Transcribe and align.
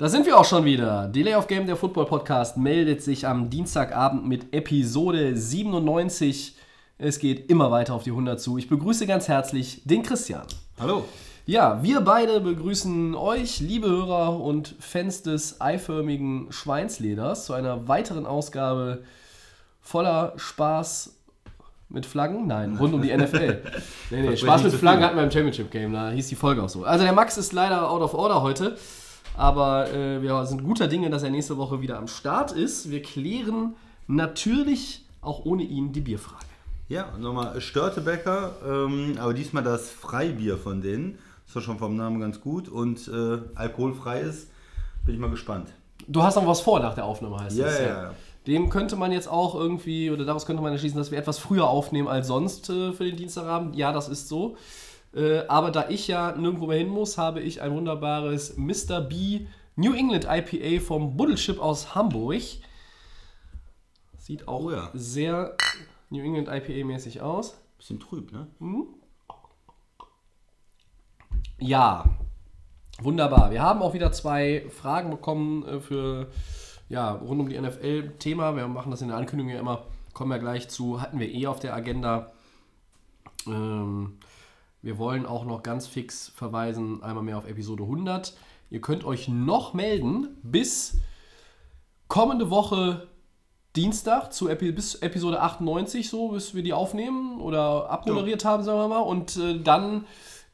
Da 0.00 0.08
sind 0.08 0.24
wir 0.24 0.38
auch 0.38 0.46
schon 0.46 0.64
wieder. 0.64 1.08
Delay 1.08 1.34
of 1.34 1.46
Game, 1.46 1.66
der 1.66 1.76
Football 1.76 2.06
Podcast, 2.06 2.56
meldet 2.56 3.02
sich 3.02 3.26
am 3.26 3.50
Dienstagabend 3.50 4.26
mit 4.26 4.54
Episode 4.54 5.36
97. 5.36 6.56
Es 6.96 7.18
geht 7.18 7.50
immer 7.50 7.70
weiter 7.70 7.92
auf 7.92 8.02
die 8.02 8.08
100 8.08 8.40
zu. 8.40 8.56
Ich 8.56 8.66
begrüße 8.66 9.06
ganz 9.06 9.28
herzlich 9.28 9.82
den 9.84 10.02
Christian. 10.02 10.46
Hallo. 10.78 11.04
Ja, 11.44 11.82
wir 11.82 12.00
beide 12.00 12.40
begrüßen 12.40 13.14
euch, 13.14 13.60
liebe 13.60 13.90
Hörer 13.90 14.40
und 14.40 14.74
Fans 14.80 15.22
des 15.22 15.60
eiförmigen 15.60 16.50
Schweinsleders, 16.50 17.44
zu 17.44 17.52
einer 17.52 17.86
weiteren 17.86 18.24
Ausgabe 18.24 19.02
voller 19.82 20.32
Spaß 20.36 21.14
mit 21.90 22.06
Flaggen? 22.06 22.46
Nein, 22.46 22.78
rund 22.78 22.94
um 22.94 23.02
die 23.02 23.14
NFL. 23.14 23.62
Nee, 24.08 24.22
nee, 24.22 24.36
Spaß 24.38 24.62
mit 24.62 24.72
Flaggen 24.72 25.04
hatten 25.04 25.16
wir 25.16 25.24
im 25.24 25.30
Championship 25.30 25.70
Game, 25.70 25.92
da 25.92 26.08
hieß 26.08 26.28
die 26.28 26.36
Folge 26.36 26.62
auch 26.62 26.70
so. 26.70 26.84
Also 26.84 27.04
der 27.04 27.12
Max 27.12 27.36
ist 27.36 27.52
leider 27.52 27.90
out 27.90 28.00
of 28.00 28.14
order 28.14 28.40
heute, 28.40 28.78
aber 29.36 29.92
äh, 29.92 30.22
wir 30.22 30.44
sind 30.46 30.64
guter 30.64 30.88
Dinge, 30.88 31.10
dass 31.10 31.22
er 31.22 31.30
nächste 31.30 31.56
Woche 31.56 31.80
wieder 31.80 31.98
am 31.98 32.08
Start 32.08 32.52
ist. 32.52 32.90
Wir 32.90 33.02
klären 33.02 33.74
natürlich 34.06 35.04
auch 35.22 35.44
ohne 35.44 35.62
ihn 35.62 35.92
die 35.92 36.00
Bierfrage. 36.00 36.44
Ja, 36.88 37.16
nochmal 37.18 37.60
Störtebecker, 37.60 38.52
ähm, 38.68 39.16
aber 39.20 39.32
diesmal 39.32 39.62
das 39.62 39.90
Freibier 39.90 40.56
von 40.56 40.82
denen. 40.82 41.18
Ist 41.46 41.56
doch 41.56 41.62
schon 41.62 41.78
vom 41.78 41.96
Namen 41.96 42.20
ganz 42.20 42.40
gut 42.40 42.68
und 42.68 43.08
äh, 43.08 43.38
alkoholfrei 43.54 44.20
ist. 44.20 44.48
Bin 45.04 45.14
ich 45.14 45.20
mal 45.20 45.30
gespannt. 45.30 45.68
Du 46.06 46.22
hast 46.22 46.36
noch 46.36 46.46
was 46.46 46.60
vor 46.60 46.80
nach 46.80 46.94
der 46.94 47.04
Aufnahme, 47.04 47.38
heißt 47.38 47.56
Ja, 47.56 47.64
das. 47.66 47.78
ja, 47.80 47.86
ja. 47.86 48.14
Dem 48.46 48.70
könnte 48.70 48.96
man 48.96 49.12
jetzt 49.12 49.28
auch 49.28 49.54
irgendwie, 49.54 50.10
oder 50.10 50.24
daraus 50.24 50.46
könnte 50.46 50.62
man 50.62 50.72
erschließen, 50.72 50.96
dass 50.98 51.10
wir 51.10 51.18
etwas 51.18 51.38
früher 51.38 51.68
aufnehmen 51.68 52.08
als 52.08 52.26
sonst 52.26 52.70
äh, 52.70 52.92
für 52.92 53.04
den 53.04 53.16
Dienstagabend. 53.16 53.76
Ja, 53.76 53.92
das 53.92 54.08
ist 54.08 54.28
so. 54.28 54.56
Äh, 55.14 55.40
aber 55.48 55.70
da 55.70 55.88
ich 55.88 56.06
ja 56.08 56.32
nirgendwo 56.32 56.66
mehr 56.66 56.78
hin 56.78 56.88
muss, 56.88 57.18
habe 57.18 57.40
ich 57.40 57.62
ein 57.62 57.72
wunderbares 57.72 58.56
Mr. 58.56 59.00
B 59.00 59.46
New 59.76 59.94
England 59.94 60.26
IPA 60.28 60.84
vom 60.84 61.16
Buddelchip 61.16 61.58
aus 61.58 61.94
Hamburg. 61.94 62.42
Sieht 64.18 64.46
auch 64.46 64.64
Oh 64.64 64.70
ja. 64.70 64.90
sehr 64.94 65.56
New 66.10 66.22
England 66.22 66.48
IPA-mäßig 66.48 67.20
aus. 67.20 67.58
Bisschen 67.78 67.98
trüb, 67.98 68.30
ne? 68.32 68.46
Ja, 71.58 72.04
wunderbar. 73.00 73.50
Wir 73.50 73.62
haben 73.62 73.82
auch 73.82 73.94
wieder 73.94 74.12
zwei 74.12 74.66
Fragen 74.70 75.10
bekommen 75.10 75.66
äh, 75.66 75.80
für 75.80 76.30
ja, 76.88 77.12
rund 77.12 77.40
um 77.40 77.48
die 77.48 77.58
NFL-Thema. 77.58 78.56
Wir 78.56 78.68
machen 78.68 78.90
das 78.90 79.02
in 79.02 79.08
der 79.08 79.16
Ankündigung 79.16 79.52
ja 79.52 79.60
immer. 79.60 79.86
Kommen 80.12 80.30
wir 80.30 80.38
gleich 80.38 80.68
zu. 80.68 81.00
Hatten 81.00 81.18
wir 81.20 81.32
eh 81.32 81.46
auf 81.46 81.60
der 81.60 81.74
Agenda. 81.74 82.32
Ähm, 83.46 84.18
wir 84.82 84.98
wollen 84.98 85.26
auch 85.26 85.44
noch 85.44 85.62
ganz 85.62 85.86
fix 85.86 86.32
verweisen, 86.34 87.02
einmal 87.02 87.24
mehr 87.24 87.38
auf 87.38 87.46
Episode 87.46 87.82
100. 87.82 88.34
Ihr 88.70 88.80
könnt 88.80 89.04
euch 89.04 89.28
noch 89.28 89.74
melden 89.74 90.28
bis 90.42 90.98
kommende 92.08 92.50
Woche 92.50 93.08
Dienstag 93.76 94.32
zu 94.32 94.48
Epi 94.48 94.72
bis 94.72 94.96
Episode 94.96 95.40
98, 95.40 96.08
so 96.08 96.28
bis 96.28 96.54
wir 96.54 96.62
die 96.62 96.72
aufnehmen 96.72 97.40
oder 97.40 97.88
abmoderiert 97.88 98.44
haben, 98.44 98.64
sagen 98.64 98.78
wir 98.78 98.88
mal. 98.88 99.00
Und 99.00 99.36
äh, 99.36 99.60
dann 99.60 100.06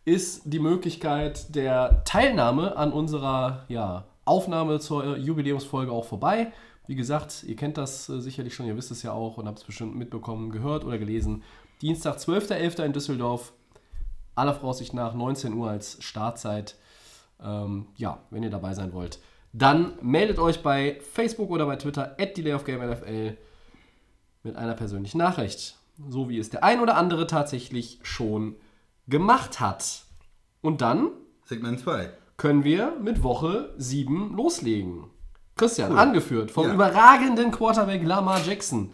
ist 0.04 0.42
die 0.44 0.58
Möglichkeit 0.58 1.54
der 1.54 2.04
Teilnahme 2.04 2.76
an 2.76 2.92
unserer 2.92 3.64
ja, 3.68 4.04
Aufnahme 4.24 4.80
zur 4.80 5.16
äh, 5.16 5.18
Jubiläumsfolge 5.18 5.90
auch 5.90 6.04
vorbei. 6.04 6.52
Wie 6.86 6.94
gesagt, 6.94 7.42
ihr 7.44 7.56
kennt 7.56 7.78
das 7.78 8.08
äh, 8.08 8.20
sicherlich 8.20 8.54
schon, 8.54 8.66
ihr 8.66 8.76
wisst 8.76 8.90
es 8.90 9.02
ja 9.02 9.12
auch 9.12 9.38
und 9.38 9.46
habt 9.46 9.58
es 9.58 9.64
bestimmt 9.64 9.96
mitbekommen, 9.96 10.50
gehört 10.50 10.84
oder 10.84 10.98
gelesen. 10.98 11.42
Dienstag, 11.80 12.18
12.11. 12.18 12.84
in 12.84 12.92
Düsseldorf. 12.92 13.52
Aller 14.36 14.54
Voraussicht 14.54 14.94
nach 14.94 15.14
19 15.14 15.52
Uhr 15.54 15.70
als 15.70 15.96
Startzeit. 16.04 16.76
Ähm, 17.42 17.86
ja, 17.96 18.20
wenn 18.30 18.42
ihr 18.42 18.50
dabei 18.50 18.72
sein 18.74 18.92
wollt, 18.92 19.18
dann 19.52 19.94
meldet 20.00 20.38
euch 20.38 20.62
bei 20.62 21.00
Facebook 21.12 21.50
oder 21.50 21.66
bei 21.66 21.76
Twitter 21.76 22.14
at 22.18 22.36
DelayOfGameNFL 22.36 23.36
mit 24.42 24.56
einer 24.56 24.74
persönlichen 24.74 25.18
Nachricht. 25.18 25.76
So 26.08 26.28
wie 26.28 26.38
es 26.38 26.50
der 26.50 26.62
ein 26.62 26.80
oder 26.80 26.96
andere 26.96 27.26
tatsächlich 27.26 27.98
schon 28.02 28.56
gemacht 29.08 29.60
hat. 29.60 30.02
Und 30.60 30.80
dann 30.80 31.10
Segment 31.44 31.80
2. 31.80 32.10
können 32.36 32.64
wir 32.64 32.92
mit 33.02 33.22
Woche 33.22 33.74
7 33.78 34.36
loslegen. 34.36 35.04
Christian, 35.56 35.96
angeführt 35.96 36.50
vom 36.50 36.66
Ja. 36.66 36.74
überragenden 36.74 37.50
Quarterback 37.50 38.04
Lamar 38.04 38.42
Jackson, 38.44 38.92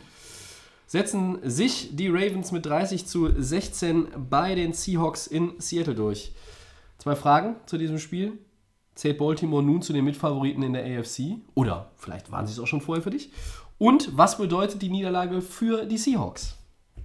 setzen 0.93 1.39
sich 1.43 1.97
die 1.97 2.09
Ravens 2.09 2.53
mit 2.53 2.67
30 2.67 3.07
zu 3.07 3.31
16 3.35 4.09
bei 4.29 4.55
den 4.55 4.75
Seahawks 4.75 5.27
in 5.27 5.55
Seattle 5.57 5.95
durch. 5.95 6.33
Zwei 6.99 7.17
Fragen 7.17 7.57
zu 7.65 7.79
diesem 7.79 7.99
Spiel. 7.99 8.37
Zählt 8.95 9.17
Baltimore 9.17 9.63
nun 9.63 9.81
zu 9.81 9.95
den 9.95 10.05
Mitfavoriten 10.05 10.63
in 10.63 10.75
der 10.75 10.85
AFC? 10.85 11.39
Oder 11.55 11.93
vielleicht 11.97 12.31
waren 12.31 12.47
sie 12.47 12.53
es 12.53 12.59
auch 12.59 12.67
schon 12.67 12.83
vorher 12.83 13.03
für 13.03 13.09
dich? 13.09 13.33
Und 13.79 14.19
was 14.19 14.37
bedeutet 14.37 14.83
die 14.83 14.91
Niederlage 14.91 15.41
für 15.41 15.87
die 15.87 15.97
Seahawks? 15.97 16.59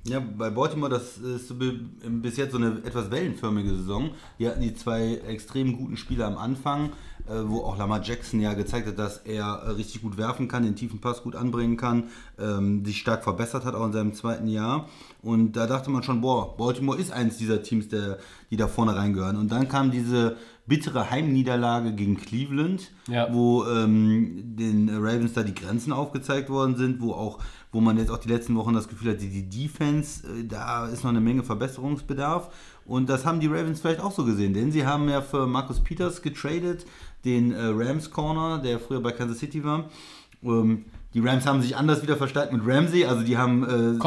Ja, 0.07 0.19
bei 0.21 0.49
Baltimore, 0.49 0.89
das 0.89 1.17
ist 1.17 1.53
bis 1.59 2.37
jetzt 2.37 2.51
so 2.53 2.57
eine 2.57 2.81
etwas 2.85 3.11
wellenförmige 3.11 3.69
Saison. 3.75 4.11
Die 4.39 4.47
hatten 4.47 4.61
die 4.61 4.73
zwei 4.73 5.15
extrem 5.27 5.75
guten 5.75 5.97
Spieler 5.97 6.27
am 6.27 6.37
Anfang, 6.37 6.91
äh, 7.27 7.33
wo 7.45 7.59
auch 7.61 7.77
Lamar 7.77 8.01
Jackson 8.01 8.39
ja 8.39 8.53
gezeigt 8.53 8.87
hat, 8.87 8.97
dass 8.97 9.17
er 9.17 9.43
äh, 9.65 9.69
richtig 9.71 10.01
gut 10.01 10.17
werfen 10.17 10.47
kann, 10.47 10.63
den 10.63 10.75
tiefen 10.77 11.01
Pass 11.01 11.23
gut 11.23 11.35
anbringen 11.35 11.75
kann, 11.75 12.05
ähm, 12.39 12.85
sich 12.85 12.99
stark 12.99 13.23
verbessert 13.23 13.65
hat 13.65 13.75
auch 13.75 13.85
in 13.85 13.91
seinem 13.91 14.13
zweiten 14.13 14.47
Jahr. 14.47 14.87
Und 15.21 15.53
da 15.57 15.67
dachte 15.67 15.89
man 15.89 16.03
schon, 16.03 16.21
boah, 16.21 16.55
Baltimore 16.55 16.97
ist 16.97 17.11
eines 17.11 17.37
dieser 17.37 17.61
Teams, 17.61 17.89
der, 17.89 18.17
die 18.49 18.55
da 18.55 18.67
vorne 18.69 18.95
reingehören. 18.95 19.35
Und 19.35 19.51
dann 19.51 19.67
kam 19.67 19.91
diese 19.91 20.37
bittere 20.67 21.09
Heimniederlage 21.11 21.93
gegen 21.93 22.17
Cleveland, 22.17 22.91
Ja. 23.09 23.33
wo 23.33 23.65
ähm, 23.65 24.55
den 24.57 24.89
Ravens 24.89 25.33
da 25.33 25.43
die 25.43 25.55
Grenzen 25.55 25.91
aufgezeigt 25.93 26.49
worden 26.49 26.75
sind, 26.75 27.01
wo 27.01 27.11
auch, 27.13 27.39
wo 27.77 27.81
man 27.81 27.95
jetzt 27.99 28.09
auch 28.09 28.17
die 28.17 28.29
letzten 28.29 28.55
Wochen 28.55 28.73
das 28.73 28.87
Gefühl 28.87 29.11
hat, 29.11 29.21
die, 29.21 29.43
Defense, 29.43 30.25
äh, 30.27 30.43
da 30.45 30.87
ist 30.87 31.03
noch 31.03 31.11
eine 31.11 31.21
Menge 31.21 31.43
Verbesserungsbedarf. 31.43 32.49
Und 32.87 33.07
das 33.07 33.23
haben 33.23 33.39
die 33.39 33.45
Ravens 33.45 33.81
vielleicht 33.81 33.99
auch 33.99 34.11
so 34.11 34.25
gesehen, 34.25 34.55
denn 34.55 34.71
sie 34.71 34.83
haben 34.83 35.07
ja 35.07 35.21
für 35.21 35.45
Marcus 35.45 35.79
Peters 35.83 36.23
getradet, 36.23 36.87
den 37.23 37.51
äh, 37.51 37.65
Rams 37.65 38.09
Corner, 38.09 38.57
der 38.57 38.79
früher 38.79 38.99
bei 38.99 39.11
Kansas 39.11 39.37
City 39.37 39.63
war. 39.63 39.91
Ähm, 40.41 40.85
die 41.13 41.19
Rams 41.19 41.45
haben 41.45 41.61
sich 41.61 41.77
anders 41.77 42.01
wieder 42.01 42.17
verstärkt 42.17 42.51
mit 42.51 42.63
Ramsey, 42.65 43.05
also 43.05 43.21
die 43.21 43.37
haben 43.37 43.63
äh, 43.63 43.99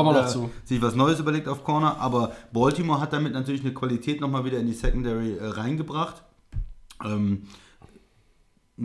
sich 0.65 0.83
was 0.83 0.97
Neues 0.97 1.21
überlegt 1.21 1.47
auf 1.47 1.63
Corner, 1.63 2.01
aber 2.01 2.33
Baltimore 2.53 3.01
hat 3.01 3.13
damit 3.13 3.35
natürlich 3.35 3.61
eine 3.61 3.73
Qualität 3.73 4.21
nochmal 4.21 4.45
wieder 4.45 4.59
in 4.59 4.67
die 4.67 4.73
Secondary 4.73 5.37
äh, 5.37 5.47
reingebracht. 5.47 6.25
Ähm, 7.05 7.45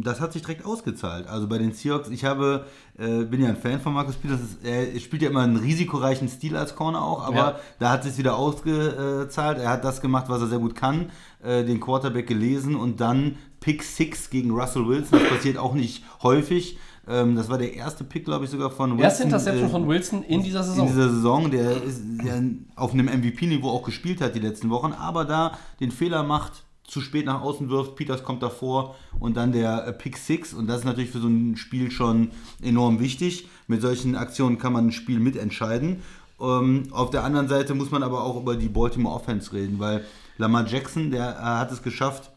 das 0.04 0.20
hat 0.20 0.34
sich 0.34 0.42
direkt 0.42 0.66
ausgezahlt. 0.66 1.28
Also 1.28 1.48
bei 1.48 1.58
den 1.58 1.72
Seahawks, 1.72 2.10
ich 2.10 2.26
habe, 2.26 2.66
äh, 2.98 3.24
bin 3.24 3.42
ja 3.42 3.50
ein 3.50 3.56
Fan 3.56 3.80
von 3.80 3.94
Marcus 3.94 4.16
Peters. 4.16 4.40
Er 4.64 5.00
spielt 5.00 5.22
ja 5.22 5.30
immer 5.30 5.42
einen 5.42 5.58
risikoreichen 5.58 6.28
Stil 6.28 6.56
als 6.58 6.76
Corner 6.76 7.02
auch, 7.02 7.24
aber 7.24 7.36
Ja. 7.36 7.60
da 7.80 7.92
hat 7.92 8.06
es 8.06 8.18
wieder 8.18 8.36
ausgezahlt. 8.38 9.58
Er 9.60 9.70
hat 9.70 9.84
das 9.84 10.02
gemacht, 10.02 10.26
was 10.28 10.42
er 10.42 10.48
sehr 10.48 10.60
gut 10.60 10.76
kann, 10.76 11.12
äh, 11.44 11.64
den 11.64 11.80
Quarterback 11.80 12.28
gelesen 12.28 12.76
und 12.76 13.00
dann 13.00 13.38
Pick 13.60 13.84
6 13.84 14.30
gegen 14.30 14.52
Russell 14.52 14.88
Wilson. 14.88 15.20
Das 15.20 15.30
passiert 15.30 15.58
auch 15.58 15.74
nicht 15.74 16.04
häufig. 16.24 16.78
Ähm, 17.08 17.36
das 17.36 17.50
war 17.50 17.58
der 17.60 17.74
erste 17.76 18.04
Pick, 18.04 18.26
glaube 18.26 18.46
ich, 18.46 18.52
sogar 18.52 18.72
von 18.72 18.92
Wilson. 18.92 19.04
Erste 19.04 19.24
Interception 19.24 19.68
äh, 19.68 19.72
von 19.72 19.88
Wilson 19.88 20.24
in 20.24 20.44
dieser 20.44 20.60
in 20.62 20.66
Saison. 20.66 20.88
dieser 20.88 21.10
Saison, 21.10 21.52
der, 21.52 21.84
ist, 21.84 22.02
der 22.24 22.44
auf 22.76 22.94
einem 22.94 23.06
MVP-Niveau 23.06 23.70
auch 23.70 23.84
gespielt 23.84 24.22
hat 24.22 24.34
die 24.36 24.40
letzten 24.40 24.70
Wochen, 24.72 24.92
aber 24.92 25.24
da 25.26 25.58
den 25.80 25.92
Fehler 25.92 26.24
macht, 26.24 26.64
zu 26.88 27.02
spät 27.02 27.26
nach 27.26 27.42
außen 27.42 27.70
wirft, 27.70 27.96
Peters 27.96 28.24
kommt 28.24 28.44
davor 28.44 28.96
und 29.20 29.38
dann 29.38 29.52
der 29.52 29.88
äh, 29.88 29.94
Pick 29.94 30.18
6 30.18 30.54
und 30.54 30.68
das 30.68 30.80
ist 30.80 30.86
natürlich 30.86 31.10
für 31.10 31.20
so 31.20 31.28
ein 31.28 31.58
Spiel 31.58 31.92
schon 31.92 32.32
enorm 32.62 33.00
wichtig. 33.00 33.48
Mit 33.68 33.82
solchen 33.82 34.16
Aktionen 34.16 34.58
kann 34.58 34.74
man 34.74 34.88
ein 34.88 34.92
Spiel 34.92 35.20
mitentscheiden. 35.20 36.02
Ähm, 36.40 36.84
auf 36.92 37.10
der 37.10 37.24
anderen 37.24 37.48
Seite 37.48 37.74
muss 37.74 37.92
man 37.92 38.04
aber 38.04 38.24
auch 38.24 38.40
über 38.40 38.56
die 38.56 38.70
Baltimore 38.70 39.16
Offense 39.16 39.54
reden, 39.54 39.80
weil 39.80 40.06
Lamar 40.38 40.68
Jackson, 40.68 41.12
der 41.12 41.38
äh, 41.38 41.42
hat 41.42 41.72
es 41.72 41.82
geschafft, 41.82 42.32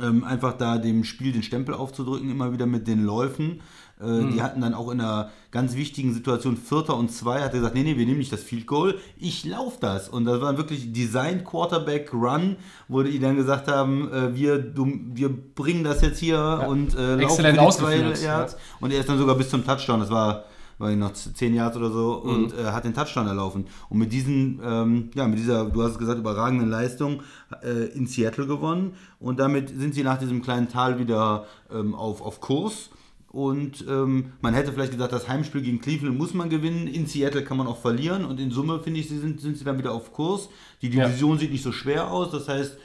ähm, 0.00 0.24
einfach 0.24 0.56
da 0.56 0.78
dem 0.78 1.04
Spiel 1.04 1.32
den 1.32 1.42
Stempel 1.42 1.74
aufzudrücken, 1.74 2.30
immer 2.30 2.52
wieder 2.52 2.66
mit 2.66 2.86
den 2.86 3.04
Läufen. 3.04 3.62
Äh, 4.00 4.32
Die 4.32 4.42
hatten 4.42 4.60
dann 4.60 4.74
auch 4.74 4.90
in 4.90 5.00
einer 5.00 5.30
ganz 5.50 5.74
wichtigen 5.74 6.12
Situation 6.12 6.56
Vierter 6.56 6.96
und 6.96 7.10
Zwei, 7.10 7.40
hat 7.40 7.52
er 7.52 7.60
gesagt, 7.60 7.74
nee, 7.74 7.82
nee, 7.82 7.96
wir 7.96 8.04
nehmen 8.04 8.18
nicht 8.18 8.32
das 8.32 8.42
Field 8.42 8.66
Goal, 8.66 8.98
ich 9.18 9.44
laufe 9.44 9.78
das. 9.80 10.08
Und 10.08 10.24
das 10.26 10.40
war 10.40 10.56
wirklich 10.58 10.92
Design 10.92 11.44
Quarterback 11.44 12.12
Run, 12.12 12.56
wo 12.88 13.02
die 13.02 13.18
dann 13.18 13.36
gesagt 13.36 13.68
haben, 13.68 14.12
äh, 14.12 14.34
wir, 14.34 14.58
du, 14.58 14.86
wir 15.14 15.30
bringen 15.30 15.84
das 15.84 16.02
jetzt 16.02 16.18
hier 16.18 16.66
und 16.68 16.94
äh, 16.94 17.12
laufen 17.12 17.20
Exzellent 17.20 17.56
die 17.56 17.60
ausgeführt, 17.60 18.22
Yards. 18.22 18.56
Und 18.80 18.92
er 18.92 19.00
ist 19.00 19.08
dann 19.08 19.18
sogar 19.18 19.34
bis 19.36 19.48
zum 19.48 19.64
Touchdown, 19.64 20.00
das 20.00 20.10
war 20.10 20.44
war 20.78 20.90
noch 20.90 21.12
10 21.12 21.54
Yards 21.54 21.76
oder 21.76 21.90
so 21.90 22.16
und 22.16 22.52
äh, 22.52 22.64
hat 22.66 22.84
den 22.84 22.94
Touchdown 22.94 23.26
erlaufen. 23.26 23.66
Und 23.88 23.98
mit 23.98 24.12
diesen, 24.12 24.60
ähm, 24.62 25.10
ja, 25.14 25.26
mit 25.26 25.38
dieser, 25.38 25.64
du 25.64 25.82
hast 25.82 25.92
es 25.92 25.98
gesagt, 25.98 26.18
überragenden 26.18 26.68
Leistung 26.68 27.22
äh, 27.62 27.86
in 27.94 28.06
Seattle 28.06 28.46
gewonnen 28.46 28.94
und 29.18 29.40
damit 29.40 29.70
sind 29.70 29.94
sie 29.94 30.02
nach 30.02 30.18
diesem 30.18 30.42
kleinen 30.42 30.68
Tal 30.68 30.98
wieder 30.98 31.46
ähm, 31.72 31.94
auf, 31.94 32.20
auf 32.20 32.40
Kurs. 32.40 32.90
Und 33.30 33.84
ähm, 33.88 34.32
man 34.40 34.54
hätte 34.54 34.72
vielleicht 34.72 34.92
gesagt, 34.92 35.12
das 35.12 35.28
Heimspiel 35.28 35.60
gegen 35.60 35.80
Cleveland 35.80 36.16
muss 36.16 36.32
man 36.32 36.48
gewinnen. 36.48 36.86
In 36.86 37.06
Seattle 37.06 37.44
kann 37.44 37.56
man 37.58 37.66
auch 37.66 37.78
verlieren. 37.80 38.24
Und 38.24 38.40
in 38.40 38.50
Summe, 38.50 38.80
finde 38.80 39.00
ich, 39.00 39.08
sie 39.08 39.18
sind, 39.18 39.40
sind 39.40 39.58
sie 39.58 39.64
dann 39.64 39.78
wieder 39.78 39.92
auf 39.92 40.12
Kurs. 40.12 40.48
Die 40.80 40.88
Ja. 40.88 41.06
Division 41.06 41.38
sieht 41.38 41.52
nicht 41.52 41.62
so 41.64 41.72
schwer 41.72 42.10
aus. 42.10 42.30
Das 42.30 42.48
heißt, 42.48 42.78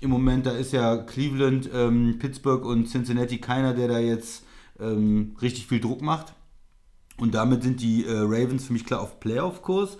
im 0.00 0.10
Moment, 0.10 0.46
da 0.46 0.52
ist 0.52 0.72
ja 0.72 0.96
Cleveland, 0.96 1.70
ähm, 1.72 2.16
Pittsburgh 2.18 2.64
und 2.64 2.88
Cincinnati 2.88 3.38
keiner, 3.38 3.72
der 3.74 3.88
da 3.88 3.98
jetzt 3.98 4.44
ähm, 4.80 5.36
richtig 5.40 5.66
viel 5.68 5.80
Druck 5.80 6.02
macht. 6.02 6.34
Und 7.18 7.34
damit 7.34 7.62
sind 7.62 7.80
die 7.80 8.04
äh, 8.04 8.18
Ravens 8.18 8.64
für 8.66 8.72
mich 8.72 8.84
klar 8.84 9.00
auf 9.00 9.20
Playoff-Kurs. 9.20 9.98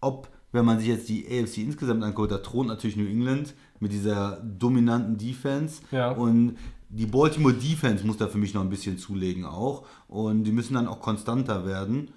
Ob, 0.00 0.28
wenn 0.52 0.64
man 0.64 0.78
sich 0.78 0.88
jetzt 0.88 1.08
die 1.10 1.26
AFC 1.26 1.58
insgesamt 1.58 2.02
anguckt, 2.02 2.32
da 2.32 2.38
thront 2.38 2.68
natürlich 2.68 2.96
New 2.96 3.06
England 3.06 3.52
mit 3.80 3.92
dieser 3.92 4.40
dominanten 4.42 5.18
Defense. 5.18 5.82
Ja. 5.90 6.12
Und 6.12 6.56
die 6.94 7.06
Baltimore 7.06 7.54
Defense 7.54 8.06
muss 8.06 8.18
da 8.18 8.28
für 8.28 8.38
mich 8.38 8.54
noch 8.54 8.60
ein 8.60 8.70
bisschen 8.70 8.98
zulegen 8.98 9.44
auch. 9.44 9.84
Und 10.06 10.44
die 10.44 10.52
müssen 10.52 10.74
dann 10.74 10.86
auch 10.86 11.00
konstanter 11.00 11.66
werden. 11.66 12.12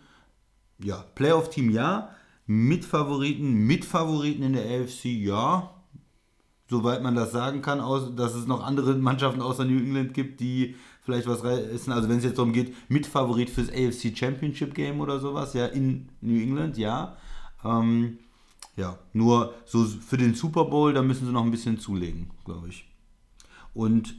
Ja, 0.78 1.04
Playoff-Team 1.16 1.72
ja. 1.72 2.10
Mitfavoriten, 2.46 3.54
Mitfavoriten 3.54 4.44
in 4.44 4.54
der 4.54 4.66
AFC 4.66 5.06
ja. 5.06 5.72
Soweit 6.70 7.02
man 7.02 7.16
das 7.16 7.32
sagen 7.32 7.62
kann, 7.62 7.80
dass 8.16 8.36
es 8.36 8.46
noch 8.46 8.64
andere 8.64 8.94
Mannschaften 8.96 9.42
außer 9.42 9.66
New 9.66 9.80
England 9.80 10.14
gibt, 10.14 10.42
die 10.42 10.76
vielleicht 11.02 11.28
was 11.28 11.44
reißen. 11.44 11.92
Also 11.92 12.08
wenn 12.08 12.18
es 12.18 12.26
jetzt 12.26 12.38
darum 12.38 12.54
geht, 12.54 12.76
Mitfavorit 12.90 13.50
fürs 13.50 13.70
AFC 13.70 14.16
Championship 14.16 14.76
Game 14.76 15.00
oder 15.00 15.20
sowas, 15.20 15.54
ja, 15.54 15.66
in 15.66 16.10
New 16.22 16.40
England, 16.40 16.78
ja. 16.78 17.18
Ähm, 17.64 18.20
ja, 18.76 19.00
nur 19.14 19.54
so 19.66 19.86
für 19.86 20.18
den 20.18 20.36
Super 20.36 20.66
Bowl, 20.66 20.94
da 20.94 21.02
müssen 21.02 21.26
sie 21.26 21.32
noch 21.32 21.44
ein 21.44 21.52
bisschen 21.52 21.80
zulegen, 21.80 22.30
glaube 22.46 22.68
ich. 22.68 22.86
Und 23.74 24.16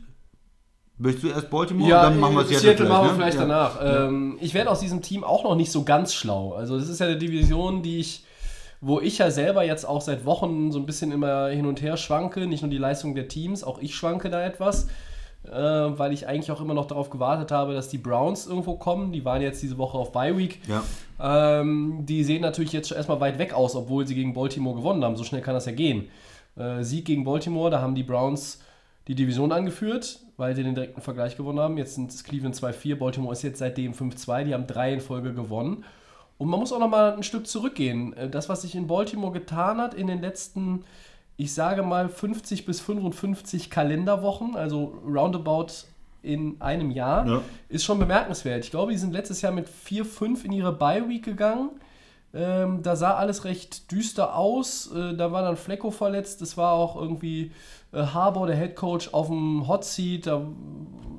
möchtest 0.98 1.24
du 1.24 1.28
erst 1.28 1.50
Baltimore? 1.50 1.88
Ja, 1.88 2.02
dann 2.02 2.20
machen 2.20 2.36
wir 2.36 2.44
Seattle, 2.44 2.60
Seattle 2.60 2.88
machen 2.88 3.06
wir 3.06 3.12
ne? 3.12 3.18
vielleicht 3.18 3.38
ja. 3.38 3.42
danach. 3.42 3.78
Ähm, 3.82 4.38
ich 4.40 4.54
werde 4.54 4.70
aus 4.70 4.80
diesem 4.80 5.02
Team 5.02 5.24
auch 5.24 5.44
noch 5.44 5.54
nicht 5.54 5.72
so 5.72 5.84
ganz 5.84 6.14
schlau. 6.14 6.52
Also 6.52 6.78
das 6.78 6.88
ist 6.88 7.00
ja 7.00 7.06
eine 7.06 7.16
Division, 7.16 7.82
die 7.82 7.98
ich, 7.98 8.24
wo 8.80 9.00
ich 9.00 9.18
ja 9.18 9.30
selber 9.30 9.64
jetzt 9.64 9.84
auch 9.84 10.00
seit 10.00 10.24
Wochen 10.24 10.72
so 10.72 10.78
ein 10.78 10.86
bisschen 10.86 11.12
immer 11.12 11.48
hin 11.48 11.66
und 11.66 11.82
her 11.82 11.96
schwanke. 11.96 12.46
Nicht 12.46 12.62
nur 12.62 12.70
die 12.70 12.78
Leistung 12.78 13.14
der 13.14 13.28
Teams, 13.28 13.64
auch 13.64 13.78
ich 13.80 13.94
schwanke 13.94 14.30
da 14.30 14.44
etwas. 14.44 14.88
Äh, 15.44 15.52
weil 15.52 16.12
ich 16.12 16.26
eigentlich 16.26 16.50
auch 16.50 16.60
immer 16.60 16.74
noch 16.74 16.86
darauf 16.86 17.10
gewartet 17.10 17.52
habe, 17.52 17.72
dass 17.72 17.88
die 17.88 17.96
Browns 17.96 18.46
irgendwo 18.46 18.74
kommen. 18.74 19.12
Die 19.12 19.24
waren 19.24 19.40
jetzt 19.40 19.62
diese 19.62 19.78
Woche 19.78 19.96
auf 19.96 20.12
Bye 20.12 20.36
Week. 20.36 20.60
Ja. 20.66 20.82
Ähm, 21.20 22.04
die 22.04 22.24
sehen 22.24 22.42
natürlich 22.42 22.72
jetzt 22.72 22.88
schon 22.88 22.96
erstmal 22.96 23.20
weit 23.20 23.38
weg 23.38 23.54
aus, 23.54 23.74
obwohl 23.74 24.06
sie 24.06 24.14
gegen 24.14 24.34
Baltimore 24.34 24.76
gewonnen 24.76 25.02
haben. 25.04 25.16
So 25.16 25.24
schnell 25.24 25.40
kann 25.40 25.54
das 25.54 25.64
ja 25.66 25.72
gehen. 25.72 26.08
Äh, 26.56 26.82
Sieg 26.82 27.06
gegen 27.06 27.24
Baltimore, 27.24 27.70
da 27.70 27.80
haben 27.80 27.94
die 27.94 28.02
Browns 28.02 28.60
die 29.08 29.14
Division 29.14 29.50
angeführt, 29.52 30.20
weil 30.37 30.55
sie 30.55 30.62
den 30.62 30.75
direkten 30.75 31.00
Vergleich 31.00 31.37
gewonnen 31.37 31.58
haben. 31.58 31.78
Jetzt 31.78 31.94
sind 31.94 32.10
es 32.10 32.22
Cleveland 32.25 32.55
2-4, 32.55 32.96
Baltimore 32.96 33.32
ist 33.32 33.43
jetzt 33.43 33.58
seitdem 33.58 33.93
5-2, 33.94 34.44
die 34.44 34.55
haben 34.55 34.66
drei 34.66 34.93
in 34.93 35.00
Folge 35.00 35.32
gewonnen. 35.32 35.84
Und 36.37 36.49
man 36.49 36.60
muss 36.60 36.72
auch 36.72 36.78
noch 36.78 36.88
mal 36.90 37.14
ein 37.14 37.22
Stück 37.25 37.46
zurückgehen. 37.49 38.12
Äh, 38.16 38.28
Das, 38.28 38.49
was 38.49 38.62
sich 38.62 38.75
in 38.76 38.87
Baltimore 38.87 39.32
getan 39.32 39.78
hat 39.78 39.94
in 39.94 40.06
den 40.06 40.20
letzten, 40.20 40.84
ich 41.37 41.52
sage 41.52 41.82
mal 41.82 42.08
50 42.08 42.64
bis 42.66 42.81
55 42.81 43.70
Kalenderwochen, 43.70 44.55
also 44.56 44.94
roundabout 45.05 45.69
in 46.22 46.61
einem 46.61 46.90
Jahr, 46.90 47.26
Ja. 47.26 47.40
ist 47.69 47.84
schon 47.84 47.99
bemerkenswert. 47.99 48.64
Ich 48.64 48.70
glaube, 48.70 48.93
die 48.93 48.99
sind 48.99 49.12
letztes 49.12 49.40
Jahr 49.40 49.52
mit 49.52 49.66
4-5 49.69 50.44
in 50.44 50.52
ihre 50.52 50.72
Bye-Week 50.72 51.25
gegangen. 51.25 51.70
Ähm, 52.34 52.82
da 52.82 52.94
sah 52.94 53.14
alles 53.14 53.44
recht 53.44 53.90
düster 53.90 54.36
aus. 54.36 54.92
Äh, 54.92 55.14
da 55.14 55.32
war 55.32 55.42
dann 55.42 55.56
Flecko 55.56 55.90
verletzt. 55.90 56.42
Es 56.42 56.56
war 56.56 56.72
auch 56.72 56.96
irgendwie 56.96 57.52
äh, 57.92 58.02
Harbour, 58.02 58.46
der 58.46 58.56
Head 58.56 58.76
Coach, 58.76 59.12
auf 59.12 59.28
dem 59.28 59.66
Hot 59.66 59.84
Seat. 59.84 60.26
Da 60.26 60.42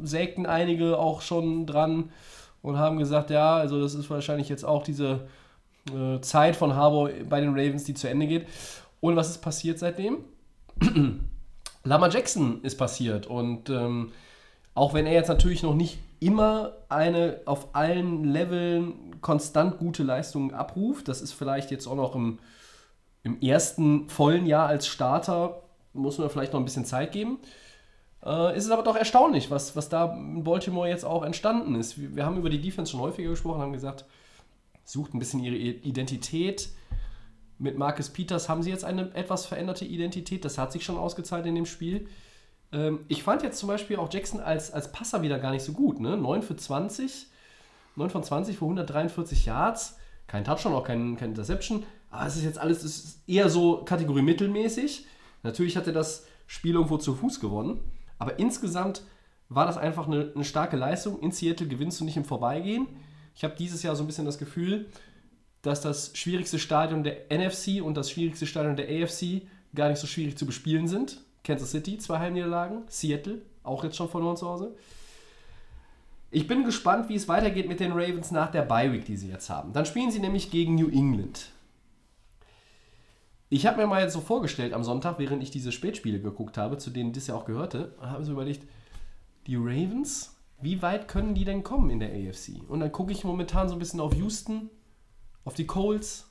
sägten 0.01 0.45
einige 0.45 0.99
auch 0.99 1.21
schon 1.21 1.65
dran 1.65 2.11
und 2.61 2.77
haben 2.77 2.97
gesagt, 2.97 3.29
ja, 3.29 3.55
also 3.55 3.81
das 3.81 3.95
ist 3.95 4.09
wahrscheinlich 4.09 4.49
jetzt 4.49 4.65
auch 4.65 4.83
diese 4.83 5.27
äh, 5.93 6.19
Zeit 6.21 6.55
von 6.55 6.75
Harbour 6.75 7.09
bei 7.27 7.41
den 7.41 7.51
Ravens, 7.51 7.85
die 7.85 7.93
zu 7.93 8.09
Ende 8.09 8.27
geht. 8.27 8.47
Und 8.99 9.15
was 9.15 9.29
ist 9.29 9.41
passiert 9.41 9.79
seitdem? 9.79 10.17
Lama 11.83 12.09
Jackson 12.09 12.61
ist 12.61 12.77
passiert 12.77 13.27
und 13.27 13.69
ähm, 13.69 14.11
auch 14.75 14.93
wenn 14.93 15.05
er 15.05 15.13
jetzt 15.13 15.29
natürlich 15.29 15.63
noch 15.63 15.75
nicht 15.75 15.99
immer 16.19 16.73
eine 16.89 17.39
auf 17.45 17.73
allen 17.73 18.25
Leveln 18.25 18.93
konstant 19.21 19.77
gute 19.77 20.03
Leistungen 20.03 20.53
abruft, 20.53 21.07
das 21.07 21.21
ist 21.21 21.33
vielleicht 21.33 21.71
jetzt 21.71 21.87
auch 21.87 21.95
noch 21.95 22.15
im, 22.15 22.39
im 23.23 23.39
ersten 23.41 24.09
vollen 24.09 24.45
Jahr 24.45 24.67
als 24.67 24.87
Starter, 24.87 25.63
muss 25.93 26.17
man 26.17 26.29
vielleicht 26.29 26.53
noch 26.53 26.59
ein 26.59 26.65
bisschen 26.65 26.85
Zeit 26.85 27.11
geben. 27.11 27.39
Äh, 28.23 28.57
ist 28.57 28.65
es 28.65 28.71
aber 28.71 28.83
doch 28.83 28.95
erstaunlich, 28.95 29.49
was, 29.49 29.75
was 29.75 29.89
da 29.89 30.13
in 30.13 30.43
Baltimore 30.43 30.89
jetzt 30.89 31.05
auch 31.05 31.23
entstanden 31.23 31.75
ist. 31.75 31.99
Wir, 31.99 32.15
wir 32.15 32.25
haben 32.25 32.37
über 32.37 32.49
die 32.49 32.61
Defense 32.61 32.91
schon 32.91 32.99
häufiger 32.99 33.29
gesprochen, 33.29 33.61
haben 33.61 33.73
gesagt, 33.73 34.05
sucht 34.83 35.13
ein 35.13 35.19
bisschen 35.19 35.39
ihre 35.39 35.55
Identität. 35.55 36.69
Mit 37.57 37.77
Marcus 37.77 38.09
Peters 38.09 38.49
haben 38.49 38.63
sie 38.63 38.69
jetzt 38.69 38.85
eine 38.85 39.13
etwas 39.13 39.45
veränderte 39.45 39.85
Identität. 39.85 40.45
Das 40.45 40.57
hat 40.57 40.71
sich 40.71 40.83
schon 40.83 40.97
ausgezahlt 40.97 41.45
in 41.45 41.55
dem 41.55 41.65
Spiel. 41.65 42.07
Ähm, 42.71 43.05
ich 43.07 43.23
fand 43.23 43.43
jetzt 43.43 43.59
zum 43.59 43.67
Beispiel 43.67 43.97
auch 43.97 44.11
Jackson 44.11 44.39
als, 44.39 44.71
als 44.71 44.91
Passer 44.91 45.21
wieder 45.21 45.39
gar 45.39 45.51
nicht 45.51 45.63
so 45.63 45.73
gut. 45.73 45.99
Ne? 45.99 46.17
9 46.17 46.41
für 46.41 46.55
20, 46.55 47.27
9 47.99 48.09
von 48.09 48.23
20 48.23 48.57
für 48.57 48.65
143 48.65 49.45
Yards. 49.45 49.97
Kein 50.25 50.43
Touchdown, 50.43 50.73
auch 50.73 50.83
kein, 50.83 51.17
kein 51.17 51.29
Interception. 51.29 51.83
Aber 52.09 52.25
es 52.25 52.35
ist 52.35 52.43
jetzt 52.43 52.57
alles 52.57 52.83
es 52.83 53.03
ist 53.03 53.23
eher 53.27 53.49
so 53.49 53.83
Kategorie 53.83 54.21
mittelmäßig. 54.21 55.05
Natürlich 55.43 55.77
hat 55.77 55.87
er 55.87 55.93
das 55.93 56.25
Spiel 56.47 56.75
irgendwo 56.75 56.97
zu 56.97 57.13
Fuß 57.13 57.39
gewonnen. 57.39 57.79
Aber 58.17 58.39
insgesamt 58.39 59.03
war 59.49 59.65
das 59.65 59.77
einfach 59.77 60.07
eine, 60.07 60.31
eine 60.33 60.43
starke 60.43 60.77
Leistung. 60.77 61.19
In 61.19 61.31
Seattle 61.31 61.67
gewinnst 61.67 61.99
du 61.99 62.05
nicht 62.05 62.17
im 62.17 62.25
Vorbeigehen. 62.25 62.87
Ich 63.35 63.43
habe 63.43 63.55
dieses 63.57 63.83
Jahr 63.83 63.95
so 63.95 64.03
ein 64.03 64.07
bisschen 64.07 64.25
das 64.25 64.37
Gefühl, 64.37 64.87
dass 65.61 65.81
das 65.81 66.11
schwierigste 66.15 66.57
Stadion 66.57 67.03
der 67.03 67.25
NFC 67.29 67.83
und 67.83 67.95
das 67.95 68.09
schwierigste 68.11 68.47
Stadion 68.47 68.75
der 68.75 68.87
AFC 68.87 69.43
gar 69.75 69.89
nicht 69.89 69.99
so 69.99 70.07
schwierig 70.07 70.37
zu 70.37 70.45
bespielen 70.45 70.87
sind. 70.87 71.21
Kansas 71.43 71.71
City, 71.71 71.97
zwei 71.97 72.19
Heimniederlagen. 72.19 72.83
Seattle, 72.87 73.41
auch 73.63 73.83
jetzt 73.83 73.97
schon 73.97 74.09
verloren 74.09 74.37
zu 74.37 74.47
Hause. 74.47 74.75
Ich 76.31 76.47
bin 76.47 76.63
gespannt, 76.63 77.09
wie 77.09 77.15
es 77.15 77.27
weitergeht 77.27 77.67
mit 77.67 77.79
den 77.79 77.91
Ravens 77.91 78.31
nach 78.31 78.51
der 78.51 78.61
Bye 78.61 78.93
Week, 78.93 79.05
die 79.05 79.17
sie 79.17 79.29
jetzt 79.29 79.49
haben. 79.49 79.73
Dann 79.73 79.85
spielen 79.85 80.11
sie 80.11 80.19
nämlich 80.19 80.51
gegen 80.51 80.75
New 80.75 80.87
England. 80.89 81.51
Ich 83.49 83.65
habe 83.65 83.77
mir 83.77 83.87
mal 83.87 84.03
jetzt 84.03 84.13
so 84.13 84.21
vorgestellt 84.21 84.73
am 84.73 84.83
Sonntag, 84.83 85.17
während 85.17 85.41
ich 85.41 85.49
diese 85.49 85.71
Spätspiele 85.71 86.19
geguckt 86.21 86.57
habe, 86.57 86.77
zu 86.77 86.91
denen 86.91 87.13
das 87.13 87.25
ja 87.25 87.33
auch 87.35 87.45
gehörte, 87.45 87.95
habe 87.99 88.21
ich 88.21 88.27
so 88.27 88.33
überlegt, 88.33 88.67
die 89.47 89.55
Ravens, 89.55 90.35
wie 90.61 90.83
weit 90.83 91.07
können 91.07 91.33
die 91.33 91.45
denn 91.45 91.63
kommen 91.63 91.89
in 91.89 91.99
der 91.99 92.11
AFC? 92.11 92.61
Und 92.67 92.81
dann 92.81 92.91
gucke 92.91 93.11
ich 93.11 93.23
momentan 93.23 93.67
so 93.67 93.73
ein 93.75 93.79
bisschen 93.79 93.99
auf 93.99 94.13
Houston, 94.13 94.69
auf 95.45 95.55
die 95.55 95.65
Colts, 95.65 96.29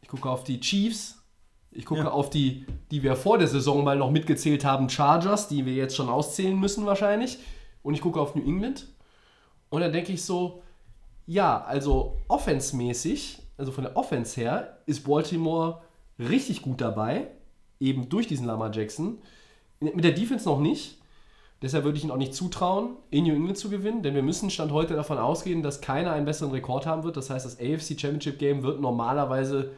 ich 0.00 0.08
gucke 0.08 0.28
auf 0.28 0.42
die 0.42 0.58
Chiefs, 0.58 1.22
ich 1.70 1.86
gucke 1.86 2.00
Ja. 2.02 2.10
auf 2.10 2.28
die, 2.28 2.66
die 2.90 3.04
wir 3.04 3.14
vor 3.14 3.38
der 3.38 3.46
Saison 3.46 3.84
mal 3.84 3.96
noch 3.96 4.10
mitgezählt 4.10 4.64
haben, 4.64 4.88
Chargers, 4.88 5.46
die 5.46 5.64
wir 5.64 5.74
jetzt 5.74 5.94
schon 5.94 6.08
auszählen 6.08 6.58
müssen 6.58 6.86
wahrscheinlich. 6.86 7.38
Und 7.82 7.94
ich 7.94 8.00
gucke 8.00 8.20
auf 8.20 8.34
New 8.34 8.42
England. 8.42 8.86
Und 9.70 9.80
dann 9.80 9.92
denke 9.92 10.12
ich 10.12 10.22
so, 10.24 10.62
ja, 11.26 11.62
also 11.64 12.18
offensmäßig, 12.28 13.42
also 13.56 13.72
von 13.72 13.84
der 13.84 13.96
Offense 13.96 14.40
her, 14.40 14.78
ist 14.86 15.04
Baltimore 15.04 15.82
richtig 16.18 16.62
gut 16.62 16.80
dabei. 16.80 17.28
Eben 17.80 18.08
durch 18.08 18.26
diesen 18.26 18.46
Lama 18.46 18.70
Jackson. 18.70 19.18
Mit 19.80 20.04
der 20.04 20.12
Defense 20.12 20.48
noch 20.48 20.60
nicht. 20.60 20.98
Deshalb 21.62 21.84
würde 21.84 21.96
ich 21.96 22.02
ihnen 22.04 22.12
auch 22.12 22.16
nicht 22.16 22.34
zutrauen, 22.34 22.96
in 23.10 23.22
New 23.24 23.34
England 23.34 23.56
zu 23.56 23.70
gewinnen, 23.70 24.02
denn 24.02 24.16
wir 24.16 24.22
müssen 24.24 24.50
Stand 24.50 24.72
heute 24.72 24.94
davon 24.94 25.18
ausgehen, 25.18 25.62
dass 25.62 25.80
keiner 25.80 26.12
einen 26.12 26.26
besseren 26.26 26.50
Rekord 26.50 26.86
haben 26.86 27.04
wird. 27.04 27.16
Das 27.16 27.30
heißt, 27.30 27.46
das 27.46 27.60
AFC 27.60 27.98
Championship 28.00 28.40
Game 28.40 28.64
wird 28.64 28.80
normalerweise, 28.80 29.70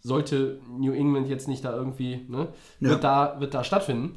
sollte 0.00 0.60
New 0.76 0.92
England 0.92 1.28
jetzt 1.28 1.46
nicht 1.46 1.64
da 1.64 1.72
irgendwie, 1.74 2.26
ne, 2.28 2.48
Ja. 2.80 2.90
wird, 2.90 3.04
da, 3.04 3.36
wird 3.40 3.54
da 3.54 3.62
stattfinden. 3.62 4.16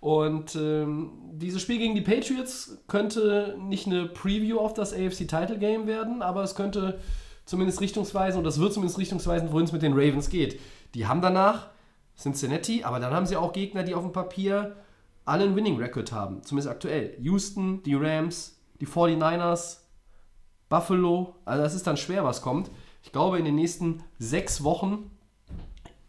Und 0.00 0.56
ähm, 0.56 1.12
dieses 1.32 1.60
Spiel 1.60 1.78
gegen 1.78 1.94
die 1.94 2.00
Patriots 2.00 2.82
könnte 2.88 3.56
nicht 3.60 3.86
eine 3.86 4.06
Preview 4.06 4.58
auf 4.58 4.72
das 4.72 4.94
AFC 4.94 5.28
Title 5.28 5.58
Game 5.58 5.86
werden, 5.86 6.22
aber 6.22 6.42
es 6.42 6.54
könnte 6.54 6.98
zumindest 7.44 7.80
richtungsweisen, 7.80 8.38
und 8.38 8.44
das 8.44 8.58
wird 8.58 8.72
zumindest 8.72 8.98
richtungsweisen, 8.98 9.52
wohin 9.52 9.66
es 9.66 9.72
mit 9.72 9.82
den 9.82 9.92
Ravens 9.92 10.30
geht. 10.30 10.58
Die 10.94 11.06
haben 11.06 11.20
danach 11.20 11.68
Cincinnati, 12.16 12.82
aber 12.84 12.98
dann 12.98 13.12
haben 13.12 13.26
sie 13.26 13.36
auch 13.36 13.52
Gegner, 13.52 13.82
die 13.82 13.94
auf 13.94 14.02
dem 14.02 14.12
Papier 14.12 14.76
alle 15.24 15.44
einen 15.44 15.56
Winning 15.56 15.76
Record 15.76 16.12
haben, 16.12 16.42
zumindest 16.42 16.70
aktuell. 16.70 17.16
Houston, 17.20 17.82
die 17.82 17.94
Rams, 17.94 18.58
die 18.80 18.86
49ers, 18.86 19.78
Buffalo, 20.68 21.34
also 21.44 21.62
das 21.62 21.74
ist 21.74 21.86
dann 21.86 21.96
schwer, 21.96 22.24
was 22.24 22.40
kommt. 22.40 22.70
Ich 23.02 23.12
glaube, 23.12 23.38
in 23.38 23.44
den 23.44 23.56
nächsten 23.56 24.02
sechs 24.18 24.64
Wochen, 24.64 25.10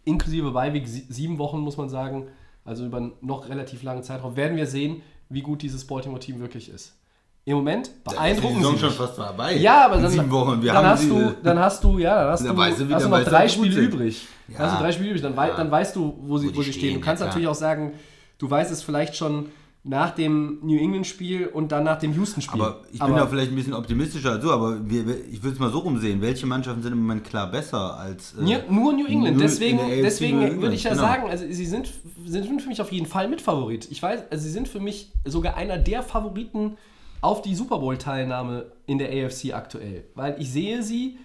inklusive 0.06 0.52
Beiweg, 0.52 0.88
sieben 0.88 1.40
Wochen 1.40 1.60
muss 1.60 1.78
man 1.78 1.90
sagen, 1.90 2.28
also 2.66 2.86
über 2.86 2.98
einen 2.98 3.14
noch 3.22 3.50
relativ 3.50 3.84
langen 3.84 4.04
Zeitraum, 4.04 4.36
werden 4.36 4.58
wir 4.58 4.68
sehen, 4.68 5.02
wie 5.30 5.42
gut 5.42 5.62
dieses 5.62 5.86
Baltimore-Team 5.86 6.40
wirklich 6.40 6.70
ist. 6.70 6.96
Im 7.44 7.56
Moment 7.58 7.88
Da 7.88 7.92
ist 7.92 7.96
die 8.12 8.16
beeindrucken 8.18 8.56
Saison 8.58 8.74
sie 8.76 8.80
schon 8.82 8.92
fast 8.92 9.16
vorbei. 9.16 9.56
Ja, 9.56 9.86
aber 9.86 9.98
dann. 9.98 10.62
Wir 10.62 10.74
dann, 10.74 10.86
hast 10.86 11.10
du, 11.10 11.36
dann 11.42 11.60
hast 11.60 11.84
du, 11.84 11.98
ja, 11.98 12.22
dann 12.24 12.32
hast 12.34 12.46
Dann 12.46 12.56
du, 12.56 12.62
weißt 12.62 12.80
du, 12.82 12.90
hast 12.94 13.06
du 13.06 13.10
noch 13.10 13.24
drei 13.24 13.48
Spiele 13.48 13.74
sind. 13.74 13.84
übrig. 13.86 14.28
Ja. 14.48 14.60
Hast 14.60 14.76
du 14.76 14.84
drei 14.84 14.92
Spiele 14.92 15.10
übrig, 15.10 15.24
dann, 15.24 15.36
wei 15.36 15.48
Ja. 15.48 15.58
dann 15.58 15.72
weißt 15.72 15.96
du, 15.96 16.18
wo 16.22 16.38
sie, 16.38 16.54
Wo 16.54 16.58
wo 16.58 16.62
sie 16.62 16.72
stehen. 16.72 16.82
Du 16.82 16.90
stehen, 16.90 17.02
kannst 17.02 17.22
ja, 17.22 17.28
natürlich 17.28 17.48
auch 17.48 17.56
sagen, 17.56 17.94
du 18.38 18.50
weißt 18.50 18.72
es 18.72 18.84
vielleicht 18.84 19.16
schon 19.16 19.48
nach 19.84 20.12
dem 20.12 20.60
New 20.62 20.78
England-Spiel 20.78 21.48
und 21.48 21.72
dann 21.72 21.84
nach 21.84 21.98
dem 21.98 22.14
Houston-Spiel. 22.14 22.62
Aber 22.62 22.82
ich 22.92 23.00
bin 23.00 23.16
da 23.16 23.26
vielleicht 23.26 23.52
ein 23.52 23.56
bisschen 23.56 23.74
optimistischer 23.74 24.34
als 24.34 24.44
du, 24.44 24.52
aber 24.52 24.88
wir, 24.88 25.26
ich 25.26 25.42
würde 25.42 25.56
es 25.56 25.60
mal 25.60 25.72
so 25.72 25.80
rumsehen. 25.80 26.22
Welche 26.22 26.46
Mannschaften 26.46 26.84
sind 26.84 26.94
im 26.94 27.00
Moment 27.00 27.24
klar 27.24 27.50
besser 27.50 27.98
als. 27.98 28.36
äh, 28.40 28.46
Ja, 28.46 28.60
nur 28.70 28.94
New 28.94 29.08
England. 29.08 29.38
nur 29.38 29.46
deswegen 29.48 29.80
deswegen 30.02 30.62
würde 30.62 30.76
ich 30.76 30.84
ja 30.84 30.92
genau. 30.92 31.02
sagen, 31.02 31.30
also 31.30 31.46
sie 31.50 31.66
sind, 31.66 31.92
sind 32.28 32.62
für 32.62 32.70
mich 32.70 32.80
auf 32.80 32.92
jeden 32.92 33.08
Fall 33.08 33.28
Mitfavorit. 33.28 33.90
Ich 33.90 34.04
weiß, 34.04 34.26
also 34.30 34.44
sie 34.44 34.52
sind 34.52 34.68
für 34.68 34.80
mich 34.80 35.12
sogar 35.26 35.56
einer 35.58 35.80
der 35.80 36.04
Favoriten 36.04 36.78
auf 37.22 37.42
die 37.42 37.56
Super 37.56 37.80
Bowl-Teilnahme 37.80 38.72
in 38.86 39.00
der 39.00 39.10
AFC 39.10 39.54
aktuell. 39.54 40.04
Weil 40.14 40.36
ich 40.40 40.52
sehe 40.52 40.84
sie 40.84 41.18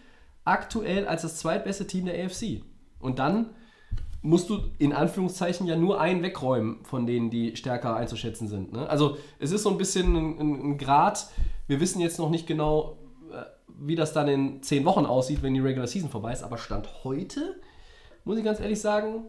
aktuell 0.46 1.06
als 1.06 1.22
das 1.22 1.36
zweitbeste 1.36 1.86
Team 1.86 2.06
der 2.06 2.24
AFC. 2.24 2.62
Und 3.00 3.18
dann 3.18 3.50
musst 4.26 4.50
du 4.50 4.60
in 4.78 4.92
Anführungszeichen 4.92 5.66
ja 5.66 5.76
nur 5.76 6.00
einen 6.00 6.22
wegräumen 6.22 6.78
von 6.82 7.06
denen, 7.06 7.30
die 7.30 7.56
stärker 7.56 7.94
einzuschätzen 7.94 8.48
sind. 8.48 8.72
Ne? 8.72 8.88
Also 8.88 9.16
es 9.38 9.52
ist 9.52 9.62
so 9.62 9.70
ein 9.70 9.78
bisschen 9.78 10.16
ein, 10.16 10.40
ein, 10.40 10.78
Grad. 10.78 11.28
Wir 11.68 11.80
wissen 11.80 12.00
jetzt 12.00 12.18
noch 12.18 12.28
nicht 12.28 12.46
genau, 12.46 12.98
äh, 13.32 13.44
wie 13.78 13.94
das 13.94 14.12
dann 14.12 14.26
in 14.26 14.62
zehn 14.62 14.84
Wochen 14.84 15.06
aussieht, 15.06 15.42
wenn 15.42 15.54
die 15.54 15.60
Regular 15.60 15.86
Season 15.86 16.10
vorbei 16.10 16.32
ist. 16.32 16.42
Aber 16.42 16.58
Stand 16.58 17.04
heute, 17.04 17.60
muss 18.24 18.36
ich 18.36 18.44
ganz 18.44 18.58
ehrlich 18.58 18.80
sagen, 18.80 19.26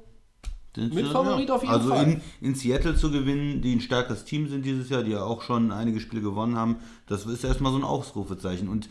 Sind 0.76 0.94
Mit 0.96 1.08
Favorit 1.08 1.52
auf 1.52 1.62
jeden 1.62 1.74
also 1.74 1.90
Fall. 1.90 2.04
In, 2.04 2.22
in 2.42 2.56
Seattle 2.56 2.96
zu 2.96 3.12
gewinnen, 3.12 3.62
die 3.62 3.76
ein 3.76 3.82
starkes 3.82 4.26
Team 4.26 4.48
sind 4.48 4.66
dieses 4.66 4.90
Jahr, 4.90 5.04
die 5.04 5.12
ja 5.12 5.24
auch 5.24 5.44
schon 5.44 5.72
einige 5.72 6.00
Spiele 6.00 6.24
gewonnen 6.24 6.56
haben, 6.56 6.78
das 7.06 7.26
ist 7.28 7.44
erstmal 7.44 7.72
so 7.72 7.78
ein 7.78 7.84
Ausrufezeichen. 7.84 8.68
Und 8.68 8.90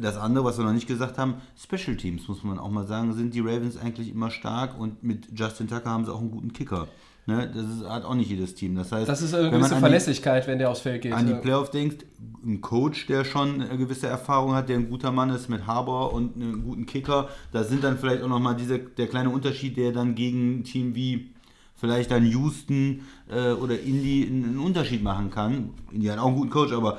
das 0.00 0.16
andere, 0.16 0.44
was 0.44 0.58
wir 0.58 0.64
noch 0.64 0.72
nicht 0.72 0.86
gesagt 0.88 1.18
haben, 1.18 1.34
Special 1.56 1.96
Teams, 1.96 2.28
muss 2.28 2.42
man 2.44 2.58
auch 2.58 2.70
mal 2.70 2.86
sagen, 2.86 3.12
sind 3.14 3.34
die 3.34 3.40
Ravens 3.40 3.76
eigentlich 3.76 4.10
immer 4.10 4.30
stark 4.30 4.78
und 4.78 5.02
mit 5.02 5.28
Justin 5.38 5.68
Tucker 5.68 5.90
haben 5.90 6.04
sie 6.04 6.12
auch 6.12 6.20
einen 6.20 6.30
guten 6.30 6.52
Kicker. 6.52 6.88
Ne? 7.26 7.50
Das 7.52 7.64
ist, 7.64 7.88
hat 7.88 8.04
auch 8.04 8.14
nicht 8.14 8.30
jedes 8.30 8.54
Team. 8.54 8.76
Das 8.76 8.92
heißt, 8.92 9.08
das 9.08 9.20
ist 9.20 9.34
eine 9.34 9.50
gewisse 9.50 9.70
an 9.72 9.78
die- 9.78 9.80
Verlässlichkeit, 9.80 10.46
wenn 10.46 10.58
der 10.58 10.70
aufs 10.70 10.80
Feld 10.80 11.02
geht. 11.02 11.12
an 11.12 11.26
die 11.26 11.32
ja. 11.32 11.38
Playoffs 11.38 11.72
denkst, 11.72 11.96
ein 12.44 12.60
Coach, 12.60 13.06
der 13.06 13.24
schon 13.24 13.60
eine 13.62 13.76
gewisse 13.76 14.06
Erfahrung 14.06 14.54
hat, 14.54 14.68
der 14.68 14.76
ein 14.76 14.88
guter 14.88 15.10
Mann 15.10 15.30
ist 15.30 15.48
mit 15.48 15.66
Harbour 15.66 16.12
und 16.12 16.36
einen 16.36 16.62
guten 16.62 16.86
Kicker, 16.86 17.28
da 17.50 17.64
sind 17.64 17.82
dann 17.82 17.98
vielleicht 17.98 18.22
auch 18.22 18.28
nochmal 18.28 18.56
der 18.56 19.06
kleine 19.08 19.30
Unterschied, 19.30 19.76
der 19.76 19.90
dann 19.90 20.14
gegen 20.14 20.60
ein 20.60 20.64
Team 20.64 20.94
wie 20.94 21.30
vielleicht 21.74 22.10
dann 22.12 22.24
Houston 22.24 23.02
äh, 23.28 23.52
oder 23.52 23.78
Indy 23.78 24.26
einen, 24.26 24.44
einen 24.44 24.58
Unterschied 24.58 25.02
machen 25.02 25.30
kann. 25.30 25.70
Indy 25.90 26.06
hat 26.06 26.18
auch 26.18 26.28
einen 26.28 26.36
guten 26.36 26.50
Coach, 26.50 26.72
aber 26.72 26.98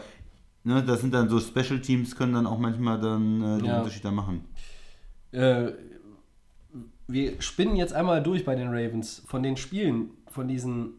ne, 0.68 0.84
das 0.84 1.02
sind 1.02 1.14
dann 1.14 1.30
so 1.30 1.40
Special 1.40 1.80
Teams, 1.82 2.16
können 2.16 2.34
dann 2.34 2.46
auch 2.48 2.60
manchmal 2.60 3.00
dann 3.00 3.42
äh, 3.42 3.58
den 3.58 3.66
Ja. 3.66 3.80
Unterschied 3.80 4.04
dann 4.06 4.16
machen. 4.16 4.46
äh, 5.32 5.72
wir 7.10 7.42
spinnen 7.42 7.78
jetzt 7.78 7.94
einmal 7.94 8.22
durch 8.22 8.44
bei 8.44 8.54
den 8.56 8.68
Ravens. 8.68 9.24
Von 9.28 9.42
den 9.42 9.56
Spielen, 9.56 10.10
von 10.30 10.48
diesen 10.50 10.96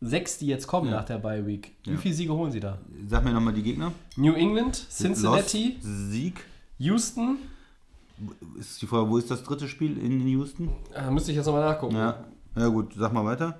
sechs, 0.00 0.36
die 0.38 0.46
jetzt 0.48 0.66
kommen 0.66 0.88
Ja. 0.90 0.96
nach 0.96 1.04
der 1.04 1.18
Bye 1.18 1.46
Week, 1.46 1.72
wie 1.84 1.92
Ja. 1.92 1.96
viele 1.96 2.14
Siege 2.14 2.34
holen 2.34 2.50
sie 2.50 2.58
da? 2.60 2.78
Sag 3.08 3.24
mir 3.24 3.32
nochmal 3.32 3.54
die 3.54 3.62
Gegner. 3.62 3.92
New 4.16 4.32
England, 4.34 4.74
Cincinnati, 4.90 5.76
Loss, 5.80 6.10
Sieg. 6.10 6.44
Houston. 6.78 7.38
Ist 8.58 8.82
die 8.82 8.86
Frage, 8.86 9.08
wo 9.08 9.16
ist 9.16 9.30
das 9.30 9.42
dritte 9.44 9.68
Spiel 9.68 9.96
in 9.98 10.26
Houston? 10.26 10.70
Da 10.92 11.08
müsste 11.10 11.30
ich 11.30 11.36
jetzt 11.36 11.46
nochmal 11.46 11.64
nachgucken. 11.70 11.94
Ja. 11.96 12.24
Ja 12.56 12.68
gut, 12.68 12.92
sag 12.96 13.12
mal 13.12 13.24
weiter. 13.24 13.58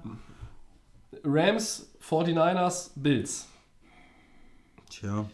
Rams, 1.23 1.89
49ers, 2.01 2.91
Bills. 2.97 3.47
Tja. 4.91 5.25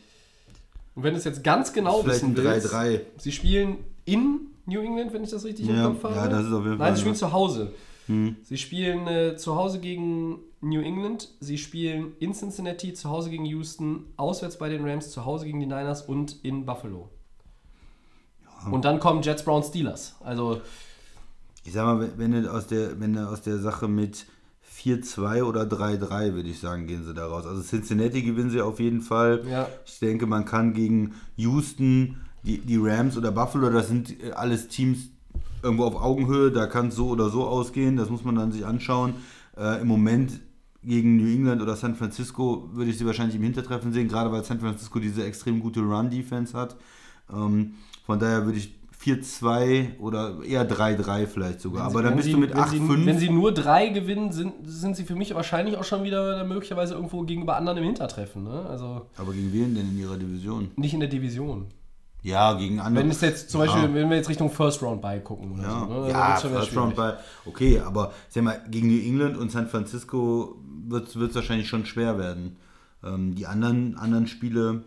Und 0.94 1.02
wenn 1.04 1.12
du 1.14 1.18
es 1.18 1.24
jetzt 1.24 1.44
ganz 1.44 1.72
genau 1.72 2.02
Vielleicht 2.02 2.22
wissen 2.22 2.36
willst, 2.36 2.72
3-3. 2.74 3.00
sie 3.18 3.32
spielen 3.32 3.78
in 4.04 4.40
New 4.66 4.80
England, 4.80 5.12
wenn 5.12 5.22
ich 5.24 5.30
das 5.30 5.44
richtig 5.44 5.66
Ja, 5.66 5.86
im 5.86 5.92
Kopf 5.94 6.04
habe. 6.04 6.14
ja, 6.16 6.28
das 6.28 6.46
ist 6.46 6.52
auf 6.52 6.64
jeden 6.64 6.78
Fall, 6.78 6.86
Nein, 6.88 6.94
sie 6.96 7.00
spielen 7.00 7.14
ja. 7.14 7.18
zu 7.20 7.32
Hause. 7.32 7.72
Hm. 8.06 8.36
Sie 8.42 8.58
spielen 8.58 9.06
äh, 9.06 9.36
zu 9.36 9.54
Hause 9.56 9.78
gegen 9.80 10.38
New 10.60 10.80
England, 10.80 11.28
sie 11.40 11.58
spielen 11.58 12.12
in 12.18 12.34
Cincinnati, 12.34 12.92
zu 12.92 13.08
Hause 13.08 13.30
gegen 13.30 13.44
Houston, 13.46 14.04
auswärts 14.16 14.58
bei 14.58 14.68
den 14.68 14.86
Rams, 14.86 15.10
zu 15.10 15.24
Hause 15.24 15.46
gegen 15.46 15.60
die 15.60 15.66
Niners 15.66 16.02
und 16.02 16.36
in 16.44 16.66
Buffalo. 16.66 17.08
Und 18.70 18.84
dann 18.84 19.00
kommen 19.00 19.22
Jets, 19.22 19.42
Browns, 19.44 19.68
Steelers. 19.68 20.16
Also, 20.20 20.60
Ich 21.64 21.72
sag 21.72 21.84
mal, 21.84 22.10
wenn 22.18 22.32
du 22.32 22.52
aus 22.52 22.66
der, 22.66 23.00
wenn 23.00 23.14
du 23.14 23.26
aus 23.26 23.40
der 23.42 23.58
Sache 23.58 23.88
mit 23.88 24.26
4-2 24.82 25.42
oder 25.42 25.62
3-3, 25.62 26.34
würde 26.34 26.48
ich 26.48 26.58
sagen, 26.58 26.86
gehen 26.86 27.04
sie 27.04 27.14
da 27.14 27.26
raus. 27.26 27.46
Also 27.46 27.62
Cincinnati 27.62 28.22
gewinnen 28.22 28.50
sie 28.50 28.62
auf 28.62 28.80
jeden 28.80 29.02
Fall. 29.02 29.42
Ja. 29.48 29.68
Ich 29.84 29.98
denke, 29.98 30.26
man 30.26 30.44
kann 30.44 30.72
gegen 30.72 31.14
Houston, 31.36 32.16
die, 32.44 32.58
die 32.58 32.78
Rams 32.78 33.16
oder 33.16 33.30
Buffalo, 33.30 33.70
das 33.70 33.88
sind 33.88 34.22
äh, 34.22 34.32
alles 34.32 34.68
Teams 34.68 35.10
irgendwo 35.62 35.84
auf 35.84 35.96
Augenhöhe, 35.96 36.50
da 36.50 36.66
kann 36.66 36.88
es 36.88 36.96
so 36.96 37.08
oder 37.08 37.28
so 37.28 37.46
ausgehen, 37.46 37.96
das 37.96 38.08
muss 38.08 38.24
man 38.24 38.34
dann 38.34 38.52
sich 38.52 38.64
anschauen. 38.64 39.14
Äh, 39.56 39.82
Im 39.82 39.88
Moment 39.88 40.40
gegen 40.82 41.16
New 41.16 41.30
England 41.30 41.60
oder 41.60 41.76
San 41.76 41.94
Francisco 41.94 42.70
würde 42.72 42.90
ich 42.90 42.96
sie 42.96 43.04
wahrscheinlich 43.04 43.36
im 43.36 43.42
Hintertreffen 43.42 43.92
sehen, 43.92 44.08
gerade 44.08 44.32
weil 44.32 44.44
San 44.44 44.60
Francisco 44.60 44.98
diese 44.98 45.24
extrem 45.24 45.60
gute 45.60 45.80
Run-Defense 45.80 46.56
hat. 46.56 46.76
Ähm, 47.30 47.74
von 48.06 48.18
daher 48.18 48.46
würde 48.46 48.58
ich 48.58 48.79
4-2 49.02 49.98
oder 49.98 50.42
eher 50.44 50.68
3-3 50.68 51.26
vielleicht 51.26 51.60
sogar. 51.60 51.86
Aber 51.86 52.02
dann 52.02 52.16
bist 52.16 52.26
sie, 52.26 52.32
du 52.32 52.38
mit 52.38 52.54
wenn 52.54 52.68
sie, 52.68 52.80
8-5. 52.80 53.06
wenn 53.06 53.18
sie 53.18 53.30
nur 53.30 53.52
drei 53.52 53.88
gewinnen, 53.88 54.30
sind, 54.30 54.52
sind 54.64 54.94
sie 54.94 55.04
für 55.04 55.14
mich 55.14 55.34
wahrscheinlich 55.34 55.78
auch 55.78 55.84
schon 55.84 56.04
wieder 56.04 56.44
möglicherweise 56.44 56.94
irgendwo 56.94 57.22
gegenüber 57.22 57.56
anderen 57.56 57.78
im 57.78 57.84
Hintertreffen. 57.84 58.44
Ne? 58.44 58.66
Also 58.68 59.06
Aber 59.16 59.32
gegen 59.32 59.52
wen 59.52 59.74
denn 59.74 59.88
in 59.88 59.98
ihrer 59.98 60.18
Division? 60.18 60.70
nicht 60.76 60.92
in 60.92 61.00
der 61.00 61.08
Division. 61.08 61.66
Ja, 62.22 62.52
gegen 62.52 62.80
andere. 62.80 63.04
Wenn 63.04 63.10
es 63.10 63.22
jetzt 63.22 63.48
zum 63.48 63.60
ja. 63.62 63.66
Beispiel, 63.66 63.94
wenn 63.94 64.10
wir 64.10 64.16
jetzt 64.16 64.28
Richtung 64.28 64.50
First 64.50 64.82
Round 64.82 65.00
bei 65.00 65.18
gucken 65.20 65.52
oder 65.52 65.62
Ja, 65.62 65.86
so. 65.88 66.02
Ne? 66.02 66.10
ja 66.10 66.36
First 66.36 66.76
Round 66.76 66.94
bei. 66.94 67.16
Okay, 67.46 67.80
aber 67.80 68.12
sag 68.28 68.44
mal, 68.44 68.62
gegen 68.68 68.88
New 68.88 69.02
England 69.02 69.38
und 69.38 69.50
San 69.50 69.66
Francisco 69.68 70.56
wird 70.86 71.08
es 71.08 71.34
wahrscheinlich 71.34 71.68
schon 71.68 71.86
schwer 71.86 72.18
werden. 72.18 72.58
Ähm, 73.02 73.34
die 73.34 73.46
anderen, 73.46 73.96
anderen 73.96 74.26
Spiele, 74.26 74.84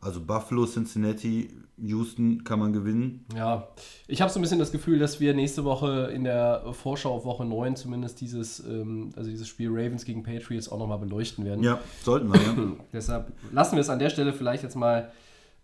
also 0.00 0.20
Buffalo, 0.20 0.64
Cincinnati, 0.64 1.50
Houston 1.82 2.44
kann 2.44 2.58
man 2.58 2.72
gewinnen. 2.72 3.24
Ja, 3.36 3.68
ich 4.06 4.22
habe 4.22 4.32
so 4.32 4.38
ein 4.38 4.42
bisschen 4.42 4.58
das 4.58 4.72
Gefühl, 4.72 4.98
dass 4.98 5.20
wir 5.20 5.34
nächste 5.34 5.64
Woche 5.64 6.10
in 6.14 6.24
der 6.24 6.62
Vorschau 6.72 7.12
auf 7.12 7.24
Woche 7.24 7.44
9 7.44 7.76
zumindest 7.76 8.20
dieses, 8.20 8.60
ähm, 8.60 9.10
also 9.16 9.28
dieses 9.28 9.48
Spiel 9.48 9.68
Ravens 9.70 10.04
gegen 10.04 10.22
Patriots 10.22 10.70
auch 10.70 10.78
nochmal 10.78 10.98
beleuchten 10.98 11.44
werden. 11.44 11.62
Ja, 11.62 11.80
sollten 12.02 12.32
wir, 12.32 12.40
ja. 12.40 12.54
Deshalb 12.92 13.32
lassen 13.52 13.76
wir 13.76 13.80
es 13.80 13.90
an 13.90 13.98
der 13.98 14.10
Stelle 14.10 14.32
vielleicht 14.32 14.62
jetzt 14.62 14.76
mal 14.76 15.10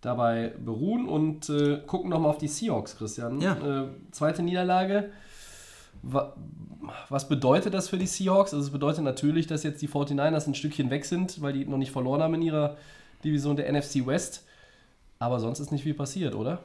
dabei 0.01 0.55
beruhen 0.65 1.09
und 1.09 1.49
äh, 1.49 1.81
gucken 1.87 2.11
nochmal 2.11 2.31
auf 2.31 2.39
die 2.39 2.49
Seahawks, 2.49 2.97
Christian. 2.97 3.41
Ja. 3.41 3.85
Äh, 3.85 3.89
zweite 4.11 4.43
Niederlage. 4.43 5.11
Wa 6.03 6.35
was 7.09 7.29
bedeutet 7.29 7.75
das 7.75 7.89
für 7.89 7.99
die 7.99 8.07
Seahawks? 8.07 8.55
Also 8.55 8.65
es 8.65 8.73
bedeutet 8.73 9.05
natürlich, 9.05 9.47
dass 9.47 9.63
jetzt 9.63 9.83
die 9.83 9.89
49ers 9.89 10.47
ein 10.47 10.55
Stückchen 10.55 10.91
weg 10.91 11.05
sind, 11.05 11.43
weil 11.43 11.53
die 11.53 11.67
noch 11.67 11.77
nicht 11.77 11.91
verloren 11.91 12.23
haben 12.23 12.35
in 12.35 12.43
ihrer 12.43 12.77
Division 13.25 13.57
der 13.57 13.71
NFC 13.71 14.07
West. 14.07 14.47
Aber 15.19 15.41
sonst 15.41 15.61
ist 15.61 15.73
nicht 15.73 15.83
viel 15.83 15.95
passiert, 15.95 16.35
oder? 16.35 16.65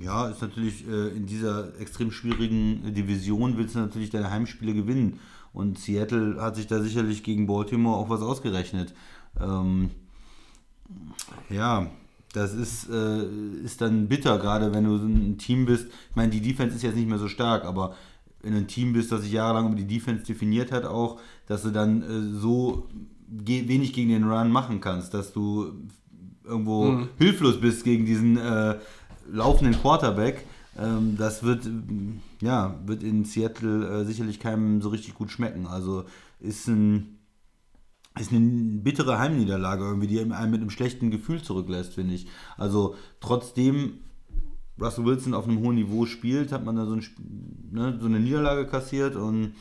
Ja, 0.00 0.28
ist 0.28 0.42
natürlich 0.42 0.86
äh, 0.88 1.08
in 1.08 1.26
dieser 1.26 1.78
extrem 1.78 2.10
schwierigen 2.10 2.84
äh, 2.86 2.92
Division 2.92 3.56
willst 3.56 3.74
du 3.74 3.80
natürlich 3.80 4.10
deine 4.10 4.30
Heimspiele 4.30 4.74
gewinnen. 4.74 5.20
Und 5.52 5.78
Seattle 5.78 6.40
hat 6.40 6.56
sich 6.56 6.66
da 6.66 6.82
sicherlich 6.82 7.22
gegen 7.22 7.46
Baltimore 7.46 7.96
auch 7.96 8.08
was 8.08 8.22
ausgerechnet. 8.22 8.92
Ähm, 9.40 9.90
ja, 11.48 11.90
das 12.32 12.54
ist, 12.54 12.88
äh, 12.90 13.24
ist 13.64 13.80
dann 13.80 14.08
bitter, 14.08 14.38
gerade 14.38 14.72
wenn 14.74 14.84
du 14.84 14.98
so 14.98 15.06
ein 15.06 15.38
Team 15.38 15.66
bist. 15.66 15.86
Ich 16.10 16.16
meine, 16.16 16.30
die 16.30 16.40
Defense 16.40 16.74
ist 16.74 16.82
jetzt 16.82 16.96
nicht 16.96 17.08
mehr 17.08 17.18
so 17.18 17.28
stark, 17.28 17.64
aber 17.64 17.94
wenn 18.42 18.52
du 18.52 18.58
ein 18.58 18.66
Team 18.66 18.92
bist, 18.92 19.12
das 19.12 19.22
sich 19.22 19.32
jahrelang 19.32 19.66
über 19.68 19.76
die 19.76 19.86
Defense 19.86 20.24
definiert 20.24 20.72
hat, 20.72 20.84
auch, 20.84 21.20
dass 21.46 21.62
du 21.62 21.70
dann 21.70 22.02
äh, 22.02 22.38
so 22.38 22.88
ge 23.28 23.68
wenig 23.68 23.92
gegen 23.92 24.10
den 24.10 24.24
Run 24.24 24.50
machen 24.50 24.80
kannst, 24.80 25.14
dass 25.14 25.32
du 25.32 25.72
irgendwo 26.44 27.06
hilflos 27.18 27.60
bist 27.60 27.84
gegen 27.84 28.06
diesen 28.06 28.36
äh, 28.36 28.76
laufenden 29.30 29.80
Quarterback. 29.80 30.44
Ähm, 30.78 31.16
das 31.16 31.42
wird, 31.42 31.68
ja, 32.40 32.78
wird 32.86 33.02
in 33.02 33.24
Seattle 33.24 34.00
äh, 34.00 34.04
sicherlich 34.04 34.40
keinem 34.40 34.82
so 34.82 34.90
richtig 34.90 35.14
gut 35.14 35.30
schmecken. 35.30 35.66
Also 35.66 36.04
ist 36.40 36.68
ein 36.68 37.18
ist 38.18 38.32
eine 38.32 38.40
bittere 38.40 39.18
Heimniederlage 39.18 39.84
irgendwie, 39.84 40.06
die 40.06 40.20
einen 40.20 40.50
mit 40.50 40.60
einem 40.60 40.70
schlechten 40.70 41.10
Gefühl 41.10 41.42
zurücklässt, 41.42 41.94
finde 41.94 42.14
ich. 42.14 42.28
Also 42.56 42.94
trotzdem 43.20 43.98
Russell 44.80 45.04
Wilson 45.04 45.34
auf 45.34 45.48
einem 45.48 45.58
hohen 45.60 45.76
Niveau 45.76 46.06
spielt, 46.06 46.52
hat 46.52 46.64
man 46.64 46.76
da 46.76 46.86
so, 46.86 46.94
ein, 46.94 47.04
ne, 47.72 47.98
so 48.00 48.06
eine 48.06 48.20
Niederlage 48.20 48.66
kassiert 48.66 49.16
und 49.16 49.54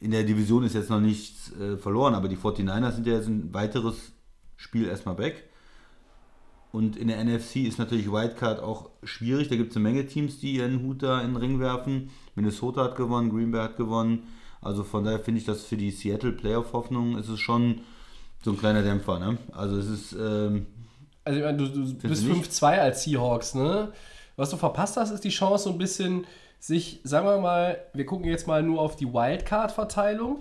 in 0.00 0.10
der 0.10 0.24
Division 0.24 0.64
ist 0.64 0.74
jetzt 0.74 0.90
noch 0.90 1.00
nichts 1.00 1.52
äh, 1.56 1.76
verloren, 1.76 2.14
aber 2.14 2.28
die 2.28 2.36
49ers 2.36 2.92
sind 2.92 3.06
ja 3.06 3.14
jetzt 3.14 3.28
ein 3.28 3.52
weiteres 3.52 4.12
Spiel 4.56 4.86
erstmal 4.86 5.18
weg. 5.18 5.49
Und 6.72 6.96
in 6.96 7.08
der 7.08 7.22
NFC 7.24 7.56
ist 7.56 7.78
natürlich 7.78 8.12
Wildcard 8.12 8.60
auch 8.60 8.90
schwierig. 9.02 9.48
Da 9.48 9.56
gibt 9.56 9.70
es 9.70 9.76
eine 9.76 9.82
Menge 9.82 10.06
Teams, 10.06 10.38
die 10.38 10.52
ihren 10.52 10.82
Hut 10.82 11.02
da 11.02 11.20
in 11.20 11.28
den 11.28 11.36
Ring 11.36 11.58
werfen. 11.60 12.10
Minnesota 12.34 12.84
hat 12.84 12.96
gewonnen, 12.96 13.30
Green 13.30 13.50
Bay 13.50 13.60
hat 13.60 13.76
gewonnen. 13.76 14.22
Also 14.62 14.84
von 14.84 15.04
daher 15.04 15.18
finde 15.18 15.40
ich 15.40 15.46
das 15.46 15.64
für 15.64 15.76
die 15.76 15.90
Seattle 15.90 16.32
Playoff-Hoffnung 16.32 17.18
ist 17.18 17.28
es 17.28 17.40
schon 17.40 17.80
so 18.42 18.52
ein 18.52 18.58
kleiner 18.58 18.82
Dämpfer, 18.82 19.18
ne? 19.18 19.38
Also 19.52 19.76
es 19.76 19.88
ist, 19.88 20.12
ähm, 20.12 20.66
Also 21.24 21.38
ich 21.38 21.44
meine, 21.44 21.58
du, 21.58 21.68
du 21.68 22.08
bist 22.08 22.24
du 22.24 22.28
nicht? 22.28 22.50
5-2 22.50 22.64
als 22.78 23.04
Seahawks, 23.04 23.54
ne? 23.54 23.92
Was 24.36 24.50
du 24.50 24.56
verpasst 24.56 24.96
hast, 24.96 25.10
ist 25.10 25.24
die 25.24 25.30
Chance, 25.30 25.64
so 25.64 25.70
ein 25.70 25.78
bisschen 25.78 26.26
sich, 26.58 27.00
sagen 27.04 27.26
wir 27.26 27.38
mal, 27.40 27.78
wir 27.94 28.06
gucken 28.06 28.26
jetzt 28.26 28.46
mal 28.46 28.62
nur 28.62 28.80
auf 28.80 28.96
die 28.96 29.12
Wildcard-Verteilung. 29.12 30.38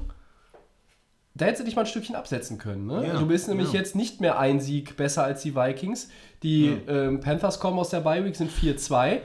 Da 1.40 1.46
hättest 1.46 1.62
du 1.62 1.66
dich 1.66 1.76
mal 1.76 1.84
ein 1.84 1.88
Stückchen 1.88 2.16
absetzen 2.16 2.58
können. 2.58 2.86
Ne? 2.86 3.08
Ja, 3.08 3.18
du 3.18 3.26
bist 3.26 3.48
nämlich 3.48 3.72
ja. 3.72 3.80
jetzt 3.80 3.96
nicht 3.96 4.20
mehr 4.20 4.38
ein 4.38 4.60
Sieg 4.60 4.98
besser 4.98 5.24
als 5.24 5.42
die 5.42 5.56
Vikings. 5.56 6.10
Die 6.44 6.78
ähm, 6.88 7.22
Panthers 7.22 7.60
kommen 7.60 7.80
aus 7.80 7.90
der 7.90 8.02
Bye-Week, 8.02 8.36
sind 8.36 8.52
4-2. 8.52 9.20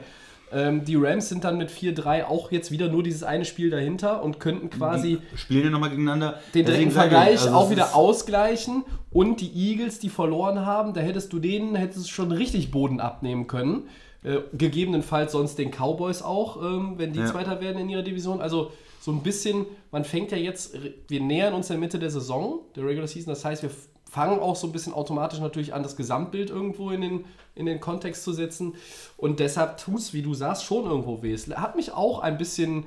Ähm, 0.53 0.85
die 0.85 0.95
Rams 0.95 1.27
sind 1.27 1.43
dann 1.43 1.57
mit 1.57 1.69
4-3 1.69 2.23
auch 2.25 2.51
jetzt 2.51 2.71
wieder 2.71 2.87
nur 2.87 3.03
dieses 3.03 3.23
eine 3.23 3.43
Spiel 3.43 3.69
dahinter 3.69 4.23
und 4.23 4.39
könnten 4.39 4.69
quasi 4.69 5.19
die 5.33 5.37
spielen 5.37 5.65
ja 5.65 5.69
nochmal 5.71 5.89
gegeneinander. 5.89 6.39
den 6.53 6.65
direkten 6.65 6.91
Vergleich 6.91 7.41
also 7.41 7.53
auch 7.53 7.69
wieder 7.69 7.95
ausgleichen 7.95 8.83
und 9.11 9.41
die 9.41 9.51
Eagles, 9.53 9.99
die 9.99 10.09
verloren 10.09 10.65
haben, 10.65 10.93
da 10.93 11.01
hättest 11.01 11.33
du 11.33 11.39
denen 11.39 11.75
hättest 11.75 12.05
du 12.05 12.09
schon 12.09 12.31
richtig 12.31 12.71
Boden 12.71 13.01
abnehmen 13.01 13.47
können. 13.47 13.89
Äh, 14.23 14.39
gegebenenfalls 14.53 15.33
sonst 15.33 15.57
den 15.59 15.71
Cowboys 15.71 16.21
auch, 16.21 16.61
ähm, 16.61 16.93
wenn 16.97 17.11
die 17.11 17.19
Ja. 17.19 17.25
Zweiter 17.25 17.59
werden 17.59 17.79
in 17.79 17.89
ihrer 17.89 18.03
Division. 18.03 18.39
Also 18.39 18.71
so 19.05 19.11
ein 19.11 19.21
bisschen, 19.21 19.67
man 19.91 20.03
fängt 20.03 20.31
ja 20.31 20.37
jetzt, 20.37 20.75
wir 21.07 21.21
nähern 21.21 21.53
uns 21.53 21.67
der 21.67 21.77
Mitte 21.77 21.99
der 21.99 22.09
Saison, 22.09 22.61
der 22.75 22.85
Regular 22.87 23.07
Season, 23.07 23.31
das 23.31 23.45
heißt, 23.45 23.61
wir 23.61 23.69
fangen 24.09 24.39
auch 24.39 24.55
so 24.55 24.65
ein 24.65 24.71
bisschen 24.71 24.93
automatisch 24.95 25.39
natürlich 25.39 25.75
an, 25.75 25.83
das 25.83 25.95
Gesamtbild 25.95 26.49
irgendwo 26.49 26.89
in 26.89 27.01
den, 27.01 27.25
in 27.53 27.67
den 27.67 27.79
Kontext 27.79 28.23
zu 28.23 28.33
setzen. 28.33 28.73
Und 29.15 29.39
deshalb 29.39 29.77
tut 29.77 29.99
es, 29.99 30.13
wie 30.13 30.23
du 30.23 30.33
sagst, 30.33 30.63
schon 30.63 30.85
irgendwo 30.85 31.21
weh. 31.21 31.33
Es 31.33 31.47
hat 31.55 31.75
mich 31.75 31.91
auch 31.93 32.17
ein 32.19 32.39
bisschen 32.39 32.85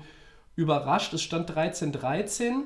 überrascht. 0.57 1.13
Es 1.15 1.23
stand 1.23 1.49
13-13. 1.53 2.63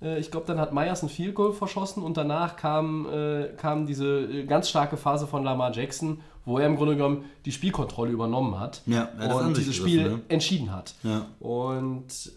Äh, 0.00 0.20
Ich 0.20 0.30
glaube, 0.30 0.46
dann 0.46 0.60
hat 0.60 0.72
Myers 0.72 1.02
ein 1.02 1.08
Field 1.08 1.34
Goal 1.34 1.52
verschossen 1.52 2.04
und 2.04 2.16
danach 2.16 2.56
kam, 2.56 3.08
äh, 3.10 3.48
kam 3.56 3.86
diese 3.86 4.20
äh, 4.20 4.44
ganz 4.44 4.68
starke 4.68 4.96
Phase 4.96 5.26
von 5.26 5.42
Lamar 5.42 5.72
Jackson, 5.72 6.20
wo 6.44 6.58
er 6.58 6.66
im 6.66 6.76
Grunde 6.76 6.94
genommen 6.94 7.24
die 7.46 7.52
Spielkontrolle 7.52 8.12
übernommen 8.12 8.60
hat 8.60 8.82
Ja, 8.86 9.08
und 9.34 9.56
dieses 9.56 9.74
Spiel 9.74 10.02
ne? 10.08 10.20
entschieden 10.28 10.70
hat. 10.72 10.94
Ja. 11.02 11.26
Und 11.40 12.30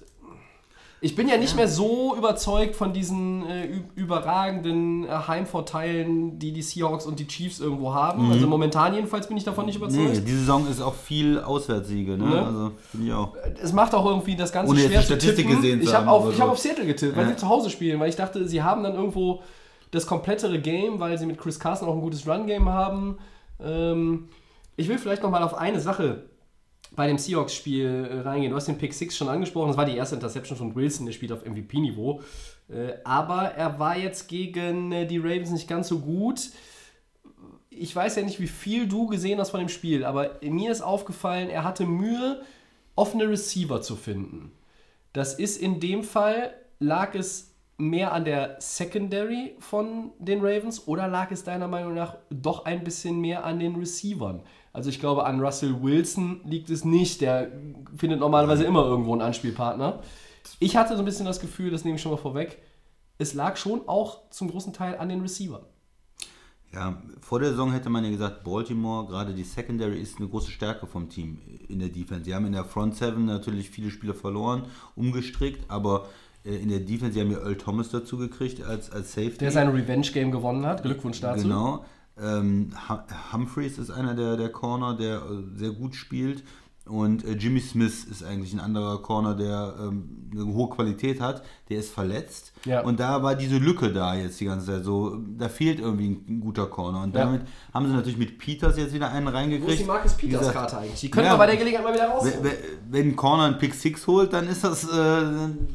ich 1.02 1.14
bin 1.16 1.28
ja 1.28 1.38
nicht 1.38 1.56
mehr 1.56 1.68
so 1.68 2.16
überzeugt 2.18 2.76
von 2.76 2.94
diesen 2.94 3.46
äh, 3.48 3.68
überragenden 3.96 5.06
äh, 5.06 5.10
Heimvorteilen, 5.10 6.40
die 6.40 6.52
die 6.52 6.62
Seahawks 6.62 7.06
und 7.06 7.20
die 7.20 7.28
Chiefs 7.28 7.60
irgendwo 7.60 7.94
haben. 7.94 8.32
Also 8.32 8.48
momentan 8.48 8.94
jedenfalls 8.94 9.28
bin 9.28 9.38
ich 9.38 9.44
davon 9.44 9.66
nicht 9.66 9.76
überzeugt. 9.76 10.02
Mhm. 10.02 10.12
Nee, 10.14 10.22
diese 10.22 10.40
Saison 10.40 10.68
ist 10.68 10.82
auch 10.82 10.96
viel 10.96 11.40
Auswärtssiege, 11.40 12.18
ne? 12.18 12.26
Ne? 12.26 12.46
Also 12.46 12.72
finde 12.92 13.08
ich 13.08 13.14
auch. 13.14 13.36
es 13.62 13.74
macht 13.74 13.94
auch 13.94 14.06
irgendwie 14.06 14.36
das 14.36 14.52
Ganze 14.52 14.72
Ohne 14.72 14.80
jetzt 14.82 14.90
schwer 14.90 15.02
die 15.02 15.06
zu 15.08 15.14
Statistik 15.14 15.46
tippen. 15.48 15.62
gesehen 15.62 15.82
zu 15.82 15.88
ich 15.90 15.94
habe 15.94 16.10
auf, 16.10 16.34
ich 16.34 16.42
hab 16.42 16.50
auf 16.50 16.60
Seattle 16.60 16.86
getippt, 16.86 17.16
weil 17.16 17.24
Ja. 17.26 17.30
sie 17.32 17.36
zu 17.38 17.50
Hause 17.50 17.70
spielen, 17.70 18.00
weil 18.00 18.10
ich 18.10 18.16
dachte, 18.16 18.48
sie 18.48 18.64
haben 18.64 18.82
dann 18.84 18.96
irgendwo 18.96 19.44
das 19.92 20.08
komplettere 20.08 20.60
Game, 20.60 21.00
weil 21.00 21.18
sie 21.18 21.26
mit 21.26 21.38
Chris 21.38 21.60
Carson 21.60 21.88
auch 21.88 21.94
ein 21.96 22.02
gutes 22.02 22.28
Run-Game 22.28 22.70
haben. 22.70 23.18
Ähm, 23.64 24.30
ich 24.76 24.88
will 24.90 24.98
vielleicht 24.98 25.24
noch 25.24 25.30
mal 25.30 25.44
auf 25.44 25.54
eine 25.56 25.80
Sache 25.80 26.24
bei 26.96 27.08
dem 27.08 27.18
Seahawks-Spiel 27.18 28.10
äh, 28.10 28.20
reingehen. 28.22 28.52
Du 28.52 28.56
hast 28.56 28.68
den 28.68 28.78
Pick 28.78 28.94
6 28.94 29.16
schon 29.16 29.30
angesprochen, 29.30 29.70
das 29.70 29.78
war 29.78 29.86
die 29.86 29.98
erste 29.98 30.16
Interception 30.16 30.58
von 30.58 30.76
Wilson, 30.76 31.06
der 31.06 31.14
spielt 31.14 31.32
auf 31.32 31.46
MVP-Niveau. 31.46 32.22
Äh, 32.70 32.94
aber 33.04 33.52
er 33.56 33.80
war 33.80 33.98
jetzt 33.98 34.28
gegen 34.28 34.92
äh, 34.92 35.06
die 35.06 35.18
Ravens 35.18 35.52
nicht 35.52 35.68
ganz 35.68 35.88
so 35.88 36.00
gut 36.00 36.50
ich 37.78 37.96
weiß 37.96 38.16
ja 38.16 38.24
nicht, 38.24 38.40
wie 38.40 38.48
viel 38.48 38.88
du 38.88 39.08
gesehen 39.08 39.40
hast 39.40 39.52
von 39.52 39.60
dem 39.60 39.70
Spiel, 39.70 40.06
aber 40.06 40.40
mir 40.42 40.72
ist 40.72 40.82
aufgefallen, 40.82 41.50
er 41.50 41.64
hatte 41.64 41.86
Mühe, 41.86 42.42
offene 42.96 43.30
Receiver 43.30 43.82
zu 43.82 43.96
finden. 43.96 44.52
Das 45.14 45.34
ist 45.34 45.58
in 45.58 45.80
dem 45.80 46.04
Fall, 46.04 46.54
lag 46.80 47.16
es 47.16 47.54
mehr 47.78 48.14
an 48.14 48.24
der 48.24 48.56
Secondary 48.60 49.56
von 49.60 50.12
den 50.20 50.40
Ravens 50.40 50.88
oder 50.88 51.08
lag 51.08 51.32
es 51.32 51.44
deiner 51.44 51.68
Meinung 51.68 51.94
nach 51.94 52.18
doch 52.30 52.66
ein 52.66 52.84
bisschen 52.84 53.20
mehr 53.20 53.44
an 53.44 53.60
den 53.60 53.76
Receivern? 53.76 54.42
Also 54.76 54.90
ich 54.90 55.00
glaube, 55.00 55.26
an 55.26 55.40
Russell 55.40 55.82
Wilson 55.82 56.42
liegt 56.44 56.70
es 56.70 56.84
nicht. 56.84 57.22
Der 57.22 57.50
findet 57.96 58.20
normalerweise 58.20 58.66
immer 58.66 58.84
irgendwo 58.84 59.14
einen 59.14 59.22
Anspielpartner. 59.22 60.02
Ich 60.60 60.76
hatte 60.76 60.96
so 60.96 61.02
ein 61.02 61.06
bisschen 61.06 61.26
das 61.26 61.40
Gefühl, 61.40 61.72
das 61.72 61.86
nehme 61.86 61.96
ich 61.96 62.02
schon 62.02 62.12
mal 62.12 62.18
vorweg, 62.18 62.62
es 63.18 63.34
lag 63.34 63.56
schon 63.56 63.88
auch 63.88 64.30
zum 64.30 64.50
großen 64.50 64.74
Teil 64.74 64.98
an 64.98 65.08
den 65.08 65.22
Receivern. 65.22 65.64
Ja, 66.74 67.02
vor 67.22 67.40
der 67.40 67.52
Saison 67.52 67.72
hätte 67.72 67.90
man 67.90 68.04
ja 68.04 68.10
gesagt, 68.10 68.44
Baltimore, 68.44 69.08
gerade 69.08 69.34
die 69.34 69.46
Secondary, 69.46 69.98
ist 69.98 70.18
eine 70.18 70.28
große 70.28 70.52
Stärke 70.52 70.88
vom 70.88 71.08
Team 71.08 71.40
in 71.70 71.80
der 71.80 71.88
Defense. 71.88 72.26
Sie 72.26 72.36
haben 72.36 72.46
in 72.46 72.52
der 72.52 72.66
Front 72.66 72.98
Seven 72.98 73.24
natürlich 73.26 73.70
viele 73.70 73.90
Spieler 73.90 74.14
verloren, 74.14 74.64
umgestrickt, 74.98 75.70
aber 75.70 76.08
äh, 76.44 76.56
in 76.58 76.68
der 76.68 76.82
Defense, 76.82 77.14
sie 77.14 77.22
haben 77.22 77.32
ja 77.32 77.38
Earl 77.38 77.56
Thomas 77.56 77.90
dazu 77.90 78.18
gekriegt 78.18 78.62
als, 78.62 78.92
als 78.92 79.14
Safety. 79.14 79.38
Der 79.38 79.52
sein 79.52 79.70
Revenge-Game 79.70 80.32
gewonnen 80.32 80.66
hat. 80.66 80.84
Glückwunsch 80.84 81.22
dazu. 81.22 81.44
Genau. 81.44 81.86
Ähm, 82.22 82.70
Hum- 82.88 83.00
Humphreys 83.34 83.78
ist 83.78 83.90
einer 83.92 84.14
der, 84.14 84.38
der 84.38 84.50
Corner, 84.50 84.96
der 84.96 85.18
äh, 85.18 85.58
sehr 85.58 85.72
gut 85.72 85.96
spielt. 85.96 86.44
Und 86.88 87.26
äh, 87.26 87.32
Jimmy 87.32 87.62
Smith 87.62 88.04
ist 88.04 88.24
eigentlich 88.24 88.54
ein 88.54 88.60
anderer 88.60 89.02
Corner, 89.02 89.34
der 89.34 89.74
ähm, 89.82 90.30
eine 90.32 90.46
hohe 90.46 90.70
Qualität 90.70 91.20
hat. 91.20 91.42
Der 91.70 91.80
ist 91.80 91.92
verletzt. 91.92 92.54
Ja. 92.64 92.82
Und 92.84 93.00
da 93.00 93.24
war 93.24 93.34
diese 93.34 93.58
Lücke 93.58 93.92
da 93.92 94.14
jetzt 94.14 94.40
die 94.40 94.46
ganze 94.46 94.68
Zeit. 94.68 94.84
So, 94.86 95.18
da 95.36 95.50
fehlt 95.50 95.80
irgendwie 95.80 96.10
ein, 96.10 96.26
ein 96.30 96.40
guter 96.42 96.68
Corner. 96.68 97.02
Und 97.02 97.16
Ja. 97.16 97.26
damit 97.26 97.42
haben 97.74 97.88
sie 97.88 97.92
natürlich 97.94 98.20
mit 98.20 98.38
Peters 98.38 98.78
jetzt 98.78 98.94
wieder 98.94 99.10
einen 99.12 99.28
reingekriegt. 99.28 99.68
Wo 99.68 99.72
ist 99.74 99.80
die 99.80 99.86
Marcus 99.86 100.16
Wie 100.20 100.28
Peters 100.28 100.40
gesagt, 100.42 100.56
Karte 100.58 100.78
eigentlich? 100.78 101.02
Die 101.02 101.10
können 101.10 101.26
ja, 101.26 101.34
wir 101.34 101.38
bei 101.40 101.48
der 101.48 101.58
Gelegenheit 101.58 101.86
mal 101.86 101.94
wieder 101.96 102.08
raus. 102.08 102.28
wenn- 102.92 103.08
ein 103.10 103.16
Corner 103.16 103.46
einen 103.46 103.58
Pick 103.58 103.74
6 103.74 104.06
holt, 104.06 104.32
dann 104.32 104.48
ist 104.48 104.64
das, 104.64 104.84
äh, 104.84 105.24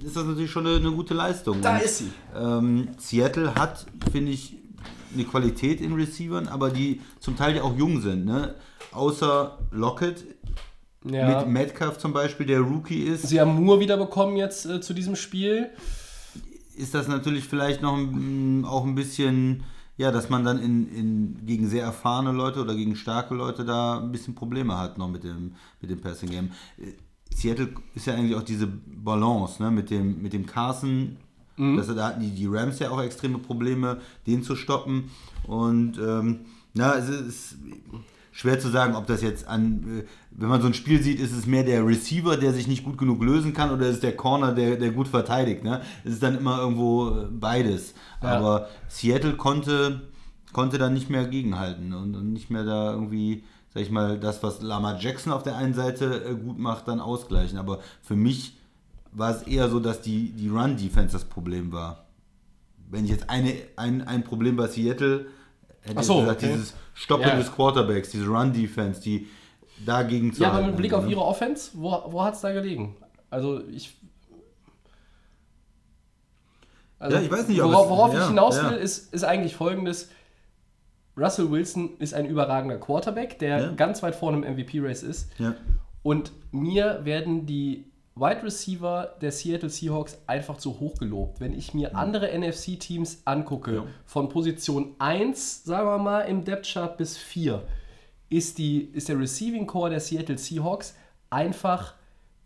ist 0.07 0.15
das 0.15 0.25
natürlich 0.25 0.51
schon 0.53 0.65
eine, 0.65 0.77
eine 0.77 0.93
gute 0.93 1.15
Leistung. 1.15 1.61
Da 1.61 1.75
Und, 1.75 1.83
ist 1.83 1.99
sie. 1.99 2.13
Ähm, 2.37 2.87
Seattle 2.99 3.53
hat, 3.57 3.85
finde 4.13 4.31
ich, 4.31 4.60
eine 5.13 5.25
Qualität 5.25 5.81
in 5.81 5.93
Receivern, 5.95 6.49
aber 6.49 6.71
die 6.71 7.01
zum 7.21 7.37
Teil 7.37 7.57
ja 7.57 7.63
auch 7.63 7.77
jung 7.77 8.01
sind. 8.01 8.25
Ne? 8.25 8.55
Außer 8.93 9.59
Lockett 9.71 10.25
Ja. 11.05 11.41
mit 11.41 11.49
Metcalf 11.49 11.99
zum 11.99 12.13
Beispiel, 12.13 12.47
der 12.47 12.61
Rookie 12.61 13.03
ist, 13.03 13.29
Sie 13.29 13.41
haben 13.41 13.55
Moore 13.65 13.81
wiederbekommen 13.81 14.37
jetzt 14.37 14.67
äh, 14.67 14.81
zu 14.81 14.93
diesem 14.95 15.17
Spiel. 15.17 15.71
ist 16.77 16.95
das 16.95 17.09
natürlich 17.09 17.45
vielleicht 17.45 17.83
noch 17.83 17.97
ein, 17.97 18.65
auch 18.65 18.85
ein 18.85 18.95
bisschen, 18.95 19.63
ja, 19.97 20.11
dass 20.11 20.29
man 20.31 20.45
dann 20.45 20.59
in, 20.63 20.89
in, 20.95 21.47
gegen 21.47 21.69
sehr 21.69 21.85
erfahrene 21.85 22.33
Leute 22.33 22.61
oder 22.61 22.75
gegen 22.75 22.97
starke 22.97 23.35
Leute 23.35 23.65
da 23.65 23.99
ein 24.01 24.13
bisschen 24.13 24.35
Probleme 24.35 24.79
hat 24.79 24.97
noch 24.99 25.09
mit 25.09 25.25
dem, 25.25 25.55
mit 25.81 25.91
dem 25.91 26.01
Passing 26.01 26.31
Game. 26.31 26.51
Äh, 26.79 26.93
Seattle 27.35 27.69
ist 27.95 28.07
ja 28.07 28.15
eigentlich 28.15 28.35
auch 28.37 28.43
diese 28.43 28.67
Balance 28.67 29.63
ne, 29.63 29.71
mit, 29.71 29.91
dem, 29.91 30.21
mit 30.21 30.33
dem 30.33 30.47
Carson. 30.47 31.17
Das, 31.77 31.95
da 31.95 32.09
hatten 32.09 32.21
die, 32.21 32.31
die 32.31 32.47
Rams 32.47 32.79
ja 32.79 32.91
auch 32.91 33.03
extreme 33.03 33.39
Probleme, 33.39 33.99
den 34.27 34.43
zu 34.43 34.57
stoppen. 34.57 35.11
Und 35.47 35.99
ähm, 35.99 36.41
na, 36.75 36.95
es 36.95 37.09
ist 37.09 37.57
schwer 38.33 38.59
zu 38.59 38.69
sagen, 38.69 38.95
ob 38.95 39.07
das 39.07 39.23
jetzt 39.23 39.47
an, 39.49 40.01
äh, 40.01 40.05
wenn 40.31 40.49
man 40.49 40.61
so 40.61 40.67
ein 40.67 40.75
Spiel 40.75 41.03
sieht, 41.03 41.21
ist 41.21 41.33
es 41.33 41.47
mehr 41.47 41.65
der 41.65 41.87
Receiver, 41.87 42.37
der 42.37 42.53
sich 42.53 42.69
nicht 42.69 42.85
gut 42.85 42.99
genug 42.99 43.23
lösen 43.23 43.53
kann, 43.53 43.71
oder 43.71 43.87
ist 43.87 43.97
es 43.97 44.01
der 44.01 44.17
Corner, 44.17 44.53
der, 44.53 44.77
der 44.77 44.91
gut 44.91 45.09
verteidigt. 45.09 45.65
Ne? 45.65 45.81
Es 46.05 46.15
ist 46.15 46.23
dann 46.23 46.39
immer 46.39 46.59
irgendwo 46.59 47.11
äh, 47.11 47.27
beides. 47.31 47.95
Ja. 48.23 48.39
Aber 48.39 48.69
Seattle 48.89 49.35
konnte, 49.37 50.03
konnte 50.53 50.79
da 50.79 50.89
nicht 50.89 51.11
mehr 51.11 51.27
gegenhalten 51.27 51.93
und, 51.93 52.15
und 52.15 52.33
nicht 52.33 52.51
mehr 52.51 52.65
da 52.65 52.93
irgendwie, 52.93 53.45
sag 53.75 53.83
ich 53.83 53.91
mal, 53.91 54.19
das, 54.19 54.43
was 54.43 54.63
Lama 54.63 54.97
Jackson 54.99 55.33
auf 55.33 55.43
der 55.43 55.57
einen 55.57 55.75
Seite 55.75 56.25
äh, 56.25 56.35
gut 56.35 56.59
macht, 56.59 56.89
dann 56.89 57.01
ausgleichen. 57.01 57.59
Aber 57.59 57.81
für 58.03 58.17
mich 58.17 58.57
war 59.13 59.35
es 59.35 59.43
eher 59.43 59.69
so, 59.69 59.81
dass 59.81 60.01
die, 60.03 60.31
die 60.33 60.49
Run-Defense 60.49 61.13
das 61.13 61.25
Problem 61.25 61.73
war. 61.73 62.07
Wenn 62.89 63.05
ich 63.05 63.11
jetzt 63.11 63.29
eine, 63.31 63.55
ein, 63.77 64.03
ein 64.03 64.25
Problem 64.25 64.57
bei 64.57 64.67
Seattle 64.69 65.27
hätte 65.83 66.03
so, 66.03 66.15
ich 66.15 66.21
gesagt, 66.21 66.43
okay. 66.43 66.53
dieses 66.53 66.75
Stoppen 66.95 67.29
Ja. 67.29 67.37
des 67.37 67.53
Quarterbacks, 67.53 68.11
diese 68.11 68.27
Run-Defense, 68.27 69.01
die 69.01 69.29
dagegen 69.85 70.33
zu 70.33 70.43
Ja, 70.43 70.53
aber 70.53 70.67
mit 70.67 70.77
Blick 70.77 70.93
auf 70.93 71.05
ne? 71.05 71.11
ihre 71.13 71.23
Offense, 71.23 71.71
wo, 71.75 71.91
wo 72.09 72.23
hat 72.23 72.35
es 72.35 72.41
da 72.41 72.53
gelegen? 72.53 72.97
Also 73.31 73.67
ich. 73.69 73.97
Also 76.99 77.17
Ja, 77.17 77.23
ich 77.23 77.31
weiß 77.31 77.49
nicht, 77.49 77.63
ob 77.63 77.73
worauf, 77.73 77.89
worauf 77.89 78.15
ja, 78.15 78.23
ich 78.23 78.29
hinaus 78.29 78.57
ja. 78.57 78.71
will, 78.71 78.79
ist, 78.79 79.13
ist 79.15 79.25
eigentlich 79.25 79.55
folgendes. 79.57 80.11
Russell 81.17 81.51
Wilson 81.51 81.97
ist 81.99 82.15
ein 82.15 82.27
überragender 82.27 82.79
Quarterback, 82.79 83.39
der 83.39 83.61
Ja. 83.61 83.73
ganz 83.73 84.03
weit 84.03 84.15
vorne 84.15 84.45
im 84.47 84.55
MVP-Race 84.57 85.03
ist. 85.03 85.31
Ja. 85.39 85.55
Und 86.03 86.33
mir 86.51 87.05
werden 87.05 87.47
die 87.47 87.90
Wide 88.17 88.43
Receiver 88.43 89.15
der 89.21 89.33
Seattle 89.33 89.71
Seahawks 89.71 90.19
einfach 90.27 90.59
zu 90.59 90.79
hoch 90.81 90.95
gelobt. 90.99 91.41
Wenn 91.41 91.53
ich 91.55 91.75
mir 91.75 91.97
andere 91.97 92.37
NFC-Teams 92.37 93.23
angucke, 93.25 93.77
Ja. 93.77 93.85
von 94.05 94.29
Position 94.29 94.95
1, 94.99 95.65
sagen 95.65 95.87
wir 95.89 95.99
mal, 95.99 96.21
im 96.23 96.45
Depth 96.45 96.67
Chart 96.73 96.97
bis 96.97 97.17
4, 97.17 97.63
ist, 98.29 98.59
die, 98.59 98.83
ist 98.83 99.09
der 99.09 99.19
Receiving 99.19 99.67
Core 99.67 99.91
der 99.91 100.01
Seattle 100.01 100.39
Seahawks 100.39 100.95
einfach, 101.31 101.95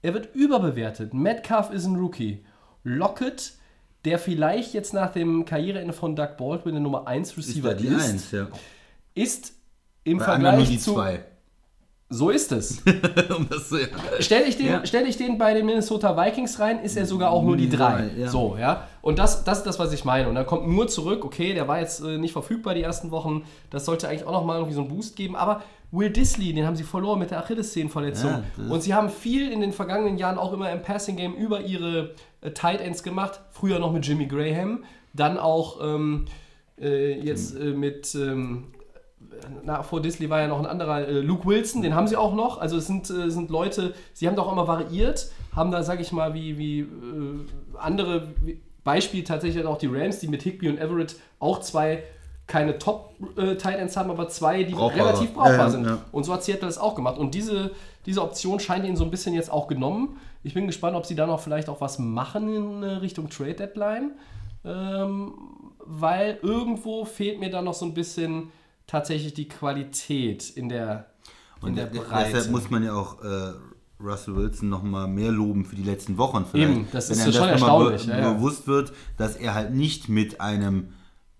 er 0.02 0.14
wird 0.14 0.34
überbewertet. 0.34 1.12
Metcalf 1.14 1.70
ist 1.70 1.86
ein 1.86 1.96
Rookie. 1.96 2.44
Lockett, 2.84 3.54
der 4.04 4.18
vielleicht 4.18 4.74
jetzt 4.74 4.92
nach 4.92 5.12
dem 5.12 5.44
Karriereende 5.46 5.94
von 5.94 6.14
Doug 6.14 6.36
Baldwin 6.36 6.74
der 6.74 6.82
Nummer 6.82 7.06
1 7.06 7.30
Ist 7.30 7.38
Receiver 7.38 7.74
die 7.74 7.86
ist, 7.86 8.10
Eins, 8.10 8.30
ja. 8.30 8.48
ist 9.14 9.54
im 10.04 10.18
Bei 10.18 10.24
Vergleich 10.24 10.68
die 10.68 10.78
zu 10.78 10.92
zwei. 10.94 11.24
So 12.10 12.30
ist 12.30 12.52
es. 12.52 12.82
um 13.36 13.48
das 13.48 13.70
ja. 13.70 13.86
Stell 14.20 14.42
ich, 14.46 14.56
den, 14.56 14.66
Ja. 14.66 14.86
stell 14.86 15.06
ich 15.06 15.16
den 15.16 15.38
bei 15.38 15.54
den 15.54 15.66
Minnesota 15.66 16.16
Vikings 16.16 16.60
rein, 16.60 16.80
ist 16.80 16.96
er 16.96 17.06
sogar 17.06 17.30
auch 17.30 17.42
nur 17.42 17.56
die 17.56 17.68
drei. 17.68 18.10
ja. 18.16 18.28
So, 18.28 18.56
ja. 18.58 18.86
Und 19.00 19.18
das, 19.18 19.42
das 19.44 19.58
ist 19.58 19.64
das, 19.66 19.78
was 19.78 19.92
ich 19.92 20.04
meine. 20.04 20.28
Und 20.28 20.34
dann 20.34 20.46
kommt 20.46 20.68
nur 20.68 20.86
zurück, 20.86 21.24
okay, 21.24 21.54
der 21.54 21.66
war 21.66 21.80
jetzt 21.80 22.00
äh, 22.02 22.18
nicht 22.18 22.32
verfügbar 22.32 22.74
die 22.74 22.82
ersten 22.82 23.10
Wochen. 23.10 23.44
Das 23.70 23.84
sollte 23.86 24.08
eigentlich 24.08 24.26
auch 24.26 24.32
nochmal 24.32 24.56
irgendwie 24.58 24.74
so 24.74 24.82
einen 24.82 24.90
Boost 24.90 25.16
geben. 25.16 25.34
Aber 25.34 25.62
Will 25.90 26.10
Disley, 26.10 26.52
den 26.52 26.66
haben 26.66 26.76
sie 26.76 26.82
verloren 26.84 27.18
mit 27.18 27.30
der 27.30 27.38
Achillessehnenverletzung. 27.38 28.42
Und 28.68 28.82
sie 28.82 28.94
haben 28.94 29.08
viel 29.08 29.50
in 29.50 29.60
den 29.60 29.72
vergangenen 29.72 30.18
Jahren 30.18 30.38
auch 30.38 30.52
immer 30.52 30.70
im 30.72 30.82
Passing 30.82 31.16
Game 31.16 31.34
über 31.34 31.62
ihre 31.62 32.14
äh, 32.42 32.50
Tight 32.50 32.80
Ends 32.80 33.02
gemacht. 33.02 33.40
Früher 33.50 33.78
noch 33.78 33.92
mit 33.92 34.06
Jimmy 34.06 34.26
Graham, 34.26 34.84
dann 35.14 35.38
auch 35.38 35.80
ähm, 35.82 36.26
äh, 36.80 37.18
jetzt 37.20 37.56
äh, 37.58 37.72
mit. 37.72 38.14
Ähm, 38.14 38.73
na, 39.64 39.82
vor 39.82 40.00
Disley 40.00 40.30
war 40.30 40.40
ja 40.40 40.48
noch 40.48 40.58
ein 40.58 40.66
anderer, 40.66 41.06
äh, 41.06 41.20
Luke 41.20 41.46
Wilson, 41.46 41.82
den 41.82 41.94
haben 41.94 42.06
sie 42.06 42.16
auch 42.16 42.34
noch. 42.34 42.58
Also 42.58 42.76
es 42.76 42.86
sind, 42.86 43.08
äh, 43.10 43.30
sind 43.30 43.50
Leute, 43.50 43.94
sie 44.12 44.26
haben 44.26 44.36
doch 44.36 44.50
immer 44.50 44.66
variiert, 44.68 45.30
haben 45.54 45.70
da, 45.70 45.82
sag 45.82 46.00
ich 46.00 46.12
mal, 46.12 46.34
wie, 46.34 46.58
wie 46.58 46.80
äh, 46.80 46.86
andere, 47.78 48.28
wie, 48.42 48.60
Beispiel 48.84 49.24
tatsächlich 49.24 49.64
auch 49.64 49.78
die 49.78 49.86
Rams, 49.86 50.18
die 50.18 50.28
mit 50.28 50.42
Higby 50.42 50.68
und 50.68 50.78
Everett 50.78 51.16
auch 51.38 51.60
zwei 51.60 52.02
keine 52.46 52.78
Top-Tight 52.78 53.78
Ends 53.78 53.96
haben, 53.96 54.10
aber 54.10 54.28
zwei, 54.28 54.64
die 54.64 54.74
Brauchbare. 54.74 55.08
relativ 55.08 55.32
brauchbar 55.32 55.70
sind. 55.70 55.86
ja. 55.86 55.98
Und 56.12 56.24
so 56.24 56.32
hat 56.34 56.44
Seattle 56.44 56.66
das 56.66 56.76
auch 56.76 56.94
gemacht. 56.94 57.16
Und 57.16 57.34
diese, 57.34 57.70
diese 58.04 58.22
Option 58.22 58.60
scheint 58.60 58.84
ihnen 58.84 58.96
so 58.96 59.04
ein 59.04 59.10
bisschen 59.10 59.34
jetzt 59.34 59.50
auch 59.50 59.66
genommen. 59.66 60.18
Ich 60.42 60.52
bin 60.52 60.66
gespannt, 60.66 60.94
ob 60.94 61.06
sie 61.06 61.14
da 61.14 61.26
noch 61.26 61.40
vielleicht 61.40 61.70
auch 61.70 61.80
was 61.80 61.98
machen 61.98 62.54
in 62.54 62.82
äh, 62.82 62.86
Richtung 62.96 63.30
Trade 63.30 63.54
Deadline. 63.54 64.12
Ähm, 64.66 65.32
weil 65.78 66.38
irgendwo 66.42 67.04
fehlt 67.04 67.40
mir 67.40 67.50
da 67.50 67.62
noch 67.62 67.74
so 67.74 67.86
ein 67.86 67.94
bisschen 67.94 68.50
tatsächlich 68.86 69.34
die 69.34 69.48
Qualität 69.48 70.50
in 70.50 70.68
der, 70.68 71.06
in 71.62 71.68
Und 71.68 71.76
der 71.76 71.86
de- 71.86 72.00
Breite. 72.00 72.32
deshalb 72.32 72.50
muss 72.52 72.70
man 72.70 72.82
ja 72.84 72.94
auch 72.94 73.22
äh, 73.22 73.52
Russell 74.00 74.36
Wilson 74.36 74.68
noch 74.68 74.82
mal 74.82 75.06
mehr 75.06 75.30
loben 75.32 75.64
für 75.64 75.76
die 75.76 75.82
letzten 75.84 76.18
Wochen. 76.18 76.44
Vielleicht. 76.50 76.70
Eben, 76.70 76.88
das 76.92 77.10
ist 77.10 77.20
einem 77.22 77.32
ja 77.32 77.32
schon 77.32 77.40
noch 77.42 77.46
mal 77.48 77.52
erstaunlich, 77.52 78.06
Be 78.06 78.12
ja, 78.12 78.18
ja. 78.18 78.32
bewusst 78.34 78.66
wird, 78.66 78.92
dass 79.16 79.36
er 79.36 79.54
halt 79.54 79.72
nicht 79.74 80.08
mit 80.08 80.40
einem 80.40 80.88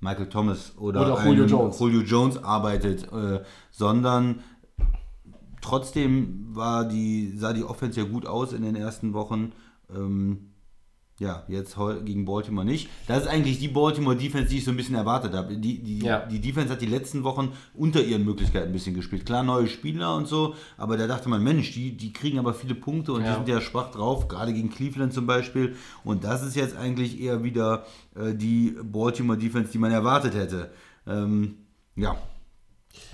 Michael 0.01 0.29
Thomas 0.29 0.73
oder, 0.77 1.01
Oder 1.03 1.19
einem 1.19 1.29
Julio 1.39 1.47
Jones. 1.47 1.79
Julio 1.81 2.01
Jones 2.03 2.37
arbeitet, 2.43 3.11
äh, 3.13 3.43
sondern 3.71 4.41
trotzdem 5.61 6.49
war 6.55 6.85
die, 6.87 7.33
sah 7.37 7.53
die 7.53 7.65
Offense 7.65 8.01
ja 8.01 8.07
gut 8.07 8.27
aus 8.27 8.53
in 8.53 8.63
den 8.63 8.77
ersten 8.77 9.13
Wochen. 9.15 9.53
Ähm, 9.95 10.51
ja, 11.21 11.45
jetzt 11.47 11.77
gegen 12.05 12.25
Baltimore 12.25 12.67
nicht. 12.67 12.89
Das 13.07 13.23
ist 13.23 13.29
eigentlich 13.29 13.61
die 13.61 13.69
Baltimore 13.69 14.17
Defense, 14.17 14.49
die 14.49 14.59
ich 14.59 14.65
so 14.65 14.73
ein 14.73 14.77
bisschen 14.77 14.97
erwartet 14.97 15.33
habe. 15.33 15.57
Die, 15.57 15.81
die, 15.83 16.01
Ja. 16.01 16.27
die 16.27 16.41
Defense 16.41 16.73
hat 16.73 16.81
die 16.81 16.87
letzten 16.87 17.23
Wochen 17.23 17.53
unter 17.73 18.03
ihren 18.03 18.25
Möglichkeiten 18.25 18.67
ein 18.67 18.73
bisschen 18.73 18.95
gespielt. 18.97 19.25
Klar, 19.25 19.45
neue 19.45 19.69
Spieler 19.69 20.17
und 20.17 20.27
so, 20.27 20.55
aber 20.77 20.97
da 20.97 21.07
dachte 21.07 21.29
man, 21.29 21.43
Mensch, 21.43 21.71
die, 21.73 21.97
die 21.97 22.13
kriegen 22.13 22.39
aber 22.41 22.53
viele 22.53 22.75
Punkte 22.75 23.13
und 23.13 23.21
die 23.23 23.27
Ja. 23.29 23.35
sind 23.37 23.47
ja 23.49 23.61
schwach 23.61 23.93
drauf, 23.93 24.27
gerade 24.27 24.53
gegen 24.53 24.71
Cleveland 24.71 25.13
zum 25.13 25.27
Beispiel. 25.27 25.77
Und 26.03 26.25
das 26.25 26.43
ist 26.43 26.57
jetzt 26.57 26.77
eigentlich 26.77 27.21
eher 27.21 27.45
wieder 27.45 27.87
äh, 28.17 28.35
die 28.35 28.77
Baltimore 28.83 29.39
Defense, 29.39 29.71
die 29.71 29.79
man 29.79 29.93
erwartet 29.93 30.35
hätte. 30.35 30.73
Ähm, 31.07 31.59
ja. 31.95 32.17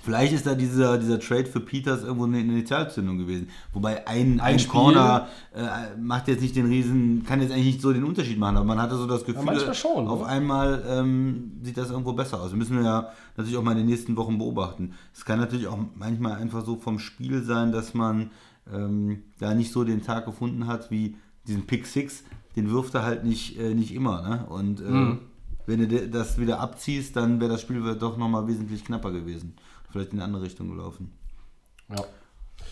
Vielleicht 0.03 0.33
ist 0.33 0.47
da 0.47 0.55
dieser, 0.55 0.97
dieser 0.97 1.19
Trade 1.19 1.45
für 1.45 1.59
Peters 1.59 2.03
irgendwo 2.03 2.25
eine 2.25 2.39
Initialzündung 2.39 3.19
gewesen. 3.19 3.49
Wobei 3.73 4.07
ein, 4.07 4.39
ein, 4.39 4.57
Spiel. 4.57 4.71
Corner 4.71 5.27
äh, 5.53 5.95
macht 5.99 6.27
jetzt 6.27 6.41
nicht 6.41 6.55
den 6.55 6.65
Riesen, 6.65 7.23
kann 7.23 7.41
jetzt 7.41 7.51
eigentlich 7.51 7.65
nicht 7.65 7.81
so 7.81 7.93
den 7.93 8.03
Unterschied 8.03 8.39
machen, 8.39 8.57
aber 8.57 8.65
man 8.65 8.81
hatte 8.81 8.95
so 8.95 9.05
das 9.05 9.25
Gefühl, 9.25 9.43
manchmal 9.43 9.75
schon, 9.75 10.07
auf 10.07 10.21
ne? 10.21 10.25
einmal 10.25 10.83
ähm, 10.87 11.59
sieht 11.61 11.77
das 11.77 11.91
irgendwo 11.91 12.13
besser 12.13 12.41
aus. 12.41 12.51
Wir 12.51 12.57
müssen 12.57 12.83
ja 12.83 13.09
natürlich 13.37 13.57
auch 13.57 13.63
mal 13.63 13.73
in 13.73 13.79
den 13.79 13.87
nächsten 13.87 14.15
Wochen 14.17 14.37
beobachten. 14.37 14.93
Es 15.13 15.23
kann 15.23 15.39
natürlich 15.39 15.67
auch 15.67 15.77
manchmal 15.95 16.33
einfach 16.33 16.65
so 16.65 16.77
vom 16.77 16.97
Spiel 16.97 17.43
sein, 17.43 17.71
dass 17.71 17.93
man 17.93 18.31
ähm, 18.73 19.23
da 19.39 19.53
nicht 19.53 19.71
so 19.71 19.83
den 19.83 20.01
Tag 20.01 20.25
gefunden 20.25 20.67
hat 20.67 20.89
wie 20.89 21.15
diesen 21.47 21.67
Pick 21.67 21.85
Six. 21.85 22.23
Den 22.55 22.71
wirft 22.71 22.95
er 22.95 23.03
halt 23.03 23.23
nicht, 23.23 23.59
äh, 23.59 23.73
nicht 23.73 23.93
immer. 23.93 24.21
Ne? 24.27 24.45
Und 24.49 24.81
äh, 24.81 24.83
Mhm. 24.83 25.19
wenn 25.65 25.87
du 25.87 26.09
das 26.09 26.39
wieder 26.39 26.59
abziehst, 26.59 27.15
dann 27.15 27.39
wäre 27.39 27.51
das 27.51 27.61
Spiel 27.61 27.81
doch 27.95 28.17
nochmal 28.17 28.47
wesentlich 28.47 28.83
knapper 28.83 29.11
gewesen. 29.11 29.53
Vielleicht 29.91 30.13
in 30.13 30.19
eine 30.19 30.25
andere 30.25 30.43
Richtung 30.43 30.69
gelaufen. 30.69 31.11
ja. 31.89 32.03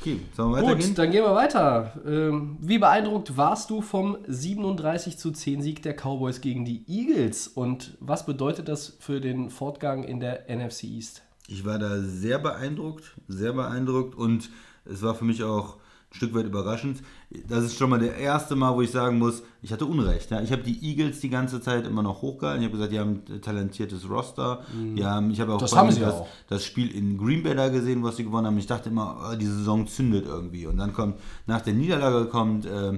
Okay, 0.01 0.21
sollen 0.33 0.51
wir 0.51 0.57
weitergehen? 0.61 0.89
Gut, 0.89 0.97
dann 0.97 1.11
gehen 1.11 1.23
wir 1.23 1.35
weiter. 1.35 1.93
Ähm, 2.05 2.57
wie 2.61 2.77
beeindruckt 2.77 3.35
warst 3.35 3.69
du 3.69 3.81
vom 3.81 4.17
37 4.27 5.17
zu 5.17 5.31
10 5.31 5.61
Sieg 5.61 5.83
der 5.83 5.93
Cowboys 5.93 6.39
gegen 6.39 6.63
die 6.63 6.85
Eagles 6.87 7.47
und 7.49 7.97
was 7.99 8.25
bedeutet 8.25 8.69
das 8.69 8.95
für 8.99 9.19
den 9.19 9.49
Fortgang 9.49 10.03
in 10.03 10.21
der 10.21 10.45
NFC 10.47 10.85
East? 10.85 11.23
Ich 11.47 11.65
war 11.65 11.79
da 11.79 11.99
sehr 12.01 12.39
beeindruckt, 12.39 13.15
sehr 13.27 13.51
beeindruckt 13.51 14.15
und 14.15 14.49
es 14.85 15.01
war 15.01 15.15
für 15.15 15.25
mich 15.25 15.43
auch 15.43 15.78
ein 16.11 16.15
Stück 16.15 16.33
weit 16.33 16.45
überraschend. 16.45 17.01
Das 17.47 17.63
ist 17.63 17.77
schon 17.77 17.89
mal 17.91 17.99
der 17.99 18.15
erste 18.17 18.55
Mal, 18.55 18.73
wo 18.75 18.81
ich 18.81 18.89
sagen 18.89 19.19
muss, 19.19 19.43
ich 19.61 19.71
hatte 19.71 19.85
Unrecht. 19.85 20.31
Ja. 20.31 20.41
Ich 20.41 20.51
habe 20.51 20.63
die 20.63 20.83
Eagles 20.83 21.19
die 21.19 21.29
ganze 21.29 21.61
Zeit 21.61 21.85
immer 21.85 22.01
noch 22.01 22.21
hochgehalten. 22.23 22.61
Ich 22.63 22.67
habe 22.67 22.77
gesagt, 22.77 22.91
die 22.93 22.99
haben 22.99 23.21
ein 23.29 23.41
talentiertes 23.41 24.09
Roster. 24.09 24.63
Die 24.73 25.05
haben, 25.05 25.29
ich 25.29 25.39
habe 25.39 25.53
auch 25.53 25.57
Mhm. 25.57 25.61
Das 25.65 25.75
haben 25.75 25.91
sie 25.91 25.99
das, 25.99 26.13
auch. 26.15 26.27
das 26.47 26.65
Spiel 26.65 26.89
in 26.89 27.17
Green 27.17 27.43
Bay 27.43 27.53
da 27.55 27.69
gesehen, 27.69 28.01
was 28.03 28.15
sie 28.17 28.23
gewonnen 28.23 28.47
haben. 28.47 28.57
Ich 28.57 28.65
dachte 28.65 28.89
immer, 28.89 29.29
oh, 29.31 29.35
die 29.35 29.45
Saison 29.45 29.85
zündet 29.85 30.25
irgendwie. 30.25 30.65
Und 30.65 30.77
dann 30.77 30.93
kommt, 30.93 31.19
nach 31.45 31.61
der 31.61 31.73
Niederlage 31.75 32.25
kommt 32.25 32.65
äh, 32.65 32.93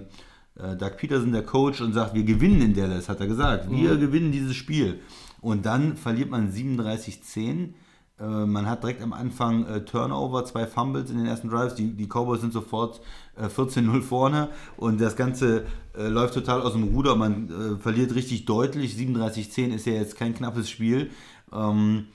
äh, 0.56 0.78
Doug 0.78 0.92
Peterson, 0.98 1.34
der 1.34 1.44
Coach, 1.44 1.82
und 1.82 1.92
sagt, 1.94 2.14
wir 2.14 2.24
gewinnen 2.24 2.62
in 2.62 2.74
Dallas, 2.74 3.10
hat 3.10 3.20
er 3.20 3.28
gesagt. 3.28 3.70
Wir 3.70 3.96
Mhm. 3.96 4.00
gewinnen 4.00 4.32
dieses 4.32 4.56
Spiel. 4.56 5.02
Und 5.42 5.66
dann 5.66 5.98
verliert 5.98 6.30
man 6.30 6.50
37-10. 6.52 7.74
Äh, 8.22 8.46
Man 8.46 8.68
hat 8.68 8.84
direkt 8.84 9.02
am 9.02 9.14
Anfang 9.14 9.66
äh, 9.66 9.84
Turnover, 9.84 10.46
zwei 10.46 10.68
Fumbles 10.68 11.10
in 11.10 11.18
den 11.18 11.26
ersten 11.26 11.50
Drives. 11.50 11.76
Die, 11.76 11.94
die 11.94 12.08
Cowboys 12.08 12.42
sind 12.42 12.54
sofort 12.54 13.02
äh, 13.36 13.46
14-0 13.46 14.02
vorne 14.02 14.50
und 14.78 15.02
das 15.02 15.16
Ganze 15.16 15.66
äh, 15.98 16.08
läuft 16.08 16.34
total 16.36 16.62
aus 16.62 16.74
dem 16.74 16.84
Ruder. 16.84 17.16
Man 17.16 17.50
äh, 17.50 17.82
verliert 17.82 18.14
richtig 18.16 18.46
deutlich. 18.46 18.94
37-10 18.94 19.74
ist 19.74 19.86
ja 19.86 19.94
jetzt 19.94 20.18
kein 20.18 20.36
knappes 20.36 20.70
Spiel. 20.70 21.10
Ähm, 21.52 22.08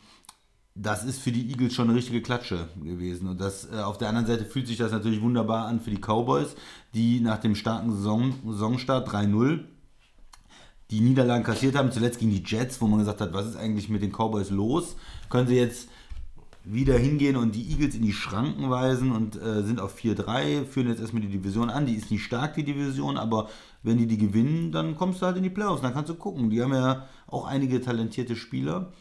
das 0.78 1.04
ist 1.04 1.20
für 1.20 1.32
die 1.32 1.50
Eagles 1.50 1.72
schon 1.72 1.88
eine 1.88 1.96
richtige 1.96 2.20
Klatsche 2.20 2.68
gewesen. 2.82 3.28
Und 3.28 3.40
das 3.40 3.70
äh, 3.72 3.78
auf 3.78 3.98
der 3.98 4.08
anderen 4.08 4.26
Seite 4.26 4.44
fühlt 4.44 4.66
sich 4.66 4.76
das 4.76 4.92
natürlich 4.92 5.22
wunderbar 5.22 5.66
an 5.66 5.80
für 5.80 5.90
die 5.90 6.00
Cowboys, 6.00 6.54
die 6.94 7.20
nach 7.20 7.38
dem 7.38 7.54
starken 7.54 7.92
Saison, 7.92 8.34
Saisonstart 8.44 9.08
3-0 9.08 9.64
die 10.90 11.00
Niederlagen 11.00 11.42
kassiert 11.42 11.74
haben, 11.74 11.90
zuletzt 11.90 12.20
gegen 12.20 12.30
die 12.30 12.44
Jets, 12.46 12.80
wo 12.80 12.86
man 12.86 13.00
gesagt 13.00 13.20
hat, 13.20 13.32
was 13.32 13.46
ist 13.46 13.56
eigentlich 13.56 13.88
mit 13.88 14.02
den 14.02 14.12
Cowboys 14.12 14.50
los? 14.50 14.94
Können 15.28 15.48
sie 15.48 15.56
jetzt 15.56 15.88
wieder 16.68 16.98
hingehen 16.98 17.36
und 17.36 17.54
die 17.54 17.70
Eagles 17.70 17.94
in 17.94 18.02
die 18.02 18.12
Schranken 18.12 18.68
weisen 18.68 19.12
und 19.12 19.40
äh, 19.40 19.62
sind 19.62 19.80
auf 19.80 19.96
4-3, 19.96 20.64
führen 20.64 20.88
jetzt 20.88 21.00
erstmal 21.00 21.22
die 21.22 21.28
Division 21.28 21.70
an. 21.70 21.86
Die 21.86 21.94
ist 21.94 22.10
nicht 22.10 22.24
stark, 22.24 22.54
die 22.54 22.64
Division, 22.64 23.16
aber 23.16 23.48
wenn 23.84 23.98
die 23.98 24.08
die 24.08 24.18
gewinnen, 24.18 24.72
dann 24.72 24.96
kommst 24.96 25.22
du 25.22 25.26
halt 25.26 25.36
in 25.36 25.44
die 25.44 25.50
Playoffs. 25.50 25.82
Dann 25.82 25.92
kannst 25.92 26.10
du 26.10 26.14
gucken. 26.16 26.50
Die 26.50 26.60
haben 26.60 26.74
ja 26.74 27.06
auch 27.28 27.46
einige 27.46 27.80
talentierte 27.80 28.34
Spieler. 28.34 28.92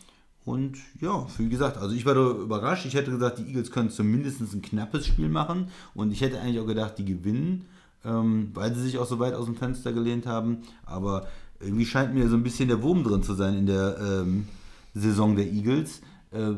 Und 0.45 0.77
ja, 1.01 1.25
wie 1.39 1.49
gesagt, 1.49 1.77
also 1.77 1.95
ich 1.95 2.05
war 2.05 2.13
da 2.13 2.29
überrascht. 2.29 2.85
Ich 2.85 2.93
hätte 2.93 3.09
gesagt, 3.09 3.39
die 3.39 3.47
Eagles 3.47 3.71
können 3.71 3.89
zumindest 3.89 4.41
ein 4.41 4.61
knappes 4.61 5.07
Spiel 5.07 5.27
machen. 5.27 5.69
Und 5.95 6.11
ich 6.11 6.21
hätte 6.21 6.39
eigentlich 6.39 6.59
auch 6.59 6.67
gedacht, 6.67 6.99
die 6.99 7.05
gewinnen, 7.05 7.65
ähm, 8.05 8.51
weil 8.53 8.75
sie 8.75 8.81
sich 8.83 8.99
auch 8.99 9.07
so 9.07 9.17
weit 9.17 9.33
aus 9.33 9.45
dem 9.45 9.55
Fenster 9.55 9.91
gelehnt 9.91 10.27
haben. 10.27 10.59
Aber 10.85 11.25
irgendwie 11.59 11.87
scheint 11.87 12.13
mir 12.13 12.29
so 12.29 12.35
ein 12.35 12.43
bisschen 12.43 12.67
der 12.67 12.83
Wurm 12.83 13.03
drin 13.03 13.23
zu 13.23 13.33
sein 13.33 13.57
in 13.57 13.65
der 13.65 13.97
ähm, 13.99 14.47
Saison 14.93 15.35
der 15.35 15.51
Eagles. 15.51 16.01
Äh, 16.29 16.53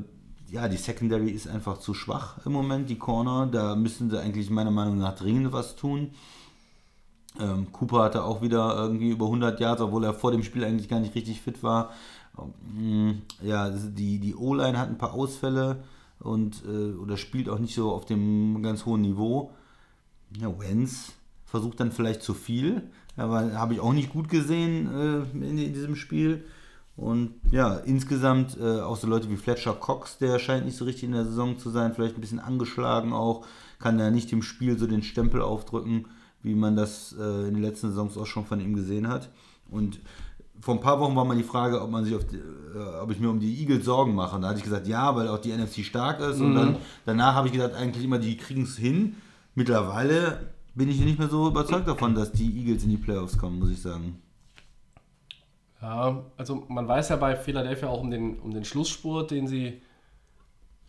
ja, 0.49 0.67
die 0.67 0.77
Secondary 0.77 1.29
ist 1.29 1.47
einfach 1.47 1.79
zu 1.79 1.93
schwach 1.93 2.45
im 2.45 2.53
Moment, 2.53 2.89
die 2.89 2.97
Corner. 2.97 3.47
Da 3.47 3.75
müssen 3.75 4.09
sie 4.09 4.19
eigentlich 4.19 4.49
meiner 4.49 4.71
Meinung 4.71 4.97
nach 4.97 5.15
dringend 5.15 5.51
was 5.51 5.75
tun. 5.75 6.11
Ähm, 7.39 7.71
Cooper 7.71 8.03
hatte 8.03 8.23
auch 8.23 8.41
wieder 8.41 8.75
irgendwie 8.75 9.09
über 9.09 9.25
100 9.25 9.59
Yards, 9.59 9.81
obwohl 9.81 10.03
er 10.03 10.13
vor 10.13 10.31
dem 10.31 10.43
Spiel 10.43 10.63
eigentlich 10.63 10.89
gar 10.89 10.99
nicht 10.99 11.15
richtig 11.15 11.41
fit 11.41 11.63
war. 11.63 11.91
Ähm, 12.39 13.21
Ja, 13.41 13.69
die, 13.69 14.19
die 14.19 14.35
O-Line 14.35 14.77
hat 14.77 14.89
ein 14.89 14.97
paar 14.97 15.13
Ausfälle 15.13 15.83
und 16.19 16.63
äh, 16.65 16.93
oder 16.95 17.17
spielt 17.17 17.49
auch 17.49 17.59
nicht 17.59 17.75
so 17.75 17.91
auf 17.91 18.05
dem 18.05 18.61
ganz 18.63 18.85
hohen 18.85 19.01
Niveau. 19.01 19.51
Ja, 20.39 20.47
Wenz 20.59 21.13
versucht 21.45 21.79
dann 21.79 21.91
vielleicht 21.91 22.23
zu 22.23 22.33
viel, 22.33 22.83
aber 23.15 23.53
habe 23.53 23.73
ich 23.73 23.79
auch 23.79 23.93
nicht 23.93 24.11
gut 24.11 24.29
gesehen 24.29 24.87
äh, 24.87 25.37
in, 25.37 25.57
in 25.57 25.73
diesem 25.73 25.95
Spiel. 25.95 26.45
Und 26.97 27.35
ja, 27.51 27.75
insgesamt 27.75 28.57
äh, 28.59 28.81
auch 28.81 28.97
so 28.97 29.07
Leute 29.07 29.29
wie 29.29 29.37
Fletcher 29.37 29.73
Cox, 29.73 30.17
der 30.17 30.39
scheint 30.39 30.65
nicht 30.65 30.77
so 30.77 30.85
richtig 30.85 31.03
in 31.03 31.11
der 31.11 31.25
Saison 31.25 31.59
zu 31.59 31.69
sein, 31.69 31.93
vielleicht 31.93 32.15
ein 32.15 32.21
bisschen 32.21 32.39
angeschlagen 32.39 33.13
auch, 33.13 33.45
kann 33.79 33.99
ja 33.99 34.09
nicht 34.09 34.31
dem 34.31 34.41
Spiel 34.41 34.79
so 34.79 34.87
den 34.87 35.03
Stempel 35.03 35.41
aufdrücken, 35.41 36.07
wie 36.41 36.55
man 36.55 36.75
das 36.75 37.15
äh, 37.17 37.47
in 37.47 37.53
den 37.53 37.61
letzten 37.61 37.89
Saisons 37.89 38.17
auch 38.17 38.25
schon 38.25 38.45
von 38.45 38.59
ihm 38.59 38.75
gesehen 38.75 39.07
hat. 39.07 39.29
Und 39.69 39.99
vor 40.59 40.73
ein 40.73 40.81
paar 40.81 40.99
Wochen 40.99 41.15
war 41.15 41.23
mal 41.23 41.37
die 41.37 41.43
Frage, 41.43 41.83
ob 41.83 41.91
man 41.91 42.03
sich 42.03 42.15
auf 42.15 42.25
die, 42.25 42.37
äh, 42.37 42.99
ob 42.99 43.11
ich 43.11 43.19
mir 43.19 43.29
um 43.29 43.39
die 43.39 43.59
Eagles 43.61 43.85
Sorgen 43.85 44.15
mache. 44.15 44.35
Und 44.35 44.41
da 44.41 44.49
hatte 44.49 44.57
ich 44.57 44.63
gesagt, 44.63 44.87
ja, 44.87 45.15
weil 45.15 45.27
auch 45.27 45.37
die 45.37 45.55
NFC 45.55 45.85
stark 45.85 46.19
ist. 46.19 46.39
Und 46.39 46.55
dann 46.55 46.77
danach 47.05 47.35
habe 47.35 47.47
ich 47.47 47.53
gesagt, 47.53 47.75
eigentlich 47.75 48.05
immer, 48.05 48.17
die 48.17 48.37
kriegen 48.37 48.63
es 48.63 48.75
hin. 48.75 49.17
Mittlerweile 49.53 50.51
bin 50.73 50.89
ich 50.89 50.99
nicht 50.99 51.19
mehr 51.19 51.29
so 51.29 51.47
überzeugt 51.47 51.87
davon, 51.87 52.15
dass 52.15 52.31
die 52.31 52.57
Eagles 52.57 52.83
in 52.83 52.89
die 52.89 52.97
Playoffs 52.97 53.37
kommen, 53.37 53.59
muss 53.59 53.69
ich 53.69 53.81
sagen. 53.81 54.19
Ja, 55.81 56.23
also 56.37 56.63
man 56.67 56.87
weiß 56.87 57.09
ja 57.09 57.15
bei 57.17 57.35
Philadelphia 57.35 57.87
auch 57.87 58.01
um 58.01 58.09
den, 58.09 58.39
um 58.39 58.53
den 58.53 58.65
Schlussspurt, 58.65 59.31
den 59.31 59.47
sie 59.47 59.81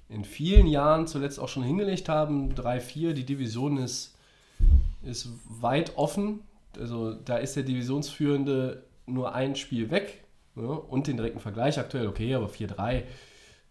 in 0.09 0.25
vielen 0.25 0.67
Jahren 0.67 1.07
zuletzt 1.07 1.39
auch 1.39 1.49
schon 1.49 1.63
hingelegt 1.63 2.09
haben. 2.09 2.55
3-4, 2.55 3.13
die 3.13 3.27
Division 3.27 3.77
ist, 3.77 4.17
ist 5.03 5.29
weit 5.49 5.97
offen. 5.97 6.41
Also 6.79 7.13
da 7.13 7.37
ist 7.37 7.57
der 7.57 7.63
Divisionsführende 7.65 8.85
nur 9.07 9.35
ein 9.35 9.57
Spiel 9.57 9.91
weg 9.91 10.25
ne? 10.55 10.69
und 10.69 11.07
den 11.07 11.17
direkten 11.17 11.41
Vergleich 11.41 11.79
aktuell, 11.79 12.07
okay, 12.07 12.35
aber 12.35 12.47
4-3. 12.47 13.03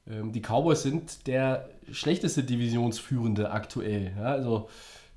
Ähm, 0.07 0.31
die 0.31 0.41
Cowboys 0.41 0.83
sind 0.83 1.25
der 1.27 1.69
schlechteste 1.91 2.43
Divisionsführende 2.43 3.51
aktuell. 3.51 4.13
Ja? 4.17 4.31
Also 4.31 4.69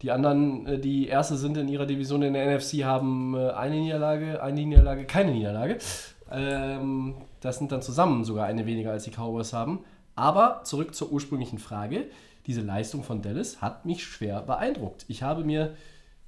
die 0.03 0.11
anderen, 0.11 0.67
äh, 0.67 0.79
die 0.79 1.09
Erste 1.09 1.37
sind 1.37 1.57
in 1.57 1.69
ihrer 1.69 1.87
Division 1.87 2.23
in 2.23 2.33
der 2.35 2.47
NFC, 2.57 2.85
haben 2.85 3.35
äh, 3.35 3.51
eine 3.51 3.77
Niederlage, 3.77 4.43
eine 4.43 4.65
Niederlage, 4.65 5.05
keine 5.05 5.33
Niederlage. 5.33 5.79
Ähm, 6.31 7.15
das 7.41 7.59
sind 7.59 7.73
dann 7.73 7.83
zusammen 7.83 8.25
sogar 8.25 8.47
eine 8.47 8.67
weniger 8.67 8.93
als 8.93 9.05
die 9.05 9.11
Cowboys 9.11 9.53
haben. 9.53 9.81
Aber 10.17 10.61
zurück 10.65 10.95
zur 10.95 11.13
ursprünglichen 11.13 11.59
Frage. 11.59 12.07
Diese 12.47 12.61
Leistung 12.63 13.03
von 13.05 13.21
Dallas 13.23 13.61
hat 13.61 13.85
mich 13.85 14.05
schwer 14.05 14.41
beeindruckt. 14.43 15.05
Ich 15.09 15.23
habe 15.23 15.45
mir 15.45 15.75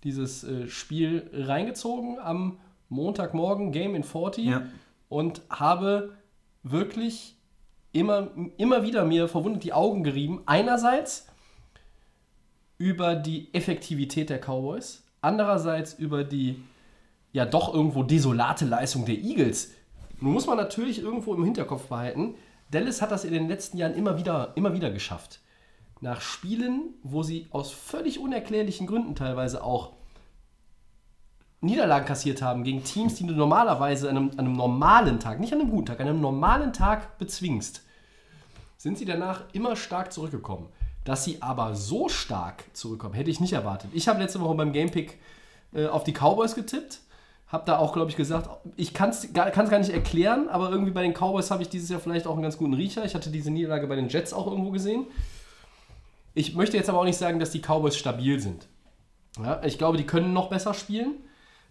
dieses 0.05 0.45
äh, 0.45 0.69
Spiel 0.69 1.31
reingezogen 1.33 2.19
am 2.19 2.59
Montagmorgen, 2.89 3.73
Game 3.73 3.95
in 3.95 4.03
40, 4.05 4.45
Ja. 4.45 4.63
und 5.09 5.41
habe 5.49 6.13
wirklich 6.63 7.37
immer, 7.93 8.29
immer 8.57 8.83
wieder 8.83 9.05
mir 9.05 9.29
verwundert 9.29 9.65
die 9.65 9.73
Augen 9.73 10.05
gerieben. 10.05 10.43
Einerseits 10.47 11.27
über 12.79 13.15
die 13.15 13.53
Effektivität 13.55 14.31
der 14.31 14.39
Cowboys, 14.39 15.05
andererseits 15.21 15.95
über 15.95 16.25
die 16.25 16.63
ja 17.33 17.47
doch 17.47 17.73
irgendwo 17.73 18.03
desolate 18.03 18.65
Leistung 18.65 19.05
der 19.05 19.19
Eagles. 19.19 19.73
Nun 20.21 20.33
muss 20.33 20.47
man 20.47 20.57
natürlich 20.57 21.01
irgendwo 21.01 21.35
im 21.35 21.45
Hinterkopf 21.45 21.89
behalten, 21.89 22.35
Dallas 22.71 23.03
hat 23.03 23.11
das 23.11 23.25
in 23.25 23.35
den 23.35 23.49
letzten 23.49 23.77
Jahren 23.77 23.95
immer 23.95 24.19
wieder, 24.19 24.53
immer 24.55 24.73
wieder 24.73 24.91
geschafft. 24.91 25.41
Nach 26.01 26.21
Spielen, 26.21 26.95
wo 27.03 27.23
sie 27.23 27.47
aus 27.51 27.71
völlig 27.71 28.19
unerklärlichen 28.19 28.87
Gründen 28.87 29.15
teilweise 29.15 29.63
auch 29.63 29.93
Niederlagen 31.61 32.07
kassiert 32.07 32.43
haben 32.43 32.65
gegen 32.65 32.83
Teams, 32.83 33.15
die 33.15 33.27
du 33.27 33.35
normalerweise 33.35 34.11
an 34.11 34.17
einem, 34.17 34.31
an 34.31 34.39
einem 34.41 34.53
normalen 34.55 35.21
Tag, 35.21 35.39
nicht 35.39 35.53
an 35.53 35.61
einem 35.61 35.71
guten 35.71 35.87
Tag, 35.87 36.01
an 36.01 36.09
einem 36.09 36.21
normalen 36.21 36.73
Tag 36.73 37.19
bezwingst, 37.19 37.83
sind 38.79 38.99
sie 38.99 39.05
danach 39.05 39.45
immer 39.53 39.77
stark 39.77 40.13
zurückgekommen. 40.13 40.69
Dass 41.05 41.25
sie 41.25 41.43
aber 41.43 41.75
so 41.75 42.09
stark 42.09 42.65
zurückkommen, 42.75 43.15
hätte 43.15 43.31
ich 43.31 43.41
nicht 43.41 43.53
erwartet. 43.53 43.91
Ich 43.93 44.07
habe 44.09 44.21
letzte 44.21 44.41
Woche 44.41 44.55
beim 44.55 44.73
Gamepick 44.73 45.19
äh, 45.75 45.87
auf 45.87 46.05
die 46.05 46.13
Cowboys 46.13 46.55
getippt. 46.55 47.01
Habe 47.49 47.65
da 47.67 47.79
auch, 47.79 47.93
glaube 47.93 48.11
ich, 48.11 48.17
gesagt, 48.17 48.49
ich 48.77 48.95
kann 48.95 49.11
es 49.11 49.33
gar, 49.33 49.51
gar 49.51 49.79
nicht 49.79 49.91
erklären, 49.91 50.49
aber 50.49 50.71
irgendwie 50.71 50.93
bei 50.93 51.03
den 51.03 51.13
Cowboys 51.13 51.51
habe 51.51 51.63
ich 51.63 51.69
dieses 51.69 51.91
Jahr 51.91 52.01
vielleicht 52.01 52.27
auch 52.27 52.33
einen 52.33 52.43
ganz 52.43 52.57
guten 52.57 52.73
Riecher. 52.73 53.05
Ich 53.05 53.15
hatte 53.15 53.31
diese 53.31 53.51
Niederlage 53.51 53.87
bei 53.87 53.97
den 53.97 54.09
Jets 54.09 54.33
auch 54.33 54.47
irgendwo 54.47 54.71
gesehen. 54.71 55.07
Ich 56.35 56.55
möchte 56.55 56.79
jetzt 56.79 56.89
aber 56.89 57.01
auch 57.01 57.05
nicht 57.05 57.19
sagen, 57.19 57.39
dass 57.39 57.51
die 57.51 57.61
Cowboys 57.61 57.97
stabil 57.97 58.41
sind. 58.41 58.69
Ja, 59.39 59.63
ich 59.65 59.77
glaube, 59.77 59.99
die 59.99 60.07
können 60.07 60.33
noch 60.33 60.49
besser 60.49 60.73
spielen. 60.73 61.17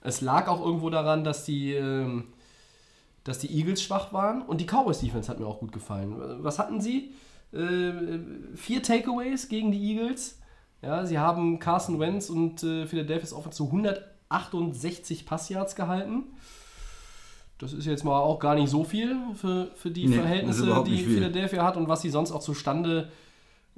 Es 0.02 0.22
lag 0.22 0.48
auch 0.48 0.63
irgendwo 0.63 0.89
daran, 0.89 1.24
dass 1.24 1.46
die, 1.46 1.74
ähm, 1.74 2.34
dass 3.24 3.39
die 3.39 3.56
Eagles 3.56 3.82
schwach 3.82 4.13
waren 4.13 4.41
und 4.41 4.62
die 4.62 4.65
Cowboys 4.65 5.00
Defense 5.00 5.30
hat 5.30 5.39
mir 5.39 5.48
auch 5.48 5.60
gut 5.60 5.72
gefallen. 5.72 6.44
Was 6.44 6.60
hatten 6.60 6.82
sie? 6.82 7.13
Äh, 7.54 8.20
vier 8.56 8.82
Takeaways 8.82 9.50
gegen 9.50 9.72
die 9.72 9.94
Eagles. 9.94 10.40
Ja, 10.82 11.06
sie 11.06 11.20
haben 11.20 11.60
Carson 11.60 12.00
Wentz 12.00 12.30
und 12.30 12.64
äh, 12.64 12.88
Philadelphia's 12.88 13.34
Offense 13.34 13.58
zu 13.58 13.66
168 13.66 15.26
Passyards 15.26 15.76
gehalten. 15.76 16.24
Das 17.60 17.74
ist 17.74 17.86
jetzt 17.86 18.04
mal 18.04 18.20
auch 18.20 18.40
gar 18.40 18.56
nicht 18.56 18.70
so 18.70 18.84
viel 18.84 19.16
für, 19.36 19.68
für 19.76 19.92
die 19.92 20.08
Nee, 20.08 20.16
Verhältnisse, 20.16 20.84
die. 20.84 21.04
Philadelphia 21.04 21.64
hat 21.64 21.78
und 21.78 21.88
was 21.88 22.02
sie 22.02 22.10
sonst 22.10 22.32
auch 22.32 22.42
zustande 22.42 23.12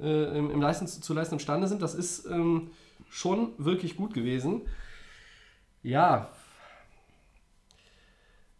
äh, 0.00 0.38
im, 0.38 0.50
im 0.50 0.62
Leisten, 0.62 0.86
zu 0.86 1.12
leisten 1.12 1.34
imstande 1.34 1.68
sind. 1.68 1.82
Das 1.82 1.94
ist 1.94 2.24
ähm, 2.26 2.70
schon 3.10 3.52
wirklich 3.58 3.96
gut 3.96 4.14
gewesen. 4.14 4.62
Ja. 5.82 6.30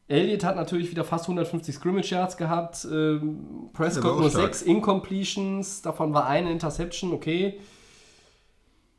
Elliott 0.06 0.44
hat 0.44 0.56
natürlich 0.56 0.90
wieder 0.90 1.04
fast 1.04 1.24
150 1.24 1.74
Scrimmage 1.74 2.10
Yards 2.10 2.36
gehabt. 2.36 2.86
Ähm, 2.90 3.70
Prescott 3.72 4.18
nur 4.18 4.30
sechs 4.30 4.60
Incompletions. 4.60 5.82
Davon 5.82 6.12
war 6.12 6.26
eine 6.26 6.50
Interception, 6.50 7.12
okay. 7.12 7.58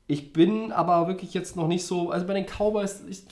Ich 0.08 0.34
bin 0.34 0.72
aber 0.72 1.08
wirklich 1.08 1.34
jetzt 1.34 1.56
noch 1.56 1.68
nicht 1.68 1.86
so. 1.86 2.10
Also 2.10 2.26
bei 2.26 2.34
den 2.34 2.46
Cowboys, 2.46 3.04
ich, 3.08 3.24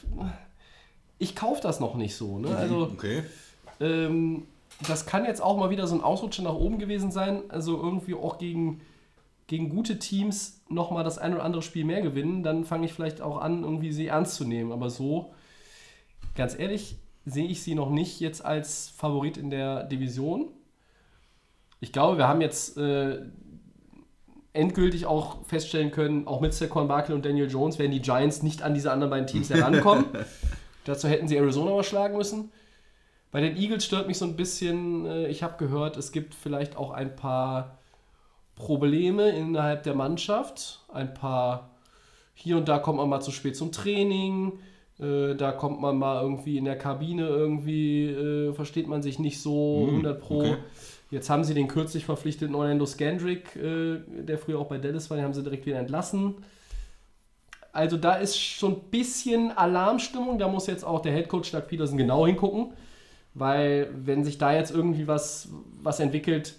ich 1.17 1.35
kaufe 1.35 1.61
das 1.61 1.79
noch 1.79 1.95
nicht 1.95 2.15
so. 2.15 2.37
Ne? 2.37 2.55
Also. 2.55 2.89
okay. 2.93 3.23
Ähm, 3.79 4.43
das 4.87 5.05
kann 5.05 5.25
jetzt 5.25 5.41
auch 5.41 5.57
mal 5.57 5.69
wieder 5.69 5.87
so 5.87 5.95
ein 5.95 6.01
Ausrutscher 6.01 6.43
nach 6.43 6.55
oben 6.55 6.77
gewesen 6.77 7.11
sein. 7.11 7.41
Also 7.49 7.77
irgendwie 7.81 8.13
auch 8.13 8.37
gegen, 8.37 8.81
gegen 9.47 9.69
gute 9.69 9.97
Teams 9.97 10.61
nochmal 10.69 11.03
das 11.03 11.17
ein 11.17 11.33
oder 11.33 11.43
andere 11.43 11.61
Spiel 11.63 11.85
mehr 11.85 12.01
gewinnen. 12.01 12.43
Dann 12.43 12.65
fange 12.65 12.85
ich 12.85 12.93
vielleicht 12.93 13.21
auch 13.21 13.37
an, 13.37 13.63
irgendwie 13.63 13.91
sie 13.91 14.07
ernst 14.07 14.35
zu 14.35 14.45
nehmen. 14.45 14.71
Aber 14.71 14.89
so, 14.89 15.33
ganz 16.35 16.57
ehrlich, 16.57 16.97
sehe 17.25 17.47
ich 17.47 17.63
sie 17.63 17.75
noch 17.75 17.89
nicht 17.89 18.19
jetzt 18.19 18.43
als 18.43 18.89
Favorit 18.89 19.37
in 19.37 19.49
der 19.49 19.83
Division. 19.83 20.49
Ich 21.79 21.91
glaube, 21.91 22.17
wir 22.17 22.27
haben 22.27 22.41
jetzt 22.41 22.77
äh, 22.77 23.19
endgültig 24.53 25.05
auch 25.05 25.43
feststellen 25.45 25.91
können, 25.91 26.27
auch 26.27 26.39
mit 26.41 26.53
Saquon 26.53 26.87
Barkley 26.87 27.15
und 27.15 27.25
Daniel 27.25 27.49
Jones 27.49 27.79
werden 27.79 27.91
die 27.91 28.01
Giants 28.01 28.43
nicht 28.43 28.61
an 28.61 28.73
diese 28.73 28.91
anderen 28.91 29.09
beiden 29.09 29.27
Teams 29.27 29.49
herankommen. 29.49 30.05
Dazu 30.85 31.07
hätten 31.07 31.27
sie 31.27 31.37
Arizona 31.37 31.71
mal 31.71 31.83
schlagen 31.83 32.17
müssen. 32.17 32.51
Bei 33.31 33.41
den 33.41 33.57
Eagles 33.57 33.83
stört 33.83 34.07
mich 34.07 34.17
so 34.17 34.25
ein 34.25 34.35
bisschen, 34.35 35.05
äh, 35.05 35.27
ich 35.27 35.41
habe 35.41 35.57
gehört, 35.57 35.97
es 35.97 36.11
gibt 36.11 36.35
vielleicht 36.35 36.77
auch 36.77 36.91
ein 36.91 37.15
paar 37.15 37.79
Probleme 38.55 39.29
innerhalb 39.29 39.83
der 39.83 39.95
Mannschaft. 39.95 40.85
Ein 40.93 41.13
paar, 41.13 41.71
hier 42.35 42.57
und 42.57 42.67
da 42.67 42.77
kommt 42.77 42.97
man 42.97 43.09
mal 43.09 43.21
zu 43.21 43.31
spät 43.31 43.55
zum 43.55 43.71
Training, 43.71 44.59
äh, 44.99 45.35
da 45.35 45.51
kommt 45.51 45.81
man 45.81 45.97
mal 45.97 46.21
irgendwie 46.21 46.57
in 46.57 46.65
der 46.65 46.77
Kabine 46.77 47.27
irgendwie, 47.27 48.07
äh, 48.07 48.53
versteht 48.53 48.87
man 48.87 49.01
sich 49.01 49.19
nicht 49.19 49.41
so 49.41 49.85
100 49.87 50.19
Pro. 50.19 50.39
okay. 50.39 50.57
Jetzt 51.11 51.29
haben 51.29 51.43
sie 51.43 51.53
den 51.53 51.67
kürzlich 51.67 52.05
verpflichteten 52.05 52.55
Orlando 52.55 52.87
Scandrick, 52.87 53.55
äh, 53.55 53.99
der 54.07 54.39
früher 54.39 54.57
auch 54.57 54.67
bei 54.67 54.79
Dallas 54.79 55.09
war, 55.09 55.17
den 55.17 55.23
haben 55.23 55.33
sie 55.33 55.43
direkt 55.43 55.65
wieder 55.65 55.77
entlassen. 55.77 56.35
Also 57.71 57.97
da 57.97 58.15
ist 58.15 58.39
schon 58.39 58.73
ein 58.73 58.81
bisschen 58.91 59.51
Alarmstimmung. 59.51 60.37
Da 60.37 60.47
muss 60.47 60.67
jetzt 60.67 60.83
auch 60.83 61.01
der 61.01 61.11
Headcoach 61.11 61.51
Doug 61.51 61.67
Peterson 61.67 61.97
genau 61.97 62.25
hingucken. 62.25 62.73
Weil 63.33 63.89
wenn 63.95 64.23
sich 64.23 64.37
da 64.37 64.53
jetzt 64.53 64.71
irgendwie 64.71 65.07
was, 65.07 65.49
was 65.81 65.99
entwickelt, 65.99 66.55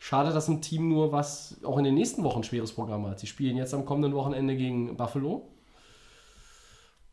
schadet 0.00 0.34
das 0.34 0.48
einem 0.48 0.60
Team 0.60 0.88
nur, 0.88 1.12
was 1.12 1.56
auch 1.62 1.78
in 1.78 1.84
den 1.84 1.94
nächsten 1.94 2.24
Wochen 2.24 2.40
ein 2.40 2.44
schweres 2.44 2.72
Programm 2.72 3.06
hat. 3.06 3.20
Sie 3.20 3.28
spielen 3.28 3.56
jetzt 3.56 3.74
am 3.74 3.84
kommenden 3.84 4.14
Wochenende 4.14 4.56
gegen 4.56 4.96
Buffalo. 4.96 5.48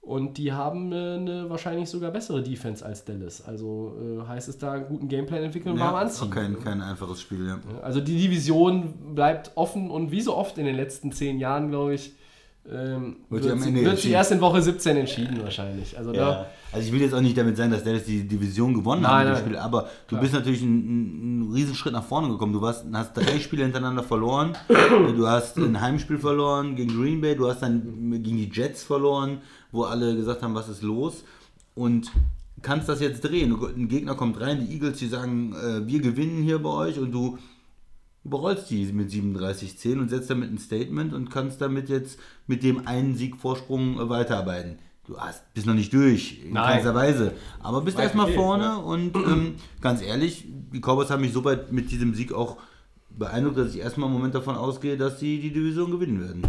Und 0.08 0.38
die 0.38 0.54
haben 0.54 0.94
äh, 0.94 1.16
eine 1.16 1.50
wahrscheinlich 1.50 1.90
sogar 1.90 2.12
bessere 2.12 2.42
Defense 2.42 2.86
als 2.86 3.04
Dallas. 3.04 3.46
Also 3.46 3.94
äh, 4.24 4.26
heißt 4.26 4.48
es 4.48 4.58
da, 4.58 4.72
einen 4.72 4.88
guten 4.88 5.10
Gameplan 5.10 5.44
entwickeln 5.44 5.74
und 5.74 5.80
warm 5.82 5.96
Ja, 5.96 6.00
anziehen. 6.02 6.30
auch 6.30 6.34
kein, 6.34 6.60
kein 6.64 6.82
einfaches 6.82 7.20
Spiel, 7.20 7.46
ja. 7.46 7.60
Also 7.82 8.00
die 8.00 8.18
Division 8.18 8.94
bleibt 9.16 9.52
offen 9.56 9.92
und 9.92 10.10
wie 10.12 10.22
so 10.22 10.36
oft 10.36 10.58
in 10.58 10.66
den 10.66 10.78
letzten 10.78 11.12
zehn 11.12 11.40
Jahren, 11.40 11.70
glaube 11.70 11.94
ich, 11.96 12.14
ähm, 12.70 13.18
Wird 13.30 13.46
wird, 13.46 13.62
sie 13.62 13.86
wird 13.86 13.98
sie 13.98 14.12
erst 14.12 14.34
in 14.34 14.42
Woche 14.42 14.62
17 14.62 14.98
entschieden 14.98 15.42
wahrscheinlich. 15.42 15.98
Also 15.98 16.14
Ja. 16.14 16.48
Also 16.74 16.86
ich 16.88 16.94
will 16.94 17.00
jetzt 17.00 17.14
auch 17.14 17.22
nicht 17.22 17.38
damit 17.38 17.56
sagen, 17.56 17.72
dass 17.72 17.84
Dallas 17.86 18.04
die 18.04 18.28
Division 18.28 18.74
gewonnen 18.74 19.04
Nein, 19.04 19.12
hat 19.12 19.22
in 19.22 19.28
dem 19.28 19.34
nein. 19.34 19.44
Spiel, 19.46 19.58
aber 19.58 19.90
du 20.10 20.20
bist 20.20 20.34
natürlich 20.34 20.62
einen, 20.62 21.44
einen 21.46 21.54
Riesenschritt 21.54 21.94
nach 21.94 22.04
vorne 22.04 22.28
gekommen. 22.28 22.52
Du 22.52 22.62
warst, 22.62 22.86
hast 22.92 23.16
drei 23.16 23.40
Spiele 23.40 23.64
hintereinander 23.64 24.04
verloren. 24.04 24.54
Du 24.68 25.28
hast 25.28 25.56
ein 25.58 25.80
Heimspiel 25.80 26.18
verloren 26.18 26.76
gegen 26.76 26.94
Green 26.94 27.22
Bay, 27.22 27.38
du 27.38 27.48
hast 27.48 27.62
dann 27.62 28.22
gegen 28.22 28.36
die 28.38 28.50
Jets 28.52 28.84
verloren, 28.84 29.38
wo 29.72 29.84
alle 29.84 30.16
gesagt 30.16 30.42
haben, 30.42 30.56
was 30.56 30.70
ist 30.70 30.82
los? 30.82 31.24
Und 31.76 32.12
kannst 32.62 32.90
das 32.90 33.00
jetzt 33.00 33.22
drehen. 33.22 33.54
Ein 33.54 33.88
Gegner 33.88 34.16
kommt 34.16 34.40
rein, 34.40 34.66
die 34.66 34.74
Eagles, 34.74 35.00
die 35.00 35.08
sagen, 35.08 35.54
äh, 35.54 35.86
wir 35.88 36.02
gewinnen 36.02 36.44
hier 36.44 36.60
bei 36.60 36.70
euch 36.70 37.00
und 37.00 37.12
du 37.12 37.38
überrollst 38.24 38.70
die 38.70 38.86
mit 38.92 39.10
37-10 39.10 40.00
und 40.00 40.10
setzt 40.10 40.30
damit 40.30 40.52
ein 40.52 40.58
Statement 40.58 41.14
und 41.14 41.30
kannst 41.30 41.62
damit 41.62 41.88
jetzt 41.90 42.20
mit 42.46 42.64
dem 42.64 42.88
einen 42.88 43.16
Sieg 43.16 43.38
Vorsprung 43.38 44.00
äh, 44.00 44.10
weiterarbeiten. 44.10 44.80
Du 45.06 45.18
hast, 45.18 45.54
bist 45.54 45.66
noch 45.66 45.74
nicht 45.74 45.94
durch, 45.94 46.42
in 46.44 46.54
Nein. 46.54 46.74
keinster 46.74 46.94
Weise. 46.94 47.32
Aber 47.62 47.80
bist 47.82 47.98
erstmal 47.98 48.34
vorne 48.34 48.64
ja. 48.64 48.76
und 48.76 49.16
ähm, 49.16 49.56
ganz 49.80 50.02
ehrlich, 50.02 50.44
die 50.74 50.82
Cowboys 50.82 51.10
haben 51.10 51.22
mich 51.22 51.32
so 51.32 51.46
weit 51.46 51.72
mit 51.72 51.92
diesem 51.92 52.14
Sieg 52.14 52.34
auch 52.34 52.58
beeindruckt, 53.10 53.58
dass 53.58 53.74
ich 53.74 53.80
erstmal 53.80 54.10
im 54.10 54.14
Moment 54.14 54.36
davon 54.36 54.56
ausgehe, 54.56 54.98
dass 54.98 55.22
sie 55.22 55.40
die 55.40 55.54
Division 55.54 55.92
gewinnen 55.92 56.20
werden. 56.20 56.42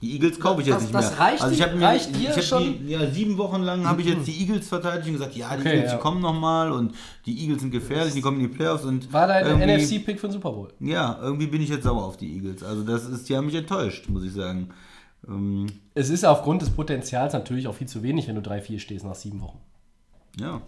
Die 0.00 0.12
Eagles 0.12 0.38
kaufe 0.38 0.60
ich 0.60 0.68
jetzt 0.68 0.76
Das- 0.76 0.82
nicht 0.84 0.94
das 0.94 1.10
mehr. 1.10 1.18
reicht 1.20 1.42
also 1.42 1.52
ich 1.52 1.58
dir- 1.58 1.66
habe 1.66 1.76
mir, 1.76 1.86
reicht 1.86 2.14
dir 2.14 2.20
ich 2.22 2.30
habe 2.30 2.42
schon? 2.42 2.62
Die, 2.86 2.92
ja 2.92 3.10
sieben 3.10 3.36
Wochen 3.36 3.62
lang 3.62 3.84
habe 3.84 4.00
ich 4.00 4.06
jetzt 4.06 4.26
die 4.28 4.40
Eagles 4.40 4.68
verteidigt 4.68 5.08
und 5.08 5.14
gesagt, 5.14 5.34
ja, 5.34 5.54
die 5.56 5.60
Okay, 5.62 5.68
Eagles, 5.74 5.90
ja. 5.90 5.96
die 5.96 6.02
kommen 6.02 6.20
noch 6.20 6.38
mal 6.38 6.70
und 6.70 6.94
die 7.26 7.40
Eagles 7.42 7.62
sind 7.62 7.70
gefährlich, 7.72 8.14
die 8.14 8.20
kommen 8.20 8.40
in 8.40 8.48
die 8.48 8.54
Playoffs 8.56 8.84
und 8.84 9.12
war 9.12 9.26
dein 9.26 9.58
NFC-Pick 9.60 10.20
für 10.20 10.28
den 10.28 10.32
Super 10.34 10.52
Bowl. 10.52 10.72
ja, 10.78 11.18
irgendwie 11.20 11.48
bin 11.48 11.60
ich 11.60 11.68
jetzt 11.68 11.82
sauer 11.82 12.04
auf 12.04 12.16
die 12.16 12.32
Eagles. 12.32 12.62
Also 12.62 12.84
das 12.84 13.06
ist, 13.06 13.28
die 13.28 13.36
haben 13.36 13.46
mich 13.46 13.56
enttäuscht, 13.56 14.08
muss 14.08 14.22
ich 14.22 14.32
sagen. 14.32 14.70
Ähm, 15.26 15.66
Es 15.94 16.10
ist 16.10 16.24
aufgrund 16.24 16.62
des 16.62 16.70
Potenzials 16.70 17.32
natürlich 17.32 17.66
auch 17.66 17.74
viel 17.74 17.88
zu 17.88 18.04
wenig, 18.04 18.28
wenn 18.28 18.36
du 18.36 18.40
3-4 18.40 18.78
stehst 18.78 19.04
nach 19.04 19.16
sieben 19.16 19.40
Wochen. 19.40 19.58
ja. 20.40 20.60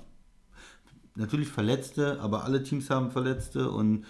Natürlich 1.17 1.49
Verletzte, 1.49 2.19
aber 2.21 2.45
alle 2.45 2.63
Teams 2.63 2.89
haben 2.89 3.11
Verletzte 3.11 3.69
und 3.71 4.05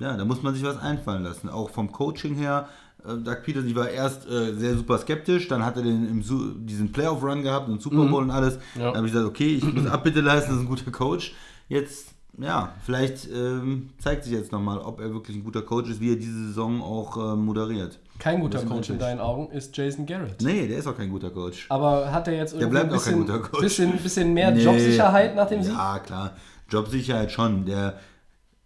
ja, 0.00 0.16
da 0.16 0.24
muss 0.24 0.42
man 0.42 0.54
sich 0.54 0.64
was 0.64 0.78
einfallen 0.78 1.22
lassen. 1.22 1.48
Auch 1.50 1.70
vom 1.70 1.92
Coaching 1.92 2.34
her. 2.36 2.68
Äh, 3.08 3.18
Doug 3.18 3.36
Peterson, 3.44 3.68
ich 3.68 3.74
war 3.76 3.88
erst 3.88 4.28
äh, 4.28 4.54
sehr 4.54 4.76
super 4.76 4.98
skeptisch, 4.98 5.48
dann 5.48 5.64
hat 5.64 5.76
er 5.76 5.82
den, 5.82 6.08
im 6.08 6.66
diesen 6.66 6.92
Playoff-Run 6.92 7.42
gehabt 7.42 7.68
und 7.68 7.80
Super 7.82 8.04
Bowl 8.06 8.22
und 8.22 8.30
alles. 8.30 8.58
Ja. 8.76 8.90
Da 8.90 8.96
habe 8.96 9.06
ich 9.06 9.12
gesagt, 9.12 9.28
okay, 9.28 9.54
ich 9.56 9.64
muss 9.74 9.86
Abbitte 9.90 10.20
leisten, 10.20 10.50
das 10.50 10.58
ist 10.58 10.64
ein 10.64 10.68
guter 10.68 10.90
Coach. 10.90 11.34
Jetzt, 11.68 12.08
ja, 12.38 12.72
vielleicht 12.84 13.28
ähm, 13.30 13.90
zeigt 13.98 14.24
sich 14.24 14.32
jetzt 14.32 14.52
nochmal, 14.52 14.78
ob 14.78 15.00
er 15.00 15.12
wirklich 15.12 15.36
ein 15.36 15.44
guter 15.44 15.62
Coach 15.62 15.90
ist, 15.90 16.00
wie 16.00 16.12
er 16.12 16.16
diese 16.16 16.46
Saison 16.48 16.80
auch 16.82 17.16
äh, 17.32 17.36
moderiert. 17.36 17.98
Kein 18.18 18.40
guter 18.40 18.62
Coach 18.64 18.90
in 18.90 18.98
deinen 18.98 19.20
Augen 19.20 19.50
ist 19.52 19.76
Jason 19.76 20.04
Garrett. 20.06 20.40
Nee, 20.42 20.66
der 20.66 20.78
ist 20.78 20.86
auch 20.86 20.96
kein 20.96 21.10
guter 21.10 21.30
Coach. 21.30 21.66
Aber 21.68 22.10
hat 22.10 22.26
er 22.26 22.34
jetzt 22.34 22.52
irgendwie 22.52 22.70
bleibt 22.70 22.92
ein 22.92 22.98
auch 22.98 23.04
kein 23.04 23.14
bisschen, 23.20 23.26
guter 23.26 23.48
Coach. 23.48 23.60
bisschen, 23.60 23.92
bisschen 23.98 24.34
mehr 24.34 24.50
Nee. 24.50 24.64
Jobsicherheit 24.64 25.36
nach 25.36 25.46
dem 25.48 25.62
Sieg? 25.62 25.72
Ja, 25.72 25.98
klar. 26.00 26.36
Jobsicherheit 26.68 27.30
schon. 27.30 27.64
Der 27.64 27.98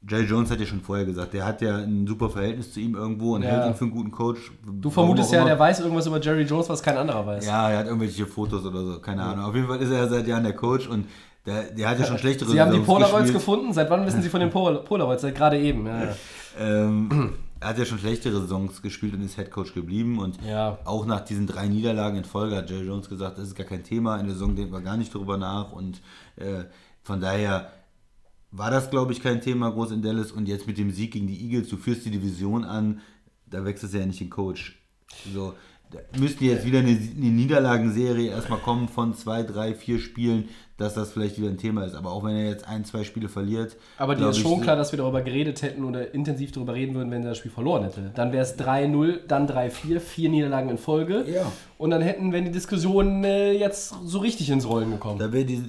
Jay 0.08 0.22
Jones 0.22 0.50
hat 0.50 0.58
ja 0.58 0.66
schon 0.66 0.80
vorher 0.80 1.04
gesagt, 1.04 1.32
der 1.32 1.46
hat 1.46 1.62
ja 1.62 1.76
ein 1.76 2.06
super 2.06 2.28
Verhältnis 2.28 2.72
zu 2.72 2.80
ihm 2.80 2.94
irgendwo 2.96 3.34
und 3.36 3.42
Ja. 3.42 3.50
hält 3.50 3.66
ihn 3.66 3.74
für 3.74 3.84
einen 3.84 3.92
guten 3.92 4.10
Coach. 4.10 4.50
Du 4.80 4.90
vermutest 4.90 5.32
ja, 5.32 5.44
der 5.44 5.58
weiß 5.58 5.80
irgendwas 5.80 6.06
über 6.06 6.20
Jerry 6.20 6.42
Jones, 6.42 6.68
was 6.68 6.82
kein 6.82 6.96
anderer 6.96 7.24
weiß. 7.26 7.46
Ja, 7.46 7.70
er 7.70 7.78
hat 7.78 7.86
irgendwelche 7.86 8.26
Fotos 8.26 8.64
oder 8.64 8.84
so, 8.84 8.98
keine 9.00 9.22
Ahnung. 9.22 9.44
Auf 9.44 9.54
jeden 9.54 9.68
Fall 9.68 9.78
ist 9.80 9.90
er 9.90 9.98
ja 9.98 10.08
seit 10.08 10.26
Jahren 10.26 10.42
der 10.42 10.54
Coach 10.54 10.88
und 10.88 11.06
der, 11.46 11.64
der 11.70 11.88
hat 11.90 11.98
ja 12.00 12.04
schon 12.04 12.18
schlechtere 12.18 12.50
Sie 12.50 12.60
haben 12.60 12.72
die 12.72 12.80
Polaroids 12.80 13.12
gespielt. 13.22 13.34
gefunden? 13.34 13.72
Seit 13.72 13.90
wann 13.90 14.04
wissen 14.06 14.22
Sie 14.22 14.28
von 14.28 14.40
den 14.40 14.50
Pol 14.50 14.76
Polaroids? 14.84 15.22
Seit 15.22 15.34
gerade 15.34 15.58
eben. 15.58 15.86
Ja. 15.86 16.08
Ähm, 16.60 17.32
er 17.60 17.68
hat 17.70 17.78
ja 17.78 17.86
schon 17.86 17.98
schlechtere 17.98 18.38
Saisons 18.42 18.82
gespielt 18.82 19.14
und 19.14 19.22
ist 19.22 19.38
Headcoach 19.38 19.72
geblieben. 19.72 20.18
Und 20.18 20.36
Ja. 20.46 20.76
auch 20.84 21.06
nach 21.06 21.20
diesen 21.20 21.46
drei 21.46 21.66
Niederlagen 21.66 22.18
in 22.18 22.24
Folge 22.24 22.56
hat 22.56 22.68
Jerry 22.68 22.84
Jones 22.86 23.08
gesagt, 23.08 23.38
das 23.38 23.46
ist 23.46 23.54
gar 23.54 23.64
kein 23.66 23.82
Thema. 23.82 24.16
In 24.18 24.26
der 24.26 24.34
Saison 24.34 24.54
denken 24.54 24.70
wir 24.70 24.82
gar 24.82 24.98
nicht 24.98 25.14
drüber 25.14 25.38
nach. 25.38 25.72
Und 25.72 26.02
äh, 26.36 26.64
von 27.02 27.22
daher 27.22 27.68
war 28.52 28.70
das, 28.70 28.90
glaube 28.90 29.12
ich, 29.12 29.22
kein 29.22 29.40
Thema 29.40 29.70
groß 29.70 29.92
in 29.92 30.02
Dallas. 30.02 30.30
Und 30.30 30.46
jetzt 30.46 30.66
mit 30.66 30.78
dem 30.78 30.90
Sieg 30.90 31.12
gegen 31.12 31.26
die 31.26 31.42
Eagles, 31.44 31.68
du 31.68 31.76
führst 31.76 32.04
die 32.04 32.10
Division 32.10 32.64
an, 32.64 33.00
da 33.46 33.64
wechselst 33.64 33.94
du 33.94 33.98
ja 33.98 34.06
nicht 34.06 34.20
den 34.20 34.30
Coach. 34.30 34.78
So, 35.32 35.54
da 35.90 35.98
müsste 36.18 36.44
jetzt 36.44 36.64
wieder 36.64 36.78
eine, 36.78 36.90
eine 36.90 37.30
Niederlagenserie 37.30 38.30
erstmal 38.30 38.58
kommen 38.58 38.88
von 38.88 39.14
zwei, 39.14 39.42
drei, 39.42 39.74
vier 39.74 39.98
Spielen, 39.98 40.48
dass 40.78 40.94
das 40.94 41.12
vielleicht 41.12 41.38
wieder 41.38 41.48
ein 41.48 41.58
Thema 41.58 41.84
ist. 41.84 41.94
Aber 41.94 42.12
auch 42.12 42.24
wenn 42.24 42.34
er 42.34 42.48
jetzt 42.48 42.66
ein, 42.66 42.84
zwei 42.84 43.04
Spiele 43.04 43.28
verliert. 43.28 43.76
Aber 43.98 44.14
dir 44.14 44.28
ist 44.30 44.38
schon 44.38 44.60
klar, 44.60 44.76
dass 44.76 44.92
wir 44.92 44.98
darüber 44.98 45.22
geredet 45.22 45.62
hätten 45.62 45.84
oder 45.84 46.14
intensiv 46.14 46.52
darüber 46.52 46.74
reden 46.74 46.94
würden, 46.94 47.10
wenn 47.10 47.22
er 47.22 47.30
das 47.30 47.38
Spiel 47.38 47.50
verloren 47.50 47.84
hätte. 47.84 48.10
Dann 48.14 48.32
wäre 48.32 48.42
es 48.42 48.58
3-0, 48.58 49.26
dann 49.28 49.46
3-4, 49.46 50.00
vier 50.00 50.28
Niederlagen 50.28 50.70
in 50.70 50.78
Folge. 50.78 51.24
Ja. 51.26 51.50
Und 51.78 51.90
dann 51.90 52.02
hätten, 52.02 52.32
wenn 52.32 52.44
die 52.44 52.50
Diskussionen 52.50 53.22
äh, 53.24 53.52
jetzt 53.52 53.94
so 54.04 54.18
richtig 54.18 54.50
ins 54.50 54.66
Rollen 54.66 54.90
gekommen. 54.90 55.18
Da 55.18 55.32
wäre 55.32 55.44
die 55.44 55.62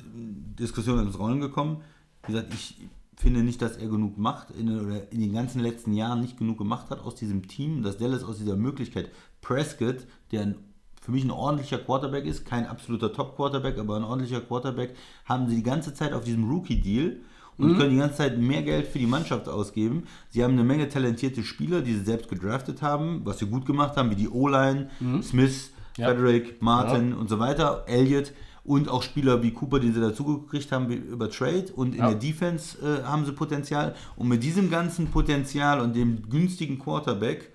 Diskussion 0.59 0.99
ins 0.99 1.19
Rollen 1.19 1.41
gekommen. 1.41 1.81
Wie 2.25 2.33
gesagt, 2.33 2.53
ich 2.53 2.75
finde 3.17 3.43
nicht, 3.43 3.61
dass 3.61 3.77
er 3.77 3.87
genug 3.87 4.17
macht 4.17 4.51
in, 4.51 4.79
oder 4.79 5.11
in 5.11 5.19
den 5.21 5.33
ganzen 5.33 5.61
letzten 5.61 5.93
Jahren 5.93 6.21
nicht 6.21 6.37
genug 6.37 6.57
gemacht 6.57 6.89
hat 6.89 6.99
aus 6.99 7.15
diesem 7.15 7.47
Team, 7.47 7.83
dass 7.83 7.97
Dallas 7.97 8.23
aus 8.23 8.37
dieser 8.37 8.55
Möglichkeit 8.55 9.11
Prescott, 9.41 10.05
der 10.31 10.41
ein, 10.41 10.55
für 11.01 11.11
mich 11.11 11.23
ein 11.23 11.31
ordentlicher 11.31 11.77
Quarterback 11.77 12.25
ist, 12.25 12.45
kein 12.45 12.65
absoluter 12.65 13.11
Top-Quarterback, 13.13 13.77
aber 13.77 13.97
ein 13.97 14.03
ordentlicher 14.03 14.41
Quarterback, 14.41 14.95
haben 15.25 15.47
sie 15.49 15.57
die 15.57 15.63
ganze 15.63 15.93
Zeit 15.93 16.13
auf 16.13 16.23
diesem 16.23 16.49
Rookie-Deal 16.49 17.17
und 17.57 17.77
können 17.77 17.91
die 17.91 17.97
ganze 17.97 18.15
Zeit 18.15 18.39
mehr 18.39 18.63
Geld 18.63 18.87
für 18.87 18.97
die 18.99 19.05
Mannschaft 19.05 19.47
ausgeben. 19.47 20.03
Sie 20.29 20.43
haben 20.43 20.53
eine 20.53 20.63
Menge 20.63 20.89
talentierte 20.89 21.43
Spieler, 21.43 21.81
die 21.81 21.93
sie 21.93 22.03
selbst 22.03 22.29
gedraftet 22.29 22.81
haben, 22.81 23.21
was 23.25 23.39
sie 23.39 23.45
gut 23.45 23.65
gemacht 23.65 23.95
haben, 23.95 24.09
wie 24.09 24.15
die 24.15 24.29
O-Line, 24.29 24.89
Smith, 25.21 25.71
Ja. 25.97 26.07
Frederick, 26.07 26.61
Martin 26.63 27.13
und 27.13 27.29
so 27.29 27.37
weiter, 27.37 27.83
Elliott 27.85 28.31
und 28.65 28.87
auch 28.89 29.03
Spieler 29.03 29.41
wie 29.43 29.51
Cooper, 29.51 29.79
den 29.79 29.93
sie 29.93 29.99
dazugekriegt 30.01 30.71
haben 30.71 30.89
über 30.91 31.29
Trade 31.29 31.65
und 31.75 31.93
in 31.93 31.99
Ja. 31.99 32.09
der 32.11 32.19
Defense 32.19 32.77
äh, 32.81 33.03
haben 33.03 33.25
sie 33.25 33.31
Potenzial 33.33 33.95
und 34.15 34.27
mit 34.29 34.41
diesem 34.43 34.69
ganzen 34.69 35.07
Potenzial 35.07 35.79
und 35.81 35.95
dem 35.95 36.29
günstigen 36.29 36.79
Quarterback 36.79 37.51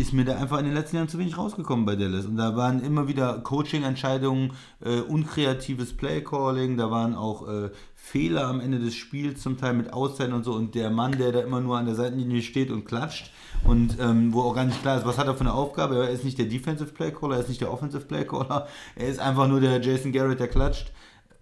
ist 0.00 0.12
mir 0.12 0.24
da 0.24 0.36
einfach 0.36 0.58
in 0.58 0.64
den 0.64 0.74
letzten 0.74 0.96
Jahren 0.96 1.08
zu 1.08 1.18
wenig 1.18 1.36
rausgekommen 1.36 1.84
bei 1.84 1.96
Dallas. 1.96 2.24
Und 2.24 2.36
da 2.36 2.56
waren 2.56 2.82
immer 2.82 3.08
wieder 3.08 3.38
Coaching-Entscheidungen, 3.40 4.52
äh, 4.80 5.00
unkreatives 5.00 5.96
Play-Calling, 5.96 6.76
da 6.76 6.90
waren 6.90 7.14
auch 7.14 7.46
äh, 7.48 7.70
Fehler 7.94 8.46
am 8.46 8.60
Ende 8.60 8.78
des 8.78 8.94
Spiels, 8.94 9.42
zum 9.42 9.58
Teil 9.58 9.74
mit 9.74 9.92
Auszeiten 9.92 10.32
und 10.32 10.44
so. 10.44 10.54
Und 10.54 10.74
der 10.74 10.90
Mann, 10.90 11.12
der 11.12 11.32
da 11.32 11.40
immer 11.40 11.60
nur 11.60 11.78
an 11.78 11.86
der 11.86 11.94
Seitenlinie 11.94 12.42
steht 12.42 12.70
und 12.70 12.84
klatscht 12.84 13.30
und 13.64 13.98
ähm, 14.00 14.32
wo 14.32 14.42
auch 14.42 14.54
gar 14.54 14.64
nicht 14.64 14.80
klar 14.80 14.96
ist, 14.96 15.06
was 15.06 15.18
hat 15.18 15.26
er 15.26 15.34
für 15.34 15.40
eine 15.40 15.52
Aufgabe. 15.52 15.96
Er 15.96 16.10
ist 16.10 16.24
nicht 16.24 16.38
der 16.38 16.46
Defensive 16.46 16.92
Play-Caller, 16.92 17.36
er 17.36 17.40
ist 17.40 17.48
nicht 17.48 17.60
der 17.60 17.72
Offensive 17.72 18.04
Play-Caller, 18.04 18.68
er 18.96 19.08
ist 19.08 19.20
einfach 19.20 19.48
nur 19.48 19.60
der 19.60 19.80
Jason 19.80 20.12
Garrett, 20.12 20.40
der 20.40 20.48
klatscht. 20.48 20.92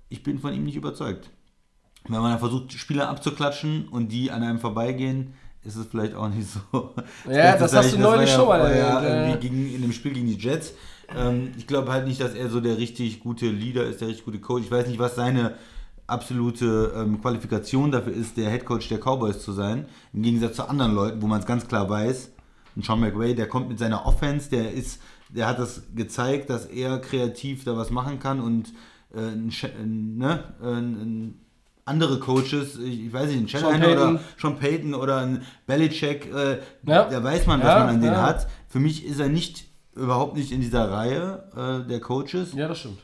Ich 0.08 0.22
bin 0.22 0.38
von 0.38 0.52
ihm 0.52 0.64
nicht 0.64 0.76
überzeugt. 0.76 1.30
Wenn 2.08 2.22
man 2.22 2.38
versucht, 2.38 2.72
Spieler 2.72 3.08
abzuklatschen 3.08 3.88
und 3.88 4.10
die 4.10 4.30
an 4.30 4.42
einem 4.42 4.58
vorbeigehen, 4.58 5.34
ist 5.68 5.76
es 5.76 5.86
vielleicht 5.86 6.14
auch 6.14 6.28
nicht 6.28 6.48
so. 6.50 6.94
Ja, 7.30 7.56
das 7.56 7.74
hast 7.74 7.92
du 7.92 7.98
neulich 7.98 8.30
schon 8.30 8.48
mal 8.48 8.74
ja 8.74 9.28
ja. 9.28 9.36
gegen, 9.36 9.72
in 9.72 9.82
dem 9.82 9.92
Spiel 9.92 10.14
gegen 10.14 10.26
die 10.26 10.36
Jets. 10.36 10.72
Ähm, 11.14 11.52
ich 11.56 11.66
glaube 11.66 11.92
halt 11.92 12.06
nicht, 12.06 12.20
dass 12.20 12.34
er 12.34 12.48
so 12.48 12.60
der 12.60 12.78
richtig 12.78 13.20
gute 13.20 13.46
Leader 13.46 13.84
ist, 13.84 14.00
der 14.00 14.08
richtig 14.08 14.24
gute 14.24 14.40
Coach. 14.40 14.64
Ich 14.64 14.70
weiß 14.70 14.86
nicht, 14.88 14.98
was 14.98 15.14
seine 15.14 15.54
absolute 16.06 16.92
ähm, 16.96 17.20
Qualifikation 17.20 17.92
dafür 17.92 18.14
ist, 18.14 18.36
der 18.36 18.50
Head 18.50 18.64
Coach 18.64 18.88
der 18.88 18.98
Cowboys 18.98 19.40
zu 19.40 19.52
sein. 19.52 19.86
Im 20.12 20.22
Gegensatz 20.22 20.56
zu 20.56 20.68
anderen 20.68 20.94
Leuten, 20.94 21.22
wo 21.22 21.26
man 21.26 21.40
es 21.40 21.46
ganz 21.46 21.68
klar 21.68 21.88
weiß. 21.88 22.32
Und 22.74 22.84
Sean 22.84 23.00
McVay, 23.00 23.34
der 23.34 23.48
kommt 23.48 23.68
mit 23.68 23.78
seiner 23.78 24.06
Offense, 24.06 24.48
der 24.48 24.72
ist, 24.72 25.00
der 25.28 25.46
hat 25.46 25.58
das 25.58 25.82
gezeigt, 25.94 26.48
dass 26.48 26.64
er 26.64 26.98
kreativ 26.98 27.64
da 27.64 27.76
was 27.76 27.90
machen 27.90 28.18
kann 28.18 28.40
und 28.40 28.72
äh, 29.14 29.20
ein, 29.20 29.52
ein, 29.78 30.16
ne, 30.16 30.44
ein, 30.62 30.94
ein 30.94 31.40
andere 31.88 32.20
Coaches, 32.20 32.78
ich 32.78 33.12
weiß 33.12 33.30
nicht, 33.30 33.40
ein 33.40 33.48
Shanahan 33.48 33.84
oder 33.84 34.20
Sean 34.40 34.58
Payton 34.58 34.94
oder 34.94 35.16
ein 35.18 35.42
Belichick, 35.66 36.32
äh, 36.32 36.58
Ja. 36.86 37.08
da 37.08 37.22
weiß 37.24 37.46
man, 37.46 37.60
was 37.60 37.66
Ja, 37.68 37.78
man 37.80 37.88
an 37.88 38.00
denen 38.00 38.12
ja. 38.14 38.22
hat. 38.22 38.46
Für 38.68 38.78
mich 38.78 39.04
ist 39.04 39.18
er 39.18 39.28
nicht, 39.28 39.64
überhaupt 39.96 40.36
nicht 40.36 40.52
in 40.52 40.60
dieser 40.60 40.90
Reihe 40.90 41.82
äh, 41.84 41.88
der 41.88 42.00
Coaches. 42.00 42.52
Ja, 42.54 42.68
das 42.68 42.78
stimmt. 42.80 42.98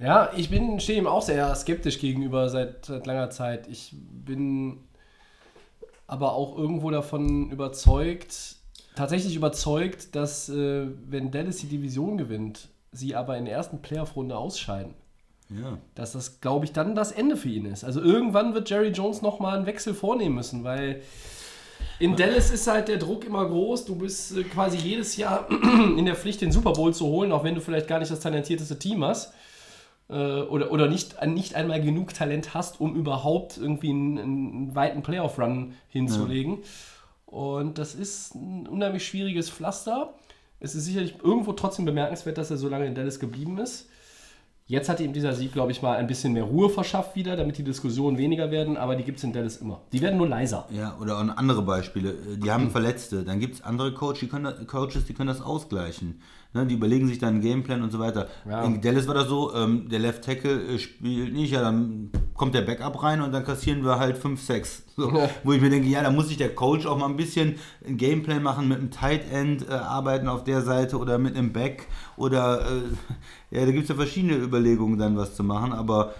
Ja, 0.00 0.30
ich 0.36 0.48
bin, 0.48 0.78
stehe 0.80 0.98
ihm 0.98 1.06
auch 1.06 1.22
sehr 1.22 1.54
skeptisch 1.54 1.98
gegenüber 1.98 2.48
seit, 2.48 2.86
seit 2.86 3.06
langer 3.06 3.30
Zeit. 3.30 3.66
Ich 3.68 3.94
bin 3.94 4.78
aber 6.06 6.32
auch 6.32 6.56
irgendwo 6.56 6.90
davon 6.90 7.50
überzeugt, 7.50 8.56
tatsächlich 8.96 9.36
überzeugt, 9.36 10.14
dass 10.14 10.48
äh, 10.48 10.86
wenn 11.08 11.30
Dallas 11.30 11.56
die 11.58 11.66
Division 11.66 12.16
gewinnt, 12.16 12.68
sie 12.92 13.14
aber 13.14 13.36
in 13.36 13.44
der 13.44 13.54
ersten 13.54 13.82
Playoff-Runde 13.82 14.36
ausscheiden, 14.36 14.94
Ja. 15.50 15.78
dass 15.94 16.12
das, 16.12 16.40
glaube 16.42 16.66
ich, 16.66 16.72
dann 16.72 16.94
das 16.94 17.10
Ende 17.10 17.36
für 17.36 17.48
ihn 17.48 17.64
ist. 17.64 17.82
Also 17.82 18.02
irgendwann 18.02 18.52
wird 18.52 18.68
Jerry 18.68 18.88
Jones 18.88 19.22
nochmal 19.22 19.56
einen 19.56 19.66
Wechsel 19.66 19.94
vornehmen 19.94 20.34
müssen, 20.34 20.62
weil 20.62 21.02
in 21.98 22.16
Dallas 22.16 22.50
ist 22.50 22.66
halt 22.66 22.88
der 22.88 22.98
Druck 22.98 23.24
immer 23.24 23.46
groß. 23.46 23.84
Du 23.84 23.96
bist 23.96 24.36
äh, 24.36 24.44
quasi 24.44 24.76
jedes 24.76 25.16
Jahr 25.16 25.48
in 25.96 26.04
der 26.04 26.16
Pflicht, 26.16 26.40
den 26.40 26.52
Super 26.52 26.72
Bowl 26.72 26.94
zu 26.94 27.06
holen, 27.06 27.32
auch 27.32 27.44
wenn 27.44 27.54
du 27.54 27.60
vielleicht 27.60 27.88
gar 27.88 27.98
nicht 27.98 28.10
das 28.10 28.20
talentierteste 28.20 28.78
Team 28.78 29.04
hast. 29.04 29.32
Äh, 30.08 30.14
oder 30.14 30.70
oder 30.70 30.88
nicht, 30.88 31.24
nicht 31.26 31.54
einmal 31.54 31.80
genug 31.80 32.14
Talent 32.14 32.54
hast, 32.54 32.80
um 32.80 32.94
überhaupt 32.94 33.58
irgendwie 33.58 33.90
einen, 33.90 34.18
einen 34.18 34.74
weiten 34.74 35.02
Playoff-Run 35.02 35.74
hinzulegen. 35.88 36.58
Und 37.26 37.78
das 37.78 37.94
ist 37.94 38.34
ein 38.34 38.66
unheimlich 38.66 39.06
schwieriges 39.06 39.50
Pflaster. 39.50 40.14
Es 40.60 40.74
ist 40.74 40.86
sicherlich 40.86 41.16
irgendwo 41.22 41.52
trotzdem 41.52 41.84
bemerkenswert, 41.84 42.38
dass 42.38 42.50
er 42.50 42.56
so 42.56 42.68
lange 42.68 42.86
in 42.86 42.94
Dallas 42.94 43.20
geblieben 43.20 43.58
ist. 43.58 43.88
Jetzt 44.70 44.90
hat 44.90 45.00
ihm 45.00 45.14
dieser 45.14 45.32
Sieg, 45.32 45.54
glaube 45.54 45.72
ich, 45.72 45.80
mal 45.80 45.96
ein 45.96 46.06
bisschen 46.06 46.34
mehr 46.34 46.42
Ruhe 46.42 46.68
verschafft 46.68 47.16
wieder, 47.16 47.36
damit 47.36 47.56
die 47.56 47.62
Diskussionen 47.62 48.18
weniger 48.18 48.50
werden, 48.50 48.76
aber 48.76 48.96
die 48.96 49.02
gibt 49.02 49.16
es 49.16 49.24
in 49.24 49.32
Dallas 49.32 49.56
immer. 49.56 49.80
Die 49.92 50.02
werden 50.02 50.18
nur 50.18 50.28
leiser. 50.28 50.66
Ja, 50.70 50.94
oder 51.00 51.16
andere 51.16 51.62
Beispiele. 51.62 52.14
Die 52.36 52.50
haben 52.50 52.70
Verletzte. 52.70 53.24
Dann 53.24 53.40
gibt 53.40 53.54
es 53.54 53.64
andere 53.64 53.94
Coach, 53.94 54.20
die 54.20 54.28
können, 54.28 54.66
Coaches, 54.66 55.06
die 55.06 55.14
können 55.14 55.28
das 55.28 55.40
ausgleichen. 55.40 56.20
Ne, 56.54 56.64
die 56.64 56.76
überlegen 56.76 57.06
sich 57.06 57.18
dann 57.18 57.34
einen 57.34 57.40
Gameplan 57.42 57.82
und 57.82 57.92
so 57.92 57.98
weiter. 57.98 58.26
Ja. 58.48 58.62
In 58.62 58.80
Dallas 58.80 59.06
war 59.06 59.14
das 59.14 59.28
so, 59.28 59.54
ähm, 59.54 59.86
der 59.90 59.98
Left 59.98 60.24
Tackle 60.24 60.62
äh, 60.62 60.78
spielt 60.78 61.34
nicht, 61.34 61.52
ja, 61.52 61.60
dann 61.60 62.10
kommt 62.32 62.54
der 62.54 62.62
Backup 62.62 63.02
rein 63.02 63.20
und 63.20 63.32
dann 63.32 63.44
kassieren 63.44 63.84
wir 63.84 63.98
halt 63.98 64.16
5, 64.16 64.40
6. 64.40 64.84
So, 64.96 65.10
Ja. 65.10 65.28
Wo 65.44 65.52
ich 65.52 65.60
mir 65.60 65.68
denke, 65.68 65.88
ja, 65.88 66.02
da 66.02 66.10
muss 66.10 66.28
sich 66.28 66.38
der 66.38 66.54
Coach 66.54 66.86
auch 66.86 66.96
mal 66.96 67.06
ein 67.06 67.18
bisschen 67.18 67.56
ein 67.86 67.98
Gameplan 67.98 68.42
machen, 68.42 68.66
mit 68.66 68.78
einem 68.78 68.90
Tight 68.90 69.30
End 69.30 69.68
äh, 69.68 69.72
arbeiten 69.72 70.26
auf 70.26 70.42
der 70.42 70.62
Seite 70.62 70.96
oder 70.96 71.18
mit 71.18 71.36
einem 71.36 71.52
Back 71.52 71.86
oder 72.16 72.62
äh, 72.62 73.56
ja, 73.56 73.66
da 73.66 73.70
gibt 73.70 73.82
es 73.82 73.90
ja 73.90 73.94
verschiedene 73.94 74.36
Überlegungen 74.36 74.98
dann 74.98 75.16
was 75.18 75.36
zu 75.36 75.44
machen, 75.44 75.72
aber 75.72 76.14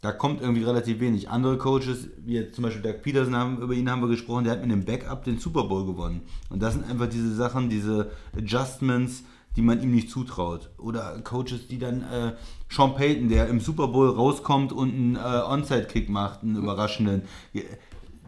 da 0.00 0.12
kommt 0.12 0.40
irgendwie 0.40 0.62
relativ 0.62 1.00
wenig. 1.00 1.28
Andere 1.28 1.58
Coaches, 1.58 2.08
wie 2.24 2.34
jetzt 2.34 2.54
zum 2.54 2.64
Beispiel 2.64 2.82
Doug 2.82 3.02
Peterson, 3.02 3.36
haben, 3.36 3.58
über 3.60 3.74
ihn 3.74 3.90
haben 3.90 4.00
wir 4.00 4.08
gesprochen, 4.08 4.44
der 4.44 4.54
hat 4.54 4.62
mit 4.62 4.72
einem 4.72 4.84
Backup 4.84 5.24
den 5.24 5.38
Super 5.38 5.64
Bowl 5.64 5.84
gewonnen. 5.84 6.22
Und 6.48 6.62
das 6.62 6.74
sind 6.74 6.88
einfach 6.88 7.08
diese 7.08 7.34
Sachen, 7.34 7.68
diese 7.68 8.10
Adjustments, 8.34 9.24
die 9.56 9.62
man 9.62 9.82
ihm 9.82 9.90
nicht 9.92 10.10
zutraut. 10.10 10.70
Oder 10.78 11.20
Coaches, 11.22 11.66
die 11.68 11.78
dann 11.78 12.02
äh, 12.02 12.32
Sean 12.68 12.94
Payton, 12.94 13.28
der 13.28 13.48
im 13.48 13.60
Super 13.60 13.88
Bowl 13.88 14.08
rauskommt 14.10 14.72
und 14.72 14.90
einen 14.94 15.16
äh, 15.16 15.18
Onside-Kick 15.18 16.08
macht, 16.08 16.42
einen 16.42 16.56
überraschenden. 16.56 17.22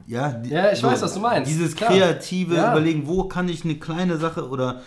Ja, 0.06 0.32
die- 0.32 0.50
Ja, 0.50 0.72
ich 0.72 0.82
weiß, 0.82 1.00
was 1.02 1.14
du 1.14 1.20
meinst. 1.20 1.50
Dieses 1.50 1.76
Klar. 1.76 1.90
kreative 1.90 2.56
Ja. 2.56 2.72
Überlegen, 2.72 3.06
wo 3.06 3.24
kann 3.24 3.48
ich 3.48 3.64
eine 3.64 3.76
kleine 3.76 4.16
Sache 4.16 4.48
oder 4.48 4.82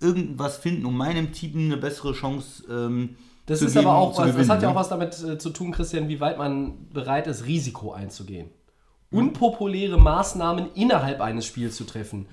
irgendwas 0.00 0.56
finden, 0.56 0.86
um 0.86 0.96
meinem 0.96 1.32
Team 1.32 1.58
eine 1.58 1.76
bessere 1.76 2.12
Chance 2.14 2.64
ähm, 2.70 3.16
Das 3.46 3.58
zu 3.58 3.66
ist 3.66 3.74
geben, 3.74 3.86
aber 3.88 3.98
auch 3.98 4.10
was, 4.10 4.16
das 4.26 4.34
gewinnen, 4.34 4.50
hat 4.50 4.62
ja 4.62 4.68
ne? 4.68 4.74
auch 4.74 4.78
was 4.80 4.88
damit 4.88 5.22
äh, 5.22 5.36
zu 5.38 5.50
tun, 5.50 5.72
Christian, 5.72 6.08
wie 6.08 6.20
weit 6.20 6.38
man 6.38 6.88
bereit 6.92 7.26
ist, 7.26 7.44
Risiko 7.46 7.92
einzugehen. 7.92 8.48
unpopuläre 9.10 9.98
Maßnahmen 9.98 10.68
innerhalb 10.74 11.20
eines 11.20 11.44
Spiels 11.46 11.76
zu 11.76 11.84
treffen. 11.84 12.26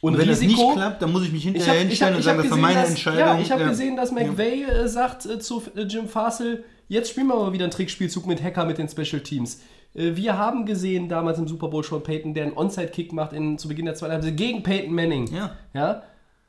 Und, 0.00 0.14
Und 0.14 0.20
wenn 0.20 0.28
das 0.28 0.40
nicht 0.40 0.56
klappt, 0.56 1.02
dann 1.02 1.10
muss 1.10 1.24
ich 1.24 1.32
mich 1.32 1.44
ich 1.44 1.52
hinterher 1.52 1.74
habe 1.74 1.88
hinstellen 1.88 2.16
und 2.16 2.22
sagen, 2.22 2.38
das 2.38 2.50
war 2.50 2.58
meine 2.58 2.80
dass, 2.82 2.90
Entscheidung. 2.90 3.18
Ja, 3.18 3.38
ich 3.40 3.50
habe 3.50 3.62
Ja. 3.62 3.68
gesehen, 3.68 3.96
dass 3.96 4.12
McVay 4.12 4.62
äh, 4.62 4.88
sagt 4.88 5.26
äh, 5.26 5.40
zu 5.40 5.62
äh, 5.74 5.82
Jim 5.82 6.08
Fassel, 6.08 6.64
jetzt 6.86 7.10
spielen 7.10 7.26
wir 7.26 7.34
mal 7.34 7.52
wieder 7.52 7.64
einen 7.64 7.72
Trickspielzug 7.72 8.26
mit 8.26 8.42
Hacker 8.42 8.64
mit 8.64 8.78
den 8.78 8.88
Special 8.88 9.20
Teams. 9.20 9.60
Äh, 9.94 10.14
wir 10.14 10.38
haben 10.38 10.66
gesehen 10.66 11.08
damals 11.08 11.38
im 11.38 11.48
Super 11.48 11.66
Bowl 11.66 11.82
Sean 11.82 12.02
Payton, 12.02 12.32
der 12.32 12.44
einen 12.44 12.56
Onside-Kick 12.56 13.12
macht 13.12 13.32
in, 13.32 13.58
zu 13.58 13.66
Beginn 13.66 13.86
der 13.86 13.96
zweiten 13.96 14.12
Halbzeit 14.12 14.36
gegen 14.36 14.62
Peyton 14.62 14.94
Manning. 14.94 15.34
Ja. 15.34 15.50
ja. 15.74 16.02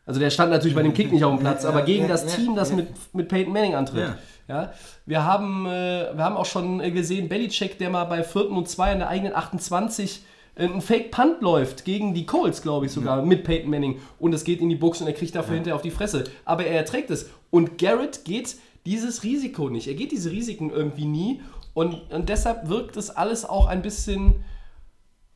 Also 0.06 0.20
der 0.20 0.30
stand 0.30 0.52
natürlich 0.52 0.76
bei 0.76 0.84
dem 0.84 0.94
Kick 0.94 1.12
nicht 1.12 1.24
auf 1.24 1.36
dem 1.36 1.40
Platz, 1.40 1.66
aber 1.66 1.82
gegen 1.84 2.08
das 2.08 2.26
Team, 2.28 2.56
das 2.56 2.72
mit, 2.72 2.88
mit 3.14 3.30
Peyton 3.30 3.54
Manning 3.54 3.76
antritt. 3.76 4.16
Ja. 4.48 4.74
Wir, 5.06 5.24
haben, 5.24 5.68
äh, 5.68 6.08
wir 6.16 6.24
haben 6.24 6.36
auch 6.36 6.48
schon 6.48 6.82
äh, 6.82 6.90
gesehen, 6.90 7.30
Belichick, 7.30 7.78
der 7.78 7.92
mal 7.92 8.06
bei 8.06 8.24
4. 8.24 8.50
und 8.50 8.68
2 8.68 8.94
an 8.94 9.00
der 9.00 9.08
eigenen 9.10 9.36
28 9.36 10.24
einen 10.60 10.82
Fake-Punt 10.82 11.42
läuft 11.42 11.86
gegen 11.86 12.14
die 12.14 12.26
Colts, 12.26 12.62
glaube 12.62 12.86
ich 12.86 12.92
sogar, 12.92 13.24
mit 13.24 13.44
Peyton 13.44 13.70
Manning. 13.70 14.00
Und 14.20 14.34
es 14.34 14.44
geht 14.44 14.62
in 14.62 14.70
die 14.70 14.76
Box 14.76 15.02
und 15.02 15.08
er 15.08 15.14
kriegt 15.14 15.36
dafür 15.36 15.56
hinterher 15.56 15.76
auf 15.76 15.82
die 15.82 15.92
Fresse. 15.92 16.26
Aber 16.46 16.66
er 16.66 16.76
erträgt 16.78 17.10
es. 17.10 17.30
Und 17.50 17.78
Garrett 17.78 18.26
geht 18.26 18.58
dieses 18.86 19.24
Risiko 19.24 19.70
nicht. 19.70 19.88
Er 19.88 19.94
geht 19.94 20.12
diese 20.12 20.32
Risiken 20.32 20.70
irgendwie 20.70 21.06
nie. 21.06 21.42
Und, 21.74 22.12
und 22.12 22.30
deshalb 22.30 22.68
wirkt 22.68 22.98
es 22.98 23.10
alles 23.10 23.46
auch 23.46 23.68
ein 23.68 23.82
bisschen, 23.82 24.44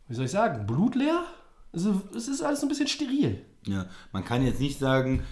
wie 0.07 0.15
soll 0.15 0.25
ich 0.25 0.31
sagen, 0.31 0.65
blutleer? 0.67 1.23
Also, 1.71 2.01
es 2.15 2.27
ist 2.27 2.41
alles 2.41 2.59
so 2.59 2.65
ein 2.65 2.69
bisschen 2.69 2.87
steril. 2.87 3.41
Ja, 3.65 3.85
man 4.11 4.25
kann 4.25 4.45
jetzt 4.45 4.59
nicht 4.59 4.77
sagen, 4.77 5.23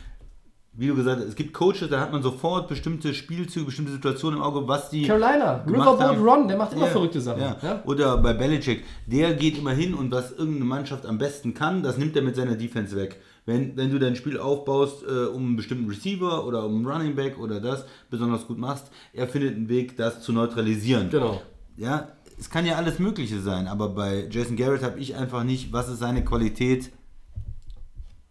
wie 0.74 0.88
du 0.88 0.96
gesagt 0.96 1.20
hast, 1.20 1.28
es 1.28 1.36
gibt 1.36 1.54
Coaches, 1.54 1.90
da 1.90 2.00
hat 2.00 2.14
man 2.14 2.24
sofort 2.24 2.70
bestimmte 2.70 3.14
Spielzüge, 3.14 3.66
bestimmte 3.66 3.92
Situationen 3.92 4.40
im 4.40 4.44
Auge, 4.44 4.66
was 4.68 4.90
die. 4.90 5.04
Carolina, 5.06 5.64
Riverboat. 5.68 6.18
Ron, 6.18 6.48
der 6.48 6.58
macht 6.58 6.72
immer 6.72 6.86
Ja, 6.86 6.92
verrückte 6.92 7.20
Sachen. 7.20 7.42
Ja. 7.42 7.58
Ja? 7.62 7.84
Oder 7.86 8.18
bei 8.18 8.34
Belichick, 8.34 8.86
der 9.06 9.34
geht 9.34 9.58
immer 9.58 9.72
hin 9.72 9.94
und 9.94 10.12
was 10.12 10.32
irgendeine 10.32 10.66
Mannschaft 10.66 11.06
am 11.06 11.18
besten 11.18 11.54
kann, 11.54 11.84
das 11.84 11.98
nimmt 11.98 12.16
er 12.16 12.22
mit 12.22 12.38
seiner 12.38 12.56
Defense 12.56 12.96
weg. 12.96 13.20
Wenn, 13.46 13.76
wenn 13.76 13.92
du 13.92 14.00
dein 14.00 14.16
Spiel 14.16 14.40
aufbaust, 14.40 15.04
äh, 15.04 15.26
um 15.26 15.46
einen 15.46 15.56
bestimmten 15.58 15.90
Receiver 15.90 16.46
oder 16.46 16.66
um 16.66 16.76
einen 16.76 16.86
Running 16.86 17.16
Back 17.16 17.38
oder 17.38 17.60
das 17.60 17.86
besonders 18.10 18.48
gut 18.48 18.58
machst, 18.58 18.92
er 19.12 19.28
findet 19.28 19.56
einen 19.56 19.68
Weg, 19.68 19.98
das 19.98 20.22
zu 20.22 20.32
neutralisieren. 20.32 21.10
Genau. 21.10 21.42
Ja, 21.76 22.10
es 22.40 22.50
kann 22.50 22.66
ja 22.66 22.76
alles 22.76 22.98
Mögliche 22.98 23.42
sein, 23.42 23.68
aber 23.68 23.90
bei 23.90 24.28
Jason 24.30 24.56
Garrett 24.56 24.84
habe 24.84 25.00
ich 25.00 25.16
einfach 25.16 25.44
nicht, 25.44 25.74
was 25.74 25.90
ist 25.90 26.00
seine 26.00 26.24
Qualität, 26.24 26.92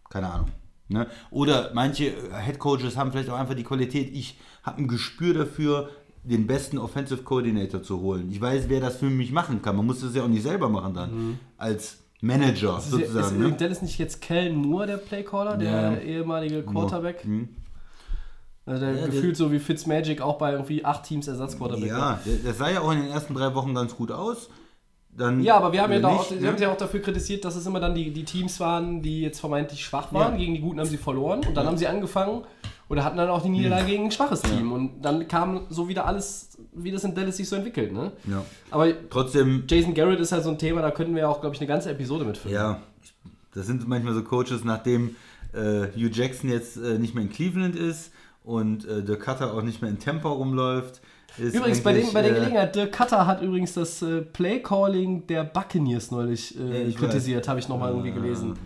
keine 0.09 0.31
Ahnung. 0.31 0.47
Ne? 0.91 1.07
Oder 1.31 1.71
manche 1.73 2.07
äh, 2.07 2.13
Head 2.45 2.59
Coaches 2.59 2.97
haben 2.97 3.11
vielleicht 3.11 3.29
auch 3.29 3.37
einfach 3.39 3.55
die 3.55 3.63
Qualität, 3.63 4.09
ich 4.13 4.37
habe 4.63 4.79
ein 4.79 4.87
Gespür 4.87 5.33
dafür, 5.33 5.89
den 6.23 6.45
besten 6.45 6.77
Offensive 6.77 7.23
Coordinator 7.23 7.81
zu 7.81 7.99
holen. 7.99 8.29
Ich 8.31 8.39
weiß, 8.39 8.65
wer 8.67 8.79
das 8.79 8.97
für 8.97 9.09
mich 9.09 9.31
machen 9.31 9.61
kann. 9.61 9.75
Man 9.75 9.85
muss 9.87 10.01
das 10.01 10.13
ja 10.13 10.21
auch 10.23 10.27
nicht 10.27 10.43
selber 10.43 10.69
machen 10.69 10.93
dann, 10.93 11.39
als 11.57 11.97
Manager 12.21 12.77
Ist, 12.77 12.91
sozusagen. 12.91 13.25
ist 13.25 13.39
ne? 13.39 13.51
Dennis 13.53 13.81
nicht 13.81 13.97
jetzt 13.97 14.21
Kellen 14.21 14.55
Moore 14.55 14.85
der 14.85 14.97
Playcaller, 14.97 15.57
der 15.57 15.71
Ja. 15.93 15.97
ehemalige 15.97 16.61
Quarterback? 16.61 17.23
Hm. 17.23 17.49
Also 18.67 18.85
der 18.85 18.95
Ja, 18.95 19.05
gefühlt 19.07 19.35
so 19.35 19.51
wie 19.51 19.57
Fitzmagic 19.57 20.21
auch 20.21 20.37
bei 20.37 20.51
irgendwie 20.51 20.85
acht 20.85 21.03
Teams 21.05 21.27
Ersatzquarterback. 21.27 21.87
Ja, 21.89 22.19
der- 22.25 22.37
das 22.51 22.59
sah 22.59 22.69
ja 22.69 22.81
auch 22.81 22.91
in 22.91 23.01
den 23.01 23.09
ersten 23.09 23.33
drei 23.33 23.55
Wochen 23.55 23.73
ganz 23.73 23.95
gut 23.95 24.11
aus. 24.11 24.49
Dann 25.17 25.43
Ja, 25.43 25.57
aber 25.57 25.73
wir 25.73 25.81
haben 25.81 25.91
ja, 25.91 26.07
auch, 26.07 26.29
nicht, 26.29 26.41
wir 26.41 26.41
ne? 26.41 26.53
haben 26.55 26.61
ja 26.61 26.71
auch 26.71 26.77
dafür 26.77 27.01
kritisiert, 27.01 27.43
dass 27.43 27.55
es 27.55 27.65
immer 27.65 27.79
dann 27.79 27.93
die, 27.93 28.11
die 28.11 28.23
Teams 28.23 28.59
waren, 28.59 29.01
die 29.01 29.21
jetzt 29.21 29.39
vermeintlich 29.39 29.83
schwach 29.83 30.13
waren. 30.13 30.33
Ja. 30.33 30.39
Gegen 30.39 30.53
die 30.53 30.61
Guten 30.61 30.79
haben 30.79 30.87
sie 30.87 30.97
verloren 30.97 31.41
und 31.45 31.55
dann 31.55 31.65
haben 31.65 31.77
sie 31.77 31.87
angefangen 31.87 32.43
oder 32.91 33.05
hatten 33.05 33.17
dann 33.17 33.29
auch 33.29 33.41
die 33.41 33.49
Niederlage 33.49 33.85
gegen 33.85 34.05
ein 34.05 34.11
schwaches 34.11 34.41
Team. 34.41 34.71
Und 34.71 35.01
dann 35.01 35.27
kam 35.27 35.61
so 35.69 35.87
wieder 35.87 36.05
alles, 36.05 36.57
wie 36.73 36.91
das 36.91 37.03
in 37.03 37.15
Dallas 37.15 37.37
sich 37.37 37.47
so 37.47 37.55
entwickelt. 37.55 37.93
Ne? 37.93 38.11
Ja. 38.25 38.43
Aber 38.69 38.87
Trotzdem 39.09 39.63
Jason 39.67 39.93
Garrett 39.93 40.19
ist 40.19 40.31
halt 40.31 40.43
so 40.43 40.49
ein 40.49 40.57
Thema, 40.57 40.81
da 40.81 40.91
könnten 40.91 41.15
wir 41.15 41.29
auch, 41.29 41.39
glaube 41.39 41.55
ich, 41.55 41.61
eine 41.61 41.67
ganze 41.67 41.89
Episode 41.89 42.25
mitfüllen. 42.25 42.53
Ja, 42.55 42.81
das 43.53 43.65
sind 43.67 43.87
manchmal 43.87 44.13
so 44.13 44.23
Coaches, 44.23 44.63
nachdem 44.63 45.15
äh, 45.53 45.87
Hugh 45.95 46.09
Jackson 46.11 46.49
jetzt 46.49 46.77
äh, 46.77 46.99
nicht 46.99 47.15
mehr 47.15 47.23
in 47.23 47.29
Cleveland 47.29 47.75
ist 47.75 48.11
und 48.43 48.85
äh, 48.85 49.03
der 49.03 49.17
Cutter 49.17 49.53
auch 49.53 49.61
nicht 49.61 49.81
mehr 49.81 49.89
in 49.89 49.99
Tampa 49.99 50.29
rumläuft. 50.29 51.01
Übrigens, 51.37 51.81
bei, 51.81 51.93
den, 51.93 52.11
bei 52.13 52.21
der 52.21 52.31
äh, 52.31 52.35
Gelegenheit, 52.35 52.75
Dirk 52.75 52.91
Cutter 52.91 53.25
hat 53.25 53.41
übrigens 53.41 53.73
das 53.73 54.01
äh, 54.01 54.21
Play-Calling 54.21 55.27
der 55.27 55.43
Buccaneers 55.43 56.11
neulich 56.11 56.59
äh, 56.59 56.89
Ja, 56.89 56.97
kritisiert, 56.97 57.47
habe 57.47 57.59
ich 57.59 57.69
nochmal 57.69 57.91
irgendwie 57.91 58.11
gelesen. 58.11 58.57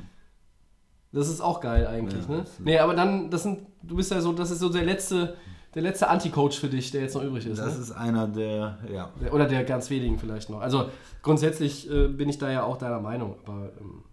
Das 1.12 1.30
ist 1.30 1.42
auch 1.42 1.62
geil 1.62 1.88
eigentlich, 1.88 2.28
ne? 2.28 2.44
Nee, 2.60 2.78
aber 2.80 2.94
dann, 2.94 3.30
das 3.30 3.44
sind, 3.44 3.60
du 3.82 3.96
bist 3.96 4.12
ja 4.12 4.20
so, 4.20 4.34
das 4.34 4.52
ist 4.52 4.60
so 4.60 4.68
der 4.70 4.84
letzte, 4.84 5.36
der 5.74 5.82
letzte 5.82 6.10
Anti-Coach 6.10 6.60
für 6.60 6.68
dich, 6.68 6.92
der 6.92 7.02
jetzt 7.02 7.16
noch 7.16 7.24
übrig 7.24 7.46
ist. 7.46 7.60
Das 7.60 7.76
ne? 7.76 7.82
ist 7.82 7.92
einer 7.92 8.28
der, 8.28 8.80
ja. 8.92 9.12
Der- 9.22 9.34
Oder 9.34 9.46
der 9.46 9.64
ganz 9.64 9.90
wenigen 9.90 10.18
vielleicht 10.18 10.50
noch. 10.50 10.60
Also 10.60 10.90
grundsätzlich 11.22 11.90
äh, 11.90 12.08
bin 12.08 12.28
ich 12.28 12.38
da 12.38 12.52
ja 12.52 12.64
auch 12.64 12.78
deiner 12.78 13.00
Meinung, 13.00 13.36
aber 13.46 13.72
ähm, 13.80 14.04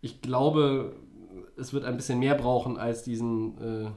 ich 0.00 0.22
glaube, 0.22 0.94
es 1.56 1.72
wird 1.72 1.84
ein 1.84 1.96
bisschen 1.96 2.20
mehr 2.20 2.34
brauchen 2.36 2.78
als 2.78 3.02
diesen, 3.02 3.58
äh, 3.58 3.90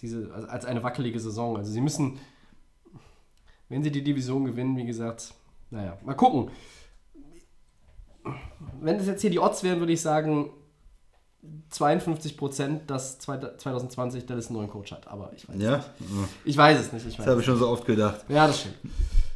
diese, 0.00 0.32
als 0.48 0.64
eine 0.64 0.82
wackelige 0.82 1.20
Saison. 1.20 1.56
Also 1.56 1.70
sie 1.70 1.80
müssen, 1.80 2.18
wenn 3.74 3.82
sie 3.82 3.90
die 3.90 4.04
Division 4.04 4.44
gewinnen, 4.44 4.76
wie 4.76 4.86
gesagt, 4.86 5.34
naja, 5.70 5.98
mal 6.04 6.14
gucken. 6.14 6.50
Wenn 8.80 8.98
das 8.98 9.06
jetzt 9.06 9.20
hier 9.20 9.30
die 9.30 9.38
Odds 9.38 9.62
wären, 9.62 9.80
würde 9.80 9.92
ich 9.92 10.00
sagen 10.00 10.50
52 11.70 12.36
Prozent, 12.36 12.88
dass 12.90 13.18
zwei- 13.18 13.36
2020 13.38 14.24
Dallas 14.26 14.46
einen 14.46 14.56
neuen 14.58 14.70
Coach 14.70 14.92
hat. 14.92 15.06
Aber 15.08 15.32
ich 15.34 15.46
weiß, 15.48 15.56
Ja, 15.58 15.84
ich 16.44 16.56
weiß 16.56 16.78
es 16.80 16.92
nicht. 16.92 17.06
Ich 17.06 17.18
weiß 17.18 17.24
das 17.24 17.32
habe 17.32 17.40
ich 17.40 17.46
schon 17.46 17.58
so 17.58 17.68
oft 17.68 17.84
gedacht. 17.84 18.24
ja, 18.28 18.46
das 18.46 18.60
stimmt. 18.60 18.76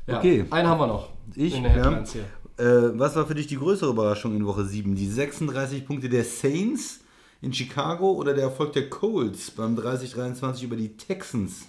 Ja, 0.06 0.18
Okay. 0.18 0.46
Einen 0.50 0.68
haben 0.68 0.80
wir 0.80 0.86
noch. 0.86 1.08
Ich, 1.34 1.54
ja. 1.58 2.00
Äh, 2.56 2.98
was 2.98 3.14
war 3.14 3.26
für 3.26 3.34
dich 3.34 3.46
die 3.46 3.56
größere 3.58 3.90
Überraschung 3.90 4.34
in 4.34 4.46
Woche 4.46 4.64
7? 4.64 4.94
Die 4.94 5.06
36 5.06 5.84
Punkte 5.86 6.08
der 6.08 6.24
Saints 6.24 7.00
in 7.42 7.52
Chicago 7.52 8.12
oder 8.12 8.32
der 8.34 8.44
Erfolg 8.44 8.72
der 8.72 8.88
Colts 8.88 9.50
beim 9.50 9.76
30-23 9.76 10.62
über 10.64 10.76
die 10.76 10.96
Texans? 10.96 11.66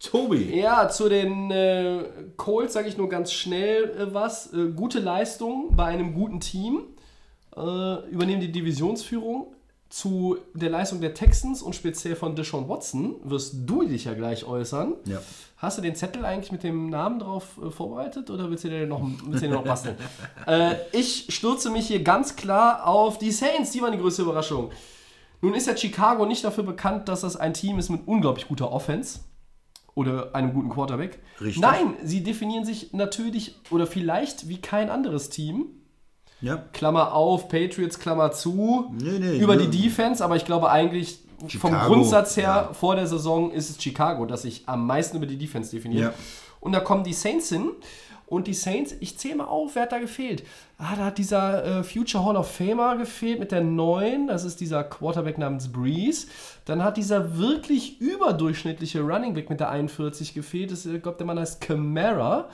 Tobi. 0.00 0.60
Ja, 0.60 0.88
zu 0.88 1.08
den 1.08 1.50
äh, 1.50 2.04
Colts 2.36 2.74
sage 2.74 2.88
ich 2.88 2.96
nur 2.96 3.08
ganz 3.08 3.32
schnell 3.32 3.90
äh, 3.90 4.14
was. 4.14 4.52
Äh, 4.52 4.68
gute 4.68 5.00
Leistung 5.00 5.74
bei 5.74 5.86
einem 5.86 6.14
guten 6.14 6.40
Team. 6.40 6.82
Äh, 7.56 8.08
übernehmen 8.10 8.40
die 8.40 8.52
Divisionsführung. 8.52 9.54
Zu 9.90 10.36
der 10.52 10.68
Leistung 10.68 11.00
der 11.00 11.14
Texans 11.14 11.62
und 11.62 11.74
speziell 11.74 12.14
von 12.14 12.36
Deshaun 12.36 12.68
Watson 12.68 13.16
wirst 13.24 13.54
du 13.64 13.84
dich 13.84 14.04
ja 14.04 14.12
gleich 14.12 14.44
äußern. 14.44 14.92
Ja. 15.06 15.22
Hast 15.56 15.78
du 15.78 15.82
den 15.82 15.96
Zettel 15.96 16.26
eigentlich 16.26 16.52
mit 16.52 16.62
dem 16.62 16.90
Namen 16.90 17.18
drauf 17.18 17.58
äh, 17.64 17.70
vorbereitet 17.70 18.30
oder 18.30 18.50
willst 18.50 18.64
du 18.64 18.68
den 18.68 18.90
noch, 18.90 19.00
willst 19.02 19.42
du 19.42 19.46
den 19.46 19.52
noch 19.52 19.64
basteln? 19.64 19.96
äh, 20.46 20.74
ich 20.92 21.26
stürze 21.30 21.70
mich 21.70 21.86
hier 21.88 22.04
ganz 22.04 22.36
klar 22.36 22.86
auf 22.86 23.18
die 23.18 23.32
Saints. 23.32 23.72
Die 23.72 23.80
waren 23.80 23.92
die 23.92 23.98
größte 23.98 24.22
Überraschung. 24.22 24.70
Nun 25.40 25.54
ist 25.54 25.66
ja 25.66 25.76
Chicago 25.76 26.26
nicht 26.26 26.44
dafür 26.44 26.64
bekannt, 26.64 27.08
dass 27.08 27.22
das 27.22 27.36
ein 27.36 27.54
Team 27.54 27.78
ist 27.78 27.88
mit 27.88 28.06
unglaublich 28.06 28.46
guter 28.46 28.70
Offense 28.70 29.20
oder 29.98 30.32
einem 30.32 30.54
guten 30.54 30.68
Quarterback. 30.68 31.18
Richtig. 31.40 31.60
Nein, 31.60 31.94
sie 32.04 32.22
definieren 32.22 32.64
sich 32.64 32.92
natürlich 32.92 33.56
oder 33.70 33.84
vielleicht 33.84 34.48
wie 34.48 34.60
kein 34.60 34.90
anderes 34.90 35.28
Team. 35.28 35.66
Ja. 36.40 36.56
Klammer 36.72 37.14
auf, 37.14 37.48
Patriots, 37.48 37.98
Klammer 37.98 38.30
zu, 38.30 38.94
Nee, 38.96 39.18
nee, 39.18 39.38
über 39.38 39.56
nee. 39.56 39.66
die 39.66 39.82
Defense, 39.82 40.24
aber 40.24 40.36
ich 40.36 40.44
glaube 40.44 40.70
eigentlich 40.70 41.18
vom 41.40 41.48
Chicago, 41.48 41.86
Grundsatz 41.92 42.36
her 42.36 42.68
ja. 42.68 42.72
vor 42.72 42.94
der 42.94 43.08
Saison 43.08 43.50
ist 43.50 43.70
es 43.70 43.82
Chicago, 43.82 44.24
das 44.24 44.42
sich 44.42 44.62
am 44.66 44.86
meisten 44.86 45.16
über 45.16 45.26
die 45.26 45.36
Defense 45.36 45.72
definiert. 45.72 46.02
Ja. 46.02 46.14
Und 46.60 46.72
da 46.72 46.78
kommen 46.80 47.02
die 47.02 47.12
Saints 47.12 47.48
hin 47.48 47.70
und 48.26 48.46
die 48.46 48.54
Saints, 48.54 48.94
ich 49.00 49.18
zähle 49.18 49.36
mal 49.36 49.46
auf, 49.46 49.74
wer 49.74 49.82
hat 49.82 49.90
da 49.90 49.98
gefehlt? 49.98 50.44
Ah, 50.80 50.94
da 50.94 51.06
hat 51.06 51.18
dieser 51.18 51.64
äh, 51.64 51.82
Future 51.82 52.24
Hall 52.24 52.36
of 52.36 52.52
Famer 52.52 52.96
gefehlt 52.96 53.40
mit 53.40 53.50
der 53.50 53.62
9, 53.62 54.28
das 54.28 54.44
ist 54.44 54.60
dieser 54.60 54.84
Quarterback 54.84 55.36
namens 55.36 55.72
Breeze. 55.72 56.28
Dann 56.66 56.84
hat 56.84 56.96
dieser 56.96 57.36
wirklich 57.36 58.00
überdurchschnittliche 58.00 59.00
Running 59.00 59.34
Back 59.34 59.50
mit 59.50 59.58
der 59.58 59.70
41 59.70 60.34
gefehlt, 60.34 60.70
das, 60.70 60.86
ich 60.86 61.02
glaube, 61.02 61.18
der 61.18 61.26
Mann 61.26 61.40
heißt 61.40 61.60
Camara. 61.60 62.48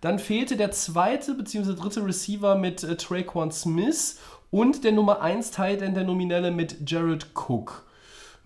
Dann 0.00 0.18
fehlte 0.18 0.56
der 0.56 0.70
zweite 0.70 1.34
bzw. 1.34 1.74
dritte 1.74 2.06
Receiver 2.06 2.54
mit 2.56 2.82
äh, 2.82 2.96
Traquan 2.96 3.52
Smith 3.52 4.20
und 4.50 4.82
der 4.82 4.92
Nummer 4.92 5.20
1 5.20 5.50
Tight 5.50 5.82
End, 5.82 5.98
der 5.98 6.04
Nominelle 6.04 6.50
mit 6.52 6.90
Jared 6.90 7.26
Cook. 7.34 7.84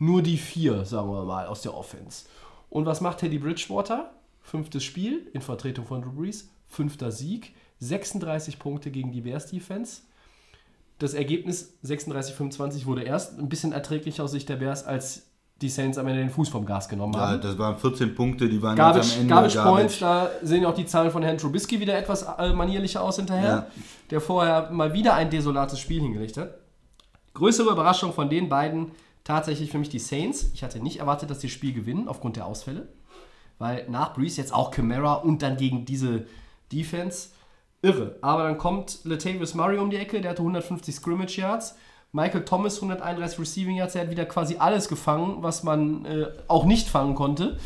Nur 0.00 0.22
die 0.22 0.38
vier, 0.38 0.84
sagen 0.84 1.08
wir 1.08 1.24
mal, 1.24 1.46
aus 1.46 1.62
der 1.62 1.76
Offense. 1.76 2.24
Und 2.68 2.84
was 2.84 3.00
macht 3.00 3.18
Teddy 3.18 3.38
Bridgewater? 3.38 4.10
Fünftes 4.42 4.82
Spiel 4.82 5.28
in 5.34 5.40
Vertretung 5.40 5.86
von 5.86 6.02
Drew 6.02 6.10
Brees, 6.10 6.50
fünfter 6.66 7.12
Sieg, 7.12 7.54
36 7.80 8.58
Punkte 8.58 8.90
gegen 8.90 9.10
die 9.12 9.22
Bears 9.22 9.46
Defense. 9.46 10.02
Das 10.98 11.14
Ergebnis 11.14 11.74
36-25 11.84 12.84
wurde 12.86 13.02
erst 13.02 13.38
ein 13.38 13.48
bisschen 13.48 13.72
erträglicher 13.72 14.24
aus 14.24 14.32
Sicht 14.32 14.48
der 14.48 14.56
Bears, 14.56 14.84
als 14.84 15.26
die 15.62 15.68
Saints 15.68 15.98
am 15.98 16.06
Ende 16.06 16.20
den 16.20 16.30
Fuß 16.30 16.48
vom 16.48 16.64
Gas 16.64 16.88
genommen 16.88 17.14
Ja, 17.14 17.20
haben. 17.28 17.40
das 17.42 17.58
waren 17.58 17.76
14 17.78 18.14
Punkte, 18.14 18.48
die 18.48 18.62
waren 18.62 18.76
Garbage, 18.76 19.14
am 19.14 19.20
Ende. 19.22 19.34
Garbage 19.34 19.56
Points, 19.62 19.98
da 19.98 20.30
sehen 20.42 20.64
auch 20.64 20.74
die 20.74 20.86
Zahlen 20.86 21.10
von 21.10 21.22
Herrn 21.22 21.36
Trubisky 21.38 21.80
wieder 21.80 21.98
etwas 21.98 22.22
äh, 22.22 22.52
manierlicher 22.52 23.02
aus 23.02 23.16
hinterher, 23.16 23.48
Ja. 23.48 23.66
der 24.10 24.20
vorher 24.22 24.70
mal 24.70 24.92
wieder 24.94 25.14
ein 25.14 25.28
desolates 25.30 25.78
Spiel 25.78 26.00
hingelegt 26.00 26.36
hat. 26.38 26.54
Größere 27.34 27.70
Überraschung 27.72 28.12
von 28.12 28.28
den 28.30 28.48
beiden 28.48 28.90
tatsächlich 29.24 29.70
für 29.70 29.78
mich 29.78 29.90
die 29.90 29.98
Saints. 29.98 30.50
Ich 30.54 30.62
hatte 30.62 30.80
nicht 30.82 30.98
erwartet, 31.00 31.30
dass 31.30 31.40
sie 31.40 31.46
das 31.46 31.54
Spiel 31.54 31.72
gewinnen 31.74 32.08
aufgrund 32.08 32.36
der 32.36 32.46
Ausfälle, 32.46 32.88
weil 33.58 33.86
nach 33.90 34.14
Breeze 34.14 34.40
jetzt 34.40 34.52
auch 34.54 34.70
Camara 34.70 35.14
und 35.14 35.42
dann 35.42 35.56
gegen 35.58 35.84
diese 35.84 36.24
Defense 36.72 37.28
irre. 37.82 38.16
Aber 38.20 38.44
dann 38.44 38.58
kommt 38.58 39.00
Latavius 39.04 39.54
Murray 39.54 39.78
um 39.78 39.90
die 39.90 39.96
Ecke, 39.96 40.20
der 40.20 40.32
hatte 40.32 40.42
150 40.42 40.94
Scrimmage 40.94 41.36
Yards. 41.38 41.76
Michael 42.12 42.44
Thomas 42.44 42.76
131 42.76 43.38
Receiving 43.38 43.76
Yards, 43.76 43.94
er 43.94 44.02
hat 44.02 44.10
wieder 44.10 44.26
quasi 44.26 44.56
alles 44.58 44.88
gefangen, 44.88 45.42
was 45.42 45.62
man 45.62 46.04
äh, 46.04 46.26
auch 46.48 46.64
nicht 46.64 46.88
fangen 46.88 47.14
konnte. 47.14 47.58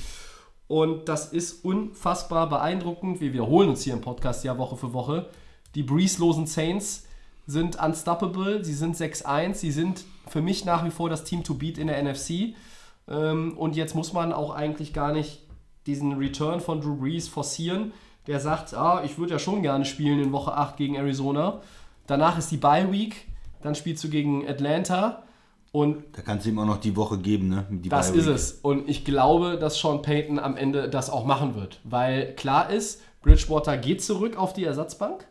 Und 0.66 1.08
das 1.08 1.32
ist 1.32 1.64
unfassbar 1.64 2.48
beeindruckend. 2.48 3.20
Wir 3.20 3.32
wiederholen 3.32 3.70
uns 3.70 3.82
hier 3.82 3.94
im 3.94 4.00
Podcast 4.00 4.44
ja 4.44 4.58
Woche 4.58 4.76
für 4.76 4.92
Woche. 4.92 5.28
Die 5.74 5.82
Breeze-losen 5.82 6.46
Saints 6.46 7.06
sind 7.46 7.82
unstoppable, 7.82 8.64
sie 8.64 8.74
sind 8.74 8.96
6-1, 8.96 9.54
sie 9.54 9.70
sind 9.70 10.04
für 10.26 10.40
mich 10.40 10.64
nach 10.64 10.84
wie 10.84 10.90
vor 10.90 11.10
das 11.10 11.24
Team 11.24 11.44
to 11.44 11.54
beat 11.54 11.78
in 11.78 11.88
der 11.88 12.02
NFC. 12.02 12.54
Ähm, 13.08 13.56
und 13.58 13.76
jetzt 13.76 13.94
muss 13.94 14.12
man 14.12 14.32
auch 14.32 14.54
eigentlich 14.54 14.92
gar 14.92 15.12
nicht 15.12 15.42
diesen 15.86 16.14
Return 16.14 16.60
von 16.60 16.80
Drew 16.80 16.96
Brees 16.96 17.28
forcieren. 17.28 17.92
Der 18.26 18.40
sagt, 18.40 18.74
ah, 18.74 19.02
ich 19.04 19.18
würde 19.18 19.32
ja 19.32 19.38
schon 19.38 19.62
gerne 19.62 19.84
spielen 19.84 20.20
in 20.20 20.32
Woche 20.32 20.54
8 20.54 20.76
gegen 20.76 20.94
Arizona. 20.94 21.60
Danach 22.06 22.38
ist 22.38 22.50
die 22.50 22.56
Bye 22.56 22.90
Week, 22.90 23.26
dann 23.62 23.74
spielst 23.74 24.02
du 24.04 24.08
gegen 24.08 24.48
Atlanta 24.48 25.22
und 25.74 26.04
Da 26.16 26.22
kannst 26.22 26.46
du 26.46 26.50
ihm 26.50 26.58
auch 26.60 26.66
noch 26.66 26.76
die 26.78 26.94
Woche 26.94 27.18
geben, 27.18 27.48
ne? 27.48 27.66
Das 27.88 28.10
ist 28.10 28.26
es. 28.26 28.52
Und 28.52 28.88
ich 28.88 29.04
glaube, 29.04 29.58
dass 29.58 29.76
Sean 29.76 30.02
Payton 30.02 30.38
am 30.38 30.56
Ende 30.56 30.88
das 30.88 31.10
auch 31.10 31.24
machen 31.24 31.56
wird. 31.56 31.80
Weil 31.82 32.32
klar 32.36 32.70
ist, 32.70 33.02
Bridgewater 33.22 33.76
geht 33.76 34.00
zurück 34.00 34.36
auf 34.36 34.52
die 34.52 34.62
Ersatzbank. 34.62 35.26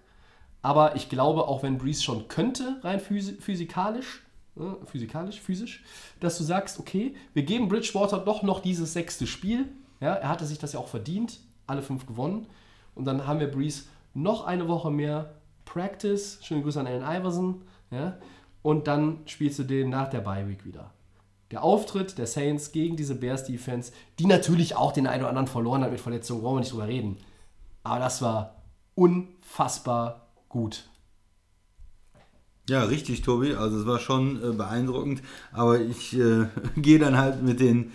Aber 0.62 0.98
ich 0.98 1.08
glaube, 1.08 1.48
auch 1.48 1.64
wenn 1.64 1.78
Breeze 1.78 2.04
schon 2.04 2.28
könnte, 2.28 2.78
rein 2.84 3.00
physi 3.00 3.36
physikalisch, 3.40 4.24
äh, 4.58 4.86
physikalisch, 4.86 5.40
physisch, 5.40 5.82
dass 6.20 6.38
du 6.38 6.44
sagst, 6.44 6.78
okay, 6.78 7.16
wir 7.34 7.44
geben 7.44 7.70
Bridgewater 7.70 8.18
doch 8.18 8.44
noch 8.44 8.60
dieses 8.60 8.92
sechste 8.92 9.28
Spiel. 9.28 9.70
Ja, 10.02 10.14
er 10.14 10.28
hatte 10.28 10.46
sich 10.46 10.60
das 10.60 10.74
ja 10.74 10.80
auch 10.82 10.90
verdient, 10.90 11.40
alle 11.68 11.82
fünf 11.82 12.06
gewonnen. 12.06 12.48
Und 12.96 13.06
dann 13.06 13.28
haben 13.28 13.40
wir 13.40 13.50
Breeze 13.50 13.86
noch 14.14 14.46
eine 14.46 14.68
Woche 14.68 14.92
mehr 14.92 15.36
Practice. 15.66 16.40
Schöne 16.42 16.62
Grüße 16.62 16.80
an 16.80 16.88
Allen 16.88 17.04
Iverson. 17.04 17.62
Ja, 17.92 18.18
und 18.62 18.88
dann 18.88 19.20
spielst 19.26 19.60
du 19.60 19.64
den 19.64 19.90
nach 19.90 20.10
der 20.10 20.22
Bye 20.22 20.48
Week 20.48 20.66
wieder. 20.66 20.92
Der 21.52 21.64
Auftritt 21.64 22.18
der 22.18 22.26
Saints 22.26 22.72
gegen 22.72 22.96
diese 22.96 23.14
Bears 23.14 23.44
Defense, 23.44 23.92
die 24.18 24.26
natürlich 24.26 24.76
auch 24.76 24.92
den 24.92 25.06
einen 25.06 25.22
oder 25.22 25.30
anderen 25.30 25.48
verloren 25.48 25.84
hat 25.84 25.92
mit 25.92 26.02
Verletzungen, 26.02 26.42
brauchen 26.42 26.56
wir 26.56 26.60
nicht 26.62 26.72
drüber 26.72 26.88
reden. 26.88 27.18
Aber 27.84 28.00
das 28.00 28.22
war 28.22 28.64
unfassbar 28.96 30.28
gut. 30.50 30.90
Ja, 32.70 32.84
richtig, 32.86 33.22
Tobi. 33.22 33.54
Also 33.54 33.80
es 33.80 33.86
war 33.86 34.00
schon 34.00 34.42
äh, 34.42 34.54
beeindruckend. 34.54 35.22
Aber 35.52 35.80
ich 35.80 36.18
äh, 36.18 36.48
gehe 36.78 36.98
dann 36.98 37.18
halt 37.18 37.44
mit 37.44 37.60
den 37.60 37.92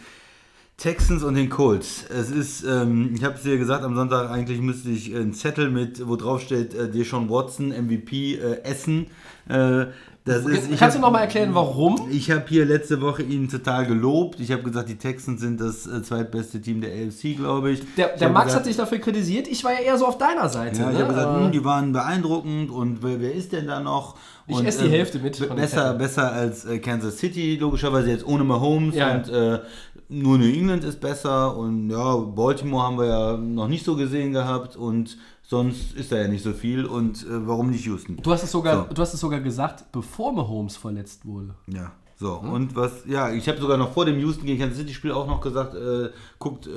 Texans 0.79 1.25
und 1.25 1.35
den 1.35 1.51
Colts. 1.51 2.05
Es 2.09 2.31
ist, 2.31 2.63
ähm, 2.65 3.13
ich 3.15 3.25
habe 3.25 3.35
es 3.35 3.43
dir 3.43 3.59
gesagt, 3.59 3.83
am 3.85 3.97
Sonntag 3.97 4.31
eigentlich 4.31 4.61
müsste 4.61 4.91
ich 4.91 5.13
einen 5.15 5.33
Zettel 5.35 5.71
mit, 5.71 6.07
wo 6.07 6.15
drauf 6.15 6.41
steht, 6.41 6.73
äh, 6.73 6.89
Deshaun 6.89 7.29
Watson, 7.29 7.73
MVP, 7.73 8.37
äh, 8.37 8.63
Essen. 8.63 9.09
Äh, 9.49 9.87
das 10.25 10.45
ist, 10.45 10.71
ich 10.71 10.79
Kannst 10.79 10.95
du 10.97 11.01
hab- 11.01 11.07
noch 11.07 11.11
mal 11.11 11.21
erklären, 11.23 11.55
warum? 11.55 12.07
Ich 12.11 12.31
habe 12.31 12.45
hier 12.49 12.67
letzte 12.67 13.01
Woche 13.01 13.23
ihn 13.23 13.49
total 13.49 13.87
gelobt. 13.87 14.39
Ich 14.41 14.53
habe 14.53 14.63
gesagt, 14.63 14.89
die 14.91 14.97
Texans 14.99 15.41
sind 15.41 15.59
das 15.59 15.87
äh, 15.87 16.03
zweitbeste 16.03 16.61
Team 16.61 16.83
der 16.83 16.91
AFC, 16.91 17.35
glaube 17.35 17.71
ich. 17.73 17.81
Der, 17.97 18.13
Ich 18.13 18.19
der 18.19 18.29
hab 18.29 18.35
Max 18.35 18.45
gesagt, 18.47 18.61
hat 18.61 18.65
sich 18.67 18.77
dafür 18.77 18.99
kritisiert. 18.99 19.49
Ich 19.49 19.65
war 19.65 19.73
ja 19.73 19.79
eher 19.81 19.97
so 19.97 20.07
auf 20.07 20.19
deiner 20.19 20.49
Seite. 20.51 20.81
ja, 20.83 20.89
ich 20.91 20.97
ne? 20.99 21.03
habe 21.03 21.15
gesagt, 21.15 21.29
Aber- 21.29 21.45
hm, 21.47 21.53
die 21.53 21.65
waren 21.65 21.93
beeindruckend 21.93 22.71
und 22.71 23.03
wer, 23.03 23.21
wer 23.21 23.33
ist 23.35 23.53
denn 23.53 23.67
da 23.67 23.81
noch? 23.81 24.17
Ich 24.51 24.57
und, 24.57 24.65
esse 24.67 24.81
die 24.81 24.87
ähm, 24.87 24.93
Hälfte 24.93 25.19
mit 25.19 25.39
den 25.41 25.55
Besser, 25.57 25.93
besser 25.95 26.31
als 26.33 26.65
äh, 26.67 26.79
Kansas 26.79 27.19
City, 27.19 27.57
logischerweise 27.61 28.11
jetzt 28.11 28.27
ohne 28.27 28.45
Mahomes 28.45 28.95
Ja. 28.95 29.15
und 29.15 29.29
äh, 29.31 29.61
nur 30.09 30.39
New 30.39 30.47
England 30.47 30.85
ist 30.85 31.01
besser 31.01 31.57
und 31.57 31.91
ja, 31.91 32.17
Baltimore 32.17 32.83
haben 32.85 32.99
wir 32.99 33.07
ja 33.07 33.37
noch 33.37 33.69
nicht 33.69 33.85
so 33.85 33.95
gesehen 33.97 34.33
gehabt 34.33 34.77
und 34.77 35.19
sonst 35.43 35.93
ist 35.97 36.13
da 36.13 36.17
ja 36.17 36.29
nicht 36.29 36.43
so 36.45 36.53
viel 36.53 36.85
und 36.87 37.23
äh, 37.25 37.47
warum 37.47 37.71
nicht 37.71 37.85
Houston? 37.87 38.17
du, 38.23 38.31
hast 38.33 38.43
es 38.43 38.51
sogar, 38.51 38.87
So. 38.89 38.95
du 38.95 39.03
hast 39.03 39.15
es 39.15 39.21
sogar 39.21 39.41
gesagt, 39.41 39.91
bevor 39.93 40.33
Mahomes 40.33 40.77
verletzt 40.77 41.27
wurde. 41.27 41.55
Ja, 41.67 41.93
so. 42.17 42.35
Und 42.35 42.75
was, 42.75 43.05
ja, 43.07 43.31
ich 43.33 43.49
habe 43.49 43.59
sogar 43.59 43.77
noch 43.77 43.93
vor 43.93 44.05
dem 44.07 44.19
Houston 44.19 44.47
gegen 44.47 44.59
Kansas 44.61 44.79
City 44.79 44.93
Spiel 44.95 45.13
auch 45.13 45.27
noch 45.27 45.41
gesagt, 45.41 45.75
äh, 45.75 46.11
guckt, 46.39 46.67
äh, 46.67 46.71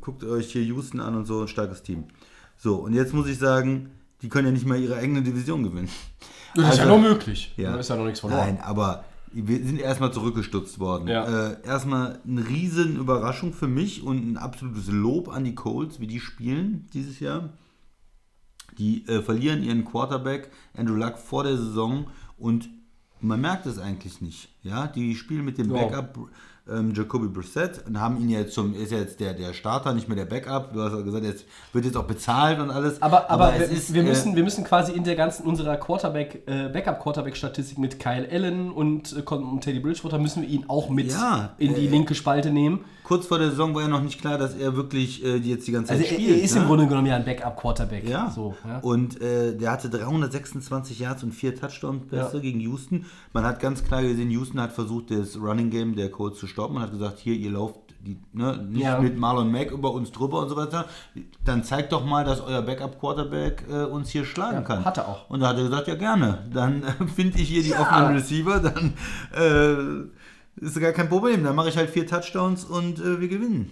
guckt 0.00 0.24
euch 0.24 0.50
hier 0.52 0.62
Houston 0.62 1.00
an 1.00 1.14
und 1.16 1.26
so, 1.26 1.42
ein 1.42 1.48
starkes 1.48 1.82
Team. 1.82 2.04
So, 2.58 2.76
und 2.76 2.94
jetzt 2.94 3.12
muss 3.14 3.26
ich 3.28 3.38
sagen, 3.38 3.90
die 4.22 4.28
können 4.28 4.46
ja 4.48 4.52
nicht 4.52 4.66
mal 4.66 4.78
ihre 4.78 4.96
eigene 4.96 5.22
Division 5.22 5.62
gewinnen. 5.64 5.88
Das 6.54 6.68
ist 6.70 6.76
ja 6.78 6.84
Also- 6.84 6.96
noch 6.96 7.00
möglich. 7.02 7.54
Ja. 7.56 7.72
Da 7.72 7.78
ist 7.78 7.88
ja 7.90 7.96
noch 7.96 8.04
nichts 8.04 8.20
verloren. 8.20 8.40
Nein, 8.40 8.60
aber 8.62 9.04
wir 9.34 9.64
sind 9.64 9.80
erstmal 9.80 10.12
zurückgestutzt 10.12 10.78
worden. 10.78 11.08
Ja. 11.08 11.50
Äh, 11.52 11.66
erstmal 11.66 12.20
eine 12.26 12.48
riesen 12.48 12.96
Überraschung 12.96 13.52
für 13.52 13.68
mich 13.68 14.02
und 14.02 14.30
ein 14.32 14.36
absolutes 14.36 14.88
Lob 14.88 15.28
an 15.28 15.44
die 15.44 15.54
Colts, 15.54 16.00
wie 16.00 16.06
die 16.06 16.20
spielen 16.20 16.86
dieses 16.92 17.20
Jahr. 17.20 17.50
Die 18.78 19.06
äh, 19.06 19.22
verlieren 19.22 19.62
ihren 19.62 19.84
Quarterback 19.84 20.50
Andrew 20.74 20.94
Luck 20.94 21.18
vor 21.18 21.44
der 21.44 21.56
Saison 21.56 22.06
und 22.38 22.68
man 23.20 23.40
merkt 23.40 23.66
es 23.66 23.78
eigentlich 23.78 24.20
nicht. 24.20 24.48
Ja, 24.62 24.86
die 24.86 25.14
spielen 25.14 25.44
mit 25.44 25.58
dem 25.58 25.70
Ja. 25.74 25.86
Backup 25.86 26.30
ähm, 26.70 26.92
Jacoby 26.94 27.26
Brissett 27.28 27.84
und 27.88 28.00
haben 28.00 28.20
ihn 28.20 28.28
jetzt 28.30 28.54
zum 28.54 28.74
ist 28.74 28.92
jetzt 28.92 29.18
der 29.20 29.34
der 29.34 29.52
Starter, 29.52 29.92
nicht 29.94 30.08
mehr 30.08 30.16
der 30.16 30.26
Backup. 30.26 30.72
Du 30.72 30.80
hast 30.80 30.92
ja 30.92 31.00
gesagt, 31.00 31.24
jetzt 31.24 31.44
wird 31.72 31.84
jetzt 31.84 31.96
auch 31.96 32.04
bezahlt 32.04 32.60
und 32.60 32.70
alles. 32.70 33.02
Aber, 33.02 33.28
aber, 33.30 33.54
es 33.54 33.68
wir, 33.70 33.76
ist, 33.76 33.94
wir, 33.94 34.02
äh, 34.02 34.06
müssen, 34.06 34.36
wir 34.36 34.44
müssen 34.44 34.62
quasi 34.64 34.92
in 34.92 35.02
der 35.04 35.16
ganzen 35.16 35.44
unserer 35.44 35.76
Quarterback, 35.76 36.42
äh, 36.46 36.68
Backup-Quarterback-Statistik 36.68 37.78
mit 37.78 37.98
Kyle 37.98 38.28
Allen 38.30 38.70
und, 38.70 39.12
äh, 39.16 39.22
und 39.34 39.60
Teddy 39.60 39.80
Bridgewater 39.80 40.18
müssen 40.18 40.42
wir 40.42 40.48
ihn 40.48 40.64
auch 40.68 40.88
mit 40.88 41.10
Ja, 41.10 41.54
in 41.58 41.74
die 41.74 41.86
äh, 41.86 41.90
linke 41.90 42.14
Spalte 42.14 42.50
nehmen. 42.50 42.80
kurz 43.02 43.26
vor 43.26 43.38
der 43.38 43.50
Saison 43.50 43.74
war 43.74 43.82
ja 43.82 43.88
noch 43.88 44.02
nicht 44.02 44.20
klar, 44.20 44.38
dass 44.38 44.54
er 44.54 44.76
wirklich 44.76 45.24
äh, 45.24 45.36
jetzt 45.36 45.66
die 45.66 45.72
ganze 45.72 45.88
Zeit 45.88 45.98
Also 45.98 46.08
er, 46.10 46.14
spielt. 46.14 46.30
er 46.38 46.42
ist 46.44 46.54
ne? 46.54 46.60
im 46.62 46.66
Grunde 46.68 46.86
genommen 46.86 47.06
ja 47.08 47.16
ein 47.16 47.24
Backup-Quarterback. 47.24 48.08
Ja. 48.08 48.30
So, 48.30 48.54
ja. 48.66 48.78
Und 48.78 49.20
äh, 49.20 49.56
der 49.56 49.72
hatte 49.72 49.90
326 49.90 50.98
Yards 51.00 51.22
und 51.22 51.32
vier 51.32 51.54
Touchdown-Pässe 51.54 52.36
Ja. 52.36 52.40
gegen 52.42 52.60
Houston. 52.60 53.06
Man 53.32 53.44
hat 53.44 53.60
ganz 53.60 53.82
klar 53.84 54.02
gesehen, 54.02 54.30
Houston 54.30 54.60
hat 54.60 54.72
versucht, 54.72 55.10
das 55.10 55.36
Running 55.36 55.70
Game 55.70 55.96
der 55.96 56.10
Colts 56.10 56.38
zu 56.38 56.46
stoppen. 56.52 56.74
Man 56.74 56.84
hat 56.84 56.92
gesagt, 56.92 57.18
hier, 57.18 57.34
ihr 57.34 57.50
lauft 57.50 57.76
die, 58.04 58.18
ne, 58.32 58.56
nicht 58.68 58.82
Ja. 58.82 58.98
mit 59.00 59.16
Marlon 59.16 59.50
Mack 59.52 59.70
über 59.70 59.92
uns 59.92 60.10
drüber 60.12 60.40
und 60.40 60.48
so 60.48 60.56
weiter. 60.56 60.86
Dann 61.44 61.62
zeigt 61.64 61.92
doch 61.92 62.04
mal, 62.04 62.24
dass 62.24 62.40
euer 62.40 62.62
Backup-Quarterback 62.62 63.64
äh, 63.70 63.84
uns 63.84 64.10
hier 64.10 64.24
schlagen 64.24 64.56
Ja, 64.56 64.62
kann. 64.62 64.84
hat 64.84 64.98
er 64.98 65.08
auch. 65.08 65.30
Und 65.30 65.40
da 65.40 65.48
hat 65.48 65.56
er 65.56 65.64
gesagt, 65.64 65.86
ja 65.88 65.94
gerne. 65.94 66.46
Dann 66.52 66.82
äh, 66.82 67.06
finde 67.14 67.38
ich 67.38 67.48
hier 67.48 67.62
die 67.62 67.74
offenen 67.74 68.14
Receiver, 68.14 68.58
dann 68.60 68.94
äh, 69.36 70.64
ist 70.64 70.80
gar 70.80 70.92
kein 70.92 71.08
Problem. 71.08 71.44
Dann 71.44 71.54
mache 71.56 71.68
ich 71.68 71.76
halt 71.76 71.90
vier 71.90 72.06
Touchdowns 72.06 72.64
und 72.64 72.98
äh, 73.00 73.20
wir 73.20 73.28
gewinnen. 73.28 73.70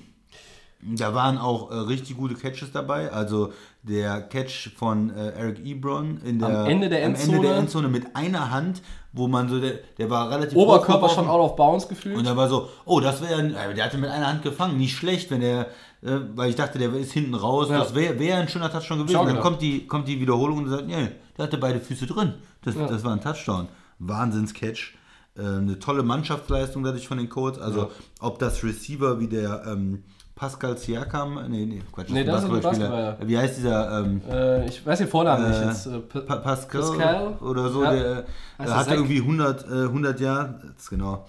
Da 0.82 1.14
waren 1.14 1.36
auch 1.36 1.70
äh, 1.70 1.74
richtig 1.74 2.16
gute 2.16 2.34
Catches 2.34 2.72
dabei. 2.72 3.12
Also 3.12 3.52
der 3.82 4.22
Catch 4.22 4.70
von 4.76 5.10
äh, 5.10 5.30
Eric 5.32 5.64
Ebron 5.64 6.18
in 6.24 6.38
der, 6.38 6.60
Am 6.60 6.66
Ende 6.66 6.88
der 6.88 7.04
am 7.04 7.14
Ende 7.14 7.20
Endzone. 7.20 7.40
der 7.42 7.56
Endzone 7.56 7.88
mit 7.88 8.16
einer 8.16 8.50
Hand, 8.50 8.80
wo 9.12 9.28
man 9.28 9.48
so, 9.48 9.60
der, 9.60 9.80
der 9.98 10.08
war 10.08 10.30
relativ 10.30 10.56
Oberkörper 10.56 11.08
schon 11.10 11.28
out 11.28 11.40
of 11.50 11.56
bounds 11.56 11.86
gefühlt. 11.88 12.16
Und 12.16 12.26
da 12.26 12.36
war 12.36 12.48
so, 12.48 12.68
oh, 12.86 13.00
das 13.00 13.20
wäre, 13.20 13.42
äh, 13.42 13.74
der 13.74 13.84
hatte 13.84 13.98
mit 13.98 14.08
einer 14.10 14.26
Hand 14.26 14.42
gefangen, 14.42 14.78
nicht 14.78 14.96
schlecht, 14.96 15.30
wenn 15.30 15.40
der, 15.42 15.66
äh, 16.02 16.18
weil 16.34 16.48
ich 16.50 16.56
dachte, 16.56 16.78
der 16.78 16.94
ist 16.94 17.12
hinten 17.12 17.34
raus, 17.34 17.68
Ja. 17.68 17.78
das 17.78 17.94
wäre 17.94 18.18
wär 18.18 18.38
ein 18.38 18.48
schöner 18.48 18.70
Touchdown 18.72 18.98
gewesen. 19.00 19.14
Schau 19.16 19.24
Dann 19.24 19.34
genau. 19.34 19.42
kommt 19.42 19.60
die, 19.60 19.86
kommt 19.86 20.08
die 20.08 20.18
Wiederholung 20.20 20.58
und 20.58 20.68
sagt, 20.70 20.86
nee, 20.86 21.08
der 21.36 21.44
hatte 21.44 21.58
beide 21.58 21.80
Füße 21.80 22.06
drin. 22.06 22.34
Das, 22.64 22.74
das 22.74 23.04
war 23.04 23.12
ein 23.12 23.20
Touchdown. 23.20 23.68
Wahnsinns-Catch. 23.98 24.94
Äh, 25.36 25.42
eine 25.42 25.78
tolle 25.78 26.02
Mannschaftsleistung 26.02 26.82
dadurch 26.82 27.06
von 27.06 27.18
den 27.18 27.28
Colts. 27.28 27.58
Also, 27.58 27.90
ob 28.20 28.38
das 28.38 28.62
Receiver 28.64 29.20
wie 29.20 29.28
der 29.28 29.62
ähm, 29.66 30.02
Pascal 30.40 30.78
Siakam, 30.78 31.34
nee, 31.50 31.66
nee, 31.66 31.82
Quatsch, 31.92 32.08
Nee, 32.08 32.24
das 32.24 32.38
ist 32.44 32.50
ein 32.50 32.62
Basketballspieler. 32.62 33.18
Wie 33.28 33.36
heißt 33.36 33.58
dieser, 33.58 34.00
ähm, 34.00 34.22
äh, 34.26 34.64
ich 34.66 34.86
weiß 34.86 34.96
den 35.00 35.08
Vornamen 35.08 35.46
nicht. 35.50 35.60
äh, 35.60 35.66
Jetzt, 35.66 35.86
äh, 35.86 35.98
Pa- 35.98 36.20
Pa 36.20 36.36
Pascal, 36.36 36.80
Pascal? 36.80 37.32
oder 37.42 37.68
so, 37.68 37.84
Ja. 37.84 37.92
der 37.92 38.18
äh, 38.20 38.24
hatte 38.62 38.84
Zack? 38.86 38.94
irgendwie 38.96 39.18
100, 39.20 39.64
äh, 39.70 39.84
100 39.84 40.18
Jahre, 40.18 40.62
jetzt 40.70 40.88
genau. 40.88 41.26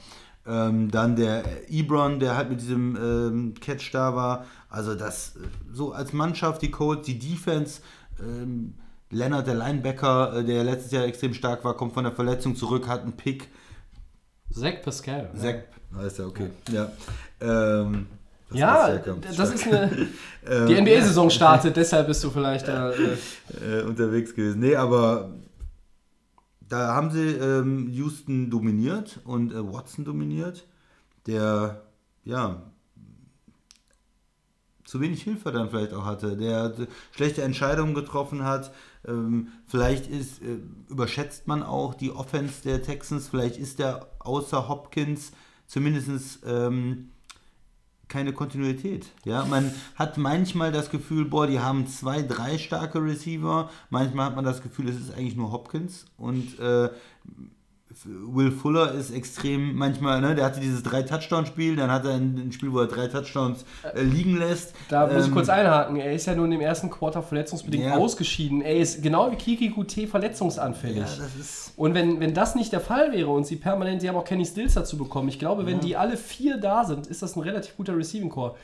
Ähm, 0.48 0.90
dann 0.90 1.18
der 1.18 1.44
Ebron, 1.70 2.22
der 2.22 2.38
halt 2.38 2.50
mit 2.52 2.62
diesem 2.62 2.96
ähm, 2.96 3.54
Catch 3.60 3.94
da 3.94 4.16
war. 4.16 4.46
Also 4.70 4.96
das, 4.96 5.36
äh, 5.36 5.40
so 5.74 5.92
als 5.92 6.14
Mannschaft, 6.14 6.62
die 6.62 6.72
Colts, 6.72 7.06
die 7.06 7.20
Defense, 7.20 7.82
ähm, 8.22 8.76
Leonard, 9.10 9.46
der 9.46 9.56
Linebacker, 9.56 10.38
äh, 10.38 10.44
der 10.46 10.64
letztes 10.64 10.94
Jahr 10.94 11.04
extrem 11.04 11.34
stark 11.34 11.66
war, 11.66 11.74
kommt 11.74 11.94
von 11.94 12.06
der 12.06 12.14
Verletzung 12.14 12.56
zurück, 12.56 12.88
hat 12.88 13.02
einen 13.02 13.12
Pick. 13.18 13.50
Zach 14.52 14.82
Pascal. 14.82 15.30
Zach, 15.36 15.56
heißt 15.98 16.20
er, 16.20 16.28
okay. 16.28 16.50
Ja, 16.72 16.90
ähm, 17.42 18.08
das 18.52 18.60
Ja, 18.60 18.98
das 18.98 19.54
ist 19.54 19.68
eine. 19.68 20.08
Ähm, 20.44 20.66
Die 20.66 20.82
NBA-Saison 20.82 21.30
startet, 21.30 21.76
deshalb 21.78 22.08
bist 22.08 22.24
du 22.24 22.32
vielleicht 22.32 22.68
da. 22.68 22.90
Äh, 22.90 23.80
äh, 23.80 23.84
unterwegs 23.84 24.34
gewesen. 24.34 24.60
Nee, 24.60 24.76
aber 24.76 25.30
da 26.68 26.96
haben 26.96 27.12
sie 27.12 27.28
ähm, 27.28 27.88
Houston 27.90 28.50
dominiert 28.50 29.20
und 29.24 29.52
äh, 29.52 29.74
Watson 29.74 30.04
dominiert, 30.04 30.66
der 31.28 31.84
ja 32.24 32.64
zu 34.84 35.00
wenig 35.00 35.24
Hilfe 35.24 35.52
dann 35.52 35.70
vielleicht 35.70 35.94
auch 35.94 36.06
hatte, 36.06 36.36
der 36.36 36.74
schlechte 37.16 37.44
Entscheidungen 37.44 37.94
getroffen 37.94 38.44
hat. 38.44 38.74
Ähm, 39.08 39.48
vielleicht 39.66 40.08
ist, 40.08 40.42
äh, 40.42 40.58
überschätzt 40.90 41.48
man 41.48 41.64
auch 41.64 41.94
die 41.94 42.12
Offense 42.12 42.64
der 42.64 42.82
Texans, 42.82 43.30
vielleicht 43.30 43.58
ist 43.58 43.80
der 43.80 44.08
außer 44.20 44.68
Hopkins 44.68 45.32
zumindest 45.66 46.42
ähm, 46.46 47.11
keine 48.12 48.34
Kontinuität. 48.34 49.08
Ja, 49.24 49.46
man 49.46 49.74
hat 49.96 50.18
manchmal 50.18 50.72
das 50.72 50.90
Gefühl, 50.92 51.26
boah, 51.26 51.48
die 51.48 51.60
haben 51.60 51.88
zwei, 51.88 52.22
drei 52.22 52.58
starke 52.58 53.02
Receiver. 53.02 53.70
Manchmal 53.90 54.28
hat 54.28 54.36
man 54.36 54.44
das 54.46 54.62
Gefühl, 54.62 54.90
es 54.90 55.00
ist 55.00 55.14
eigentlich 55.14 55.38
nur 55.38 55.52
Hopkins 55.52 56.06
und 56.18 56.60
äh, 56.60 56.90
Will 58.06 58.52
Fuller 58.52 58.94
ist 58.94 59.12
extrem 59.12 59.76
manchmal, 59.76 60.22
ne, 60.22 60.34
der 60.34 60.46
hatte 60.46 60.60
dieses 60.60 60.82
drei 60.82 61.04
Touchdown-Spiel, 61.04 61.76
dann 61.76 61.92
hat 61.92 62.04
er 62.06 62.14
ein, 62.16 62.36
ein 62.48 62.52
Spiel, 62.52 62.72
wo 62.74 62.80
er 62.80 62.88
drei 62.88 63.08
Touchdowns 63.08 63.64
äh, 63.94 64.02
liegen 64.02 64.38
lässt. 64.38 64.74
Da 64.90 65.06
muss 65.08 65.22
ich 65.24 65.28
Ähm, 65.28 65.34
kurz 65.34 65.50
einhaken. 65.50 65.98
Er 65.98 66.12
ist 66.14 66.26
ja 66.26 66.34
nun 66.36 66.52
im 66.52 66.62
ersten 66.62 66.90
Quarter 66.90 67.22
verletzungsbedingt 67.22 67.84
Ja. 67.86 67.98
ausgeschieden. 67.98 68.62
Er 68.62 68.76
ist 68.78 69.04
genau 69.04 69.32
wie 69.32 69.36
Kiki 69.36 69.70
QT 69.72 70.08
verletzungsanfällig. 70.10 70.98
Ja, 70.98 71.04
das 71.04 71.36
ist. 71.40 71.74
Und 71.78 71.94
wenn, 71.94 72.20
wenn 72.20 72.34
das 72.34 72.56
nicht 72.56 72.72
der 72.72 72.82
Fall 72.82 73.12
wäre 73.12 73.30
und 73.30 73.46
sie 73.46 73.56
permanent, 73.56 74.02
sie 74.02 74.10
haben 74.10 74.16
auch 74.16 74.26
Kenny 74.26 74.46
Stills 74.46 74.74
dazu 74.74 74.98
bekommen, 74.98 75.30
ich 75.30 75.38
glaube, 75.40 75.66
wenn 75.66 75.80
die 75.80 75.96
alle 75.96 76.18
vier 76.18 76.58
da 76.58 76.84
sind, 76.86 77.08
ist 77.08 77.22
das 77.22 77.36
ein 77.36 77.42
relativ 77.42 77.78
guter 77.78 77.96
Receiving 77.96 78.30
Core. 78.30 78.56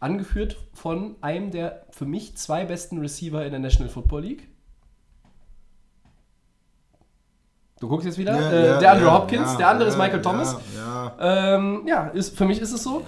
Angeführt 0.00 0.56
von 0.72 1.14
einem 1.20 1.52
der 1.52 1.86
für 1.90 2.04
mich 2.06 2.36
zwei 2.36 2.64
besten 2.64 2.98
Receiver 2.98 3.44
in 3.44 3.52
der 3.52 3.60
National 3.60 3.88
Football 3.88 4.22
League. 4.22 4.48
Du 7.82 7.88
guckst 7.88 8.06
jetzt 8.06 8.16
wieder. 8.16 8.40
Ja, 8.40 8.50
äh, 8.52 8.66
ja, 8.66 8.78
der 8.78 8.92
Andrew 8.92 9.06
ja, 9.06 9.14
Hopkins, 9.18 9.56
der 9.56 9.68
andere 9.68 9.88
ist 9.88 9.98
Michael 9.98 10.22
Thomas. 10.22 10.56
Ja. 10.76 11.56
Ähm, 11.56 11.84
ist, 12.14 12.38
für 12.38 12.44
mich 12.44 12.60
ist 12.60 12.70
es 12.70 12.84
so. 12.84 13.02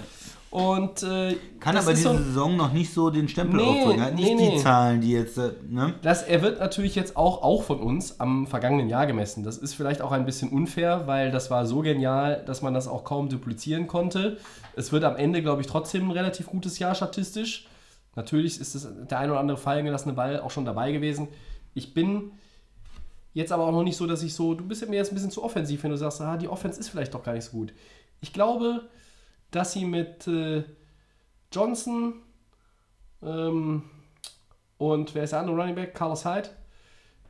Und 0.49 1.01
äh, 1.01 1.37
Kann 1.61 1.75
das 1.75 1.85
aber 1.85 1.93
diese 1.93 2.09
so, 2.09 2.17
Saison 2.17 2.57
noch 2.57 2.73
nicht 2.73 2.93
so 2.93 3.09
den 3.09 3.29
Stempel 3.29 3.61
Nee, 3.61 3.69
aufdrücken. 3.69 4.01
Hat 4.01 4.15
nicht 4.15 4.35
nee, 4.35 4.49
die 4.49 4.55
nee. 4.55 4.61
Zahlen, 4.61 4.99
die 4.99 5.11
jetzt, 5.13 5.37
äh, 5.37 5.51
ne? 5.69 5.93
Das, 6.01 6.23
er 6.23 6.41
wird 6.41 6.59
natürlich 6.59 6.93
jetzt 6.93 7.15
auch, 7.15 7.41
auch 7.41 7.63
von 7.63 7.79
uns 7.79 8.19
am 8.19 8.47
vergangenen 8.47 8.89
Jahr 8.89 9.07
gemessen. 9.07 9.45
Das 9.45 9.57
ist 9.57 9.75
vielleicht 9.75 10.01
auch 10.01 10.11
ein 10.11 10.25
bisschen 10.25 10.49
unfair, 10.49 11.03
weil 11.07 11.31
das 11.31 11.49
war 11.49 11.65
so 11.65 11.79
genial, 11.79 12.43
dass 12.45 12.61
man 12.61 12.73
das 12.73 12.89
auch 12.89 13.05
kaum 13.05 13.29
duplizieren 13.29 13.87
konnte. 13.87 14.39
Es 14.75 14.91
wird 14.91 15.05
am 15.05 15.15
Ende, 15.15 15.41
glaube 15.41 15.61
ich, 15.61 15.67
trotzdem 15.67 16.09
ein 16.09 16.11
relativ 16.11 16.47
gutes 16.47 16.79
Jahr 16.79 16.95
statistisch. 16.95 17.65
Natürlich 18.17 18.59
ist 18.59 18.75
es 18.75 18.89
der 19.09 19.19
ein 19.19 19.29
oder 19.29 19.39
andere 19.39 19.57
fallen 19.57 19.85
gelassene 19.85 20.15
Ball 20.15 20.41
auch 20.41 20.51
schon 20.51 20.65
dabei 20.65 20.91
gewesen. 20.91 21.29
Ich 21.73 21.93
bin 21.93 22.33
jetzt 23.35 23.51
aber 23.51 23.67
auch 23.67 23.71
noch 23.71 23.83
nicht 23.83 23.97
so, 23.97 24.07
dass 24.07 24.23
ich 24.23 24.33
so, 24.33 24.55
du 24.55 24.65
bist 24.65 24.87
mir 24.89 24.95
jetzt 24.95 25.11
ein 25.11 25.15
bisschen 25.15 25.29
zu 25.29 25.43
offensiv, 25.43 25.83
wenn 25.83 25.91
du 25.91 25.97
sagst, 25.97 26.19
ah, 26.21 26.37
die 26.37 26.47
Offense 26.47 26.79
ist 26.79 26.89
vielleicht 26.89 27.13
doch 27.13 27.21
gar 27.21 27.33
nicht 27.33 27.43
so 27.45 27.51
gut. 27.51 27.71
Ich 28.21 28.33
glaube, 28.33 28.89
dass 29.51 29.73
sie 29.73 29.85
mit 29.85 30.25
äh, 30.27 30.63
Johnson 31.53 32.15
ähm, 33.21 33.83
und 34.77 35.13
wer 35.13 35.23
ist 35.23 35.33
der 35.33 35.39
andere 35.39 35.55
Running 35.55 35.75
Back? 35.75 35.93
Carlos 35.93 36.25
Hyde. 36.25 36.49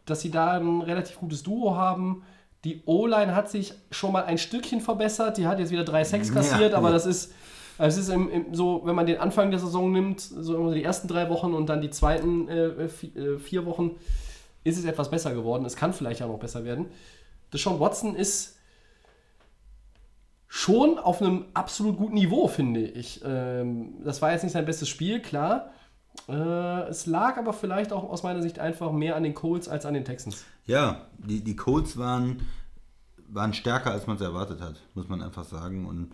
Dass 0.06 0.22
sie 0.22 0.32
da 0.32 0.54
ein 0.54 0.82
relativ 0.82 1.18
gutes 1.18 1.44
Duo 1.44 1.76
haben. 1.76 2.24
Die 2.64 2.82
O-Line 2.86 3.36
hat 3.36 3.50
sich 3.50 3.74
schon 3.92 4.12
mal 4.12 4.24
ein 4.26 4.38
Stückchen 4.38 4.82
verbessert. 4.82 5.38
Die 5.38 5.48
hat 5.48 5.60
jetzt 5.60 5.72
wieder 5.72 5.84
drei 5.84 6.04
Sacks 6.04 6.30
Ja, 6.30 6.34
kassiert, 6.36 6.74
aber 6.74 6.88
ja. 6.88 6.94
das 6.94 7.06
ist, 7.06 7.34
es 7.78 7.98
ist 7.98 8.10
im, 8.10 8.30
im, 8.30 8.54
so, 8.56 8.82
wenn 8.86 8.96
man 8.96 9.06
den 9.06 9.20
Anfang 9.20 9.52
der 9.52 9.60
Saison 9.60 9.92
nimmt, 9.92 10.22
so 10.22 10.56
immer 10.56 10.74
die 10.74 10.84
ersten 10.84 11.08
drei 11.08 11.30
Wochen 11.30 11.54
und 11.54 11.68
dann 11.68 11.82
die 11.82 11.90
zweiten 11.90 12.48
äh, 12.48 12.88
vi- 12.88 13.16
äh, 13.18 13.38
vier 13.40 13.66
Wochen, 13.66 13.92
ist 14.66 14.78
es 14.78 14.84
etwas 14.84 15.10
besser 15.10 15.34
geworden. 15.34 15.64
Es 15.64 15.78
kann 15.78 15.94
vielleicht 15.94 16.22
auch 16.22 16.28
noch 16.28 16.40
besser 16.40 16.66
werden. 16.66 16.88
Deshaun 17.54 17.80
Watson 17.80 18.16
ist 18.16 18.58
schon 20.48 20.98
auf 20.98 21.22
einem 21.22 21.46
absolut 21.54 21.98
guten 21.98 22.16
Niveau, 22.16 22.48
finde 22.48 22.82
ich. 22.82 23.22
Ähm, 23.24 23.94
das 24.04 24.22
war 24.22 24.32
jetzt 24.32 24.44
nicht 24.44 24.54
sein 24.54 24.66
bestes 24.66 24.90
Spiel, 24.90 25.22
klar. 25.22 25.70
Äh, 26.28 26.90
es 26.90 27.06
lag 27.06 27.38
aber 27.38 27.54
vielleicht 27.54 27.94
auch 27.94 28.10
aus 28.10 28.24
meiner 28.24 28.42
Sicht 28.42 28.60
einfach 28.60 28.92
mehr 28.92 29.16
an 29.16 29.24
den 29.24 29.36
Colts 29.36 29.70
als 29.70 29.86
an 29.86 29.94
den 29.94 30.04
Texans. 30.04 30.44
Ja, 30.66 31.06
die, 31.20 31.44
die 31.44 31.56
Colts 31.56 31.98
waren, 31.98 32.42
waren 33.28 33.54
stärker, 33.54 33.92
als 33.92 34.08
man 34.08 34.16
es 34.16 34.22
erwartet 34.22 34.62
hat, 34.62 34.82
muss 34.96 35.08
man 35.08 35.22
einfach 35.22 35.44
sagen. 35.44 35.86
Und 35.86 36.12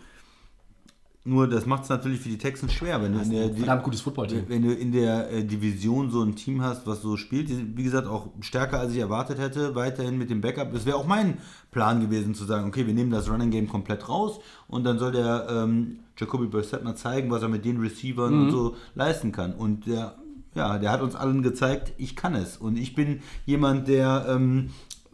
nur 1.23 1.47
das 1.47 1.67
macht 1.67 1.83
es 1.83 1.89
natürlich 1.89 2.19
für 2.19 2.29
die 2.29 2.37
Texans 2.39 2.73
schwer, 2.73 3.01
wenn 3.03 3.13
du 3.13 3.19
in 3.19 3.29
der, 3.29 3.53
Verdammt 3.53 3.83
gutes 3.83 4.01
wenn 4.49 4.63
du 4.63 4.73
in 4.73 4.91
der 4.91 5.31
äh, 5.31 5.43
Division 5.43 6.09
so 6.09 6.23
ein 6.23 6.35
Team 6.35 6.63
hast, 6.63 6.87
was 6.87 7.03
so 7.03 7.15
spielt, 7.15 7.49
wie 7.77 7.83
gesagt, 7.83 8.07
auch 8.07 8.29
stärker 8.39 8.79
als 8.79 8.93
ich 8.93 8.99
erwartet 8.99 9.37
hätte, 9.37 9.75
weiterhin 9.75 10.17
mit 10.17 10.31
dem 10.31 10.41
Backup. 10.41 10.73
Das 10.73 10.87
wäre 10.87 10.97
auch 10.97 11.05
mein 11.05 11.37
Plan 11.69 12.01
gewesen, 12.01 12.33
zu 12.33 12.45
sagen, 12.45 12.67
okay, 12.67 12.87
wir 12.87 12.95
nehmen 12.95 13.11
das 13.11 13.29
Running 13.29 13.51
Game 13.51 13.69
komplett 13.69 14.09
raus 14.09 14.39
und 14.67 14.83
dann 14.83 14.97
soll 14.97 15.11
der 15.11 15.45
ähm, 15.47 15.99
Jacoby 16.17 16.47
Brissett 16.47 16.83
mal 16.83 16.95
zeigen, 16.95 17.29
was 17.29 17.43
er 17.43 17.49
mit 17.49 17.65
den 17.65 17.79
Receivern 17.79 18.33
und 18.33 18.51
so 18.51 18.75
leisten 18.95 19.31
kann. 19.31 19.53
Und 19.53 19.85
der, 19.85 20.15
ja, 20.55 20.79
der 20.79 20.91
hat 20.91 21.01
uns 21.01 21.15
allen 21.15 21.43
gezeigt, 21.43 21.93
ich 21.97 22.15
kann 22.15 22.33
es. 22.33 22.57
Und 22.57 22.77
ich 22.77 22.95
bin 22.95 23.21
jemand, 23.45 23.87
der, 23.87 24.25
ähm, 24.27 24.71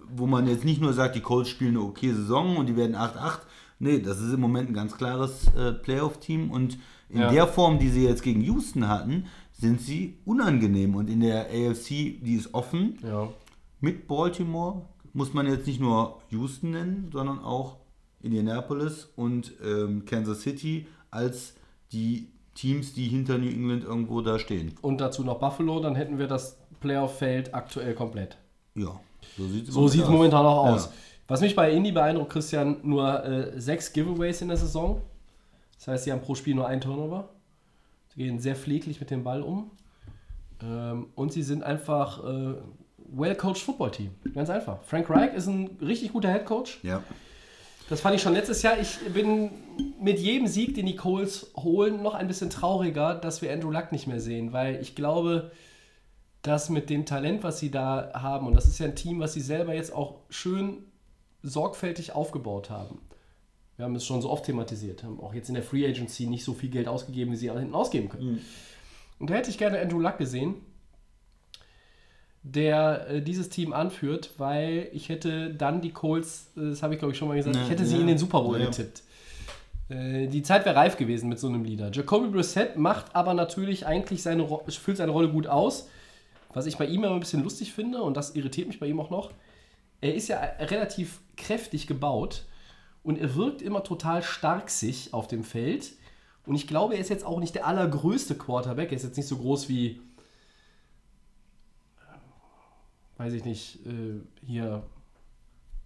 wo 0.10 0.26
man 0.26 0.47
jetzt 0.47 0.64
nicht 0.64 0.82
nur 0.82 0.93
sagt, 0.93 1.16
die 1.16 1.22
Colts 1.22 1.49
spielen 1.49 1.76
eine 1.76 1.82
okay 1.82 2.14
Saison 2.14 2.55
und 2.55 2.68
die 2.68 2.78
werden 2.78 2.95
8-8. 2.95 3.39
Nee, 3.80 3.99
das 3.99 4.19
ist 4.19 4.34
im 4.34 4.39
Moment 4.41 4.69
ein 4.69 4.73
ganz 4.73 4.95
klares 4.97 5.47
äh, 5.55 5.71
Playoff-Team 5.73 6.49
und 6.51 6.78
in 7.09 7.21
Ja. 7.21 7.32
der 7.32 7.47
Form, 7.47 7.80
die 7.80 7.89
sie 7.89 8.03
jetzt 8.03 8.23
gegen 8.23 8.41
Houston 8.41 8.88
hatten, 8.88 9.25
sind 9.53 9.82
sie 9.82 10.17
unangenehm. 10.25 10.95
Und 10.95 11.09
in 11.09 11.19
der 11.21 11.45
AFC, 11.47 12.19
die 12.21 12.36
ist 12.38 12.53
offen. 12.53 12.97
Ja. 13.03 13.30
Mit 13.80 14.07
Baltimore 14.07 14.82
muss 15.13 15.34
man 15.34 15.47
jetzt 15.47 15.67
nicht 15.67 15.80
nur 15.80 16.19
Houston 16.30 16.71
nennen, 16.71 17.09
sondern 17.13 17.39
auch 17.39 17.78
Indianapolis 18.21 19.09
und 19.15 19.53
ähm, 19.63 20.05
Kansas 20.05 20.41
City 20.41 20.86
als 21.11 21.53
die 21.91 22.28
Teams, 22.55 22.93
die 22.93 23.07
hinter 23.07 23.38
New 23.38 23.47
England 23.49 23.84
irgendwo 23.84 24.21
da 24.21 24.39
stehen. 24.39 24.73
Und 24.82 24.99
dazu 24.99 25.23
noch 25.23 25.39
Buffalo, 25.39 25.80
dann 25.80 25.95
hätten 25.95 26.17
wir 26.17 26.28
das 26.28 26.57
Playoff-Feld 26.80 27.53
aktuell 27.53 27.93
komplett. 27.93 28.38
Ja, 28.75 28.99
so 29.38 29.47
sieht 29.47 29.67
es 29.67 29.73
So 29.73 30.11
momentan 30.11 30.45
auch 30.45 30.65
aus. 30.67 30.86
Ja. 30.86 30.91
Was 31.28 31.41
mich 31.41 31.55
bei 31.55 31.71
Indy 31.71 31.91
beeindruckt, 31.91 32.32
Christian, 32.32 32.78
nur 32.84 33.23
äh, 33.25 33.59
sechs 33.59 33.91
Giveaways 33.91 34.41
in 34.41 34.47
der 34.47 34.57
Saison. 34.57 35.01
Das 35.78 35.88
heißt, 35.88 36.03
sie 36.05 36.11
haben 36.11 36.21
pro 36.21 36.36
Spiel 36.36 36.55
nur 36.55 36.67
einen 36.67 36.82
Turnover. 36.82 37.30
Sie 38.15 38.23
gehen 38.23 38.39
sehr 38.39 38.55
pfleglich 38.55 38.99
mit 38.99 39.11
dem 39.11 39.23
Ball 39.23 39.41
um. 39.41 39.71
Ähm, 40.63 41.07
und 41.15 41.34
sie 41.34 41.43
sind 41.43 41.63
einfach 41.63 42.23
äh, 42.23 42.55
well-coached 43.09 43.61
Football-Team. 43.61 44.11
Ganz 44.34 44.49
einfach. 44.49 44.82
Frank 44.84 45.09
Reich 45.09 45.34
ist 45.34 45.47
ein 45.47 45.78
richtig 45.82 46.13
guter 46.13 46.32
Head 46.32 46.45
Coach. 46.45 46.80
Ja. 46.84 47.03
Das 47.89 48.01
fand 48.01 48.15
ich 48.15 48.21
schon 48.21 48.34
letztes 48.34 48.61
Jahr. 48.63 48.80
Ich 48.80 48.97
bin 49.13 49.51
mit 50.01 50.19
jedem 50.19 50.47
Sieg, 50.47 50.75
den 50.75 50.86
die 50.86 50.95
Coles 50.95 51.51
holen, 51.55 52.01
noch 52.03 52.15
ein 52.15 52.28
bisschen 52.28 52.49
trauriger, 52.49 53.15
dass 53.15 53.41
wir 53.41 53.51
Andrew 53.51 53.71
Luck 53.71 53.91
nicht 53.91 54.07
mehr 54.07 54.19
sehen, 54.19 54.51
weil 54.51 54.82
ich 54.82 54.95
glaube, 54.95 55.51
dass 56.41 56.69
mit 56.69 56.89
dem 56.89 57.05
Talent, 57.05 57.43
was 57.43 57.59
sie 57.59 57.71
da 57.71 58.11
haben, 58.13 58.47
und 58.47 58.55
das 58.55 58.65
ist 58.65 58.80
ja 58.80 58.88
ein 58.88 58.95
Team, 58.95 59.19
was 59.19 59.34
sie 59.34 59.41
selber 59.41 59.73
jetzt 59.73 59.93
auch 59.93 60.21
schön 60.30 60.84
sorgfältig 61.43 62.13
aufgebaut 62.13 62.69
haben. 62.69 62.99
Wir 63.75 63.85
haben 63.85 63.95
es 63.95 64.05
schon 64.05 64.21
so 64.21 64.29
oft 64.31 64.45
thematisiert, 64.45 65.03
haben 65.03 65.19
auch 65.19 65.33
jetzt 65.33 65.49
in 65.49 65.55
der 65.55 65.63
Free 65.63 65.85
Agency 65.88 66.25
nicht 66.25 66.43
so 66.43 66.53
viel 66.53 66.69
Geld 66.69 66.88
ausgegeben, 66.88 67.31
wie 67.31 67.35
sie 67.35 67.51
hinten 67.51 67.75
ausgeben 67.75 68.09
können. 68.09 68.41
Und 69.19 69.29
da 69.29 69.35
hätte 69.35 69.49
ich 69.51 69.57
gerne 69.57 69.79
Andrew 69.79 69.99
Luck 69.99 70.17
gesehen, 70.17 70.55
der 72.43 73.07
äh, 73.09 73.21
dieses 73.21 73.49
Team 73.49 73.73
anführt, 73.73 74.31
weil 74.38 74.89
ich 74.93 75.09
hätte 75.09 75.53
dann 75.53 75.81
die 75.81 75.91
Colts, 75.91 76.51
äh, 76.55 76.69
das 76.69 76.81
habe 76.81 76.93
ich 76.93 76.99
glaube 76.99 77.11
ich 77.11 77.17
schon 77.17 77.27
mal 77.27 77.35
gesagt, 77.35 77.55
Ja, 77.55 77.63
ich 77.63 77.69
hätte 77.69 77.85
sie 77.85 77.95
ja, 77.95 78.01
in 78.01 78.07
den 78.07 78.17
Super 78.17 78.41
Bowl 78.41 78.59
ja. 78.59 78.65
getippt. 78.67 79.03
Äh, 79.89 80.27
Die 80.27 80.43
Zeit 80.43 80.65
wäre 80.65 80.75
reif 80.75 80.97
gewesen 80.97 81.29
mit 81.29 81.39
so 81.39 81.47
einem 81.47 81.63
Leader. 81.63 81.91
Jacoby 81.91 82.29
Brissett 82.29 82.77
macht 82.77 83.15
aber 83.15 83.33
natürlich 83.33 83.85
eigentlich 83.85 84.23
seine, 84.23 84.43
Ro- 84.43 84.63
füllt 84.69 84.97
seine 84.97 85.11
Rolle 85.11 85.29
gut 85.29 85.47
aus. 85.47 85.89
Was 86.53 86.65
ich 86.65 86.77
bei 86.77 86.85
ihm 86.85 87.03
immer 87.03 87.13
ein 87.13 87.19
bisschen 87.19 87.43
lustig 87.43 87.73
finde, 87.73 88.01
und 88.01 88.15
das 88.15 88.35
irritiert 88.35 88.67
mich 88.67 88.79
bei 88.79 88.88
ihm 88.88 88.99
auch 88.99 89.09
noch, 89.09 89.31
er 89.99 90.15
ist 90.15 90.27
ja 90.29 90.39
relativ 90.39 91.19
kräftig 91.38 91.88
gebaut 91.88 92.45
und 93.03 93.17
er 93.17 93.35
wirkt 93.35 93.61
immer 93.61 93.83
total 93.83 94.21
stark 94.21 94.69
sich 94.69 95.13
auf 95.13 95.27
dem 95.27 95.43
Feld. 95.43 95.93
Und 96.45 96.55
ich 96.55 96.67
glaube, 96.67 96.95
er 96.95 96.99
ist 96.99 97.09
jetzt 97.09 97.25
auch 97.25 97.39
nicht 97.39 97.55
der 97.55 97.65
allergrößte 97.65 98.35
Quarterback. 98.35 98.91
Er 98.91 98.97
ist 98.97 99.03
jetzt 99.03 99.17
nicht 99.17 99.27
so 99.27 99.38
groß 99.38 99.69
wie, 99.69 100.01
weiß 103.17 103.33
ich 103.33 103.45
nicht, 103.45 103.85
äh, 103.85 104.21
hier. 104.45 104.83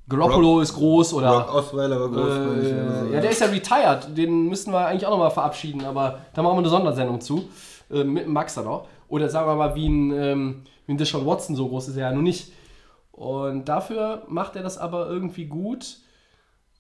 Garoppolo 0.10 0.62
ist 0.62 0.74
groß 0.74 1.14
oder. 1.14 1.42
Brock 1.42 1.54
Osweiler 1.54 2.00
war 2.00 2.10
groß. 2.10 2.64
Äh, 2.64 3.14
ja, 3.14 3.22
der 3.22 3.30
ist 3.30 3.42
ja 3.42 3.48
retired. 3.48 4.18
Den 4.18 4.48
müssten 4.48 4.72
wir 4.72 4.86
eigentlich 4.86 5.06
auch 5.06 5.12
nochmal 5.12 5.32
verabschieden, 5.32 5.86
aber 5.86 6.22
da 6.34 6.42
machen 6.42 6.56
wir 6.56 6.60
eine 6.60 6.70
Sondersendung 6.70 7.22
zu. 7.22 7.48
Äh, 7.92 8.04
mit 8.04 8.28
Max 8.28 8.56
dann 8.56 8.68
auch. 8.68 8.88
Oder 9.08 9.30
sagen 9.30 9.48
wir 9.48 9.56
mal, 9.56 9.76
wie 9.76 9.88
ein, 9.88 10.12
ähm, 10.12 10.62
wie 10.86 10.94
ein 10.94 10.98
Deshaun 10.98 11.26
Watson, 11.26 11.56
so 11.56 11.68
groß 11.68 11.90
ist 11.90 11.98
er 11.98 12.10
ja 12.10 12.16
noch 12.16 12.22
nicht. 12.22 12.52
Und 13.12 13.66
dafür 13.66 14.24
macht 14.28 14.56
er 14.56 14.64
das 14.64 14.78
aber 14.78 15.08
irgendwie 15.08 15.46
gut. 15.46 15.98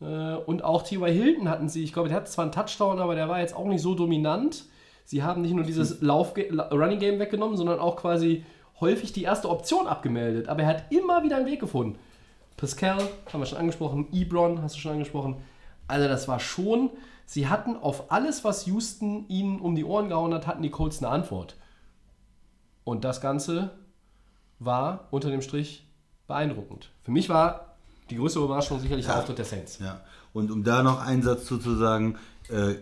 Äh, 0.02 0.36
und 0.36 0.64
auch 0.64 0.84
T.Y. 0.84 1.12
Hilton 1.12 1.50
hatten 1.50 1.70
sie, 1.70 1.84
ich 1.84 1.94
glaube, 1.94 2.10
der 2.10 2.18
hat 2.18 2.28
zwar 2.28 2.44
einen 2.44 2.52
Touchdown, 2.52 3.00
aber 3.00 3.16
der 3.16 3.30
war 3.30 3.40
jetzt 3.40 3.56
auch 3.56 3.68
nicht 3.68 3.82
so 3.82 3.96
dominant. 3.96 4.66
Sie 5.06 5.24
haben 5.24 5.42
nicht 5.42 5.54
nur 5.54 5.66
dieses 5.66 6.02
Lauf 6.02 6.34
Running 6.38 7.00
Game 7.00 7.20
weggenommen, 7.20 7.58
sondern 7.58 7.80
auch 7.80 7.98
quasi 7.98 8.46
häufig 8.80 9.12
die 9.14 9.24
erste 9.24 9.50
Option 9.50 9.88
abgemeldet. 9.88 10.48
Aber 10.48 10.64
er 10.64 10.68
hat 10.68 10.92
immer 10.92 11.24
wieder 11.24 11.38
einen 11.38 11.46
Weg 11.46 11.60
gefunden. 11.60 11.98
Pascal, 12.58 13.00
haben 13.32 13.42
wir 13.42 13.46
schon 13.46 13.58
angesprochen, 13.58 14.08
Ebron, 14.12 14.62
hast 14.62 14.76
du 14.76 14.80
schon 14.80 14.94
angesprochen. 14.94 15.38
Also 15.88 16.08
das 16.08 16.28
war 16.28 16.40
schon, 16.40 16.92
sie 17.26 17.48
hatten 17.48 17.76
auf 17.76 18.12
alles, 18.12 18.44
was 18.44 18.66
Houston 18.68 19.26
ihnen 19.28 19.60
um 19.60 19.76
die 19.76 19.84
Ohren 19.84 20.10
gehauen 20.10 20.34
hat, 20.34 20.48
hatten 20.48 20.62
die 20.62 20.70
Colts 20.70 21.00
eine 21.00 21.12
Antwort. 21.12 21.58
Und 22.84 23.04
das 23.04 23.20
Ganze 23.20 23.72
war 24.60 25.08
unter 25.12 25.30
dem 25.30 25.42
Strich 25.42 25.88
beeindruckend. 26.32 26.90
Für 27.04 27.12
mich 27.12 27.30
war 27.30 27.76
die 28.10 28.16
größte 28.16 28.40
Überraschung 28.40 28.80
sicherlich 28.80 29.06
der 29.06 29.16
Ja. 29.16 29.20
Auftritt 29.22 29.38
der 29.38 29.46
Saints. 29.46 29.80
Ja, 29.80 30.02
und 30.34 30.52
um 30.52 30.64
da 30.64 30.82
noch 30.84 31.00
einen 31.06 31.22
Satz 31.24 31.46
zu, 31.46 31.58
zu 31.58 31.76
sagen, 31.76 32.18
äh, 32.50 32.76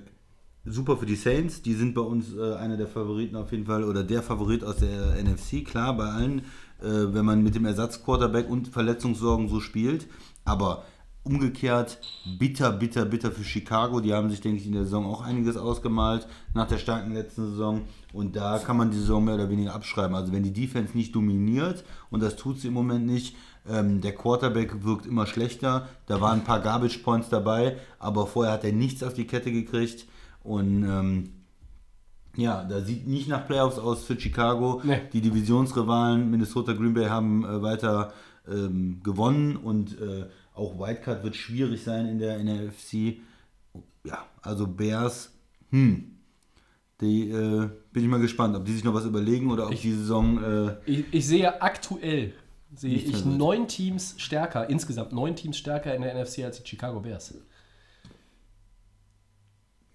super 0.65 0.97
für 0.97 1.05
die 1.05 1.15
Saints. 1.15 1.61
Die 1.61 1.73
sind 1.73 1.93
bei 1.93 2.01
uns 2.01 2.35
äh, 2.35 2.55
einer 2.55 2.77
der 2.77 2.87
Favoriten 2.87 3.35
auf 3.35 3.51
jeden 3.51 3.65
Fall 3.65 3.83
oder 3.83 4.03
der 4.03 4.21
Favorit 4.21 4.63
aus 4.63 4.77
der 4.77 5.15
NFC. 5.23 5.65
Klar, 5.65 5.95
bei 5.97 6.05
allen, 6.05 6.39
äh, 6.81 7.13
wenn 7.13 7.25
man 7.25 7.41
mit 7.43 7.55
dem 7.55 7.65
Ersatzquarterback 7.65 8.49
und 8.49 8.67
Verletzungssorgen 8.67 9.49
so 9.49 9.59
spielt. 9.59 10.07
Aber 10.45 10.83
umgekehrt 11.29 11.99
bitter, 12.39 12.71
bitter, 12.71 13.05
bitter 13.05 13.31
für 13.31 13.43
Chicago. 13.43 13.99
Die 13.99 14.13
haben 14.13 14.29
sich, 14.29 14.41
denke 14.41 14.59
ich, 14.59 14.65
in 14.65 14.73
der 14.73 14.83
Saison 14.83 15.05
auch 15.05 15.21
einiges 15.21 15.57
ausgemalt 15.57 16.27
nach 16.53 16.67
der 16.67 16.77
starken 16.77 17.13
letzten 17.13 17.51
Saison. 17.51 17.81
Und 18.13 18.35
da 18.35 18.57
kann 18.59 18.77
man 18.77 18.91
die 18.91 18.97
Saison 18.97 19.23
mehr 19.23 19.35
oder 19.35 19.49
weniger 19.49 19.75
abschreiben. 19.75 20.15
Also 20.15 20.33
wenn 20.33 20.43
die 20.43 20.53
Defense 20.53 20.97
nicht 20.97 21.15
dominiert, 21.15 21.83
und 22.09 22.23
das 22.23 22.35
tut 22.35 22.59
sie 22.59 22.69
im 22.69 22.73
Moment 22.73 23.05
nicht, 23.05 23.35
ähm, 23.69 24.01
der 24.01 24.15
Quarterback 24.15 24.83
wirkt 24.83 25.05
immer 25.05 25.27
schlechter. 25.27 25.87
Da 26.07 26.19
waren 26.19 26.39
ein 26.39 26.45
paar 26.45 26.61
Garbage 26.61 26.99
Points 26.99 27.29
dabei, 27.29 27.77
aber 27.99 28.25
vorher 28.25 28.53
hat 28.53 28.63
er 28.63 28.71
nichts 28.71 29.03
auf 29.03 29.13
die 29.13 29.27
Kette 29.27 29.51
gekriegt. 29.51 30.07
Und 30.43 30.83
ähm, 30.83 31.29
ja, 32.35 32.63
da 32.63 32.81
sieht 32.81 33.07
nicht 33.07 33.27
nach 33.27 33.45
Playoffs 33.45 33.77
aus 33.77 34.03
für 34.03 34.19
Chicago. 34.19 34.81
Nee. 34.83 35.01
Die 35.13 35.21
Divisionsrivalen 35.21 36.29
Minnesota 36.31 36.73
Green 36.73 36.93
Bay 36.93 37.07
haben 37.07 37.43
äh, 37.43 37.61
weiter 37.61 38.13
ähm, 38.49 39.01
gewonnen 39.03 39.55
und 39.57 39.99
äh, 39.99 40.25
auch 40.59 40.77
Wildcard 40.77 41.23
wird 41.23 41.35
schwierig 41.35 41.83
sein 41.83 42.05
in 42.07 42.19
der, 42.19 42.37
in 42.37 42.45
der 42.47 42.71
FC. 42.71 43.17
Ja, 44.05 44.25
also 44.41 44.67
Bears, 44.67 45.31
hm, 45.71 46.15
die 47.01 47.29
äh, 47.31 47.69
bin 47.91 48.03
ich 48.03 48.09
mal 48.09 48.19
gespannt, 48.19 48.55
ob 48.55 48.65
die 48.65 48.73
sich 48.73 48.83
noch 48.83 48.93
was 48.93 49.05
überlegen 49.05 49.49
oder 49.51 49.67
ob 49.67 49.79
die 49.79 49.91
Saison. 49.93 50.43
Äh, 50.43 50.75
Ich, 50.85 51.05
ich 51.11 51.27
sehe 51.27 51.61
aktuell 51.61 52.33
sehe 52.75 52.95
ich 52.95 53.25
neun 53.25 53.67
Teams 53.67 54.13
stärker, 54.17 54.69
insgesamt 54.69 55.11
neun 55.11 55.35
Teams 55.35 55.57
stärker 55.57 55.95
in 55.95 56.03
der 56.03 56.13
NFC 56.13 56.43
als 56.43 56.61
die 56.61 56.67
Chicago 56.69 56.99
Bears. 56.99 57.33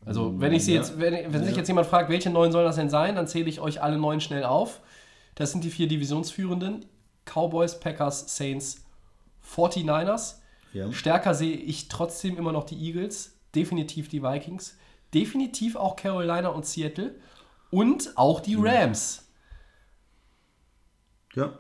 Also, 0.05 0.39
wenn 0.41 0.53
ich 0.53 0.65
sie 0.65 0.73
Ja. 0.73 0.79
jetzt, 0.81 0.99
wenn, 0.99 1.33
wenn 1.33 1.43
sich 1.45 1.53
Ja. 1.53 1.59
jetzt 1.59 1.69
jemand 1.69 1.87
fragt, 1.87 2.11
welche 2.11 2.31
neun 2.31 2.53
sollen 2.53 2.67
das 2.67 2.77
denn 2.77 2.91
sein, 2.91 3.15
dann 3.15 3.27
zähle 3.27 3.49
ich 3.49 3.61
euch 3.61 3.81
alle 3.83 3.97
neun 3.97 4.21
schnell 4.21 4.45
auf. 4.45 4.81
Das 5.35 5.53
sind 5.53 5.65
die 5.65 5.71
vier 5.71 5.89
Divisionsführenden: 5.89 6.85
Cowboys, 7.25 7.81
Packers, 7.81 8.37
Saints, 8.37 8.85
49ers. 9.43 10.41
Ja. 10.75 10.93
Stärker 10.93 11.33
sehe 11.35 11.57
ich 11.57 11.89
trotzdem 11.89 12.37
immer 12.37 12.53
noch 12.53 12.65
die 12.65 12.77
Eagles, 12.77 13.33
definitiv 13.55 14.09
die 14.09 14.23
Vikings, 14.23 14.77
definitiv 15.15 15.77
auch 15.77 15.97
Carolina 15.97 16.49
und 16.49 16.67
Seattle 16.67 17.15
und 17.71 18.13
auch 18.17 18.41
die 18.41 18.57
Rams. 18.59 19.27
ja, 21.35 21.53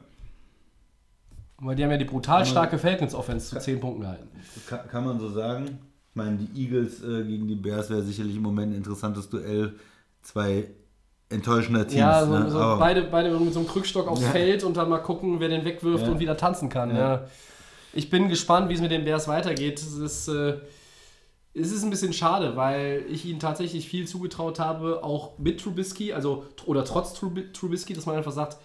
Weil 1.58 1.76
die 1.76 1.84
haben 1.84 1.90
ja 1.92 1.96
die 1.96 2.04
brutal 2.04 2.44
starke 2.44 2.78
Falcons-Offense 2.78 3.50
zu 3.50 3.58
10 3.60 3.80
Punkten 3.80 4.02
gehalten. 4.02 4.28
kann, 4.68 4.88
kann 4.88 5.04
man 5.04 5.18
so 5.20 5.30
sagen. 5.30 5.78
Ich 6.10 6.16
meine, 6.16 6.36
die 6.36 6.62
Eagles 6.62 7.02
äh, 7.02 7.24
gegen 7.24 7.48
die 7.48 7.54
Bears 7.56 7.90
wäre 7.90 8.02
sicherlich 8.02 8.36
im 8.36 8.42
Moment 8.42 8.72
ein 8.72 8.76
interessantes 8.76 9.28
Duell. 9.30 9.74
Zwei 10.22 10.68
enttäuschender 11.28 11.86
Teams. 11.86 11.98
ja, 12.00 12.24
so, 12.24 12.32
ne? 12.38 12.50
so 12.50 12.58
beide, 12.78 13.02
beide 13.04 13.30
mit 13.38 13.52
so 13.52 13.58
einem 13.60 13.68
Krückstock 13.68 14.06
aufs 14.08 14.22
Ja. 14.22 14.30
Feld 14.30 14.62
und 14.64 14.76
dann 14.76 14.88
mal 14.88 14.98
gucken, 14.98 15.40
wer 15.40 15.48
den 15.48 15.64
wegwirft 15.64 16.04
Ja. 16.06 16.12
und 16.12 16.18
wieder 16.20 16.36
tanzen 16.36 16.68
kann. 16.68 16.94
Ja. 16.94 17.26
Ich 17.94 18.10
bin 18.10 18.28
gespannt, 18.28 18.68
wie 18.68 18.74
es 18.74 18.80
mit 18.80 18.90
den 18.90 19.04
Bears 19.04 19.28
weitergeht. 19.28 19.78
Es 19.78 19.94
ist, 19.94 20.28
äh, 20.28 20.58
es 21.54 21.70
ist 21.70 21.84
ein 21.84 21.90
bisschen 21.90 22.12
schade, 22.12 22.56
weil 22.56 23.04
ich 23.08 23.24
ihnen 23.24 23.38
tatsächlich 23.38 23.88
viel 23.88 24.06
zugetraut 24.08 24.58
habe, 24.58 25.04
auch 25.04 25.38
mit 25.38 25.60
Trubisky, 25.60 26.12
also 26.12 26.44
oder 26.66 26.84
trotz 26.84 27.14
Trubi- 27.14 27.52
Trubisky, 27.52 27.94
dass 27.94 28.06
man 28.06 28.16
einfach 28.16 28.32
sagt, 28.32 28.58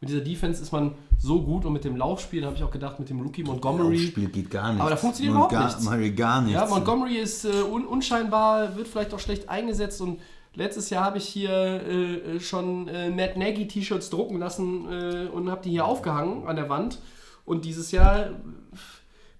mit 0.00 0.10
dieser 0.10 0.20
Defense 0.20 0.62
ist 0.62 0.72
man 0.72 0.94
so 1.18 1.42
gut 1.42 1.64
und 1.64 1.72
mit 1.72 1.84
dem 1.84 1.96
Laufspiel, 1.96 2.42
da 2.42 2.48
habe 2.48 2.56
ich 2.56 2.62
auch 2.62 2.70
gedacht, 2.70 3.00
mit 3.00 3.08
dem 3.08 3.20
Rookie 3.20 3.42
Montgomery. 3.42 3.98
Spiel 3.98 4.28
geht 4.28 4.50
gar 4.50 4.72
nicht. 4.72 4.80
Aber 4.80 4.90
da 4.90 4.96
funktioniert 4.96 5.34
überhaupt 5.34 5.52
nichts. 5.52 5.82
Montgomery 5.82 6.10
gar 6.10 6.42
nichts. 6.42 6.60
Ja, 6.60 6.66
Montgomery 6.66 7.16
ist 7.16 7.44
äh, 7.46 7.62
un 7.62 7.86
unscheinbar, 7.86 8.76
wird 8.76 8.88
vielleicht 8.88 9.14
auch 9.14 9.18
schlecht 9.18 9.48
eingesetzt 9.48 10.00
und 10.02 10.20
letztes 10.54 10.90
Jahr 10.90 11.02
habe 11.04 11.18
ich 11.18 11.26
hier 11.26 11.50
äh, 11.50 12.40
schon 12.40 12.88
äh, 12.88 13.08
Matt 13.10 13.36
Nagy 13.38 13.66
T-Shirts 13.68 14.10
drucken 14.10 14.38
lassen 14.38 14.86
äh, 14.92 15.28
und 15.28 15.50
habe 15.50 15.62
die 15.62 15.70
hier 15.70 15.86
aufgehangen 15.86 16.46
an 16.46 16.56
der 16.56 16.68
Wand 16.68 16.98
und 17.46 17.64
dieses 17.64 17.90
Jahr 17.92 18.30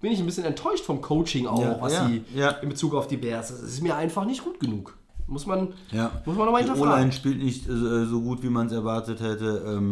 bin 0.00 0.12
ich 0.12 0.20
ein 0.20 0.26
bisschen 0.26 0.44
enttäuscht 0.44 0.84
vom 0.84 1.00
Coaching 1.02 1.46
auch, 1.46 1.60
Ja, 1.60 1.76
was 1.80 1.92
ja, 1.92 2.06
sie 2.08 2.24
ja. 2.34 2.50
in 2.50 2.68
Bezug 2.70 2.94
auf 2.94 3.08
die 3.08 3.16
Bears. 3.16 3.48
Das 3.48 3.60
ist 3.60 3.82
mir 3.82 3.94
einfach 3.96 4.24
nicht 4.24 4.42
gut 4.44 4.58
genug. 4.60 4.96
Muss 5.26 5.44
man, 5.46 5.74
Ja. 5.90 6.12
muss 6.24 6.36
man 6.36 6.46
nochmal 6.46 6.62
hinterfragen. 6.62 6.92
O-Line 6.92 7.12
spielt 7.12 7.42
nicht 7.42 7.68
äh, 7.68 8.04
so 8.06 8.20
gut, 8.20 8.42
wie 8.42 8.48
man 8.48 8.66
es 8.68 8.72
erwartet 8.72 9.20
hätte. 9.20 9.64
Ähm, 9.66 9.90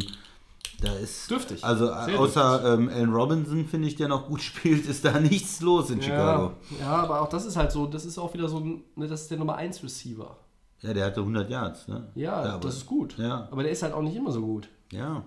da 0.81 0.93
ist. 0.93 1.31
Dürftig. 1.31 1.65
Also 1.65 1.87
Sehr 1.87 2.21
außer 2.21 2.75
ähm, 2.75 2.89
Allen 2.89 3.13
Robinson, 3.13 3.65
finde 3.67 3.89
ich, 3.89 3.97
der 3.97 4.09
noch 4.09 4.27
gut 4.29 4.43
spielt, 4.43 4.87
ist 4.87 5.05
da 5.05 5.19
nichts 5.19 5.61
los 5.61 5.91
in 5.91 6.01
Chicago. 6.03 6.53
Ja, 6.79 6.93
aber 6.97 7.21
auch 7.23 7.29
das 7.29 7.47
ist 7.47 7.57
halt 7.57 7.73
so, 7.73 7.87
das 7.87 8.05
ist 8.05 8.19
auch 8.19 8.33
wieder 8.35 8.49
so 8.49 8.59
ein, 8.61 8.83
ne, 8.95 9.09
das 9.09 9.23
ist 9.23 9.31
der 9.31 9.39
Nummer 9.39 9.57
1 9.57 9.83
Receiver. 9.83 10.37
Ja, 10.83 10.93
der 10.93 11.07
hatte 11.07 11.21
100 11.21 11.49
Yards. 11.51 11.89
Ne? 11.89 12.07
Ja, 12.15 12.35
aber- 12.43 12.59
das 12.61 12.77
ist 12.77 12.87
gut. 12.87 13.17
Ja. 13.19 13.49
Aber 13.51 13.63
der 13.63 13.73
ist 13.73 13.83
halt 13.83 13.95
auch 13.95 14.03
nicht 14.03 14.15
immer 14.17 14.31
so 14.31 14.43
gut. 14.43 14.69
Ja. 14.93 15.23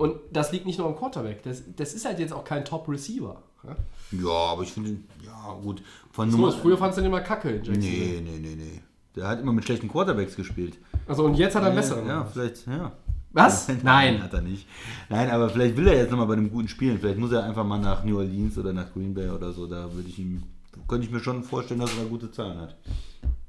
Und 0.00 0.16
das 0.32 0.50
liegt 0.50 0.64
nicht 0.64 0.78
nur 0.78 0.88
am 0.88 0.96
Quarterback. 0.96 1.42
Das, 1.42 1.62
das 1.76 1.92
ist 1.92 2.06
halt 2.06 2.18
jetzt 2.18 2.32
auch 2.32 2.42
kein 2.42 2.64
Top-Receiver. 2.64 3.36
Ja? 3.64 3.76
Ja, 4.12 4.52
aber 4.52 4.62
ich 4.62 4.72
finde, 4.72 4.96
ja, 5.22 5.52
gut. 5.62 5.82
Von 6.10 6.30
So, 6.30 6.38
Nummer. 6.38 6.52
früher 6.52 6.78
fandst 6.78 6.96
du 6.96 7.02
den 7.02 7.10
immer 7.10 7.20
kacke 7.20 7.50
in 7.50 7.62
Jacksonville. 7.62 8.22
Nee, 8.22 8.22
nee, 8.22 8.38
nee, 8.40 8.54
nee. 8.56 8.80
Der 9.14 9.28
hat 9.28 9.40
immer 9.40 9.52
mit 9.52 9.62
schlechten 9.64 9.88
Quarterbacks 9.88 10.36
gespielt. 10.36 10.78
Also 11.06 11.24
und 11.24 11.34
jetzt 11.34 11.54
hat 11.54 11.62
er 11.64 11.66
einen 11.66 11.76
besseren. 11.76 12.06
Ja, 12.06 12.24
vielleicht, 12.24 12.66
ja. 12.66 12.92
Was? 13.32 13.68
Nein, 13.82 14.22
hat 14.22 14.32
er 14.32 14.40
nicht. 14.40 14.66
Nein, 15.10 15.28
aber 15.30 15.50
vielleicht 15.50 15.76
will 15.76 15.86
er 15.86 15.96
jetzt 15.98 16.10
nochmal 16.10 16.28
bei 16.28 16.32
einem 16.32 16.50
guten 16.50 16.68
spielen. 16.68 16.98
Vielleicht 16.98 17.18
muss 17.18 17.32
er 17.32 17.44
einfach 17.44 17.64
mal 17.64 17.78
nach 17.78 18.02
New 18.02 18.16
Orleans 18.16 18.56
oder 18.56 18.72
nach 18.72 18.90
Green 18.94 19.12
Bay 19.12 19.28
oder 19.28 19.52
so. 19.52 19.66
Da 19.66 19.92
würde 19.92 20.08
ich 20.08 20.18
ihm, 20.18 20.44
könnte 20.90 21.06
ich 21.06 21.12
mir 21.12 21.20
schon 21.20 21.42
vorstellen, 21.44 21.80
dass 21.80 21.90
er 21.96 22.02
da 22.02 22.08
gute 22.08 22.30
Zahlen 22.30 22.58
hat. 22.60 22.76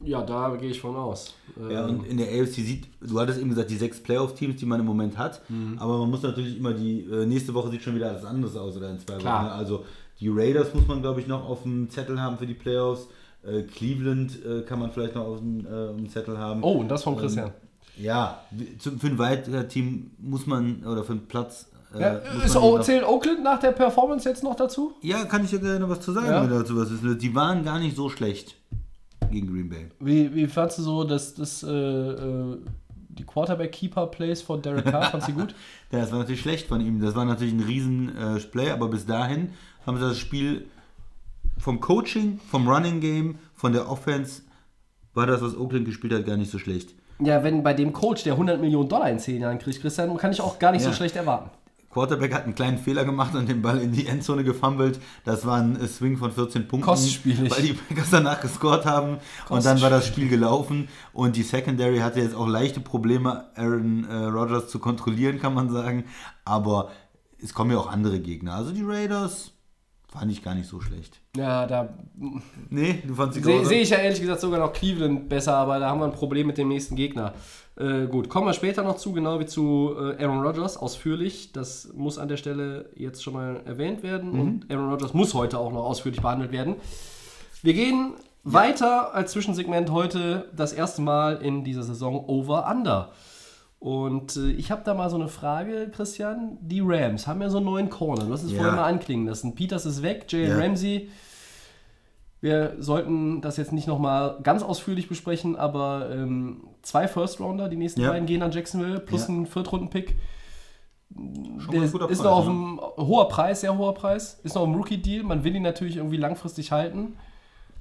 Ja, 0.04 0.22
da 0.24 0.56
gehe 0.56 0.70
ich 0.72 0.80
von 0.82 0.96
aus. 0.96 1.34
Ja, 1.70 1.88
Ähm, 1.88 2.00
und 2.00 2.06
in 2.08 2.18
der 2.18 2.28
AFC 2.28 2.56
sieht, 2.56 2.88
du 3.02 3.20
hattest 3.20 3.40
eben 3.40 3.50
gesagt, 3.50 3.70
die 3.70 3.76
sechs 3.76 4.02
Playoff-Teams, 4.02 4.56
die 4.58 4.66
man 4.66 4.80
im 4.80 4.86
Moment 4.86 5.18
hat, 5.18 5.42
Mhm. 5.50 5.78
aber 5.80 5.98
man 6.00 6.10
muss 6.10 6.24
natürlich 6.24 6.58
immer 6.58 6.74
die, 6.74 7.02
äh, 7.02 7.26
nächste 7.26 7.54
Woche 7.54 7.70
sieht 7.72 7.82
schon 7.84 7.96
wieder 7.96 8.10
alles 8.10 8.26
anderes 8.26 8.56
aus 8.56 8.78
oder 8.78 8.90
in 8.90 9.00
zwei 9.00 9.16
Klar. 9.18 9.40
Wochen. 9.42 9.46
ne? 9.48 9.52
Also 9.54 9.86
die 10.20 10.30
Raiders 10.30 10.74
muss 10.74 10.88
man, 10.88 11.02
glaube 11.02 11.20
ich, 11.22 11.28
noch 11.28 11.48
auf 11.48 11.64
dem 11.64 11.90
Zettel 11.90 12.20
haben 12.22 12.38
für 12.38 12.48
die 12.48 12.54
Playoffs. 12.54 13.08
Äh, 13.44 13.64
Cleveland 13.64 14.38
äh, 14.46 14.62
kann 14.62 14.80
man 14.80 14.92
vielleicht 14.92 15.16
noch 15.16 15.26
auf 15.26 15.40
dem, 15.40 15.66
äh, 15.66 16.08
Zettel 16.10 16.38
haben. 16.38 16.64
oh, 16.64 16.74
und 16.74 16.90
das 16.90 17.04
vom 17.04 17.18
Christian. 17.18 17.52
Ja, 17.98 18.42
zu, 18.80 18.92
für 18.98 19.08
ein 19.08 19.18
weiteres 19.20 19.68
Team 19.68 20.12
muss 20.20 20.48
man, 20.48 20.84
oder 20.86 21.04
für 21.04 21.12
einen 21.14 21.28
Platz. 21.28 21.68
Äh, 21.94 22.02
ja, 22.02 22.22
muss 22.34 22.46
ist 22.80 22.86
zählt 22.86 23.04
Oakland 23.04 23.44
nach 23.44 23.60
der 23.60 23.72
Performance 23.72 24.28
jetzt 24.30 24.44
noch 24.44 24.56
dazu? 24.56 24.94
ja, 25.02 25.26
kann 25.26 25.44
ich 25.44 25.52
ja 25.52 25.58
gerne 25.60 25.88
was 25.90 26.00
zu 26.02 26.12
sagen, 26.14 26.28
Ja. 26.28 26.42
wenn 26.44 26.50
dazu 26.50 26.78
was 26.78 26.90
willst. 27.02 27.22
Die 27.22 27.36
waren 27.36 27.64
gar 27.64 27.80
nicht 27.80 27.96
so 27.96 28.10
schlecht 28.10 28.56
gegen 29.30 29.48
Green 29.48 29.70
Bay. 29.70 29.88
Wie, 30.00 30.34
wie 30.34 30.48
fandst 30.48 30.78
du 30.78 30.84
so, 30.84 31.04
dass 31.04 31.34
das, 31.34 31.64
äh, 31.64 31.70
äh, 31.70 32.58
die 33.10 33.24
Quarterback-Keeper-Plays 33.26 34.42
von 34.42 34.62
Derek 34.62 34.86
Carr, 34.86 35.04
fandst 35.12 35.28
du 35.30 35.34
gut? 35.34 35.54
Ja, 35.92 36.00
das 36.00 36.12
war 36.14 36.20
natürlich 36.20 36.40
schlecht 36.42 36.68
von 36.68 36.80
ihm. 36.80 37.02
Das 37.02 37.16
war 37.16 37.26
natürlich 37.26 37.54
ein 37.54 37.60
riesen 37.60 38.16
äh, 38.16 38.40
Play, 38.40 38.70
aber 38.72 38.88
bis 38.88 39.06
dahin 39.06 39.50
haben 39.86 39.98
sie 39.98 40.04
das 40.08 40.18
Spiel 40.18 40.66
vom 41.58 41.82
Coaching, 41.82 42.40
vom 42.50 42.68
Running 42.70 43.02
Game, 43.02 43.36
von 43.54 43.74
der 43.74 43.90
Offense, 43.92 44.44
war 45.14 45.28
das, 45.28 45.42
was 45.42 45.58
Oakland 45.58 45.86
gespielt 45.86 46.14
hat, 46.14 46.26
gar 46.26 46.38
nicht 46.38 46.50
so 46.52 46.58
schlecht. 46.60 46.96
Ja, 47.20 47.44
wenn 47.44 47.62
bei 47.62 47.74
dem 47.74 47.92
Coach, 47.92 48.24
der 48.24 48.34
100 48.34 48.62
Millionen 48.62 48.88
Dollar 48.88 49.10
in 49.10 49.20
10 49.20 49.42
Jahren 49.42 49.60
kriegt, 49.60 49.82
Christian, 49.82 50.16
kann 50.18 50.32
ich 50.32 50.40
auch 50.42 50.58
gar 50.58 50.72
nicht 50.72 50.82
so 50.82 50.90
Ja. 50.90 50.96
schlecht 50.96 51.16
erwarten. 51.18 51.50
Quarterback 51.92 52.34
hat 52.34 52.44
einen 52.46 52.56
kleinen 52.56 52.78
Fehler 52.78 53.06
gemacht 53.06 53.36
und 53.36 53.50
den 53.50 53.62
Ball 53.62 53.80
in 53.80 53.92
die 53.92 54.08
Endzone 54.08 54.44
gefummelt. 54.44 55.00
Das 55.26 55.46
war 55.46 55.58
ein 55.58 55.76
äh, 55.76 55.88
Swing 55.88 56.18
von 56.18 56.32
14 56.32 56.68
Punkten. 56.68 56.86
Kostspielig. 56.86 57.52
Weil 57.52 57.62
die 57.62 57.74
Packers 57.74 58.10
danach 58.12 58.42
gescored 58.42 58.86
haben. 58.86 59.18
Und 59.50 59.66
dann 59.66 59.82
war 59.82 59.90
das 59.90 60.08
Spiel 60.08 60.30
gelaufen. 60.30 60.88
Und 61.14 61.36
die 61.36 61.44
Secondary 61.44 62.00
hatte 62.00 62.22
jetzt 62.22 62.36
auch 62.36 62.48
leichte 62.48 62.80
Probleme, 62.80 63.50
Aaron 63.56 64.06
äh, 64.06 64.16
Rodgers 64.16 64.70
zu 64.70 64.80
kontrollieren, 64.80 65.40
kann 65.40 65.54
man 65.54 65.70
sagen. 65.70 66.06
Aber 66.46 66.90
es 67.42 67.54
kommen 67.54 67.72
ja 67.72 67.78
auch 67.78 67.92
andere 67.92 68.20
Gegner. 68.20 68.56
Also 68.56 68.72
die 68.72 68.84
Raiders 68.84 69.52
fand 70.12 70.32
ich 70.32 70.44
gar 70.44 70.56
nicht 70.56 70.68
so 70.68 70.82
schlecht. 70.82 71.22
Ja, 71.38 71.66
da 71.66 71.90
Nee, 72.70 73.02
du 73.08 73.16
fandst 73.16 73.38
die 73.38 73.44
sehe 73.44 73.66
seh 73.66 73.82
ich 73.82 73.90
ja 73.90 73.98
ehrlich 73.98 74.20
gesagt 74.20 74.42
sogar 74.42 74.60
noch 74.60 74.74
Cleveland 74.74 75.30
besser, 75.30 75.56
aber 75.56 75.80
da 75.80 75.90
haben 75.90 76.00
wir 76.00 76.06
ein 76.06 76.12
Problem 76.12 76.48
mit 76.48 76.58
dem 76.58 76.68
nächsten 76.68 76.96
Gegner. 76.96 77.34
Äh, 77.78 78.08
gut, 78.08 78.28
kommen 78.28 78.46
wir 78.46 78.54
später 78.54 78.84
noch 78.84 78.98
zu, 78.98 79.14
genau 79.14 79.40
wie 79.40 79.46
zu 79.46 79.96
äh, 79.98 80.22
Aaron 80.24 80.42
Rodgers, 80.42 80.76
ausführlich. 80.76 81.54
Das 81.54 81.94
muss 81.96 82.18
an 82.18 82.28
der 82.28 82.36
Stelle 82.36 82.90
jetzt 82.96 83.24
schon 83.24 83.34
mal 83.34 83.62
erwähnt 83.66 84.04
werden 84.04 84.32
und 84.40 84.70
Aaron 84.70 84.90
Rodgers 84.90 85.14
muss 85.14 85.34
heute 85.34 85.58
auch 85.58 85.72
noch 85.72 85.86
ausführlich 85.86 86.22
behandelt 86.22 86.52
werden. 86.52 86.76
Wir 87.64 87.74
gehen 87.74 88.14
weiter 88.44 89.14
als 89.14 89.32
Zwischensegment 89.32 89.92
heute 89.92 90.50
das 90.54 90.74
erste 90.74 91.02
Mal 91.02 91.38
in 91.38 91.64
dieser 91.64 91.84
Saison 91.84 92.26
Over 92.28 92.70
Under. 92.70 93.14
Und 93.82 94.36
äh, 94.38 94.52
ich 94.52 94.70
habe 94.70 94.84
da 94.86 94.94
mal 94.94 95.10
so 95.10 95.16
eine 95.16 95.28
Frage, 95.28 95.90
Christian. 95.92 96.60
Die 96.62 96.82
Rams 96.82 97.26
haben 97.26 97.42
ja 97.42 97.50
so 97.50 97.58
einen 97.58 97.66
neuen 97.66 97.90
Corner. 97.90 98.26
Du 98.26 98.32
hast 98.32 98.44
es 98.44 98.52
Ja. 98.52 98.58
vorhin 98.60 98.76
mal 98.76 98.86
anklingen 98.86 99.26
lassen. 99.26 99.56
Peters 99.56 99.88
ist 99.88 100.04
weg, 100.04 100.26
Jalen 100.32 100.50
Ja. 100.50 100.58
Ramsey. 100.60 101.10
Wir 102.42 102.76
sollten 102.78 103.42
das 103.42 103.58
jetzt 103.58 103.72
nicht 103.72 103.88
nochmal 103.88 104.38
ganz 104.44 104.62
ausführlich 104.62 105.08
besprechen, 105.10 105.56
aber 105.56 106.10
ähm, 106.12 106.64
zwei 106.84 107.08
First-Rounder, 107.08 107.70
die 107.70 107.76
nächsten 107.76 108.02
Ja. 108.02 108.12
beiden 108.12 108.28
gehen 108.28 108.44
an 108.44 108.52
Jacksonville, 108.52 109.00
plus 109.00 109.28
ein 109.28 109.48
Viertrunden-Pick. 109.48 110.16
Schon 111.16 111.72
Der 111.72 111.82
ein 111.82 111.86
ist 111.86 111.92
Preis, 111.98 112.20
noch 112.20 112.32
auf 112.32 112.46
ne? 112.46 112.52
einem 112.52 112.80
hoher 112.98 113.30
Preis, 113.30 113.62
sehr 113.62 113.76
hoher 113.76 113.96
Preis. 113.96 114.40
Ist 114.44 114.54
noch 114.54 114.64
im 114.64 114.76
Rookie-Deal. 114.76 115.24
Man 115.24 115.44
will 115.44 115.56
ihn 115.56 115.64
natürlich 115.64 115.98
irgendwie 115.98 116.18
langfristig 116.18 116.72
halten. 116.72 117.16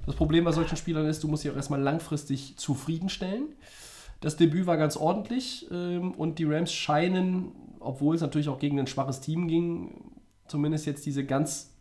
Das 0.07 0.15
Problem 0.15 0.45
bei 0.45 0.51
solchen 0.51 0.77
Spielern 0.77 1.05
ist, 1.05 1.23
du 1.23 1.27
musst 1.27 1.43
dich 1.43 1.51
auch 1.51 1.55
erstmal 1.55 1.79
langfristig 1.79 2.57
zufriedenstellen. 2.57 3.43
Das 4.21 4.37
Debüt 4.37 4.67
war 4.67 4.77
ganz 4.77 4.95
ordentlich 4.95 5.67
ähm, 5.71 6.11
und 6.11 6.39
die 6.39 6.45
Rams 6.45 6.71
scheinen, 6.71 7.51
obwohl 7.79 8.15
es 8.15 8.21
natürlich 8.21 8.49
auch 8.49 8.59
gegen 8.59 8.79
ein 8.79 8.87
schwaches 8.87 9.19
Team 9.19 9.47
ging, 9.47 10.13
zumindest 10.47 10.85
jetzt 10.85 11.05
diese 11.05 11.25
ganz 11.25 11.71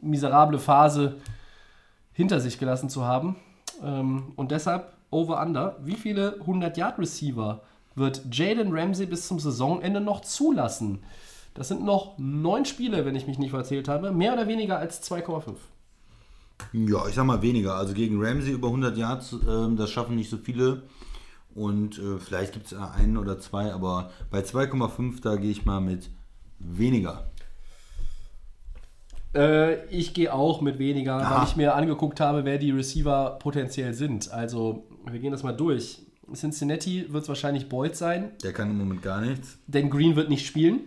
miserable 0.00 0.58
Phase 0.58 1.16
hinter 2.12 2.40
sich 2.40 2.58
gelassen 2.58 2.88
zu 2.88 3.04
haben. 3.04 3.36
Ähm, 3.82 4.32
und 4.36 4.52
deshalb 4.52 4.96
Over-Under. 5.10 5.76
Wie 5.82 5.94
viele 5.94 6.40
100-Yard-Receiver 6.40 7.62
wird 7.94 8.22
Jalen 8.30 8.72
Ramsey 8.72 9.06
bis 9.06 9.26
zum 9.26 9.38
Saisonende 9.38 10.00
noch 10.00 10.20
zulassen? 10.20 11.02
Das 11.54 11.68
sind 11.68 11.84
noch 11.84 12.18
neun 12.18 12.64
Spiele, 12.64 13.04
wenn 13.06 13.16
ich 13.16 13.26
mich 13.26 13.38
nicht 13.38 13.50
verzählt 13.50 13.88
habe. 13.88 14.12
Mehr 14.12 14.34
oder 14.34 14.46
weniger 14.46 14.78
als 14.78 15.02
2,5. 15.10 15.54
Ja, 16.72 17.06
ich 17.08 17.14
sag 17.14 17.24
mal 17.24 17.42
weniger. 17.42 17.74
Also 17.74 17.94
gegen 17.94 18.22
Ramsey 18.22 18.52
über 18.52 18.68
100 18.68 18.96
Yards, 18.96 19.36
ähm, 19.48 19.76
das 19.76 19.90
schaffen 19.90 20.16
nicht 20.16 20.30
so 20.30 20.36
viele. 20.36 20.82
Und 21.56 21.98
äh, 21.98 22.18
vielleicht 22.18 22.52
gibt 22.52 22.66
es 22.66 22.74
einen 22.74 23.16
oder 23.16 23.38
zwei, 23.40 23.72
aber 23.72 24.10
bei 24.30 24.40
2,5 24.40 25.22
da 25.22 25.36
gehe 25.36 25.50
ich 25.50 25.64
mal 25.64 25.80
mit 25.80 26.10
weniger. 26.58 27.30
Äh, 29.34 29.84
ich 29.86 30.14
gehe 30.14 30.32
auch 30.32 30.60
mit 30.60 30.78
weniger, 30.78 31.14
Aha. 31.16 31.38
weil 31.40 31.46
ich 31.48 31.56
mir 31.56 31.74
angeguckt 31.74 32.20
habe, 32.20 32.44
wer 32.44 32.58
die 32.58 32.70
Receiver 32.70 33.38
potenziell 33.40 33.94
sind. 33.94 34.30
Also, 34.30 34.84
wir 35.10 35.18
gehen 35.18 35.32
das 35.32 35.42
mal 35.42 35.52
durch. 35.52 36.02
Cincinnati 36.34 37.06
wird 37.12 37.22
es 37.22 37.28
wahrscheinlich 37.28 37.68
Boyd 37.68 37.94
sein, 37.96 38.32
Der 38.42 38.52
kann 38.52 38.70
im 38.70 38.78
Moment 38.78 39.00
gar 39.02 39.20
nichts. 39.20 39.58
denn 39.66 39.90
Green 39.90 40.16
wird 40.16 40.28
nicht 40.28 40.46
spielen. 40.46 40.80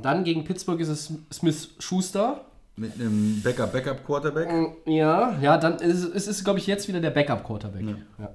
Dann 0.00 0.24
gegen 0.24 0.44
Pittsburgh 0.44 0.80
ist 0.80 0.88
es 0.88 1.12
Smith 1.32 1.70
Schuster. 1.78 2.44
Mit 2.76 2.94
einem 2.94 3.42
Backup-Backup-Quarterback. 3.42 4.48
Ja, 4.86 5.38
ja, 5.40 5.58
dann 5.58 5.74
ist 5.76 6.02
es, 6.04 6.26
ist, 6.26 6.44
glaube 6.44 6.58
ich, 6.58 6.66
jetzt 6.66 6.88
wieder 6.88 7.00
der 7.00 7.10
Backup-Quarterback. 7.10 7.84
Ja. 8.18 8.30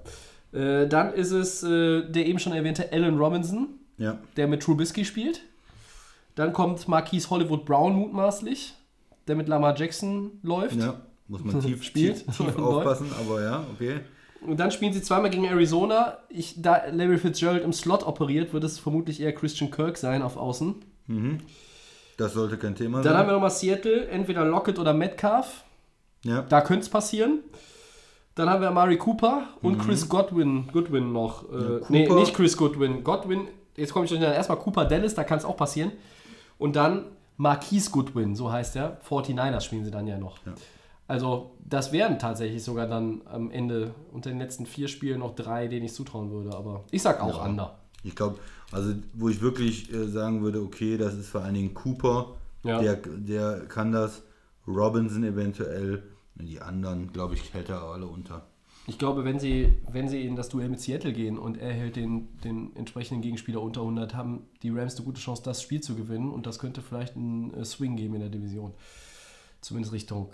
Äh, 0.53 0.87
dann 0.87 1.13
ist 1.13 1.31
es 1.31 1.63
äh, 1.63 2.03
der 2.09 2.25
eben 2.25 2.39
schon 2.39 2.53
erwähnte 2.53 2.91
Allen 2.91 3.17
Robinson, 3.17 3.67
Ja. 3.97 4.17
der 4.37 4.47
mit 4.47 4.61
Trubisky 4.63 5.03
spielt. 5.05 5.41
Dann 6.35 6.53
kommt 6.53 6.87
Marquise 6.87 7.29
Hollywood 7.29 7.65
Brown 7.65 7.95
mutmaßlich, 7.95 8.73
der 9.27 9.35
mit 9.35 9.47
Lamar 9.47 9.75
Jackson 9.77 10.39
läuft. 10.43 10.75
Ja. 10.77 11.01
Muss 11.27 11.43
man 11.43 11.59
tief, 11.61 11.83
Spielt. 11.83 12.25
tief, 12.25 12.37
tief 12.37 12.57
aufpassen, 12.57 13.11
aber 13.19 13.41
ja, 13.43 13.65
okay. 13.73 13.99
Und 14.45 14.59
dann 14.59 14.69
spielen 14.71 14.93
sie 14.93 15.01
zweimal 15.01 15.31
gegen 15.31 15.45
Arizona. 15.45 16.19
Ich, 16.29 16.61
da 16.61 16.83
Larry 16.91 17.17
Fitzgerald 17.17 17.63
im 17.63 17.73
Slot 17.73 18.05
operiert, 18.05 18.53
wird 18.53 18.63
es 18.63 18.77
vermutlich 18.77 19.19
eher 19.19 19.33
Christian 19.33 19.71
Kirk 19.71 19.97
sein 19.97 20.21
auf 20.21 20.37
Außen. 20.37 20.75
Das 22.17 22.33
sollte 22.33 22.57
kein 22.57 22.75
Thema 22.75 23.01
Dann 23.01 23.13
haben 23.13 23.19
sein. 23.21 23.27
wir 23.27 23.33
nochmal 23.33 23.49
Seattle, 23.51 24.07
entweder 24.09 24.45
Lockett 24.45 24.77
oder 24.79 24.93
Metcalf. 24.93 25.63
Ja. 26.23 26.43
Da 26.43 26.61
könnte 26.61 26.81
es 26.83 26.89
passieren. 26.89 27.39
Dann 28.37 28.49
haben 28.49 28.61
wir 28.61 28.69
Amari 28.69 28.97
Cooper 28.97 29.47
und 29.61 29.79
Chris 29.79 30.07
Godwin, 30.07 30.67
Goodwin 30.71 31.11
noch. 31.11 31.43
Äh, 31.51 31.55
Mhm. 31.55 31.71
Ja, 31.73 31.79
nee, 31.89 32.09
nicht 32.13 32.33
Chris 32.35 32.55
Goodwin. 32.55 33.03
Godwin, 33.03 33.47
jetzt 33.75 33.91
komme 33.93 34.05
ich 34.05 34.09
durcheinander. 34.11 34.35
Erstmal 34.37 34.59
Cooper 34.59 34.85
Dallas, 34.85 35.15
da 35.15 35.23
kann 35.23 35.37
es 35.39 35.45
auch 35.45 35.57
passieren. 35.57 35.91
Und 36.57 36.75
dann 36.75 37.05
Marquise 37.37 37.91
Goodwin, 37.91 38.35
so 38.35 38.51
heißt 38.51 38.75
er. 38.75 38.99
49ers 39.07 39.61
spielen 39.61 39.83
sie 39.85 39.91
dann 39.91 40.07
ja 40.07 40.17
noch. 40.17 40.37
Ja. 40.45 40.53
Also, 41.07 41.51
das 41.63 41.91
wären 41.91 42.19
tatsächlich 42.19 42.63
sogar 42.63 42.85
dann 42.87 43.21
am 43.25 43.49
Ende 43.51 43.91
unter 44.11 44.29
den 44.29 44.39
letzten 44.39 44.65
vier 44.65 44.87
Spielen 44.87 45.19
noch 45.19 45.35
drei, 45.35 45.67
denen 45.67 45.85
ich 45.85 45.93
zutrauen 45.93 46.31
würde. 46.31 46.55
Aber 46.55 46.83
ich 46.91 47.01
sag 47.01 47.21
auch 47.21 47.37
Ja. 47.39 47.45
Under. 47.45 47.75
Ich 48.03 48.15
glaube, 48.15 48.37
also 48.71 48.93
wo 49.13 49.29
ich 49.29 49.41
wirklich 49.41 49.91
äh, 49.93 50.07
sagen 50.07 50.41
würde, 50.43 50.61
okay, 50.61 50.97
das 50.97 51.13
ist 51.15 51.29
vor 51.29 51.41
allen 51.41 51.55
Dingen 51.55 51.73
Cooper, 51.73 52.33
Ja. 52.63 52.79
der, 52.81 52.95
der 52.97 53.61
kann 53.67 53.91
das, 53.91 54.21
Robinson 54.67 55.23
eventuell, 55.23 56.03
die 56.45 56.61
anderen, 56.61 57.11
glaube 57.11 57.35
ich, 57.35 57.53
hält 57.53 57.69
er 57.69 57.81
alle 57.81 58.07
unter. 58.07 58.45
Ich 58.89 58.97
glaube, 58.97 59.25
wenn 59.25 59.37
sie, 59.37 59.73
wenn 59.91 60.07
sie 60.07 60.25
in 60.25 60.37
das 60.37 60.47
Duell 60.47 60.69
mit 60.69 60.79
Seattle 60.79 61.11
gehen 61.11 61.37
und 61.37 61.57
er 61.57 61.73
hält 61.73 61.97
den, 61.97 62.29
den 62.45 62.73
entsprechenden 62.77 63.21
Gegenspieler 63.21 63.61
unter 63.61 63.81
100, 63.81 64.15
haben 64.15 64.45
die 64.63 64.69
Rams 64.69 64.95
eine 64.95 65.03
gute 65.03 65.19
Chance, 65.19 65.41
das 65.43 65.61
Spiel 65.61 65.81
zu 65.81 65.95
gewinnen 65.95 66.31
und 66.31 66.47
das 66.47 66.57
könnte 66.57 66.81
vielleicht 66.81 67.17
einen 67.17 67.53
äh, 67.53 67.65
Swing 67.65 67.97
geben 67.97 68.15
in 68.15 68.21
der 68.21 68.29
Division. 68.29 68.73
Zumindest 69.59 69.93
Richtung 69.93 70.29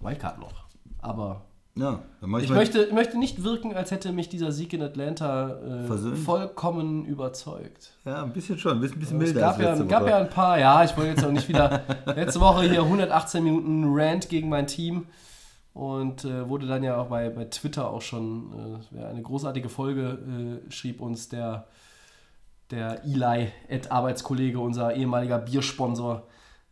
Wildcard 0.00 0.40
noch. 0.40 0.64
Aber 0.98 1.44
Ja, 1.76 2.00
ich, 2.38 2.44
ich 2.44 2.50
möchte, 2.50 2.92
möchte 2.92 3.18
nicht 3.18 3.44
wirken, 3.44 3.72
als 3.72 3.92
hätte 3.92 4.10
mich 4.10 4.28
dieser 4.28 4.50
Sieg 4.50 4.72
in 4.72 4.82
Atlanta 4.82 5.84
äh, 5.84 6.16
vollkommen 6.16 7.04
überzeugt. 7.04 7.92
Ja, 8.04 8.24
ein 8.24 8.32
bisschen 8.32 8.58
schon, 8.58 8.72
ein 8.72 8.80
bisschen, 8.80 8.98
bisschen 8.98 9.22
Es 9.22 9.32
milder 9.32 9.40
gab 9.40 9.60
ja, 9.60 9.80
gab 9.84 10.08
ja 10.08 10.18
ein 10.18 10.30
paar, 10.30 10.58
ja, 10.58 10.82
ich 10.82 10.96
wollte 10.96 11.10
jetzt 11.10 11.24
auch 11.24 11.30
nicht 11.30 11.48
wieder. 11.48 11.82
letzte 12.06 12.40
Woche 12.40 12.62
hier 12.62 12.82
118 12.82 13.44
Minuten 13.44 13.84
Rant 13.86 14.28
gegen 14.28 14.48
mein 14.48 14.66
Team 14.66 15.06
und 15.76 16.24
äh, 16.24 16.48
wurde 16.48 16.66
dann 16.66 16.82
ja 16.82 16.96
auch 16.96 17.08
bei, 17.08 17.28
bei 17.28 17.44
Twitter 17.44 17.90
auch 17.90 18.00
schon 18.00 18.80
äh, 18.94 18.98
ja, 18.98 19.08
eine 19.10 19.20
großartige 19.20 19.68
Folge, 19.68 20.60
äh, 20.66 20.70
schrieb 20.72 21.02
uns 21.02 21.28
der, 21.28 21.66
der 22.70 23.04
Eli, 23.04 23.48
Ed 23.68 23.92
Arbeitskollege, 23.92 24.58
unser 24.58 24.94
ehemaliger 24.94 25.38
Biersponsor. 25.38 26.26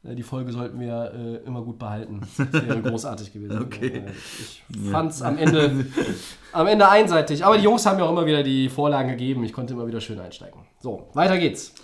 Äh, 0.04 0.14
Die 0.14 0.22
Folge 0.22 0.52
sollten 0.52 0.80
wir 0.80 1.12
äh, 1.14 1.46
immer 1.46 1.60
gut 1.60 1.78
behalten. 1.78 2.22
Das 2.38 2.66
wäre 2.66 2.80
großartig 2.90 3.30
gewesen. 3.30 3.62
Okay. 3.62 3.88
Äh, 3.88 4.10
Ich 4.38 4.62
fand 4.90 5.12
es 5.12 5.20
am, 5.20 5.36
Ende, 5.36 5.84
am 6.52 6.66
Ende 6.66 6.88
einseitig. 6.88 7.44
Aber 7.44 7.58
die 7.58 7.64
Jungs 7.64 7.84
haben 7.84 7.98
ja 7.98 8.06
auch 8.06 8.10
immer 8.10 8.24
wieder 8.24 8.42
die 8.42 8.70
Vorlagen 8.70 9.10
gegeben. 9.10 9.44
Ich 9.44 9.52
konnte 9.52 9.74
immer 9.74 9.86
wieder 9.86 10.00
schön 10.00 10.18
einsteigen. 10.18 10.60
So, 10.80 11.10
weiter 11.12 11.36
geht's. 11.36 11.74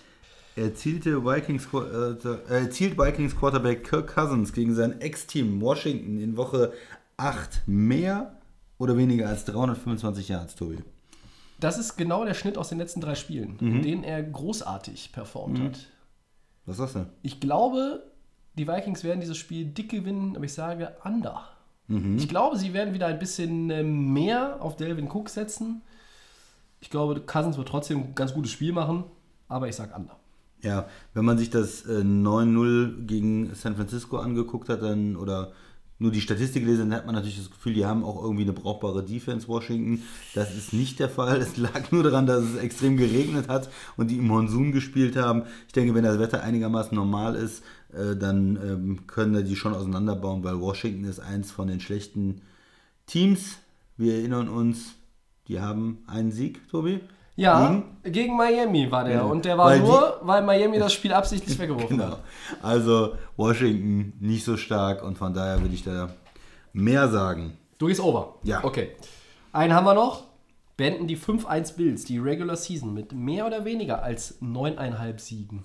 Erzielte 0.56 1.22
Vikings, 1.22 1.68
äh, 1.74 2.52
erzielt 2.52 2.98
Vikings 2.98 3.38
Quarterback 3.38 3.84
Kirk 3.84 4.14
Cousins 4.14 4.54
gegen 4.54 4.74
sein 4.74 5.00
Ex-Team 5.02 5.60
Washington 5.60 6.18
in 6.18 6.36
Woche 6.38 6.72
8 7.20 7.62
mehr 7.66 8.38
oder 8.78 8.96
weniger 8.96 9.28
als 9.28 9.44
325 9.44 10.28
Yards, 10.28 10.54
Tobi. 10.54 10.78
Das 11.58 11.78
ist 11.78 11.96
genau 11.96 12.24
der 12.24 12.34
Schnitt 12.34 12.56
aus 12.56 12.70
den 12.70 12.78
letzten 12.78 13.00
drei 13.00 13.14
Spielen, 13.14 13.58
in 13.60 13.82
denen 13.82 14.04
er 14.04 14.22
großartig 14.22 15.12
performt 15.12 15.60
hat. 15.60 15.86
Was 16.64 16.78
sagst 16.78 16.94
du? 16.96 17.06
Ich 17.22 17.38
glaube, 17.40 18.10
die 18.54 18.66
Vikings 18.66 19.04
werden 19.04 19.20
dieses 19.20 19.36
Spiel 19.36 19.66
dick 19.66 19.90
gewinnen, 19.90 20.36
aber 20.36 20.46
ich 20.46 20.54
sage 20.54 20.96
Under. 21.04 21.42
Ich 22.16 22.28
glaube, 22.28 22.56
sie 22.56 22.72
werden 22.72 22.94
wieder 22.94 23.08
ein 23.08 23.18
bisschen 23.18 23.68
äh, 23.68 23.82
mehr 23.82 24.62
auf 24.62 24.76
Delvin 24.76 25.10
Cook 25.10 25.28
setzen. 25.28 25.82
Ich 26.80 26.88
glaube, 26.88 27.20
Cousins 27.20 27.58
wird 27.58 27.68
trotzdem 27.68 27.98
ein 27.98 28.14
ganz 28.14 28.32
gutes 28.32 28.52
Spiel 28.52 28.72
machen, 28.72 29.04
aber 29.48 29.68
ich 29.68 29.74
sage 29.74 29.92
Under. 29.96 30.16
Ja, 30.62 30.86
wenn 31.14 31.24
man 31.24 31.36
sich 31.36 31.50
das 31.50 31.84
äh, 31.86 32.02
9-0 32.02 33.06
gegen 33.06 33.54
San 33.54 33.74
Francisco 33.74 34.18
angeguckt 34.18 34.68
hat, 34.68 34.82
dann 34.82 35.16
oder 35.16 35.52
nur 36.00 36.10
die 36.10 36.22
Statistik 36.22 36.64
gelesen, 36.64 36.88
dann 36.88 36.98
hat 36.98 37.06
man 37.06 37.14
natürlich 37.14 37.36
das 37.36 37.50
Gefühl, 37.50 37.74
die 37.74 37.84
haben 37.84 38.04
auch 38.04 38.22
irgendwie 38.22 38.42
eine 38.42 38.54
brauchbare 38.54 39.04
Defense, 39.04 39.46
Washington. 39.46 40.02
Das 40.34 40.56
ist 40.56 40.72
nicht 40.72 40.98
der 40.98 41.10
Fall. 41.10 41.36
Es 41.40 41.58
lag 41.58 41.92
nur 41.92 42.02
daran, 42.02 42.26
dass 42.26 42.42
es 42.42 42.56
extrem 42.56 42.96
geregnet 42.96 43.48
hat 43.48 43.70
und 43.98 44.10
die 44.10 44.16
im 44.16 44.26
Monsun 44.26 44.72
gespielt 44.72 45.16
haben. 45.16 45.42
Ich 45.66 45.74
denke, 45.74 45.94
wenn 45.94 46.04
das 46.04 46.18
Wetter 46.18 46.42
einigermaßen 46.42 46.94
normal 46.94 47.34
ist, 47.34 47.62
äh, 47.92 48.16
dann 48.16 48.56
ähm, 48.56 49.06
können 49.06 49.44
die 49.44 49.56
schon 49.56 49.74
auseinanderbauen, 49.74 50.42
weil 50.42 50.58
Washington 50.58 51.04
ist 51.04 51.20
eins 51.20 51.52
von 51.52 51.68
den 51.68 51.80
schlechten 51.80 52.40
Teams. 53.06 53.58
Wir 53.98 54.14
erinnern 54.14 54.48
uns, 54.48 54.94
die 55.48 55.60
haben 55.60 55.98
einen 56.06 56.32
Sieg, 56.32 56.66
Tobi. 56.70 57.00
Ja, 57.36 57.68
Gegen? 58.02 58.12
gegen 58.12 58.36
Miami 58.36 58.90
war 58.90 59.04
der. 59.04 59.18
Genau. 59.20 59.30
Und 59.30 59.44
der 59.44 59.56
war 59.56 59.66
Weil 59.66 59.80
die- 59.80 59.86
nur, 59.86 60.18
weil 60.22 60.42
Miami 60.42 60.78
das 60.78 60.92
Spiel 60.92 61.12
absichtlich 61.12 61.58
weggeworfen 61.58 61.96
Genau. 61.96 62.10
hat. 62.12 62.20
Also 62.62 63.14
Washington 63.36 64.12
nicht 64.20 64.44
so 64.44 64.56
stark 64.56 65.02
und 65.02 65.16
von 65.16 65.32
daher 65.32 65.60
würde 65.62 65.74
ich 65.74 65.84
da 65.84 66.10
mehr 66.72 67.08
sagen. 67.08 67.56
Du 67.78 67.86
gehst 67.86 68.00
over. 68.00 68.34
Ja. 68.42 68.62
Okay. 68.64 68.90
Einen 69.52 69.72
haben 69.74 69.84
wir 69.84 69.94
noch. 69.94 70.24
Beenden 70.76 71.06
die 71.06 71.16
5-1 71.16 71.76
Bills, 71.76 72.04
die 72.04 72.18
Regular 72.18 72.56
Season, 72.56 72.92
mit 72.94 73.12
mehr 73.12 73.46
oder 73.46 73.64
weniger 73.64 74.02
als 74.02 74.40
9,5 74.42 75.18
Siegen. 75.18 75.64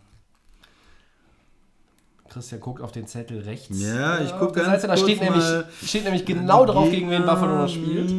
Christian 2.30 2.60
guckt 2.60 2.82
auf 2.82 2.92
den 2.92 3.08
Zettel 3.08 3.40
rechts. 3.42 3.80
Ja, 3.82 4.20
ich 4.20 4.34
auf 4.34 4.40
guck 4.40 4.54
der 4.54 4.64
ganz 4.66 4.82
Da 4.82 4.98
steht 4.98 5.22
nämlich, 5.22 5.44
steht 5.86 6.04
nämlich 6.04 6.26
genau 6.26 6.66
drauf, 6.66 6.90
gegen 6.90 7.10
wen 7.10 7.24
Buffalo 7.26 7.56
noch 7.60 7.70
spielt. 7.70 8.10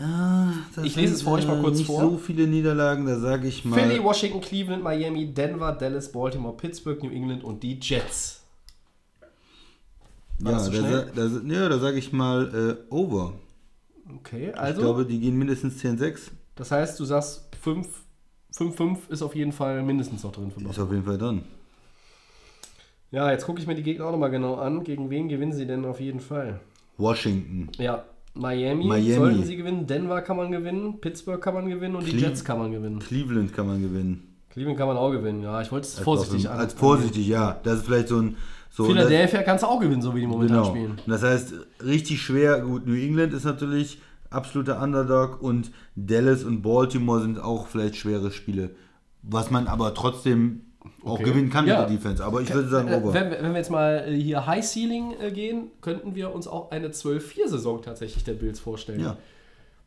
Ja, 0.00 0.52
Ich 0.82 0.96
lese 0.96 1.14
es 1.14 1.22
für 1.22 1.30
euch 1.30 1.46
mal 1.46 1.60
kurz 1.60 1.78
nicht 1.78 1.86
vor. 1.86 2.00
so 2.00 2.18
viele 2.18 2.46
Niederlagen, 2.46 3.06
da 3.06 3.18
sage 3.18 3.46
ich 3.48 3.64
mal. 3.64 3.78
Philly, 3.78 4.02
Washington, 4.02 4.40
Cleveland, 4.40 4.82
Miami, 4.82 5.26
Denver, 5.32 5.72
Dallas, 5.72 6.10
Baltimore, 6.10 6.56
Pittsburgh, 6.56 7.02
New 7.02 7.10
England 7.10 7.44
und 7.44 7.62
die 7.62 7.78
Jets. 7.80 8.42
War 10.38 10.52
ja, 10.52 10.58
das 10.58 10.70
da, 10.70 10.76
so 10.76 10.82
sa- 10.82 11.04
da, 11.14 11.54
ja, 11.54 11.68
da 11.68 11.78
sage 11.78 11.98
ich 11.98 12.12
mal 12.12 12.76
äh, 12.90 12.92
over. 12.94 13.34
Okay, 14.18 14.50
Ich 14.50 14.58
also, 14.58 14.80
glaube, 14.82 15.06
die 15.06 15.18
gehen 15.20 15.36
mindestens 15.36 15.82
10-6. 15.82 16.30
das 16.56 16.70
heißt, 16.70 16.98
du 17.00 17.04
sagst 17.04 17.48
5 17.60 17.88
5-5 18.54 19.10
ist 19.10 19.20
auf 19.22 19.34
jeden 19.36 19.52
Fall 19.52 19.82
mindestens 19.82 20.22
noch 20.24 20.32
drin 20.32 20.50
für 20.50 20.60
Ist 20.68 20.78
auf 20.78 20.90
jeden 20.90 21.04
Fall 21.04 21.18
drin. 21.18 21.42
Ja, 23.10 23.30
jetzt 23.30 23.44
gucke 23.44 23.60
ich 23.60 23.66
mir 23.66 23.74
die 23.74 23.82
Gegner 23.82 24.06
auch 24.06 24.12
nochmal 24.12 24.30
genau 24.30 24.54
an. 24.56 24.82
Gegen 24.82 25.10
wen 25.10 25.28
gewinnen 25.28 25.52
sie 25.52 25.66
denn 25.66 25.84
auf 25.84 26.00
jeden 26.00 26.20
Fall? 26.20 26.60
Washington. 26.96 27.68
Ja, 27.78 28.04
Miami, 28.36 28.84
Miami. 28.86 29.12
sollten 29.14 29.44
sie 29.44 29.56
gewinnen, 29.56 29.86
Denver 29.86 30.20
kann 30.22 30.36
man 30.36 30.50
gewinnen, 30.50 31.00
Pittsburgh 31.00 31.40
kann 31.40 31.54
man 31.54 31.68
gewinnen 31.68 31.96
und 31.96 32.06
die 32.06 32.12
Cle- 32.12 32.20
Jets 32.28 32.44
kann 32.44 32.58
man 32.58 32.70
gewinnen. 32.72 32.98
Cleveland 33.00 33.52
kann 33.54 33.66
man 33.66 33.80
gewinnen. 33.80 34.34
Cleveland 34.50 34.78
kann 34.78 34.88
man 34.88 34.96
auch 34.96 35.10
gewinnen, 35.10 35.42
ja. 35.42 35.60
Ich 35.60 35.70
wollte 35.72 35.86
es 35.86 35.98
vorsichtig 35.98 36.48
an. 36.48 36.58
als 36.58 36.72
vorsichtig, 36.74 37.26
ja. 37.26 37.58
Das 37.62 37.78
ist 37.78 37.86
vielleicht 37.86 38.08
so 38.08 38.18
ein, 38.20 38.36
So, 38.70 38.84
Philadelphia 38.84 39.42
kannst 39.42 39.64
du 39.64 39.68
auch 39.68 39.80
gewinnen, 39.80 40.02
so 40.02 40.14
wie 40.14 40.20
die 40.20 40.26
momentan 40.26 40.56
Genau. 40.58 40.68
spielen. 40.70 41.00
Das 41.06 41.22
heißt, 41.22 41.54
richtig 41.84 42.20
schwer. 42.22 42.60
Gut, 42.60 42.86
New 42.86 42.94
England 42.94 43.32
ist 43.32 43.44
natürlich 43.44 43.98
absoluter 44.28 44.82
Underdog 44.82 45.40
und 45.42 45.70
Dallas 45.94 46.44
und 46.44 46.60
Baltimore 46.62 47.20
sind 47.22 47.38
auch 47.40 47.66
vielleicht 47.68 47.96
schwere 47.96 48.30
Spiele. 48.30 48.70
Was 49.22 49.50
man 49.50 49.66
aber 49.66 49.94
trotzdem 49.94 50.60
auch 51.04 51.12
Okay. 51.14 51.24
gewinnen 51.24 51.50
kann 51.50 51.66
Ja. 51.66 51.80
mit 51.80 51.90
der 51.90 51.96
Defense. 51.96 52.24
Aber 52.24 52.40
ich 52.40 52.52
würde 52.52 52.68
sagen, 52.68 52.88
Äh, 52.88 52.96
over. 52.96 53.12
Wenn, 53.14 53.30
wir- 53.30 53.42
wenn 53.42 53.50
wir 53.52 53.58
jetzt 53.58 53.70
mal 53.70 54.04
äh, 54.08 54.14
hier 54.14 54.46
High 54.46 54.64
Ceiling 54.64 55.14
äh, 55.20 55.30
gehen, 55.30 55.70
könnten 55.80 56.14
wir 56.14 56.34
uns 56.34 56.46
auch 56.48 56.70
eine 56.70 56.88
12-4-Saison 56.90 57.82
tatsächlich 57.82 58.24
der 58.24 58.34
Bills 58.34 58.58
vorstellen. 58.60 59.00
Ja. 59.00 59.16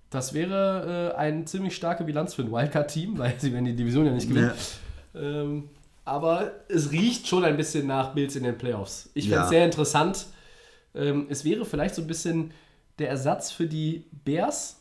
Das 0.09 0.33
wäre 0.33 1.13
äh, 1.15 1.17
eine 1.17 1.45
ziemlich 1.45 1.75
starke 1.75 2.03
Bilanz 2.03 2.33
für 2.33 2.41
ein 2.43 2.51
Wildcard-Team, 2.51 3.17
weil 3.17 3.35
sie 3.37 3.53
werden 3.53 3.65
die 3.65 3.75
Division 3.75 4.05
ja 4.05 4.11
nicht 4.11 4.27
gewinnen. 4.29 4.51
Ähm, 5.15 5.69
aber 6.05 6.51
es 6.67 6.91
riecht 6.91 7.27
schon 7.27 7.43
ein 7.43 7.57
bisschen 7.57 7.85
nach 7.87 8.13
Bills 8.13 8.35
in 8.35 8.43
den 8.43 8.57
Playoffs. 8.57 9.09
Ich 9.13 9.25
fände 9.25 9.37
Ja. 9.37 9.43
es 9.43 9.49
sehr 9.49 9.65
interessant. 9.65 10.25
Ähm, 10.95 11.27
es 11.29 11.45
wäre 11.45 11.65
vielleicht 11.65 11.93
so 11.95 12.01
ein 12.01 12.07
bisschen 12.07 12.51
der 12.97 13.09
Ersatz 13.09 13.51
für 13.51 13.67
die 13.67 14.05
Bears 14.25 14.78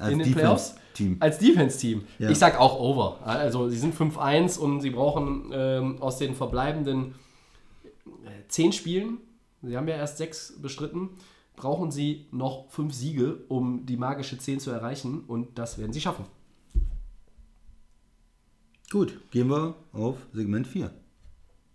Als 0.00 0.12
in 0.12 0.18
den 0.18 0.32
Playoffs 0.32 0.74
Defense-Team. 1.00 1.16
als 1.20 1.38
Defense-Team. 1.38 2.04
Ja. 2.18 2.30
Ich 2.30 2.38
sag 2.38 2.58
auch 2.58 2.78
over. 2.78 3.18
Also 3.24 3.68
sie 3.68 3.78
sind 3.78 3.94
5-1 3.94 4.58
und 4.58 4.80
sie 4.80 4.90
brauchen 4.90 5.50
ähm, 5.52 6.00
aus 6.00 6.18
den 6.18 6.34
verbleibenden 6.34 7.14
äh, 8.06 8.48
10 8.48 8.72
Spielen, 8.72 9.18
sie 9.62 9.76
haben 9.76 9.88
ja 9.88 9.96
erst 9.96 10.18
6 10.18 10.60
bestritten, 10.60 11.10
brauchen 11.56 11.90
sie 11.90 12.26
noch 12.32 12.70
5 12.70 12.92
Siege, 12.94 13.38
um 13.48 13.86
die 13.86 13.96
magische 13.96 14.38
10 14.38 14.60
zu 14.60 14.70
erreichen 14.70 15.24
und 15.26 15.58
das 15.58 15.78
werden 15.78 15.92
sie 15.92 16.00
schaffen. 16.00 16.24
Gut, 18.90 19.20
gehen 19.30 19.48
wir 19.48 19.76
auf 19.92 20.16
Segment 20.32 20.66
4. 20.66 20.90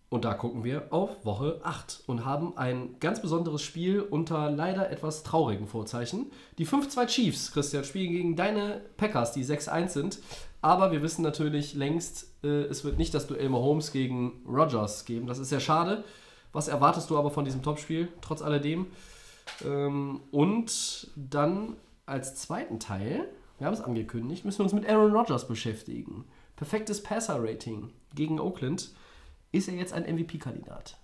Und 0.10 0.24
da 0.24 0.34
gucken 0.34 0.64
wir 0.64 0.94
auf 0.94 1.26
Woche 1.26 1.60
8 1.64 2.04
und 2.06 2.26
haben 2.26 2.58
ein 2.58 2.96
ganz 3.00 3.22
besonderes 3.22 3.62
Spiel 3.64 4.02
unter 4.02 4.52
leider 4.52 4.90
etwas 4.92 5.24
traurigen 5.24 5.68
Vorzeichen. 5.68 6.32
Die 6.58 6.68
5-2 6.68 7.06
Chiefs, 7.08 7.52
Christian, 7.52 7.84
spielen 7.84 8.12
gegen 8.12 8.36
deine 8.36 8.82
Packers, 8.98 9.32
die 9.32 9.44
6-1 9.44 9.90
sind. 9.90 10.20
Aber 10.62 10.92
wir 10.92 11.02
wissen 11.02 11.22
natürlich 11.22 11.74
längst, 11.74 12.28
äh, 12.44 12.64
es 12.64 12.84
wird 12.84 12.98
nicht 12.98 13.14
das 13.14 13.28
Duell 13.28 13.50
Mahomes 13.50 13.92
gegen 13.92 14.44
Rodgers 14.48 15.06
geben. 15.06 15.28
Das 15.28 15.40
ist 15.40 15.50
sehr 15.50 15.60
schade. 15.60 16.04
Was 16.54 16.68
erwartest 16.68 17.10
du 17.10 17.18
aber 17.18 17.32
von 17.32 17.44
diesem 17.44 17.62
Topspiel, 17.62 18.08
trotz 18.22 18.42
alledem? 18.42 18.88
Ähm, 19.66 20.22
und 20.32 21.10
dann 21.16 21.76
als 22.06 22.36
zweiten 22.36 22.80
Teil, 22.80 23.28
wir 23.58 23.68
haben 23.68 23.74
es 23.74 23.82
angekündigt, 23.82 24.46
müssen 24.46 24.60
wir 24.60 24.64
uns 24.64 24.74
mit 24.74 24.88
Aaron 24.88 25.16
Rodgers 25.16 25.48
beschäftigen. 25.48 26.26
Perfektes 26.56 27.04
Passer-Rating 27.04 27.92
gegen 28.14 28.40
Oakland. 28.40 28.92
Ist 29.56 29.70
er 29.70 29.76
jetzt 29.76 29.94
ein 29.94 30.04
MVP-Kandidat? 30.04 30.98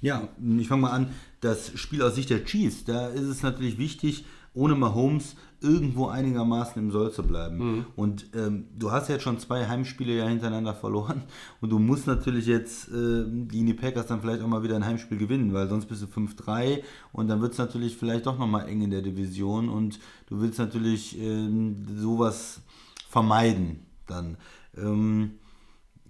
Ja, 0.00 0.28
ich 0.58 0.66
fange 0.66 0.82
mal 0.82 0.90
an. 0.90 1.10
Das 1.40 1.78
Spiel 1.78 2.02
aus 2.02 2.16
Sicht 2.16 2.30
der 2.30 2.44
Chiefs, 2.44 2.84
da 2.84 3.06
ist 3.08 3.22
es 3.22 3.42
natürlich 3.44 3.78
wichtig, 3.78 4.24
ohne 4.54 4.74
Mahomes 4.74 5.36
irgendwo 5.60 6.08
einigermaßen 6.08 6.82
im 6.82 6.90
Soll 6.90 7.12
zu 7.12 7.22
bleiben. 7.22 7.86
Und 7.94 8.26
ähm, 8.34 8.66
du 8.76 8.90
hast 8.90 9.08
jetzt 9.08 9.22
schon 9.22 9.38
zwei 9.38 9.68
Heimspiele 9.68 10.16
ja 10.16 10.26
hintereinander 10.26 10.74
verloren 10.74 11.22
und 11.60 11.70
du 11.70 11.78
musst 11.78 12.08
natürlich 12.08 12.46
jetzt 12.46 12.88
äh, 12.88 13.24
gegen 13.46 13.66
die 13.66 13.74
Packers 13.74 14.06
dann 14.06 14.20
vielleicht 14.20 14.42
auch 14.42 14.48
mal 14.48 14.64
wieder 14.64 14.74
ein 14.74 14.84
Heimspiel 14.84 15.18
gewinnen, 15.18 15.52
weil 15.52 15.68
sonst 15.68 15.86
bist 15.86 16.02
du 16.02 16.06
5-3 16.06 16.82
und 17.12 17.28
dann 17.28 17.40
wird 17.40 17.52
es 17.52 17.58
natürlich 17.58 17.96
vielleicht 17.96 18.26
doch 18.26 18.38
nochmal 18.38 18.68
eng 18.68 18.82
in 18.82 18.90
der 18.90 19.02
Division 19.02 19.68
und 19.68 20.00
du 20.26 20.40
willst 20.40 20.58
natürlich 20.58 21.16
ähm, 21.20 21.86
sowas 21.96 22.62
vermeiden 23.08 23.86
dann. 24.06 24.38
Ähm, 24.76 25.38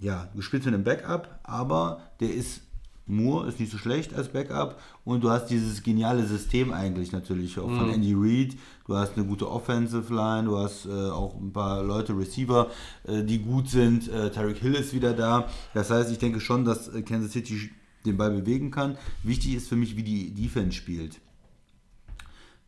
ja, 0.00 0.28
du 0.34 0.42
spielst 0.42 0.66
mit 0.66 0.74
einem 0.74 0.84
Backup, 0.84 1.40
aber 1.42 2.00
der 2.20 2.32
ist 2.32 2.62
Moore 3.08 3.48
ist 3.48 3.58
nicht 3.58 3.72
so 3.72 3.78
schlecht 3.78 4.14
als 4.14 4.28
Backup 4.28 4.78
und 5.04 5.24
du 5.24 5.30
hast 5.30 5.46
dieses 5.46 5.82
geniale 5.82 6.26
System 6.26 6.72
eigentlich 6.72 7.10
natürlich 7.10 7.58
auch 7.58 7.68
von 7.68 7.90
Andy 7.90 8.14
Reid. 8.14 8.56
Du 8.86 8.94
hast 8.94 9.16
eine 9.16 9.26
gute 9.26 9.50
Offensive 9.50 10.14
Line, 10.14 10.44
du 10.44 10.58
hast 10.58 10.86
äh, 10.86 10.90
auch 10.90 11.34
ein 11.34 11.52
paar 11.52 11.82
Leute, 11.82 12.16
Receiver, 12.16 12.70
äh, 13.06 13.22
die 13.22 13.38
gut 13.38 13.68
sind. 13.68 14.08
Äh, 14.08 14.30
Tyreek 14.30 14.58
Hill 14.58 14.74
ist 14.74 14.92
wieder 14.92 15.14
da. 15.14 15.48
Das 15.74 15.90
heißt, 15.90 16.12
ich 16.12 16.18
denke 16.18 16.40
schon, 16.40 16.64
dass 16.64 16.88
äh, 16.88 17.02
Kansas 17.02 17.32
City 17.32 17.70
den 18.04 18.16
Ball 18.16 18.30
bewegen 18.30 18.70
kann. 18.70 18.98
Wichtig 19.22 19.54
ist 19.54 19.68
für 19.68 19.76
mich, 19.76 19.96
wie 19.96 20.02
die 20.02 20.34
Defense 20.34 20.76
spielt. 20.76 21.18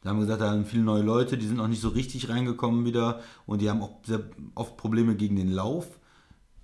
Da 0.02 0.10
haben 0.10 0.16
wir 0.16 0.24
gesagt, 0.24 0.40
da 0.40 0.50
haben 0.50 0.64
viele 0.64 0.82
neue 0.82 1.02
Leute, 1.02 1.36
die 1.36 1.46
sind 1.46 1.58
noch 1.58 1.68
nicht 1.68 1.82
so 1.82 1.90
richtig 1.90 2.30
reingekommen 2.30 2.86
wieder 2.86 3.20
und 3.44 3.60
die 3.60 3.68
haben 3.68 3.82
auch 3.82 3.98
sehr 4.06 4.20
oft 4.54 4.78
Probleme 4.78 5.14
gegen 5.14 5.36
den 5.36 5.52
Lauf. 5.52 5.99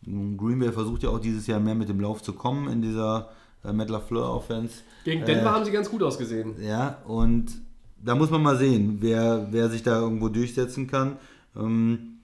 Green 0.06 0.58
Bay 0.58 0.72
versucht 0.72 1.02
ja 1.02 1.10
auch 1.10 1.18
dieses 1.18 1.46
Jahr 1.46 1.60
mehr 1.60 1.74
mit 1.74 1.88
dem 1.88 2.00
Lauf 2.00 2.22
zu 2.22 2.32
kommen 2.32 2.68
in 2.68 2.80
dieser 2.80 3.30
äh, 3.64 3.72
Matt 3.72 3.90
LaFleur 3.90 4.32
Offense. 4.32 4.82
Gegen 5.04 5.24
Denver 5.24 5.50
haben 5.50 5.64
sie 5.64 5.72
ganz 5.72 5.90
gut 5.90 6.02
ausgesehen. 6.02 6.54
Ja, 6.62 6.98
und 7.06 7.52
da 8.02 8.14
muss 8.14 8.30
man 8.30 8.42
mal 8.42 8.56
sehen, 8.56 8.98
wer, 9.00 9.48
wer 9.50 9.68
sich 9.68 9.82
da 9.82 9.98
irgendwo 10.00 10.28
durchsetzen 10.28 10.86
kann. 10.86 11.16
Ähm, 11.56 12.18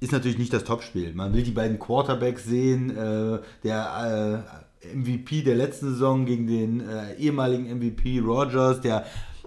ist 0.00 0.12
natürlich 0.12 0.38
nicht 0.38 0.52
das 0.52 0.64
Topspiel. 0.64 1.12
Man 1.12 1.34
will 1.34 1.42
die 1.42 1.50
beiden 1.50 1.78
Quarterbacks 1.78 2.44
sehen. 2.44 2.96
Äh, 2.96 3.40
der 3.62 4.44
äh, 4.82 4.96
MVP 4.96 5.42
der 5.42 5.56
letzten 5.56 5.90
Saison 5.90 6.24
gegen 6.24 6.46
den 6.46 6.80
äh, 6.80 7.14
ehemaligen 7.16 7.64
MVP 7.78 8.20
Rogers, 8.20 8.80
der 8.80 9.04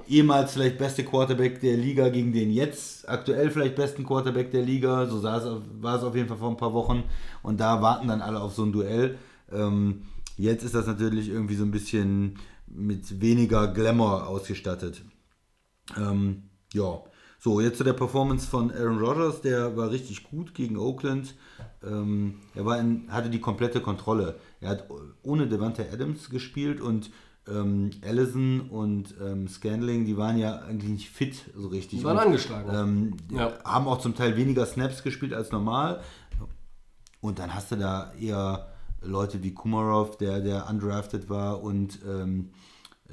ehemals 0.08 0.54
vielleicht 0.54 0.78
beste 0.78 1.04
Quarterback 1.04 1.60
der 1.62 1.78
Liga 1.78 2.10
gegen 2.10 2.34
den 2.34 2.52
jetzt 2.52 3.08
aktuell 3.08 3.50
vielleicht 3.50 3.76
besten 3.76 4.06
Quarterback 4.06 4.52
der 4.52 4.64
Liga. 4.64 5.06
So 5.08 5.20
sah 5.20 5.38
es, 5.38 5.46
war 5.82 5.98
es 5.98 6.04
auf 6.04 6.16
jeden 6.16 6.28
Fall 6.28 6.38
vor 6.38 6.50
ein 6.50 6.58
paar 6.58 6.74
Wochen. 6.74 7.04
Und 7.42 7.60
da 7.60 7.82
warten 7.82 8.08
dann 8.08 8.22
alle 8.22 8.40
auf 8.40 8.54
so 8.54 8.64
ein 8.64 8.72
Duell. 8.72 9.18
Ähm, 9.52 10.04
jetzt 10.38 10.64
ist 10.64 10.76
das 10.76 10.88
natürlich 10.88 11.30
irgendwie 11.30 11.56
so 11.56 11.64
ein 11.64 11.72
bisschen 11.72 12.40
mit 12.68 13.22
weniger 13.22 13.68
Glamour 13.68 14.28
ausgestattet. 14.28 15.04
Ähm, 15.98 16.44
ja, 16.74 17.04
so 17.44 17.60
jetzt 17.60 17.78
zu 17.78 17.84
der 17.84 17.92
Performance 17.92 18.48
von 18.48 18.72
Aaron 18.72 19.00
Rodgers, 19.00 19.42
der 19.42 19.76
war 19.76 19.92
richtig 19.92 20.24
gut 20.24 20.54
gegen 20.54 20.78
Oakland. 20.78 21.36
Ähm, 21.84 22.36
er 22.56 22.66
war 22.66 22.80
in, 22.80 23.12
hatte 23.12 23.30
die 23.30 23.42
komplette 23.42 23.82
Kontrolle. 23.82 24.40
Er 24.62 24.70
hat 24.70 24.88
ohne 25.24 25.48
Devante 25.48 25.86
Adams 25.92 26.30
gespielt 26.30 26.80
und 26.80 27.12
ähm, 27.48 27.92
Allison 28.06 28.62
und 28.70 29.16
ähm, 29.22 29.48
Scanling, 29.48 30.06
die 30.06 30.18
waren 30.18 30.38
ja 30.38 30.60
eigentlich 30.60 30.92
nicht 30.92 31.10
fit 31.10 31.36
so 31.56 31.68
richtig. 31.68 32.00
Die 32.00 32.06
waren 32.06 32.18
und, 32.18 32.24
angeschlagen. 32.24 32.70
Ähm, 32.74 33.18
Ja. 33.32 33.54
Haben 33.64 33.88
auch 33.88 34.00
zum 34.00 34.16
Teil 34.16 34.38
weniger 34.38 34.66
Snaps 34.66 35.04
gespielt 35.04 35.34
als 35.34 35.52
normal. 35.52 36.02
Und 37.22 37.40
dann 37.40 37.54
hast 37.54 37.72
du 37.72 37.78
da 37.78 38.14
eher 38.20 38.68
Leute 39.02 39.44
wie 39.44 39.54
Kumarov, 39.54 40.18
der, 40.18 40.42
der 40.42 40.70
undrafted 40.70 41.30
war, 41.30 41.64
und 41.64 42.00
ähm, 42.08 42.50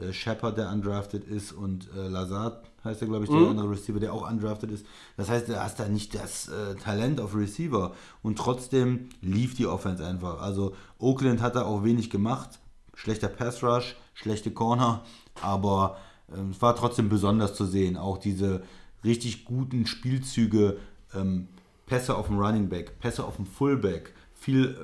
äh, 0.00 0.12
Shepard, 0.12 0.56
der 0.56 0.70
undrafted 0.70 1.24
ist, 1.24 1.52
und 1.52 1.88
äh, 1.96 2.08
Lazard 2.08 2.64
heißt 2.84 3.02
er, 3.02 3.08
glaube 3.08 3.24
ich, 3.24 3.30
der 3.30 3.38
andere 3.38 3.70
Receiver, 3.70 4.00
der 4.00 4.12
auch 4.12 4.28
undrafted 4.28 4.70
ist. 4.70 4.86
Das 5.16 5.28
heißt, 5.28 5.48
du 5.48 5.62
hast 5.62 5.78
da 5.78 5.88
nicht 5.88 6.14
das 6.14 6.48
äh, 6.48 6.76
Talent 6.76 7.20
auf 7.20 7.34
Receiver. 7.34 7.92
Und 8.22 8.38
trotzdem 8.38 9.10
lief 9.20 9.54
die 9.54 9.66
Offense 9.66 10.04
einfach. 10.06 10.40
Also 10.40 10.74
Oakland 10.98 11.42
hat 11.42 11.56
da 11.56 11.64
auch 11.64 11.84
wenig 11.84 12.10
gemacht. 12.10 12.58
Schlechter 12.94 13.28
Pass 13.28 13.62
Rush, 13.62 13.96
schlechte 14.20 14.50
Corner, 14.50 15.02
aber 15.40 15.96
ähm, 16.34 16.50
es 16.50 16.62
war 16.62 16.76
trotzdem 16.76 17.08
besonders 17.08 17.54
zu 17.54 17.64
sehen. 17.64 17.96
Auch 17.96 18.18
diese 18.18 18.62
richtig 19.04 19.44
guten 19.44 19.86
Spielzüge, 19.86 20.78
ähm, 21.14 21.48
Pässe 21.86 22.16
auf 22.16 22.26
dem 22.26 22.38
Running 22.38 22.68
Back, 22.68 22.98
Pässe 23.00 23.24
auf 23.24 23.36
dem 23.36 23.46
Fullback, 23.46 24.14
viel 24.34 24.76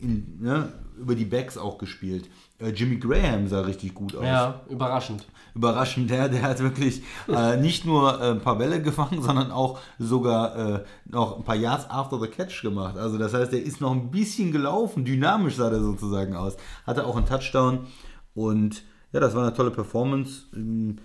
äh, 0.00 0.04
in, 0.04 0.38
ne, 0.40 0.72
über 0.98 1.14
die 1.14 1.24
Backs 1.24 1.56
auch 1.56 1.78
gespielt. 1.78 2.28
Äh, 2.58 2.70
Jimmy 2.70 2.96
Graham 2.96 3.48
sah 3.48 3.62
richtig 3.62 3.94
gut 3.94 4.14
aus. 4.14 4.24
Ja, 4.24 4.60
überraschend. 4.68 5.26
Überraschend, 5.54 6.10
der, 6.10 6.28
der 6.28 6.42
hat 6.42 6.60
wirklich 6.60 7.02
äh, 7.28 7.56
nicht 7.60 7.84
nur 7.84 8.20
äh, 8.20 8.30
ein 8.30 8.40
paar 8.40 8.58
Bälle 8.58 8.82
gefangen, 8.82 9.22
sondern 9.22 9.50
auch 9.50 9.80
sogar 9.98 10.56
äh, 10.56 10.84
noch 11.06 11.38
ein 11.38 11.44
paar 11.44 11.56
Yards 11.56 11.88
after 11.90 12.20
the 12.20 12.28
catch 12.28 12.62
gemacht. 12.62 12.96
Also 12.96 13.18
das 13.18 13.34
heißt, 13.34 13.52
er 13.52 13.62
ist 13.62 13.80
noch 13.80 13.92
ein 13.92 14.10
bisschen 14.10 14.52
gelaufen, 14.52 15.04
dynamisch 15.04 15.56
sah 15.56 15.70
der 15.70 15.80
sozusagen 15.80 16.36
aus. 16.36 16.56
Hatte 16.86 17.06
auch 17.06 17.16
einen 17.16 17.26
Touchdown 17.26 17.86
und 18.34 18.82
ja, 19.12 19.20
das 19.20 19.34
war 19.34 19.46
eine 19.46 19.54
tolle 19.54 19.70
Performance. 19.70 20.44
Ähm, 20.54 20.96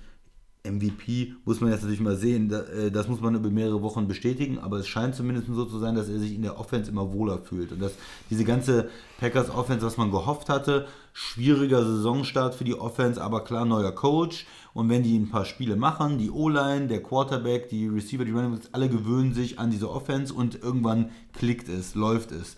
MVP 0.64 1.36
muss 1.46 1.62
man 1.62 1.72
jetzt 1.72 1.82
natürlich 1.82 2.02
mal 2.02 2.18
sehen, 2.18 2.52
äh, 2.52 2.92
das 2.92 3.08
muss 3.08 3.22
man 3.22 3.36
über 3.36 3.50
mehrere 3.50 3.82
Wochen 3.82 4.08
bestätigen, 4.08 4.60
aber 4.60 4.78
es 4.78 4.88
scheint 4.88 5.16
zumindest 5.16 5.48
so 5.48 5.66
zu 5.66 5.80
sein, 5.80 5.96
dass 5.96 6.10
er 6.10 6.20
sich 6.20 6.36
in 6.36 6.42
der 6.42 6.60
Offense 6.60 6.92
immer 6.92 7.14
wohler 7.14 7.40
fühlt 7.40 7.72
und 7.72 7.82
dass 7.82 7.94
diese 8.30 8.44
ganze 8.44 8.90
Packers 9.20 9.50
Offense, 9.50 9.86
was 9.86 9.98
man 9.98 10.12
gehofft 10.12 10.50
hatte, 10.50 10.88
schwieriger 11.14 11.84
Saisonstart 11.84 12.56
für 12.56 12.66
die 12.66 12.76
Offense, 12.76 13.22
aber 13.22 13.44
klar 13.46 13.66
neuer 13.66 13.94
Coach 13.94 14.46
und 14.74 14.90
wenn 14.90 15.04
die 15.04 15.18
ein 15.18 15.30
paar 15.30 15.46
Spiele 15.46 15.78
machen, 15.78 16.18
die 16.18 16.30
O-Line, 16.30 16.88
der 16.88 17.02
Quarterback, 17.02 17.70
die 17.70 17.88
Receiver, 17.88 18.26
die 18.26 18.32
Running 18.32 18.60
alle 18.74 18.90
gewöhnen 18.90 19.34
sich 19.34 19.60
an 19.60 19.72
diese 19.72 19.90
Offense 19.90 20.34
und 20.34 20.62
irgendwann 20.62 21.12
klickt 21.32 21.70
es, 21.70 21.96
läuft 21.96 22.32
es. 22.32 22.58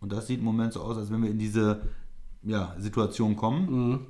Und 0.00 0.12
das 0.12 0.26
sieht 0.26 0.40
im 0.40 0.46
Moment 0.46 0.72
so 0.72 0.80
aus, 0.80 0.96
als 0.96 1.12
wenn 1.12 1.22
wir 1.22 1.30
in 1.30 1.38
diese 1.38 1.80
ja, 2.42 2.74
Situation 2.78 3.36
kommen. 3.36 4.06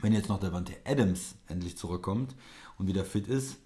Wenn 0.00 0.12
jetzt 0.12 0.28
noch 0.28 0.40
der 0.40 0.50
Davante 0.50 0.72
Adams 0.84 1.36
endlich 1.46 1.76
zurückkommt 1.78 2.34
und 2.78 2.86
wieder 2.88 3.04
fit 3.04 3.28
ist, 3.28 3.56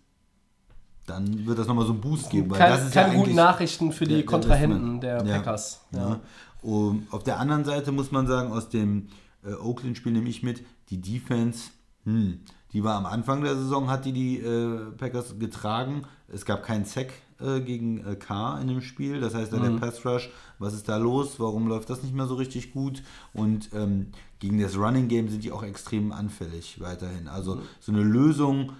dann 1.06 1.46
wird 1.46 1.58
das 1.58 1.66
nochmal 1.66 1.86
so 1.86 1.92
einen 1.92 2.00
Boost 2.02 2.28
geben. 2.30 2.50
Weil 2.50 2.58
Kein, 2.58 2.70
das 2.72 2.86
ist 2.86 2.94
ja 2.94 3.02
keine 3.02 3.14
guten 3.14 3.24
eigentlich 3.30 3.36
Nachrichten 3.36 3.92
für 3.92 4.04
die 4.04 4.10
der- 4.10 4.16
der 4.18 4.26
Kontrahenten 4.26 5.00
der 5.00 5.24
Ja. 5.24 5.36
Packers. 5.38 5.80
Ja. 5.92 6.20
Und 6.62 7.06
auf 7.12 7.22
der 7.24 7.38
anderen 7.40 7.64
Seite 7.64 7.92
muss 7.92 8.10
man 8.12 8.26
sagen, 8.26 8.52
aus 8.52 8.68
dem 8.68 9.08
äh, 9.44 9.52
Oakland-Spiel 9.54 10.12
nehme 10.12 10.28
ich 10.28 10.42
mit, 10.42 10.64
die 10.90 11.00
Defense, 11.00 11.70
hm, 12.04 12.40
die 12.72 12.84
war 12.84 12.96
am 12.96 13.06
Anfang 13.06 13.42
der 13.42 13.54
Saison, 13.54 13.88
hat 13.88 14.04
die 14.04 14.12
die 14.12 14.38
äh, 14.38 14.90
Packers 14.98 15.38
getragen. 15.38 16.02
Es 16.26 16.44
gab 16.44 16.62
keinen 16.64 16.84
Sack 16.84 17.12
äh, 17.40 17.60
gegen 17.60 18.04
äh, 18.04 18.16
K 18.16 18.58
in 18.60 18.68
dem 18.68 18.82
Spiel. 18.82 19.20
Das 19.20 19.34
heißt, 19.34 19.52
da 19.52 19.58
der 19.58 19.70
Pass 19.78 20.04
Rush, 20.04 20.28
was 20.58 20.74
ist 20.74 20.88
da 20.88 20.96
los? 20.96 21.38
Warum 21.38 21.68
läuft 21.68 21.90
das 21.90 22.02
nicht 22.02 22.14
mehr 22.14 22.26
so 22.26 22.34
richtig 22.34 22.72
gut? 22.72 23.02
Und 23.32 23.70
ähm, 23.74 24.08
gegen 24.38 24.60
das 24.60 24.76
Running 24.76 25.08
Game 25.08 25.28
sind 25.28 25.44
die 25.44 25.52
auch 25.52 25.62
extrem 25.62 26.12
anfällig 26.12 26.80
weiterhin. 26.80 27.28
Also 27.28 27.60
so 27.80 27.92
eine 27.92 28.02
Lösung 28.02 28.72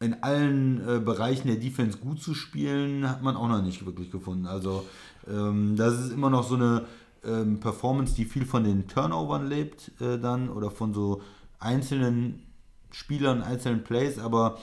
in 0.00 0.22
allen 0.22 0.88
äh, 0.88 0.98
Bereichen 0.98 1.48
der 1.48 1.58
Defense 1.58 1.98
gut 1.98 2.22
zu 2.22 2.34
spielen, 2.34 3.08
hat 3.08 3.22
man 3.22 3.36
auch 3.36 3.48
noch 3.48 3.62
nicht 3.62 3.84
wirklich 3.84 4.10
gefunden. 4.10 4.46
Also 4.46 4.86
ähm, 5.28 5.76
das 5.76 6.00
ist 6.00 6.12
immer 6.12 6.30
noch 6.30 6.48
so 6.48 6.54
eine 6.54 6.86
ähm, 7.24 7.60
Performance, 7.60 8.14
die 8.14 8.24
viel 8.24 8.46
von 8.46 8.64
den 8.64 8.88
Turnovern 8.88 9.46
lebt 9.46 9.92
äh, 10.00 10.18
dann 10.18 10.48
oder 10.48 10.70
von 10.70 10.94
so 10.94 11.20
einzelnen 11.58 12.46
Spielern, 12.90 13.42
einzelnen 13.42 13.84
Plays, 13.84 14.18
aber 14.18 14.58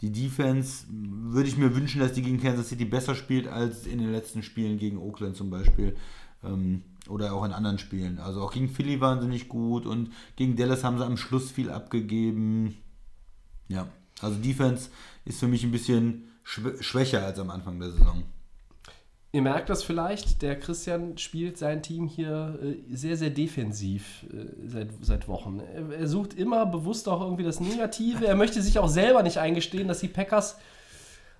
die 0.00 0.12
Defense 0.12 0.86
würde 0.88 1.48
ich 1.48 1.56
mir 1.56 1.74
wünschen, 1.74 2.00
dass 2.00 2.12
die 2.12 2.22
gegen 2.22 2.40
Kansas 2.40 2.68
City 2.68 2.84
besser 2.84 3.14
spielt 3.14 3.46
als 3.46 3.86
in 3.86 3.98
den 3.98 4.12
letzten 4.12 4.42
Spielen 4.42 4.78
gegen 4.78 4.98
Oakland 4.98 5.36
zum 5.36 5.50
Beispiel. 5.50 5.96
Ähm, 6.42 6.82
oder 7.08 7.32
auch 7.32 7.44
in 7.44 7.52
anderen 7.52 7.78
Spielen. 7.78 8.18
Also 8.18 8.42
auch 8.42 8.52
gegen 8.52 8.68
Philly 8.68 9.00
waren 9.00 9.20
sie 9.20 9.26
nicht 9.26 9.48
gut 9.48 9.86
und 9.86 10.10
gegen 10.36 10.56
Dallas 10.56 10.84
haben 10.84 10.98
sie 10.98 11.04
am 11.04 11.16
Schluss 11.16 11.50
viel 11.50 11.70
abgegeben. 11.70 12.76
Ja, 13.68 13.88
also 14.20 14.36
Defense 14.36 14.90
ist 15.24 15.40
für 15.40 15.48
mich 15.48 15.64
ein 15.64 15.72
bisschen 15.72 16.28
schw 16.42 16.82
schwächer 16.82 17.24
als 17.24 17.38
am 17.38 17.50
Anfang 17.50 17.78
der 17.80 17.90
Saison. 17.90 18.22
Ihr 19.32 19.42
merkt 19.42 19.70
das 19.70 19.84
vielleicht, 19.84 20.42
der 20.42 20.58
Christian 20.58 21.16
spielt 21.16 21.56
sein 21.56 21.82
Team 21.82 22.08
hier 22.08 22.58
äh, 22.62 22.94
sehr, 22.94 23.16
sehr 23.16 23.30
defensiv 23.30 24.26
äh, 24.32 24.66
seit, 24.66 24.88
seit 25.02 25.28
Wochen. 25.28 25.60
Er, 25.60 26.08
sucht 26.08 26.34
immer 26.34 26.66
bewusst 26.66 27.08
auch 27.08 27.20
irgendwie 27.20 27.44
das 27.44 27.60
Negative. 27.60 28.26
Er 28.26 28.34
möchte 28.34 28.60
sich 28.60 28.80
auch 28.80 28.88
selber 28.88 29.22
nicht 29.22 29.38
eingestehen, 29.38 29.86
dass 29.86 30.00
die 30.00 30.08
Packers 30.08 30.58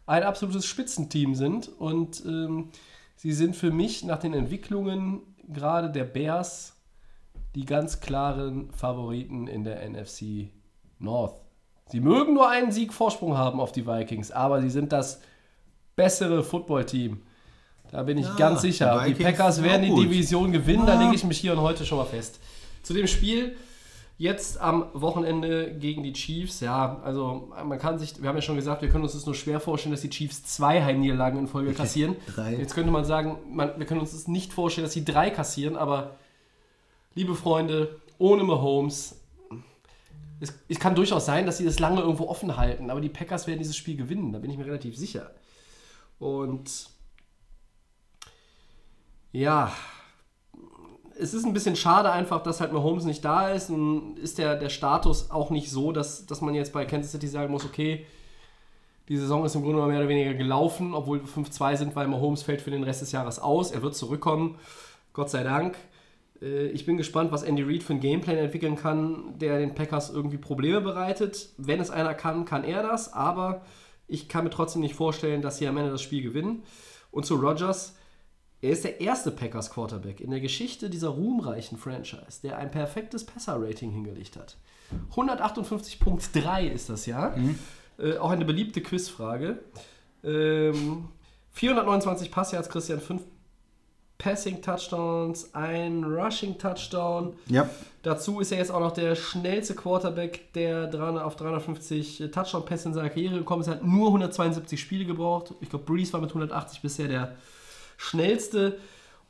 ein 0.06 0.22
absolutes 0.22 0.66
Spitzenteam 0.66 1.34
sind. 1.34 1.68
Und 1.68 2.24
ähm, 2.24 2.68
sie 3.16 3.32
sind 3.32 3.56
für 3.56 3.72
mich 3.72 4.04
nach 4.04 4.18
den 4.18 4.34
Entwicklungen 4.34 5.22
gerade 5.48 5.90
der 5.90 6.04
Bears 6.04 6.76
die 7.56 7.64
ganz 7.64 7.98
klaren 7.98 8.70
Favoriten 8.70 9.48
in 9.48 9.64
der 9.64 9.88
NFC 9.88 10.50
North. 11.00 11.40
Sie 11.88 12.00
mögen 12.00 12.34
nur 12.34 12.48
einen 12.48 12.70
Sieg 12.70 12.92
Vorsprung 12.92 13.36
haben 13.36 13.58
auf 13.58 13.72
die 13.72 13.84
Vikings, 13.84 14.30
aber 14.30 14.62
sie 14.62 14.70
sind 14.70 14.92
das 14.92 15.20
bessere 15.96 16.44
Footballteam. 16.44 17.22
Da 17.90 18.02
bin 18.04 18.18
ich 18.18 18.26
Ja, 18.26 18.34
ganz 18.36 18.62
sicher. 18.62 19.04
die 19.06 19.14
Packers 19.14 19.62
werden 19.62 19.94
die. 19.94 20.02
Division 20.02 20.52
gewinnen, 20.52 20.86
da 20.86 20.94
Ja. 20.94 21.02
lege 21.02 21.14
ich 21.16 21.24
mich 21.24 21.38
hier 21.38 21.52
und 21.52 21.60
heute 21.60 21.84
schon 21.84 21.98
mal 21.98 22.04
fest. 22.04 22.38
Zu 22.82 22.94
dem 22.94 23.06
Spiel 23.06 23.56
jetzt 24.16 24.60
am 24.60 24.84
Wochenende 24.92 25.74
gegen 25.78 26.02
die 26.02 26.12
Chiefs. 26.12 26.60
Ja, 26.60 27.00
also 27.02 27.50
man 27.64 27.78
kann 27.78 27.98
sich, 27.98 28.20
wir 28.22 28.28
haben 28.28 28.36
ja 28.36 28.42
schon 28.42 28.56
gesagt, 28.56 28.82
wir 28.82 28.90
können 28.90 29.02
uns 29.04 29.14
das 29.14 29.24
nur 29.26 29.34
schwer 29.34 29.60
vorstellen, 29.60 29.92
dass 29.92 30.02
die 30.02 30.10
Chiefs 30.10 30.44
zwei 30.44 30.82
Heimniederlagen 30.84 31.38
in 31.38 31.48
Folge 31.48 31.72
kassieren. 31.74 32.16
Drei. 32.34 32.54
Jetzt 32.56 32.74
könnte 32.74 32.90
man 32.92 33.04
sagen, 33.04 33.38
man, 33.50 33.72
wir 33.78 33.86
können 33.86 34.00
uns 34.00 34.12
das 34.12 34.28
nicht 34.28 34.52
vorstellen, 34.52 34.84
dass 34.84 34.92
sie 34.92 35.04
drei 35.04 35.30
kassieren, 35.30 35.76
aber 35.76 36.16
liebe 37.14 37.34
Freunde, 37.34 37.96
ohne 38.18 38.44
Mahomes, 38.44 39.16
es, 40.38 40.52
es 40.68 40.78
kann 40.78 40.94
durchaus 40.94 41.26
sein, 41.26 41.44
dass 41.46 41.58
sie 41.58 41.64
das 41.64 41.78
lange 41.80 42.00
irgendwo 42.00 42.28
offen 42.28 42.56
halten, 42.56 42.90
aber 42.90 43.00
die 43.00 43.08
Packers 43.08 43.46
werden 43.46 43.58
dieses 43.58 43.76
Spiel 43.76 43.96
gewinnen, 43.96 44.32
da 44.32 44.38
bin 44.38 44.50
ich 44.50 44.56
mir 44.58 44.66
relativ 44.66 44.96
sicher. 44.96 45.30
Und 46.18 46.70
ja, 49.32 49.72
es 51.18 51.34
ist 51.34 51.44
ein 51.44 51.52
bisschen 51.52 51.76
schade 51.76 52.10
einfach, 52.10 52.42
dass 52.42 52.60
halt 52.60 52.72
Mahomes 52.72 53.04
nicht 53.04 53.24
da 53.24 53.50
ist. 53.50 53.70
Und 53.70 54.18
ist 54.18 54.38
der, 54.38 54.56
der 54.56 54.70
Status 54.70 55.30
auch 55.30 55.50
nicht 55.50 55.70
so, 55.70 55.92
dass, 55.92 56.26
dass 56.26 56.40
man 56.40 56.54
jetzt 56.54 56.72
bei 56.72 56.84
Kansas 56.86 57.12
City 57.12 57.28
sagen 57.28 57.50
muss, 57.52 57.64
okay, 57.64 58.06
die 59.08 59.16
Saison 59.16 59.44
ist 59.44 59.54
im 59.54 59.62
Grunde 59.62 59.84
mehr 59.86 59.98
oder 59.98 60.08
weniger 60.08 60.34
gelaufen, 60.34 60.94
obwohl 60.94 61.20
wir 61.20 61.28
5-2 61.28 61.76
sind, 61.76 61.96
weil 61.96 62.06
Mahomes 62.06 62.42
fällt 62.42 62.62
für 62.62 62.70
den 62.70 62.84
Rest 62.84 63.02
des 63.02 63.12
Jahres 63.12 63.38
aus. 63.38 63.72
Er 63.72 63.82
wird 63.82 63.94
zurückkommen, 63.96 64.56
Gott 65.12 65.30
sei 65.30 65.42
Dank. 65.42 65.76
Äh, 66.40 66.68
Ich 66.68 66.86
bin 66.86 66.96
gespannt, 66.96 67.32
was 67.32 67.42
Andy 67.42 67.62
Reid 67.62 67.82
für 67.82 67.92
einen 67.92 68.00
Gameplan 68.00 68.36
entwickeln 68.36 68.76
kann, 68.76 69.38
der 69.38 69.58
den 69.58 69.74
Packers 69.74 70.10
irgendwie 70.10 70.38
Probleme 70.38 70.80
bereitet. 70.80 71.50
Wenn 71.58 71.80
es 71.80 71.90
einer 71.90 72.14
kann, 72.14 72.44
kann 72.44 72.64
er 72.64 72.82
das, 72.82 73.12
aber 73.12 73.62
ich 74.06 74.28
kann 74.28 74.44
mir 74.44 74.50
trotzdem 74.50 74.80
nicht 74.80 74.94
vorstellen, 74.94 75.42
dass 75.42 75.58
sie 75.58 75.66
am 75.66 75.76
Ende 75.76 75.90
das 75.90 76.02
Spiel 76.02 76.22
gewinnen. 76.22 76.62
Und 77.10 77.26
zu 77.26 77.34
Rodgers, 77.34 77.96
er 78.62 78.70
ist 78.70 78.84
der 78.84 79.00
erste 79.00 79.30
Packers 79.30 79.70
Quarterback 79.70 80.20
in 80.20 80.30
der 80.30 80.40
Geschichte 80.40 80.90
dieser 80.90 81.08
ruhmreichen 81.08 81.78
Franchise, 81.78 82.40
der 82.42 82.58
ein 82.58 82.70
perfektes 82.70 83.24
Passer-Rating 83.24 83.90
hingelegt 83.90 84.36
hat. 84.36 84.56
158.3 85.14 86.68
ist 86.68 86.90
das 86.90 87.06
ja. 87.06 87.34
Äh, 87.98 88.18
auch 88.18 88.30
eine 88.30 88.44
beliebte 88.44 88.80
Quizfrage. 88.80 89.58
Ähm, 90.22 91.08
429 91.52 92.30
Passyards, 92.30 92.68
Christian, 92.68 93.00
5 93.00 93.22
Passing 94.18 94.60
Touchdowns, 94.60 95.54
ein 95.54 96.04
Rushing 96.04 96.58
Touchdown. 96.58 97.32
Ja. 97.46 97.70
Dazu 98.02 98.40
ist 98.40 98.52
er 98.52 98.58
jetzt 98.58 98.70
auch 98.70 98.80
noch 98.80 98.92
der 98.92 99.14
schnellste 99.14 99.74
Quarterback, 99.74 100.52
der 100.52 100.88
300 100.88 101.24
auf 101.24 101.36
350 101.36 102.24
Touchdown-Pässe 102.30 102.88
in 102.88 102.94
seiner 102.94 103.08
Karriere 103.08 103.38
gekommen 103.38 103.62
ist. 103.62 103.68
Er 103.68 103.76
hat 103.76 103.84
nur 103.84 104.08
172 104.08 104.78
Spiele 104.78 105.06
gebraucht. 105.06 105.54
Ich 105.60 105.70
glaube, 105.70 105.86
Breeze 105.86 106.12
war 106.12 106.20
mit 106.20 106.30
180 106.30 106.82
bisher 106.82 107.08
der 107.08 107.36
schnellste. 108.00 108.78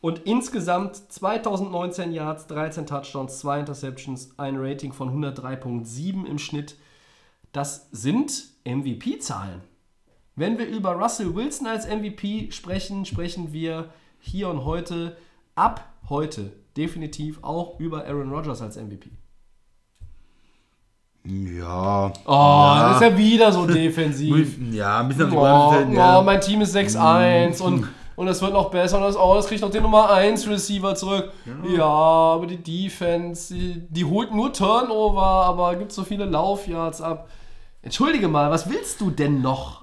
Und 0.00 0.20
insgesamt 0.20 0.96
2019 0.96 2.12
Yards, 2.12 2.46
13 2.46 2.86
Touchdowns, 2.86 3.38
2 3.40 3.60
Interceptions, 3.60 4.30
ein 4.38 4.56
Rating 4.56 4.92
von 4.92 5.10
103.7 5.22 6.24
im 6.24 6.38
Schnitt. 6.38 6.76
Das 7.52 7.88
sind 7.92 8.44
MVP-Zahlen. 8.64 9.60
Wenn 10.36 10.58
wir 10.58 10.66
über 10.66 10.92
Russell 10.92 11.34
Wilson 11.34 11.66
als 11.66 11.86
MVP 11.86 12.50
sprechen, 12.52 13.04
sprechen 13.04 13.52
wir 13.52 13.90
hier 14.20 14.48
und 14.48 14.64
heute, 14.64 15.16
ab 15.54 15.92
heute, 16.08 16.52
definitiv 16.76 17.42
auch 17.42 17.78
über 17.78 18.06
Aaron 18.06 18.30
Rodgers 18.30 18.62
als 18.62 18.76
MVP. 18.76 19.10
Ja. 21.24 22.10
Oh, 22.24 22.74
das 22.78 22.94
ist 22.94 23.02
ja 23.02 23.18
wieder 23.18 23.52
so 23.52 23.66
defensiv. 23.66 24.56
Ja, 24.72 25.00
ein 25.00 25.08
bisschen 25.08 25.36
auf 25.36 25.76
die 25.76 25.84
Oh, 25.84 25.90
oh, 25.90 25.94
ja. 25.94 26.22
mein 26.22 26.40
Team 26.40 26.62
ist 26.62 26.74
6-1 26.74 27.60
und, 27.60 27.88
und 28.20 28.28
es 28.28 28.42
wird 28.42 28.52
noch 28.52 28.70
besser 28.70 28.98
und 28.98 29.04
das, 29.04 29.16
oh, 29.16 29.34
das 29.34 29.46
kriegt 29.46 29.62
noch 29.62 29.70
den 29.70 29.82
Nummer 29.82 30.10
1 30.10 30.46
Receiver 30.46 30.94
zurück. 30.94 31.32
Ja, 31.74 31.86
aber 31.86 32.46
die 32.46 32.58
Defense, 32.58 33.54
die, 33.54 33.80
die 33.88 34.04
holt 34.04 34.34
nur 34.34 34.52
Turnover, 34.52 35.22
aber 35.22 35.74
gibt 35.76 35.90
so 35.90 36.04
viele 36.04 36.26
Laufyards 36.26 37.00
ab. 37.00 37.30
Entschuldige 37.80 38.28
mal, 38.28 38.50
was 38.50 38.68
willst 38.68 39.00
du 39.00 39.08
denn 39.08 39.40
noch? 39.40 39.80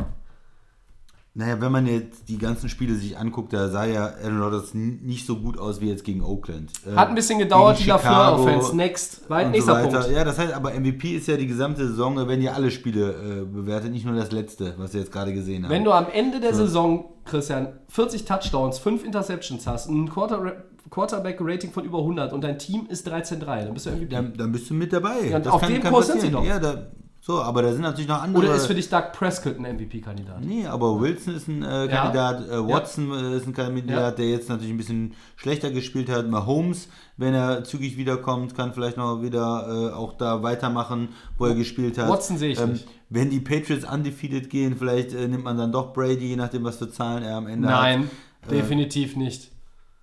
Naja, 1.37 1.61
wenn 1.61 1.71
man 1.71 1.85
jetzt 1.85 2.29
die 2.29 2.39
ganzen 2.39 2.67
Spiele 2.67 2.95
sich 2.95 3.15
anguckt, 3.15 3.53
da 3.53 3.69
sah 3.69 3.85
ja 3.85 4.11
Aaron 4.23 4.41
Rodgers 4.41 4.73
nicht 4.73 5.27
so 5.27 5.35
gut 5.35 5.59
aus 5.59 5.79
wie 5.81 5.87
jetzt 5.87 6.03
gegen 6.03 6.23
Oakland. 6.23 6.71
Äh, 6.83 6.95
Hat 6.95 7.09
ein 7.09 7.15
bisschen 7.15 7.37
gedauert, 7.37 7.77
die 7.77 7.83
Lafleur-Offense. 7.83 8.75
Next. 8.75 9.29
Weit, 9.29 9.51
nächster 9.51 9.83
so. 9.83 9.87
Punkt. 9.87 10.11
Ja, 10.11 10.23
das 10.23 10.39
heißt, 10.39 10.51
aber 10.51 10.71
MVP 10.71 11.15
ist 11.15 11.27
ja 11.27 11.37
die 11.37 11.45
gesamte 11.45 11.87
Saison, 11.87 12.17
werden 12.27 12.41
ja 12.41 12.53
alle 12.53 12.71
Spiele 12.71 13.11
äh, 13.11 13.45
bewertet, 13.45 13.91
nicht 13.91 14.03
nur 14.03 14.15
das 14.15 14.31
letzte, 14.31 14.73
was 14.79 14.93
wir 14.93 15.01
jetzt 15.01 15.11
gerade 15.11 15.31
gesehen 15.31 15.63
haben. 15.63 15.69
Wenn 15.69 15.83
du 15.83 15.91
am 15.91 16.07
Ende 16.11 16.39
der 16.39 16.55
Saison, 16.55 17.05
Christian, 17.23 17.67
40 17.89 18.25
Touchdowns, 18.25 18.79
5 18.79 19.05
Interceptions 19.05 19.67
hast, 19.67 19.89
ein 19.89 20.09
Quarter 20.09 20.63
Quarterback-Rating 20.89 21.71
von 21.71 21.83
über 21.83 21.99
100 21.99 22.33
und 22.33 22.43
dein 22.43 22.57
Team 22.57 22.87
ist 22.89 23.07
13-3, 23.07 23.65
dann 23.65 23.73
bist 23.75 23.85
du 23.85 23.91
MVP. 23.91 24.07
dann, 24.07 24.33
dann 24.35 24.51
bist 24.51 24.69
du 24.71 24.73
mit 24.73 24.91
dabei. 24.91 25.29
Ja, 25.29 25.51
auf 25.51 25.61
dem 25.67 25.83
Kurs 25.83 26.07
sind 26.07 26.21
sie 26.21 26.31
doch. 26.31 26.43
Ja, 26.43 26.57
da, 26.57 26.87
so, 27.27 27.41
aber 27.41 27.61
da 27.61 27.73
sind 27.73 27.81
natürlich 27.81 28.07
noch 28.07 28.21
andere. 28.23 28.45
Oder 28.45 28.55
ist 28.55 28.67
für 28.67 28.73
dich 28.73 28.87
Doug 28.87 29.11
Prescott 29.11 29.57
ein 29.59 29.75
MVP-Kandidat? 29.75 30.45
Nee, 30.45 30.65
aber 30.65 30.97
Wilson 30.97 31.35
ist 31.35 31.49
ein 31.49 31.61
äh, 31.61 31.87
Ja. 31.87 32.03
Kandidat, 32.03 32.49
äh, 32.49 32.65
Watson 32.65 33.11
äh, 33.11 33.35
ist 33.35 33.45
ein 33.45 33.53
Kandidat, 33.53 33.89
Ja. 33.89 34.11
der 34.11 34.29
jetzt 34.29 34.47
natürlich 34.47 34.71
ein 34.71 34.77
bisschen 34.77 35.13
schlechter 35.35 35.69
gespielt 35.69 36.07
hat. 36.09 36.29
Mahomes, 36.29 36.87
wenn 37.17 37.33
er 37.33 37.65
zügig 37.65 37.97
wiederkommt, 37.97 38.55
kann 38.55 38.71
vielleicht 38.73 38.95
noch 38.95 39.21
wieder 39.21 39.89
äh, 39.91 39.93
auch 39.93 40.13
da 40.13 40.41
weitermachen, 40.41 41.09
wo 41.37 41.47
er 41.47 41.55
gespielt 41.55 41.97
hat. 41.97 42.07
Watson 42.07 42.37
sehe 42.37 42.51
ich 42.51 42.61
ähm, 42.61 42.71
nicht. 42.71 42.87
Wenn 43.09 43.29
die 43.29 43.41
Patriots 43.41 43.83
undefeated 43.83 44.49
gehen, 44.49 44.77
vielleicht 44.77 45.13
äh, 45.13 45.27
nimmt 45.27 45.43
man 45.43 45.57
dann 45.57 45.73
doch 45.73 45.91
Brady, 45.91 46.27
je 46.29 46.37
nachdem, 46.37 46.63
was 46.63 46.77
für 46.77 46.89
Zahlen 46.89 47.23
er 47.23 47.35
am 47.35 47.47
Ende 47.47 47.67
hat. 47.67 47.81
Nein, 47.81 48.09
definitiv 48.49 49.17
nicht. 49.17 49.51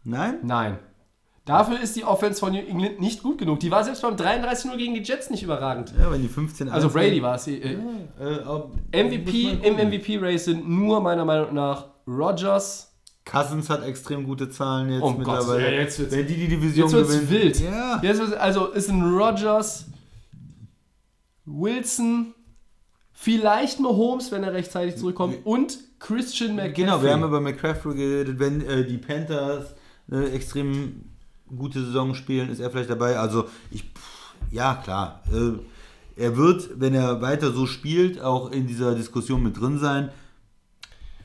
Nein? 0.04 0.40
Nein. 0.42 0.78
Dafür 1.44 1.78
ist 1.80 1.94
die 1.94 2.04
Offense 2.04 2.40
von 2.40 2.52
New 2.52 2.58
England 2.60 3.00
nicht 3.00 3.22
gut 3.22 3.36
genug. 3.36 3.60
Die 3.60 3.70
war 3.70 3.84
selbst 3.84 4.00
beim 4.00 4.16
33-0 4.16 4.76
gegen 4.78 4.94
die 4.94 5.02
Jets 5.02 5.28
nicht 5.28 5.42
überragend. 5.42 5.92
Ja, 5.98 6.10
wenn 6.10 6.22
die 6.22 6.28
15 6.28 6.70
Also 6.70 6.88
Brady 6.88 7.20
war 7.22 7.34
es. 7.34 7.46
Äh, 7.46 7.76
Äh, 8.18 8.38
ob- 8.46 8.72
MVP 8.92 9.52
muss 9.52 9.62
man 9.62 9.78
im. 9.78 9.88
MVP-Race 9.90 10.44
sind 10.46 10.66
nur 10.68 11.00
meiner 11.02 11.24
Meinung 11.26 11.52
nach 11.54 11.86
Rodgers. 12.06 12.90
Cousins 13.26 13.68
hat 13.68 13.84
extrem 13.84 14.24
gute 14.24 14.48
Zahlen 14.48 14.90
jetzt 14.90 15.00
Gottes 15.02 15.18
mittlerweile. 15.18 15.62
Willen, 15.64 15.80
jetzt 15.80 15.98
wird's- 15.98 16.12
wenn 16.16 16.26
die 16.26 16.34
die 16.34 16.48
Division 16.48 16.90
Jetzt 16.90 17.08
gewinnen. 17.08 17.30
wild. 17.30 17.60
Ja. 17.60 18.00
Jetzt 18.02 18.20
wird's, 18.20 18.32
also 18.32 18.66
ist 18.68 18.88
ein 18.90 19.02
Rodgers, 19.02 19.86
Wilson, 21.46 22.34
vielleicht 23.12 23.80
Mahomes, 23.80 24.32
wenn 24.32 24.44
er 24.44 24.52
rechtzeitig 24.54 24.96
zurückkommt, 24.96 25.44
und 25.44 25.78
Christian 25.98 26.54
McCaffrey. 26.56 26.84
Genau, 26.84 27.02
wir 27.02 27.12
haben 27.12 27.22
über 27.24 27.40
McCaffrey 27.40 27.94
geredet, 27.94 28.38
wenn 28.38 28.60
äh, 28.66 28.84
die 28.84 28.98
Panthers 28.98 29.74
eine 30.10 30.30
extrem 30.30 31.02
gute 31.56 31.84
Saison 31.84 32.14
spielen, 32.14 32.50
ist 32.50 32.60
er 32.60 32.70
vielleicht 32.70 32.90
dabei. 32.90 33.18
Also 33.18 33.46
ich, 33.70 33.84
ja 34.50 34.74
klar, 34.76 35.22
äh, 35.32 36.22
er 36.22 36.36
wird, 36.36 36.70
wenn 36.80 36.94
er 36.94 37.20
weiter 37.22 37.52
so 37.52 37.66
spielt, 37.66 38.20
auch 38.20 38.50
in 38.52 38.66
dieser 38.66 38.94
Diskussion 38.94 39.42
mit 39.42 39.60
drin 39.60 39.78
sein. 39.78 40.10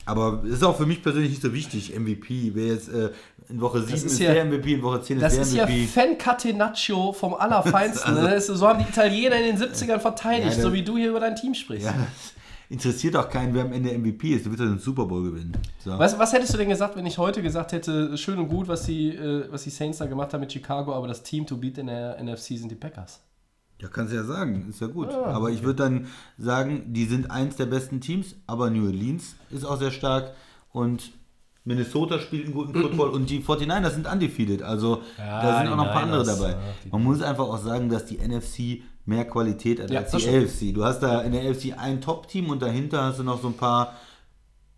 Aber 0.06 0.42
es 0.44 0.54
ist 0.56 0.64
auch 0.64 0.76
für 0.76 0.88
mich 0.88 1.04
persönlich 1.04 1.30
nicht 1.32 1.42
so 1.44 1.54
wichtig, 1.54 1.94
MVP. 1.98 2.52
Wer 2.56 2.68
jetzt 2.74 2.90
äh, 2.90 3.12
in 3.48 3.62
Woche 3.62 3.82
7 3.84 3.94
ist, 3.94 4.06
ist 4.06 4.20
ja- 4.20 4.34
der 4.34 4.46
MVP, 4.46 4.74
in 4.74 4.82
Woche 4.82 5.02
10 5.04 5.18
ist 5.18 5.22
Das 5.24 5.34
der 5.34 5.42
ist 5.44 5.54
ja 5.54 5.66
MVP. 5.66 5.86
Fan-Catenaccio 5.88 7.14
vom 7.14 7.34
Allerfeinsten. 7.40 8.16
Also- 8.16 8.22
ne? 8.28 8.34
Das 8.34 8.48
so 8.48 8.68
haben 8.68 8.80
die 8.84 8.90
Italiener 8.90 9.36
in 9.36 9.56
den 9.56 9.58
70ern 9.58 10.00
verteidigt, 10.00 10.50
Ja, 10.52 10.56
da- 10.56 10.62
so 10.64 10.74
wie 10.74 10.82
du 10.84 10.98
hier 10.98 11.10
über 11.12 11.20
dein 11.20 11.36
Team 11.36 11.54
sprichst. 11.54 11.86
ja, 11.86 11.94
das 11.94 12.34
interessiert 12.70 13.16
auch 13.16 13.30
keinen, 13.30 13.54
wer 13.54 13.64
am 13.64 13.74
Ende 13.74 13.98
MVP 13.98 14.30
ist. 14.36 14.46
Du 14.46 14.52
willst 14.52 14.64
ja 14.64 14.70
den 14.70 14.78
Super 14.78 15.06
Bowl 15.06 15.24
gewinnen. 15.24 15.54
So. 15.80 15.98
Was, 15.98 16.18
was 16.18 16.32
hättest 16.32 16.54
du 16.54 16.58
denn 16.58 16.70
gesagt, 16.70 16.96
wenn 16.96 17.06
ich 17.06 17.18
heute 17.18 17.42
gesagt 17.42 17.72
hätte, 17.72 18.16
schön 18.18 18.38
und 18.38 18.48
gut, 18.48 18.68
was 18.68 18.86
die, 18.86 19.10
äh, 19.10 19.52
was 19.52 19.64
die 19.64 19.72
Saints 19.72 19.98
da 19.98 20.06
gemacht 20.06 20.34
haben 20.34 20.42
mit 20.42 20.54
Chicago, 20.54 20.94
aber 20.94 21.08
das 21.08 21.24
Team 21.24 21.46
to 21.48 21.58
beat 21.58 21.80
in 21.80 21.88
der 21.88 22.22
NFC 22.24 22.58
sind 22.58 22.70
die 22.70 22.76
Packers? 22.76 23.22
Ja, 23.82 23.88
kannst 23.88 24.12
du 24.12 24.18
ja 24.18 24.24
sagen, 24.24 24.68
ist 24.70 24.82
ja 24.82 24.88
gut. 24.88 25.10
Ah, 25.10 25.32
aber 25.32 25.50
ich 25.50 25.64
würde 25.64 25.84
dann 25.84 26.08
sagen, 26.38 26.94
die 26.94 27.06
sind 27.06 27.32
eins 27.32 27.56
der 27.56 27.66
besten 27.66 28.02
Teams, 28.02 28.36
aber 28.46 28.70
New 28.70 28.86
Orleans 28.86 29.36
ist 29.52 29.64
auch 29.64 29.78
sehr 29.78 29.92
stark 29.92 30.34
und 30.72 31.12
Minnesota 31.64 32.20
spielt 32.20 32.46
einen 32.46 32.54
guten 32.54 32.74
Football 32.74 33.10
und 33.10 33.30
die 33.30 33.42
49ers 33.42 33.92
sind 33.92 34.12
undefeated. 34.12 34.64
Also 34.64 35.02
Ja, 35.18 35.42
da 35.42 35.60
sind 35.60 35.72
auch 35.72 35.78
noch 35.78 35.88
ein 35.88 35.94
paar 35.94 36.04
andere 36.04 36.26
dabei. 36.26 36.56
Man 36.92 37.04
muss 37.04 37.22
einfach 37.22 37.46
auch 37.46 37.58
sagen, 37.58 37.90
dass 37.90 38.06
die 38.06 38.18
NFC 38.18 38.84
mehr 39.10 39.26
Qualität 39.26 39.82
hat 39.82 39.92
Ja, 39.92 40.00
als 40.00 40.12
die 40.12 40.22
stimmt. 40.22 40.46
AFC. 40.46 40.74
Du 40.74 40.86
hast 40.86 41.02
da 41.02 41.22
in 41.22 41.34
der 41.34 41.50
AFC 41.50 41.74
ein 41.78 42.00
Top-Team 42.00 42.50
und 42.50 42.62
dahinter 42.62 43.04
hast 43.04 43.20
du 43.20 43.24
noch 43.24 43.42
so 43.42 43.48
ein 43.48 43.58
paar 43.58 43.98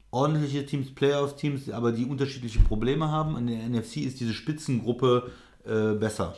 ordentliche 0.09 0.65
Teams, 0.65 0.93
Playoff-Teams, 0.95 1.69
aber 1.69 1.91
die 1.91 2.05
unterschiedliche 2.05 2.59
Probleme 2.59 3.09
haben. 3.09 3.37
In 3.37 3.47
der 3.47 3.69
NFC 3.69 3.97
ist 3.97 4.19
diese 4.19 4.33
Spitzengruppe 4.33 5.31
äh, 5.65 5.93
besser. 5.93 6.35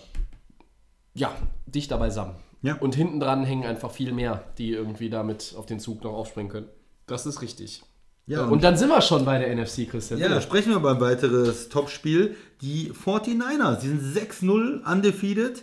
Ja, 1.13 1.33
dichter 1.65 1.97
beisammen. 1.97 2.35
Ja. 2.61 2.75
Und 2.77 2.95
hinten 2.95 3.19
dran 3.19 3.43
hängen 3.43 3.65
einfach 3.65 3.91
viel 3.91 4.11
mehr, 4.11 4.43
die 4.57 4.71
irgendwie 4.71 5.09
damit 5.09 5.55
auf 5.57 5.65
den 5.65 5.79
Zug 5.79 6.03
noch 6.03 6.13
aufspringen 6.13 6.51
können. 6.51 6.67
Das 7.07 7.25
ist 7.25 7.41
richtig. 7.41 7.83
Ja, 8.25 8.45
und, 8.45 8.63
dann 8.63 8.77
sind 8.77 8.87
wir 8.87 9.01
schon 9.01 9.25
bei 9.25 9.37
der 9.37 9.53
NFC, 9.53 9.89
Christian. 9.89 10.19
Ja, 10.19 10.29
Bitte. 10.29 10.41
sprechen 10.41 10.69
wir 10.69 10.77
über 10.77 10.91
ein 10.91 11.01
weiteres 11.01 11.67
Topspiel. 11.67 12.37
Die 12.61 12.91
49ers, 12.91 13.81
die 13.81 13.87
sind 13.89 14.01
6-0 14.01 14.89
undefeated 14.89 15.61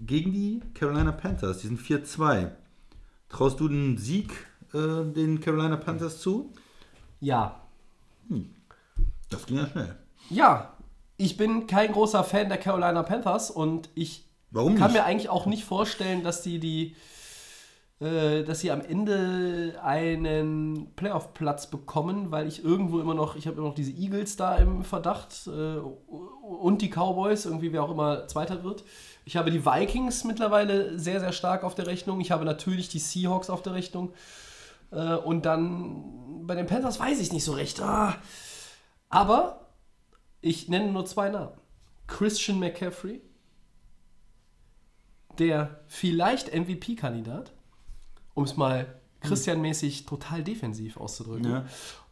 gegen 0.00 0.32
die 0.32 0.60
Carolina 0.74 1.12
Panthers. 1.12 1.58
Die 1.58 1.68
sind 1.68 1.80
4-2. 1.80 2.50
Traust 3.28 3.60
du 3.60 3.68
den 3.68 3.98
Sieg 3.98 4.30
äh, 4.72 5.04
den 5.04 5.40
Carolina 5.40 5.76
Panthers 5.76 6.20
zu? 6.20 6.52
ja. 7.20 7.60
Das 9.30 9.46
ging 9.46 9.56
ja 9.58 9.66
schnell. 9.68 9.96
Ja, 10.30 10.72
ich 11.16 11.36
bin 11.36 11.66
kein 11.66 11.92
großer 11.92 12.24
Fan 12.24 12.48
der 12.48 12.58
Carolina 12.58 13.02
Panthers 13.02 13.50
und 13.50 13.88
ich 13.94 14.24
Warum 14.50 14.76
kann 14.76 14.92
nicht? 14.92 15.00
mir 15.00 15.04
eigentlich 15.04 15.28
auch 15.28 15.46
nicht 15.46 15.64
vorstellen, 15.64 16.22
dass 16.22 16.42
die 16.42 16.58
die 16.58 16.96
äh, 17.98 18.44
dass 18.44 18.60
sie 18.60 18.70
am 18.70 18.82
Ende 18.82 19.78
einen 19.82 20.92
Playoff-Platz 20.96 21.70
bekommen, 21.70 22.30
weil 22.30 22.46
ich 22.46 22.62
irgendwo 22.62 23.00
immer 23.00 23.14
noch, 23.14 23.36
ich 23.36 23.46
habe 23.46 23.56
immer 23.56 23.68
noch 23.68 23.74
diese 23.74 23.92
Eagles 23.92 24.36
da 24.36 24.56
im 24.56 24.84
Verdacht 24.84 25.46
äh, 25.46 25.78
und 26.08 26.82
die 26.82 26.90
Cowboys, 26.90 27.46
irgendwie 27.46 27.72
wer 27.72 27.82
auch 27.82 27.90
immer 27.90 28.28
Zweiter 28.28 28.64
wird. 28.64 28.84
Ich 29.26 29.36
habe 29.36 29.50
die 29.50 29.66
Vikings 29.66 30.22
mittlerweile 30.22 30.96
sehr, 31.00 31.18
sehr 31.18 31.32
stark 31.32 31.64
auf 31.64 31.74
der 31.74 31.88
Rechnung. 31.88 32.20
Ich 32.20 32.30
habe 32.30 32.44
natürlich 32.44 32.88
die 32.88 33.00
Seahawks 33.00 33.50
auf 33.50 33.60
der 33.60 33.74
Rechnung. 33.74 34.14
Äh, 34.92 35.16
und 35.16 35.44
dann 35.44 36.46
bei 36.46 36.54
den 36.54 36.66
Panthers 36.66 37.00
weiß 37.00 37.18
ich 37.18 37.32
nicht 37.32 37.42
so 37.42 37.52
recht. 37.52 37.82
Ah. 37.82 38.14
Aber 39.08 39.66
ich 40.40 40.68
nenne 40.68 40.92
nur 40.92 41.04
zwei 41.06 41.28
Namen. 41.28 41.58
Christian 42.06 42.60
McCaffrey, 42.60 43.20
der 45.40 45.80
vielleicht 45.88 46.54
MVP-Kandidat, 46.54 47.52
um 48.34 48.44
es 48.44 48.56
mal 48.56 48.86
Christian-mäßig 49.22 50.06
total 50.06 50.44
defensiv 50.44 50.98
auszudrücken. 50.98 51.50
Ja. 51.50 51.64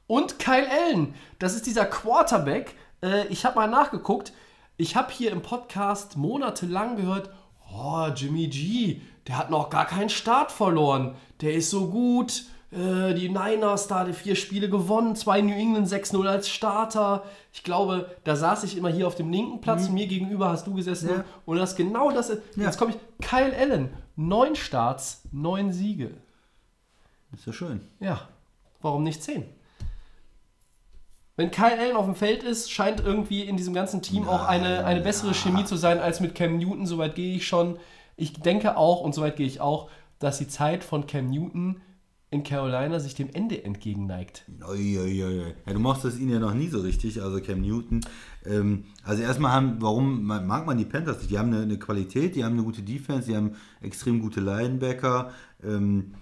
Und 0.09 0.41
Kyle 0.41 0.69
Allen, 0.69 1.15
das 1.39 1.55
ist 1.55 1.67
dieser 1.67 1.87
Quarterback. 1.87 2.75
Äh, 3.05 3.29
ich 3.29 3.45
habe 3.45 3.55
mal 3.55 3.69
nachgeguckt. 3.69 4.33
Ich 4.77 4.97
habe 4.97 5.13
hier 5.13 5.31
im 5.31 5.43
Podcast 5.43 6.17
monatelang 6.17 6.97
gehört, 6.97 7.31
oh, 7.73 8.09
Jimmy 8.15 8.49
G, 8.49 9.01
der 9.29 9.39
hat 9.39 9.51
noch 9.51 9.71
gar 9.71 9.87
keinen 9.87 10.09
Start 10.11 10.51
verloren. 10.51 11.15
Der 11.41 11.55
ist 11.55 11.71
so 11.71 11.89
gut. 11.89 12.45
Äh, 12.73 13.15
die 13.15 13.29
Niners 13.29 13.87
da, 13.87 14.05
die 14.05 14.13
vier 14.13 14.35
Spiele 14.35 14.69
gewonnen, 14.69 15.15
zwei 15.15 15.41
New 15.41 15.55
England 15.55 15.87
6-0 15.87 16.27
als 16.27 16.49
Starter. 16.49 17.23
Ich 17.53 17.63
glaube, 17.63 18.11
da 18.25 18.35
saß 18.35 18.65
ich 18.65 18.77
immer 18.77 18.89
hier 18.89 19.07
auf 19.07 19.15
dem 19.15 19.31
linken 19.31 19.61
Platz, 19.61 19.89
mir 19.89 20.09
gegenüber 20.09 20.49
hast 20.49 20.67
du 20.67 20.75
gesessen 20.75 21.09
Ja. 21.09 21.25
und 21.47 21.57
das 21.59 21.77
genau 21.77 22.11
das. 22.11 22.33
Jetzt 22.57 22.77
komme 22.79 22.93
ich, 22.93 23.27
Kyle 23.29 23.57
Allen, 23.57 23.91
neun 24.17 24.57
Starts, 24.57 25.23
neun 25.31 25.73
Siege. 25.73 26.11
Ist 27.33 27.47
ja 27.47 27.53
schön. 27.53 27.81
Ja, 28.01 28.23
warum 28.83 29.05
nicht 29.05 29.23
10? 29.23 29.45
Wenn 31.37 31.51
Kyle 31.51 31.79
Allen 31.79 31.97
auf 31.97 32.05
dem 32.05 32.15
Feld 32.15 32.45
ist, 32.45 32.71
scheint 32.71 33.01
irgendwie 33.01 33.43
in 33.43 33.57
diesem 33.57 33.75
ganzen 33.75 34.03
Team 34.03 34.29
auch 34.29 34.47
eine, 34.47 34.85
eine 34.85 35.01
bessere 35.01 35.35
Chemie 35.35 35.65
zu 35.65 35.77
sein 35.77 35.99
als 35.99 36.21
mit 36.21 36.37
Cam 36.37 36.59
Newton. 36.59 36.87
Soweit 36.87 37.17
gehe 37.17 37.35
ich 37.35 37.47
schon. 37.47 37.79
Ich 38.17 38.35
denke 38.35 38.77
auch, 38.77 39.01
und 39.01 39.15
soweit 39.15 39.37
gehe 39.37 39.47
ich 39.47 39.61
auch, 39.61 39.91
dass 40.21 40.39
die 40.39 40.47
Zeit 40.47 40.85
von 40.85 41.09
Cam 41.09 41.29
Newton 41.31 41.81
in 42.31 42.43
Carolina 42.45 42.99
sich 43.01 43.15
dem 43.15 43.31
Ende 43.33 43.65
entgegenneigt. 43.65 44.45
Uiuiui. 44.69 45.55
Ja, 45.67 45.73
du 45.73 45.79
machst 45.79 46.05
das 46.05 46.19
ihnen 46.19 46.31
ja 46.31 46.39
noch 46.39 46.55
nie 46.55 46.69
so 46.69 46.81
richtig, 46.81 47.21
also 47.21 47.41
Cam 47.41 47.61
Newton. 47.61 48.01
Ähm, 48.45 48.85
also 49.05 49.23
erstmal 49.23 49.53
haben, 49.53 49.77
warum 49.81 50.25
mag 50.25 50.67
man 50.67 50.79
die 50.79 50.85
Panthers 50.85 51.19
nicht? 51.19 51.31
Die 51.31 51.39
haben 51.39 51.53
eine, 51.53 51.63
eine 51.63 51.79
Qualität, 51.79 52.37
die 52.37 52.45
haben 52.45 52.55
eine 52.55 52.63
gute 52.63 52.83
Defense, 52.83 53.29
die 53.29 53.37
haben 53.37 53.57
extrem 53.83 54.21
gute 54.21 54.41
Linebacker. 54.41 55.31
Ähm, 55.65 56.15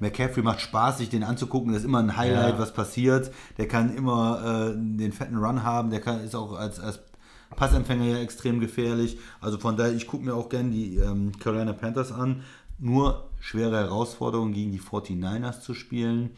McCaffrey 0.00 0.42
macht 0.42 0.60
Spaß, 0.60 0.98
sich 0.98 1.08
den 1.08 1.24
anzugucken. 1.24 1.72
Das 1.72 1.80
ist 1.82 1.86
immer 1.86 1.98
ein 1.98 2.16
Highlight, 2.16 2.54
Ja. 2.54 2.58
was 2.58 2.72
passiert. 2.72 3.30
Der 3.56 3.66
kann 3.68 3.94
immer 3.94 4.70
äh, 4.70 4.74
den 4.76 5.12
fetten 5.12 5.36
Run 5.36 5.62
haben. 5.64 5.90
Der 5.90 6.00
kann, 6.00 6.20
ist 6.20 6.34
auch 6.36 6.52
als, 6.56 6.78
als 6.80 7.00
Passempfänger 7.56 8.04
ja 8.04 8.18
extrem 8.18 8.60
gefährlich. 8.60 9.18
Also 9.40 9.58
von 9.58 9.76
daher, 9.76 9.92
ich 9.94 10.06
gucke 10.06 10.24
mir 10.24 10.34
auch 10.34 10.48
gerne 10.48 10.70
die 10.70 10.96
ähm, 10.96 11.32
Carolina 11.38 11.72
Panthers 11.72 12.12
an. 12.12 12.42
Nur 12.78 13.28
schwere 13.40 13.76
Herausforderung 13.76 14.52
gegen 14.52 14.70
die 14.70 14.80
49ers 14.80 15.60
zu 15.62 15.74
spielen. 15.74 16.30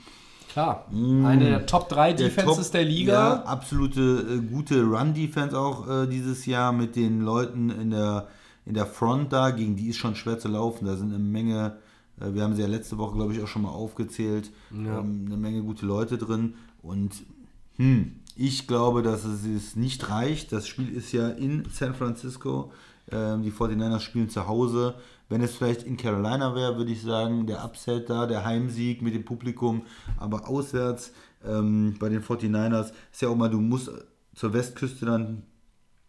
Klar, 0.53 0.87
eine 0.91 1.45
der 1.49 1.67
Top 1.67 1.89
3 1.91 2.15
Der 2.15 2.29
Defenses 2.29 2.67
Top- 2.69 2.73
der 2.73 2.85
Liga. 2.85 3.13
Ja, 3.13 3.43
absolute 3.45 4.01
äh, 4.01 4.39
gute 4.41 4.83
Run-Defense 4.83 5.57
auch 5.57 5.87
äh, 5.89 6.07
dieses 6.09 6.47
Jahr 6.47 6.73
mit 6.73 6.97
den 6.97 7.21
Leuten 7.21 7.71
in 7.71 7.91
der, 7.91 8.27
in 8.67 8.75
der 8.75 8.87
Front 8.87 9.33
da. 9.33 9.51
Gegen 9.51 9.77
die 9.77 9.89
ist 9.91 9.99
schon 9.99 10.17
schwer 10.17 10.39
zu 10.41 10.49
laufen. 10.49 10.87
Da 10.87 10.97
sind 10.97 11.11
eine 11.15 11.23
Menge, 11.23 11.77
wir 12.21 12.43
haben 12.43 12.55
sie 12.55 12.63
ja 12.63 12.69
letzte 12.69 12.99
Woche, 12.99 13.17
glaube 13.17 13.33
ich, 13.33 13.43
auch 13.43 13.49
schon 13.49 13.63
mal 13.63 13.71
aufgezählt, 13.71 14.51
ähm, 14.73 15.25
eine 15.27 15.37
Menge 15.37 15.63
gute 15.63 15.87
Leute 15.87 16.19
drin. 16.19 16.55
Und 16.83 17.13
hm, 17.77 18.17
ich 18.37 18.67
glaube, 18.67 19.03
dass 19.03 19.25
es 19.25 19.45
es 19.45 19.77
nicht 19.77 20.09
reicht. 20.11 20.53
Das 20.53 20.69
Spiel 20.69 20.89
ist 20.95 21.13
ja 21.13 21.29
in 21.29 21.65
San 21.73 21.95
Francisco. 21.95 22.73
Ähm, 23.11 23.43
die 23.43 23.51
49ers 23.51 24.01
spielen 24.01 24.29
zu 24.29 24.47
Hause. 24.47 24.95
Wenn 25.29 25.43
es 25.43 25.55
vielleicht 25.55 25.85
in 25.85 25.97
Carolina 25.97 26.55
wäre, 26.55 26.77
würde 26.77 26.93
ich 26.93 27.03
sagen, 27.03 27.47
der 27.47 27.65
Upset 27.65 28.11
da, 28.11 28.27
der 28.27 28.45
Heimsieg 28.45 29.01
mit 29.01 29.15
dem 29.15 29.25
Publikum, 29.25 29.83
aber 30.17 30.49
auswärts 30.49 31.13
ähm, 31.47 31.97
bei 31.99 32.09
den 32.09 32.23
49ers 32.23 32.93
ist 33.13 33.23
ja 33.23 33.29
auch 33.29 33.37
mal, 33.37 33.49
du 33.49 33.61
musst 33.61 33.91
zur 34.35 34.53
Westküste 34.53 35.07
dann 35.07 35.43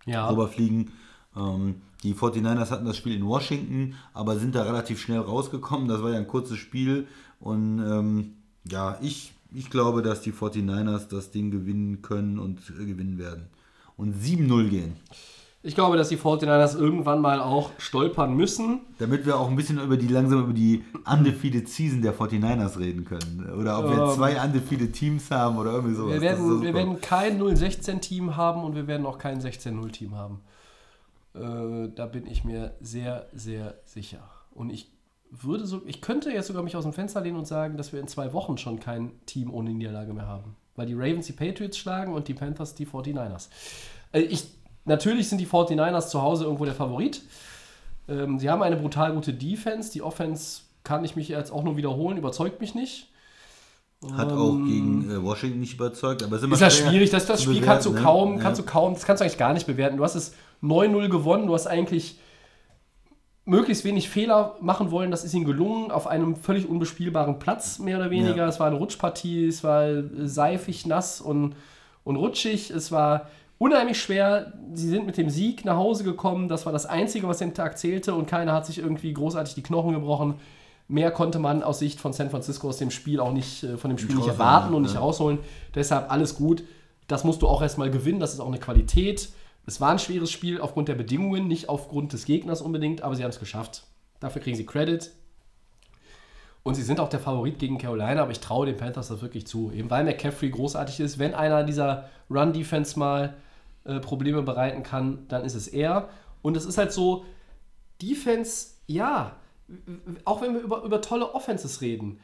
ja. 0.05 0.27
rüberfliegen. 0.29 0.91
Ähm, 1.35 1.81
die 2.03 2.13
49ers 2.13 2.71
hatten 2.71 2.85
das 2.85 2.97
Spiel 2.97 3.15
in 3.15 3.25
Washington, 3.25 3.95
aber 4.13 4.37
sind 4.37 4.55
da 4.55 4.63
relativ 4.63 4.99
schnell 4.99 5.19
rausgekommen. 5.19 5.87
Das 5.87 6.01
war 6.01 6.11
ja 6.11 6.17
ein 6.17 6.27
kurzes 6.27 6.57
Spiel 6.57 7.07
und 7.39 7.79
ähm, 7.79 8.33
ja, 8.69 8.97
ich, 9.01 9.33
ich 9.53 9.69
glaube, 9.69 10.01
dass 10.01 10.21
die 10.21 10.31
49ers 10.31 11.07
das 11.09 11.31
Ding 11.31 11.51
gewinnen 11.51 12.01
können 12.01 12.39
und 12.39 12.59
äh, 12.79 12.85
gewinnen 12.85 13.17
werden. 13.17 13.47
Und 13.97 14.15
7-0 14.15 14.69
gehen. 14.69 14.95
Ich 15.63 15.75
glaube, 15.75 15.95
dass 15.95 16.09
die 16.09 16.17
49ers 16.17 16.75
irgendwann 16.75 17.21
mal 17.21 17.39
auch 17.39 17.69
stolpern 17.77 18.35
müssen. 18.35 18.79
Damit 18.97 19.27
wir 19.27 19.39
auch 19.39 19.47
ein 19.47 19.55
bisschen 19.55 19.79
über 19.79 19.95
die 19.95 20.07
langsam 20.07 20.45
über 20.45 20.53
die 20.53 20.83
undefeated 21.05 21.69
Season 21.69 22.01
der 22.01 22.15
49ers 22.15 22.79
reden 22.79 23.05
können. 23.05 23.47
Oder 23.59 23.77
ob 23.77 23.91
wir 23.91 24.03
Ähm, 24.03 24.15
zwei 24.15 24.43
undefeated 24.43 24.93
Teams 24.93 25.29
haben 25.29 25.59
oder 25.59 25.73
irgendwie 25.73 25.93
sowas. 25.93 26.13
Wir 26.13 26.21
werden, 26.21 26.47
so 26.47 26.61
wir 26.63 26.73
werden 26.73 26.99
kein 26.99 27.39
0-16-Team 27.39 28.35
haben 28.35 28.63
und 28.63 28.73
wir 28.73 28.87
werden 28.87 29.05
auch 29.05 29.19
kein 29.19 29.39
16-0-Team 29.39 30.15
haben. 30.15 30.39
Äh, 31.33 31.89
da 31.95 32.05
bin 32.05 32.27
ich 32.27 32.43
mir 32.43 32.75
sehr, 32.81 33.27
sehr 33.33 33.75
sicher. 33.85 34.19
Und 34.53 34.69
ich 34.69 34.91
würde 35.29 35.65
so, 35.65 35.81
ich 35.85 36.01
könnte 36.01 36.29
jetzt 36.31 36.47
sogar 36.47 36.61
mich 36.63 36.75
aus 36.75 36.83
dem 36.83 36.93
Fenster 36.93 37.21
lehnen 37.21 37.37
und 37.37 37.47
sagen, 37.47 37.77
dass 37.77 37.93
wir 37.93 37.99
in 38.01 38.07
zwei 38.07 38.33
Wochen 38.33 38.57
schon 38.57 38.79
kein 38.79 39.11
Team 39.25 39.53
ohne 39.53 39.71
Niederlage 39.71 40.13
mehr 40.13 40.27
haben. 40.27 40.55
Weil 40.75 40.87
die 40.87 40.93
Ravens 40.93 41.27
die 41.27 41.33
Patriots 41.33 41.77
schlagen 41.77 42.13
und 42.13 42.27
die 42.27 42.33
Panthers 42.33 42.75
die 42.75 42.85
49ers. 42.85 43.47
Äh, 44.11 44.21
ich, 44.21 44.47
natürlich 44.85 45.29
sind 45.29 45.39
die 45.39 45.47
49ers 45.47 46.09
zu 46.09 46.21
Hause 46.21 46.43
irgendwo 46.45 46.65
der 46.65 46.75
Favorit. 46.75 47.21
Ähm, 48.09 48.39
sie 48.39 48.49
haben 48.49 48.61
eine 48.61 48.75
brutal 48.75 49.13
gute 49.13 49.33
Defense. 49.33 49.91
Die 49.91 50.01
Offense 50.01 50.63
kann 50.83 51.05
ich 51.05 51.15
mich 51.15 51.29
jetzt 51.29 51.51
auch 51.51 51.63
nur 51.63 51.77
wiederholen, 51.77 52.17
überzeugt 52.17 52.59
mich 52.59 52.75
nicht. 52.75 53.07
Hat 54.13 54.31
auch 54.31 54.55
gegen 54.55 55.11
äh, 55.11 55.21
Washington 55.23 55.59
nicht 55.59 55.75
überzeugt, 55.75 56.23
aber 56.23 56.35
es 56.35 56.41
ist 56.41 56.45
immer 56.45 56.55
Ist 56.55 56.61
ja 56.61 56.69
schwer 56.71 56.89
schwierig, 56.89 57.11
das, 57.11 57.27
das 57.27 57.43
Spiel 57.43 57.61
kannst 57.61 57.85
du 57.85 57.91
bewerten, 57.91 58.03
ne? 58.03 58.11
kaum, 58.11 58.35
Ja. 58.37 58.41
kannst 58.41 58.59
du 58.59 58.65
kaum, 58.65 58.93
das 58.95 59.05
kannst 59.05 59.21
du 59.21 59.25
eigentlich 59.25 59.37
gar 59.37 59.53
nicht 59.53 59.67
bewerten. 59.67 59.97
Du 59.97 60.03
hast 60.03 60.15
es 60.15 60.33
9-0 60.61 61.09
gewonnen. 61.09 61.47
Du 61.47 61.53
hast 61.53 61.67
eigentlich 61.67 62.17
möglichst 63.45 63.83
wenig 63.83 64.09
Fehler 64.09 64.55
machen 64.61 64.91
wollen. 64.91 65.11
Das 65.11 65.23
ist 65.23 65.33
ihnen 65.33 65.45
gelungen 65.45 65.91
auf 65.91 66.07
einem 66.07 66.35
völlig 66.35 66.69
unbespielbaren 66.69 67.39
Platz, 67.39 67.79
mehr 67.79 67.97
oder 67.97 68.09
weniger. 68.09 68.37
Ja. 68.37 68.47
Es 68.47 68.59
war 68.59 68.67
eine 68.67 68.77
Rutschpartie, 68.77 69.47
es 69.47 69.63
war 69.63 69.87
seifig, 70.23 70.85
nass 70.85 71.21
und, 71.21 71.55
und 72.03 72.15
rutschig. 72.15 72.71
Es 72.71 72.91
war 72.91 73.27
unheimlich 73.57 74.01
schwer. 74.01 74.53
Sie 74.73 74.89
sind 74.89 75.05
mit 75.05 75.17
dem 75.17 75.29
Sieg 75.29 75.65
nach 75.65 75.75
Hause 75.75 76.03
gekommen. 76.03 76.47
Das 76.47 76.65
war 76.65 76.73
das 76.73 76.85
Einzige, 76.85 77.27
was 77.27 77.39
den 77.39 77.53
Tag 77.53 77.77
zählte 77.77 78.13
und 78.13 78.27
keiner 78.27 78.53
hat 78.53 78.65
sich 78.65 78.77
irgendwie 78.77 79.13
großartig 79.13 79.55
die 79.55 79.63
Knochen 79.63 79.93
gebrochen. 79.93 80.35
Mehr 80.87 81.11
konnte 81.11 81.39
man 81.39 81.63
aus 81.63 81.79
Sicht 81.79 81.99
von 81.99 82.11
San 82.11 82.29
Francisco 82.29 82.67
aus 82.67 82.77
dem 82.77 82.91
Spiel 82.91 83.19
auch 83.19 83.31
nicht, 83.31 83.63
äh, 83.63 83.77
von 83.77 83.89
dem 83.89 83.97
Spiel 83.97 84.15
nicht 84.15 84.27
erwarten 84.27 84.73
und 84.73 84.81
nicht 84.81 84.99
rausholen. 84.99 85.39
Deshalb 85.73 86.11
alles 86.11 86.35
gut. 86.35 86.63
Das 87.07 87.23
musst 87.23 87.41
du 87.41 87.47
auch 87.47 87.61
erstmal 87.61 87.89
gewinnen. 87.89 88.19
Das 88.19 88.33
ist 88.33 88.39
auch 88.39 88.47
eine 88.47 88.59
Qualität. 88.59 89.29
Es 89.65 89.79
war 89.79 89.91
ein 89.91 89.99
schweres 89.99 90.31
Spiel 90.31 90.59
aufgrund 90.59 90.87
der 90.87 90.95
Bedingungen, 90.95 91.47
nicht 91.47 91.69
aufgrund 91.69 92.13
des 92.13 92.25
Gegners 92.25 92.61
unbedingt, 92.61 93.01
aber 93.01 93.15
sie 93.15 93.23
haben 93.23 93.29
es 93.29 93.39
geschafft. 93.39 93.83
Dafür 94.19 94.41
kriegen 94.41 94.57
sie 94.57 94.65
Credit. 94.65 95.11
Und 96.63 96.75
sie 96.75 96.83
sind 96.83 96.99
auch 96.99 97.09
der 97.09 97.19
Favorit 97.19 97.57
gegen 97.57 97.77
Carolina, 97.77 98.21
aber 98.21 98.31
ich 98.31 98.39
traue 98.39 98.67
den 98.67 98.77
Panthers 98.77 99.07
das 99.07 99.21
wirklich 99.21 99.47
zu. 99.47 99.71
Eben 99.71 99.89
weil 99.89 100.03
McCaffrey 100.03 100.49
großartig 100.49 100.99
ist. 100.99 101.17
Wenn 101.17 101.33
einer 101.33 101.63
dieser 101.63 102.09
Run-Defense 102.29 102.99
mal 102.99 103.35
äh, 103.83 103.99
Probleme 103.99 104.43
bereiten 104.43 104.83
kann, 104.83 105.25
dann 105.27 105.43
ist 105.43 105.55
es 105.55 105.67
er. 105.67 106.09
Und 106.43 106.55
es 106.55 106.65
ist 106.65 106.77
halt 106.77 106.91
so, 106.91 107.25
Defense, 108.01 108.75
ja, 108.87 109.37
auch 110.25 110.41
wenn 110.41 110.53
wir 110.53 110.61
über, 110.61 110.83
über 110.83 111.01
tolle 111.01 111.33
Offenses 111.33 111.81
reden, 111.81 112.19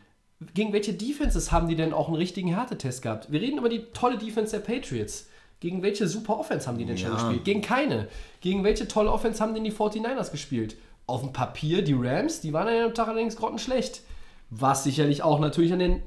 gegen 0.53 0.71
welche 0.71 0.93
Defenses 0.93 1.51
haben 1.51 1.67
die 1.67 1.75
denn 1.75 1.93
auch 1.93 2.07
einen 2.07 2.17
richtigen 2.17 2.49
Härtetest 2.49 3.01
gehabt? 3.01 3.31
Wir 3.31 3.41
reden 3.41 3.57
über 3.57 3.69
die 3.69 3.85
tolle 3.93 4.17
Defense 4.19 4.51
der 4.51 4.63
Patriots. 4.63 5.29
Gegen 5.59 5.81
welche 5.81 6.07
super 6.07 6.37
Offense 6.39 6.67
haben 6.67 6.77
die 6.77 6.85
denn 6.85 6.97
schon 6.97 7.09
Ja. 7.09 7.15
gespielt? 7.15 7.43
Gegen 7.45 7.61
keine. 7.61 8.07
Gegen 8.41 8.63
welche 8.63 8.87
tolle 8.87 9.11
Offense 9.11 9.41
haben 9.41 9.53
denn 9.53 9.63
die 9.63 9.71
49ers 9.71 10.31
gespielt? 10.31 10.75
Auf 11.07 11.21
dem 11.21 11.33
Papier, 11.33 11.83
die 11.83 11.93
Rams, 11.97 12.41
die 12.41 12.53
waren 12.53 12.67
an 12.67 12.73
dem 12.75 12.93
Tag 12.93 13.07
allerdings 13.07 13.35
grottenschlecht. 13.37 14.01
Was 14.49 14.83
sicherlich 14.83 15.23
auch 15.23 15.39
natürlich 15.39 15.73
an 15.73 15.79
den 15.79 16.01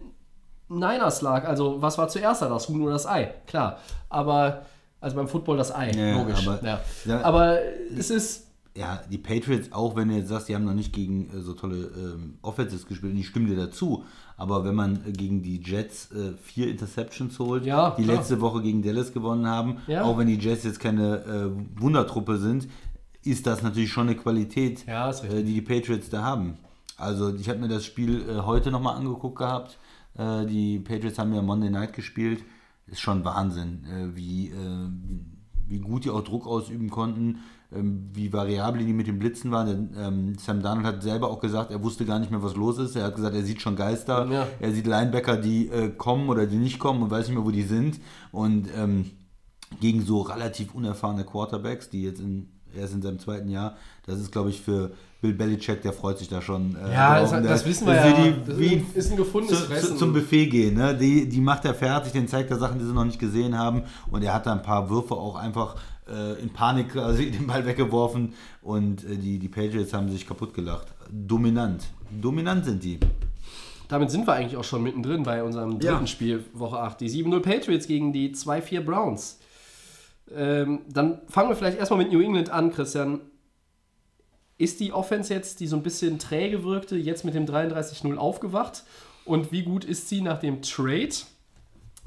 Niners 0.69 1.21
lag. 1.23 1.47
Also, 1.49 1.83
was 1.83 1.99
war 1.99 2.09
zuerst 2.09 2.43
da, 2.43 2.49
das 2.49 2.69
Huhn 2.69 2.81
oder 2.83 2.93
das 2.93 3.07
Ei? 3.07 3.35
Klar. 3.47 3.79
Aber, 4.09 4.67
also 5.01 5.17
beim 5.17 5.27
Football 5.27 5.57
das 5.57 5.75
Ei, 5.75 5.91
Ja, 5.91 6.17
logisch. 6.19 6.47
aber- 6.47 6.65
ja. 6.65 6.81
Ja. 7.07 7.21
aber 7.23 7.59
es 7.99 8.11
ist, 8.11 8.47
Ja, 8.77 9.01
die 9.11 9.19
Patriots, 9.19 9.73
auch 9.73 9.97
wenn 9.97 10.09
du 10.09 10.15
jetzt 10.15 10.29
sagst, 10.29 10.49
die 10.49 10.55
haben 10.55 10.65
noch 10.65 10.75
nicht 10.75 10.93
gegen 10.93 11.29
äh, 11.31 11.41
so 11.41 11.55
tolle 11.55 11.91
ähm, 11.97 12.35
Offenses 12.43 12.87
gespielt, 12.87 13.13
und 13.15 13.19
ich 13.19 13.27
stimme 13.27 13.49
dir 13.49 13.57
dazu, 13.57 14.05
aber 14.37 14.65
wenn 14.65 14.77
man 14.77 15.05
äh, 15.07 15.11
gegen 15.13 15.43
die 15.43 15.61
Jets 15.61 16.13
äh, 16.13 16.35
vier 16.41 16.69
Interceptions 16.69 17.37
holt, 17.41 17.67
Ja, 17.67 17.97
die 17.99 18.05
klar. 18.05 18.17
letzte 18.19 18.41
Woche 18.41 18.63
gegen 18.63 18.83
Dallas 18.83 19.13
gewonnen 19.13 19.47
haben, 19.49 19.79
Ja. 19.89 20.05
auch 20.05 20.17
wenn 20.19 20.29
die 20.29 20.39
Jets 20.39 20.63
jetzt 20.65 20.79
keine 20.79 21.17
äh, 21.25 21.81
Wundertruppe 21.83 22.39
sind, 22.39 22.69
ist 23.25 23.47
das 23.47 23.63
natürlich 23.63 23.91
schon 23.91 24.07
eine 24.09 24.17
Qualität, 24.17 24.87
Ja, 24.87 25.11
äh, 25.11 25.43
die 25.43 25.55
die 25.55 25.63
Patriots 25.63 26.09
da 26.09 26.23
haben. 26.23 26.55
Also 26.97 27.35
ich 27.35 27.49
habe 27.49 27.59
mir 27.59 27.69
das 27.69 27.85
Spiel 27.85 28.23
äh, 28.29 28.43
heute 28.43 28.71
nochmal 28.71 28.97
angeguckt 28.97 29.37
gehabt. 29.39 29.79
Äh, 30.17 30.47
die 30.47 30.79
Patriots 30.79 31.19
haben 31.19 31.35
ja 31.35 31.43
Monday 31.43 31.71
Night 31.71 31.93
gespielt. 31.93 32.45
Ist 32.87 33.01
schon 33.01 33.25
Wahnsinn, 33.25 33.85
wie, 34.17 34.53
wie 35.69 35.79
gut 35.79 36.05
die 36.05 36.11
auch 36.11 36.25
Druck 36.25 36.45
ausüben 36.45 36.91
konnten, 36.91 37.39
wie 37.73 38.33
variabel 38.33 38.85
die 38.85 38.93
mit 38.93 39.07
den 39.07 39.19
Blitzen 39.19 39.51
waren. 39.53 39.91
Ähm, 39.97 40.37
Sam 40.39 40.61
Darnold 40.63 40.87
hat 40.87 41.03
selber 41.03 41.31
auch 41.31 41.39
gesagt, 41.41 41.71
er 41.71 41.83
wusste 41.83 42.05
gar 42.05 42.19
nicht 42.19 42.31
mehr, 42.33 42.43
was 42.43 42.57
los 42.57 42.79
ist. 42.79 42.97
Er 42.97 43.05
hat 43.05 43.15
gesagt, 43.15 43.35
er 43.37 43.45
sieht 43.45 43.61
schon 43.63 43.77
Geister. 43.77 44.27
Ja. 44.31 44.47
Er 44.59 44.73
sieht 44.73 44.87
Linebacker, 44.87 45.37
die 45.37 45.69
äh, 45.69 45.89
kommen 45.91 46.29
oder 46.29 46.47
die 46.47 46.57
nicht 46.57 46.79
kommen 46.81 47.03
und 47.03 47.11
weiß 47.11 47.29
nicht 47.29 47.37
mehr, 47.37 47.45
wo 47.45 47.51
die 47.53 47.63
sind. 47.63 48.01
Und 48.33 48.69
ähm, 48.77 49.11
gegen 49.81 50.05
so 50.05 50.21
relativ 50.23 50.75
unerfahrene 50.75 51.25
Quarterbacks, 51.25 51.89
die 51.91 52.03
jetzt 52.03 52.21
in, 52.21 52.49
erst 52.77 52.95
in 52.95 53.03
seinem 53.03 53.21
zweiten 53.21 53.49
Jahr, 53.49 53.77
das 54.05 54.19
ist, 54.19 54.33
glaube 54.33 54.51
ich, 54.51 54.61
für 54.61 54.91
Bill 55.21 55.35
Belichick, 55.35 55.83
der 55.83 55.93
freut 55.93 56.19
sich 56.19 56.29
da 56.29 56.41
schon. 56.43 56.75
äh, 56.75 56.93
Ja, 56.93 57.21
das- 57.21 57.31
das 57.31 57.67
wissen 57.67 57.87
wir 57.87 57.95
ja. 57.95 58.25
wie 58.25 58.35
Das 58.49 58.59
wie 58.59 58.75
ist- 58.77 58.97
ist 58.97 59.11
ein 59.13 59.17
gefundenes 59.17 59.61
zu, 59.61 59.67
Fressen. 59.67 59.89
zu, 59.91 59.97
zum 59.97 60.13
Buffet 60.13 60.47
gehen. 60.49 60.75
Ne? 60.77 60.97
Die, 60.97 61.29
die 61.29 61.41
macht 61.41 61.65
er 61.67 61.75
fertig, 61.75 62.11
den 62.13 62.27
zeigt 62.27 62.51
er 62.51 62.59
Sachen, 62.59 62.79
die 62.81 62.85
sie 62.85 62.93
noch 62.93 63.05
nicht 63.05 63.21
gesehen 63.21 63.57
haben. 63.57 63.83
Und 64.11 64.25
er 64.25 64.35
hat 64.35 64.47
da 64.47 64.53
ein 64.53 64.63
paar 64.63 64.91
Würfe 64.91 65.15
auch 65.15 65.37
einfach 65.37 65.77
äh, 66.11 66.41
in 66.41 66.51
Panik 66.51 66.91
quasi 66.91 67.31
den 67.31 67.47
Ball 67.47 67.65
weggeworfen. 67.65 68.35
Und 68.63 69.05
äh, 69.05 69.17
die, 69.17 69.39
die 69.39 69.49
Patriots 69.49 69.93
haben 69.93 70.11
sich 70.11 70.27
kaputt 70.27 70.55
gelacht. 70.55 70.89
Dominant. 71.11 71.85
Dominant 72.11 72.65
sind 72.65 72.83
die. 72.83 72.99
Damit 73.89 74.11
sind 74.11 74.27
wir 74.27 74.35
eigentlich 74.35 74.57
auch 74.57 74.65
schon 74.65 74.83
mittendrin 74.83 75.25
bei 75.25 75.43
unserem 75.43 75.81
dritten 75.81 75.85
Ja. 75.85 76.07
Spiel, 76.07 76.45
Woche 76.53 76.79
8. 76.79 77.01
Die 77.01 77.09
7-0 77.11 77.41
Patriots 77.41 77.87
gegen 77.87 78.13
die 78.13 78.33
2-4 78.35 78.81
Browns. 78.83 79.41
Ähm, 80.33 80.83
dann 80.89 81.21
fangen 81.29 81.49
wir 81.49 81.57
vielleicht 81.57 81.79
erstmal 81.79 81.99
mit 81.99 82.13
New 82.13 82.21
England 82.21 82.51
an, 82.51 82.73
Christian. 82.73 83.21
Ist 84.59 84.79
die 84.79 84.93
Offense 84.93 85.33
jetzt, 85.35 85.59
die 85.59 85.67
so 85.67 85.75
ein 85.75 85.83
bisschen 85.83 86.19
träge 86.19 86.63
wirkte, 86.63 86.97
jetzt 86.97 87.25
mit 87.25 87.35
dem 87.35 87.47
33-0 87.47 88.17
aufgewacht? 88.17 88.85
Und 89.25 89.51
wie 89.53 89.63
gut 89.63 89.85
ist 89.85 90.09
sie 90.09 90.21
nach 90.21 90.39
dem 90.39 90.63
Trade? 90.63 91.11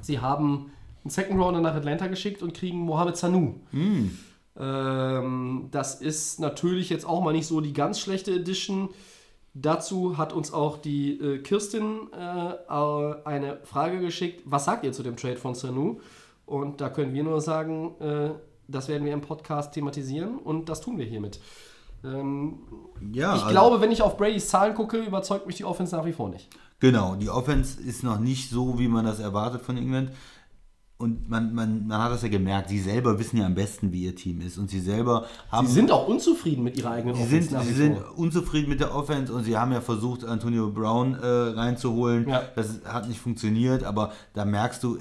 Sie 0.02 0.20
haben 0.20 0.72
einen 1.04 1.12
Second 1.12 1.40
Rounder 1.40 1.62
nach 1.62 1.76
Atlanta 1.76 2.08
geschickt 2.08 2.42
und 2.42 2.54
kriegen 2.54 2.80
Mohamed 2.80 3.18
Sanu. 3.18 3.56
Ähm, 4.56 5.68
das 5.72 5.96
ist 6.02 6.40
natürlich 6.40 6.90
jetzt 6.90 7.06
auch 7.06 7.22
mal 7.24 7.34
nicht 7.34 7.48
so 7.48 7.62
die 7.62 7.74
ganz 7.74 8.00
schlechte 8.00 8.32
Edition. 8.32 8.90
Dazu 9.56 10.18
hat 10.18 10.34
uns 10.34 10.52
auch 10.54 10.78
die 10.78 11.20
äh, 11.20 11.40
Kirstin 11.40 12.08
äh, 12.12 12.74
eine 13.26 13.60
Frage 13.64 14.00
geschickt. 14.00 14.42
Was 14.46 14.66
sagt 14.66 14.84
ihr 14.84 14.92
zu 14.94 15.04
dem 15.04 15.16
Trade 15.16 15.38
von 15.38 15.56
Sanu? 15.56 16.00
Und 16.46 16.82
da 16.82 16.90
können 16.90 17.14
wir 17.14 17.24
nur 17.24 17.40
sagen, 17.42 17.96
äh, 18.00 18.32
das 18.68 18.88
werden 18.88 19.06
wir 19.06 19.14
im 19.14 19.22
Podcast 19.22 19.74
thematisieren 19.74 20.38
und 20.38 20.70
das 20.70 20.82
tun 20.82 20.98
wir 20.98 21.06
hiermit. 21.06 21.40
Ähm, 22.04 22.60
Ja, 23.14 23.36
ich 23.36 23.42
also- 23.44 23.52
glaube, 23.54 23.82
wenn 23.82 23.92
ich 23.92 24.02
auf 24.02 24.18
Bradys 24.18 24.48
Zahlen 24.50 24.74
gucke, 24.76 24.98
überzeugt 24.98 25.48
mich 25.48 25.56
die 25.58 25.66
Offense 25.66 25.96
nach 25.96 26.06
wie 26.06 26.14
vor 26.14 26.30
nicht. 26.30 26.50
Genau, 26.80 27.16
die 27.16 27.30
Offense 27.30 27.82
ist 27.82 28.04
noch 28.04 28.20
nicht 28.20 28.50
so, 28.50 28.78
wie 28.78 28.88
man 28.90 29.06
das 29.06 29.20
erwartet 29.20 29.62
von 29.62 29.78
England. 29.78 30.12
Und 30.98 31.30
man, 31.30 31.54
man, 31.54 31.88
man 31.88 32.02
hat 32.02 32.12
das 32.12 32.22
ja 32.22 32.30
gemerkt, 32.30 32.70
sie 32.70 32.80
selber 32.80 33.20
wissen 33.20 33.38
ja 33.38 33.46
am 33.46 33.56
besten, 33.56 33.92
wie 33.92 34.04
ihr 34.04 34.16
Team 34.16 34.40
ist. 34.42 34.58
Und 34.58 34.70
sie 34.70 34.80
selber 34.80 35.26
haben. 35.52 35.68
Sie 35.68 35.74
sind 35.74 35.92
auch 35.92 36.08
unzufrieden 36.08 36.64
mit 36.64 36.78
ihrer 36.78 36.92
eigenen 36.92 37.16
Sie 37.16 37.24
Offense 37.24 37.50
sind, 37.50 37.64
sie 37.64 37.74
sind 37.74 37.98
unzufrieden 38.16 38.70
mit 38.70 38.80
der 38.80 38.96
Offense 38.96 39.34
und 39.34 39.44
sie 39.44 39.58
haben 39.58 39.74
ja 39.74 39.82
versucht, 39.82 40.24
Antonio 40.24 40.70
Brown 40.70 41.16
äh, 41.16 41.26
reinzuholen. 41.26 42.30
Ja. 42.30 42.44
Das 42.56 42.82
hat 42.86 43.08
nicht 43.08 43.20
funktioniert, 43.20 43.84
aber 43.84 44.14
da 44.34 44.46
merkst 44.46 44.84
du, 44.84 44.96
äh, 44.96 45.00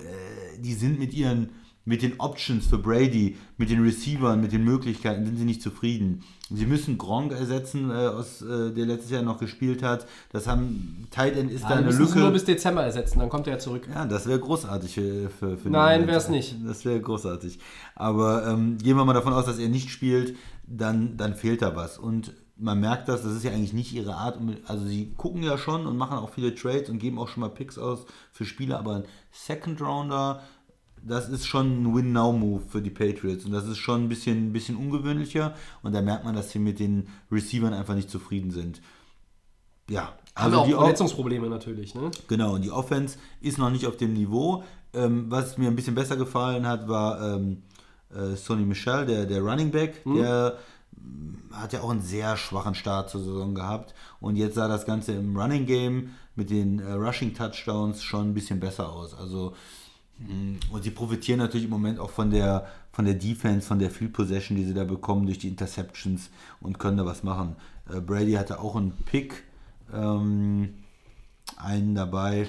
die 0.59 0.75
sind 0.75 0.99
mit 0.99 1.15
ihren, 1.15 1.51
mit 1.85 2.03
den 2.03 2.21
Options 2.21 2.67
für 2.67 2.79
Brady, 2.79 3.37
mit 3.57 3.69
den 3.71 3.83
Receivern, 3.83 4.41
mit 4.41 4.53
den 4.53 4.63
Möglichkeiten, 4.65 5.27
sind 5.27 5.37
sie 5.37 5.45
nicht 5.45 5.63
zufrieden. 5.63 6.23
Sie 6.49 6.67
müssen 6.67 6.97
Gronk 6.99 7.33
ersetzen, 7.33 7.91
äh, 7.91 7.95
aus, 7.95 8.41
äh, 8.43 8.71
der 8.73 8.87
letztes 8.87 9.11
Jahr 9.11 9.23
noch 9.23 9.39
gespielt 9.39 9.83
hat. 9.83 10.07
Das 10.31 10.47
haben 10.47 11.09
Tight 11.11 11.37
End 11.37 11.51
ist 11.51 11.65
da 11.65 11.71
Ja, 11.71 11.77
eine 11.77 11.87
müssen 11.87 11.99
sie 11.99 12.05
Lücke. 12.11 12.19
nur 12.21 12.31
bis 12.31 12.45
Dezember 12.45 12.85
ersetzen, 12.85 13.19
dann 13.19 13.29
kommt 13.31 13.47
er 13.49 13.59
zurück. 13.59 13.89
Ja, 13.93 14.05
das 14.07 14.27
wäre 14.27 14.39
großartig 14.39 14.95
für, 14.95 15.31
für, 15.31 15.57
für 15.57 15.71
Nein, 15.71 16.03
den- 16.03 16.09
wär's 16.09 16.29
nicht. 16.29 16.55
Das 16.65 16.85
wäre 16.85 17.01
großartig. 17.01 17.59
Aber 17.97 18.47
ähm, 18.47 18.79
gehen 18.79 18.97
wir 18.97 19.05
mal 19.05 19.13
davon 19.15 19.33
aus, 19.33 19.47
dass 19.47 19.59
er 19.59 19.69
nicht 19.69 19.91
spielt, 19.91 20.37
dann, 20.67 21.17
dann 21.17 21.35
fehlt 21.35 21.63
da 21.63 21.75
was. 21.75 21.99
Und 21.99 22.33
man 22.59 22.79
merkt 22.79 23.09
das, 23.09 23.23
das 23.23 23.33
ist 23.35 23.43
ja 23.45 23.51
eigentlich 23.51 23.73
nicht 23.73 23.93
ihre 23.93 24.15
Art. 24.15 24.39
Also 24.69 24.87
sie 24.87 25.13
gucken 25.17 25.43
ja 25.43 25.59
schon 25.59 25.87
und 25.87 25.97
machen 25.97 26.19
auch 26.19 26.31
viele 26.31 26.55
Trades 26.55 26.91
und 26.91 26.99
geben 27.01 27.19
auch 27.19 27.27
schon 27.29 27.41
mal 27.41 27.49
Picks 27.49 27.77
aus 27.79 28.07
für 28.31 28.45
Spieler, 28.45 28.79
aber 28.79 28.97
ein 28.97 29.05
Second 29.33 29.81
Rounder, 29.81 30.43
das 31.05 31.29
ist 31.29 31.47
schon 31.47 31.83
ein 31.83 31.95
Win-Now-Move 31.95 32.63
für 32.69 32.83
die 32.83 32.91
Patriots. 32.91 33.45
Und 33.45 33.53
das 33.53 33.67
ist 33.67 33.79
schon 33.79 34.05
ein 34.05 34.09
bisschen, 34.09 34.49
ein 34.49 34.53
bisschen 34.53 34.77
ungewöhnlicher. 34.77 35.55
Und 35.83 35.95
da 35.95 36.01
merkt 36.01 36.25
man, 36.25 36.35
dass 36.35 36.51
sie 36.51 36.59
mit 36.59 36.79
den 36.79 37.09
Receivern 37.31 37.75
einfach 37.75 37.95
nicht 37.95 38.11
zufrieden 38.11 38.51
sind. 38.51 38.81
Ja, 39.89 40.15
Haben 40.35 40.55
also 40.55 40.61
auch 40.61 40.67
die 40.67 40.73
Verletzungsprobleme 40.73 41.49
natürlich, 41.49 41.95
ne? 41.95 42.11
Genau, 42.29 42.55
und 42.55 42.63
die 42.63 42.71
Offense 42.71 43.19
ist 43.41 43.59
noch 43.59 43.71
nicht 43.71 43.87
auf 43.87 43.97
dem 43.97 44.13
Niveau. 44.15 44.63
Ähm, 44.95 45.27
was 45.29 45.59
mir 45.59 45.69
ein 45.69 45.77
bisschen 45.77 45.95
besser 45.95 46.17
gefallen 46.17 46.67
hat, 46.67 46.89
war 46.89 47.37
ähm, 47.37 47.63
äh, 48.15 48.37
Sonny 48.37 48.65
Michel, 48.65 49.07
der, 49.07 49.27
der 49.27 49.41
Running 49.41 49.71
Back. 49.71 50.03
Der 50.05 50.59
mm, 50.93 51.53
hat 51.53 51.73
ja 51.73 51.81
auch 51.81 51.91
einen 51.91 52.03
sehr 52.03 52.37
schwachen 52.37 52.75
Start 52.75 53.11
zur 53.11 53.23
Saison 53.23 53.55
gehabt. 53.55 53.95
Und 54.21 54.37
jetzt 54.37 54.55
sah 54.55 54.69
das 54.69 54.87
Ganze 54.87 55.13
im 55.13 55.37
Running 55.37 55.67
Game 55.67 56.11
mit 56.37 56.51
den 56.51 56.79
äh, 56.79 56.93
Rushing 56.93 57.35
Touchdowns 57.35 58.03
schon 58.03 58.31
ein 58.31 58.35
bisschen 58.35 58.61
besser 58.61 58.91
aus. 58.91 59.15
Also 59.15 59.55
und 60.71 60.85
sie 60.85 60.91
profitieren 60.91 61.39
natürlich 61.39 61.65
im 61.65 61.71
Moment 61.71 61.99
auch 61.99 62.11
von 62.11 62.31
der, 62.31 62.67
von 62.93 63.05
der 63.05 63.15
Defense, 63.15 63.67
von 63.67 63.79
der 63.79 63.91
Field 63.91 64.13
Possession, 64.13 64.57
die 64.57 64.65
sie 64.65 64.75
da 64.75 64.85
bekommen 64.85 65.27
durch 65.27 65.39
die 65.39 65.49
Interceptions 65.49 66.31
und 66.61 66.79
können 66.79 66.97
da 66.97 67.07
was 67.07 67.23
machen. 67.23 67.57
Äh, 67.91 68.01
Brady 68.01 68.33
hatte 68.33 68.61
auch 68.61 68.77
einen 68.77 68.93
Pick, 68.93 69.45
ähm, 69.93 70.75
einen 71.57 71.95
dabei. 71.95 72.49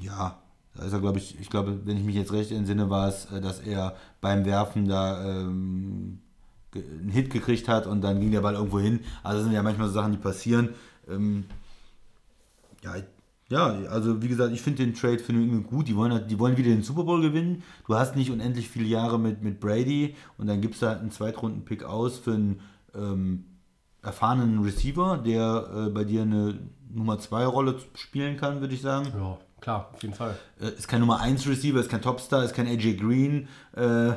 Ja, 0.00 0.38
da 0.74 0.84
ist 0.84 0.92
er, 0.92 1.00
glaube 1.00 1.18
ich, 1.18 1.38
ich 1.38 1.50
glaube, 1.50 1.80
wenn 1.84 1.96
ich 1.96 2.04
mich 2.04 2.14
jetzt 2.14 2.32
recht 2.32 2.50
entsinne, 2.50 2.88
war 2.90 3.08
es, 3.08 3.26
äh, 3.26 3.40
dass 3.40 3.60
er 3.60 3.96
beim 4.20 4.44
Werfen 4.44 4.88
da 4.88 5.24
ähm, 5.24 6.20
einen 6.74 7.10
Hit 7.10 7.30
gekriegt 7.30 7.68
hat 7.68 7.86
und 7.86 8.00
dann 8.00 8.20
ging 8.20 8.30
der 8.30 8.40
Ball 8.40 8.54
irgendwo 8.54 8.80
hin. 8.80 9.00
Also 9.22 9.38
das 9.38 9.44
sind 9.44 9.52
ja 9.52 9.62
manchmal 9.62 9.88
so 9.88 9.94
Sachen, 9.94 10.12
die 10.12 10.18
passieren. 10.18 10.70
Ähm, 11.08 11.44
ja, 12.82 12.94
Ja, 13.52 13.66
also 13.90 14.22
wie 14.22 14.28
gesagt, 14.28 14.54
ich 14.54 14.62
finde 14.62 14.82
den 14.84 14.94
Trade 14.94 15.18
für 15.18 15.34
New 15.34 15.42
England 15.42 15.66
gut. 15.66 15.86
Die 15.86 15.94
wollen, 15.94 16.10
halt- 16.12 16.30
die 16.30 16.38
wollen 16.38 16.56
wieder 16.56 16.70
den 16.70 16.82
Super 16.82 17.04
Bowl 17.04 17.20
gewinnen. 17.20 17.62
Du 17.86 17.94
hast 17.94 18.16
nicht 18.16 18.30
unendlich 18.30 18.68
viele 18.70 18.86
Jahre 18.86 19.18
mit, 19.18 19.42
mit 19.42 19.60
Brady 19.60 20.14
und 20.38 20.46
dann 20.46 20.62
gibst 20.62 20.80
du 20.80 20.86
halt 20.86 21.00
einen 21.00 21.10
Zweitrunden-Pick 21.10 21.84
aus 21.84 22.18
für 22.18 22.32
einen 22.32 22.60
ähm, 22.94 23.44
erfahrenen 24.02 24.60
Receiver, 24.62 25.18
der 25.18 25.68
äh, 25.86 25.90
bei 25.90 26.04
dir 26.04 26.22
eine 26.22 26.58
Nummer 26.90 27.18
2 27.18 27.44
Rolle 27.44 27.76
spielen 27.94 28.38
kann, 28.38 28.62
würde 28.62 28.74
ich 28.74 28.80
sagen. 28.80 29.08
Ja, 29.14 29.36
klar, 29.60 29.90
auf 29.92 30.02
jeden 30.02 30.14
Fall. 30.14 30.34
Äh, 30.58 30.68
ist 30.70 30.88
kein 30.88 31.00
Nummer 31.00 31.20
1 31.20 31.46
Receiver, 31.46 31.78
ist 31.78 31.90
kein 31.90 32.00
Topstar, 32.02 32.44
ist 32.44 32.54
kein 32.54 32.66
AJ 32.66 32.94
Green, 32.96 33.48
äh, 33.76 34.12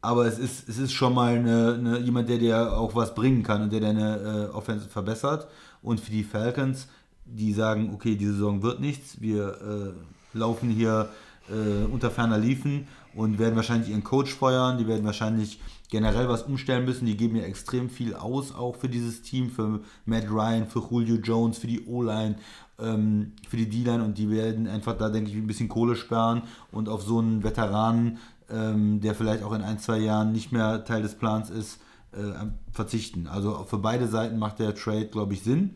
aber 0.00 0.26
es 0.26 0.38
ist, 0.40 0.68
es 0.68 0.78
ist 0.78 0.92
schon 0.92 1.14
mal 1.14 1.36
eine, 1.36 1.74
eine, 1.74 1.98
jemand, 1.98 2.28
der 2.28 2.38
dir 2.38 2.76
auch 2.76 2.94
was 2.96 3.14
bringen 3.14 3.42
kann 3.44 3.62
und 3.62 3.72
der 3.72 3.80
deine 3.80 4.48
äh, 4.50 4.54
Offense 4.54 4.88
verbessert. 4.88 5.46
Und 5.80 6.00
für 6.00 6.10
die 6.10 6.24
Falcons, 6.24 6.88
die 7.30 7.52
sagen, 7.52 7.90
okay, 7.94 8.16
diese 8.16 8.32
Saison 8.32 8.62
wird 8.62 8.80
nichts, 8.80 9.20
wir 9.20 9.94
äh, 10.34 10.38
laufen 10.38 10.70
hier 10.70 11.08
äh, 11.48 11.84
unter 11.86 12.10
ferner 12.10 12.38
Liefen 12.38 12.86
und 13.14 13.38
werden 13.38 13.56
wahrscheinlich 13.56 13.90
ihren 13.90 14.04
Coach 14.04 14.32
feuern, 14.34 14.78
die 14.78 14.86
werden 14.86 15.04
wahrscheinlich 15.04 15.60
generell 15.90 16.28
was 16.28 16.42
umstellen 16.42 16.84
müssen, 16.84 17.06
die 17.06 17.16
geben 17.16 17.36
ja 17.36 17.44
extrem 17.44 17.88
viel 17.88 18.14
aus, 18.14 18.54
auch 18.54 18.76
für 18.76 18.88
dieses 18.88 19.22
Team, 19.22 19.50
für 19.50 19.80
Matt 20.04 20.30
Ryan, 20.30 20.66
für 20.66 20.80
Julio 20.90 21.16
Jones, 21.16 21.58
für 21.58 21.66
die 21.66 21.86
O-Line, 21.86 22.36
ähm, 22.78 23.32
für 23.48 23.56
die 23.56 23.68
D-Line 23.68 24.04
und 24.04 24.18
die 24.18 24.30
werden 24.30 24.68
einfach 24.68 24.96
da, 24.96 25.08
denke 25.08 25.30
ich, 25.30 25.36
ein 25.36 25.46
bisschen 25.46 25.68
Kohle 25.68 25.96
sparen 25.96 26.42
und 26.72 26.88
auf 26.88 27.02
so 27.02 27.18
einen 27.18 27.42
Veteranen, 27.42 28.18
ähm, 28.50 29.00
der 29.00 29.14
vielleicht 29.14 29.42
auch 29.42 29.52
in 29.52 29.62
ein, 29.62 29.78
zwei 29.78 29.98
Jahren 29.98 30.32
nicht 30.32 30.52
mehr 30.52 30.84
Teil 30.84 31.02
des 31.02 31.14
Plans 31.14 31.50
ist, 31.50 31.80
äh, 32.12 32.46
verzichten. 32.72 33.26
Also 33.26 33.64
für 33.68 33.78
beide 33.78 34.08
Seiten 34.08 34.38
macht 34.38 34.58
der 34.58 34.74
Trade, 34.74 35.06
glaube 35.06 35.34
ich, 35.34 35.42
Sinn. 35.42 35.70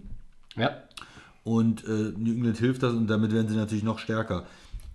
Ja. 0.57 0.71
Und 1.45 1.85
äh, 1.85 2.13
New 2.17 2.33
England 2.33 2.59
hilft 2.59 2.83
das 2.83 2.93
und 2.93 3.09
damit 3.09 3.33
werden 3.33 3.49
sie 3.49 3.57
natürlich 3.57 3.83
noch 3.83 3.99
stärker. 3.99 4.47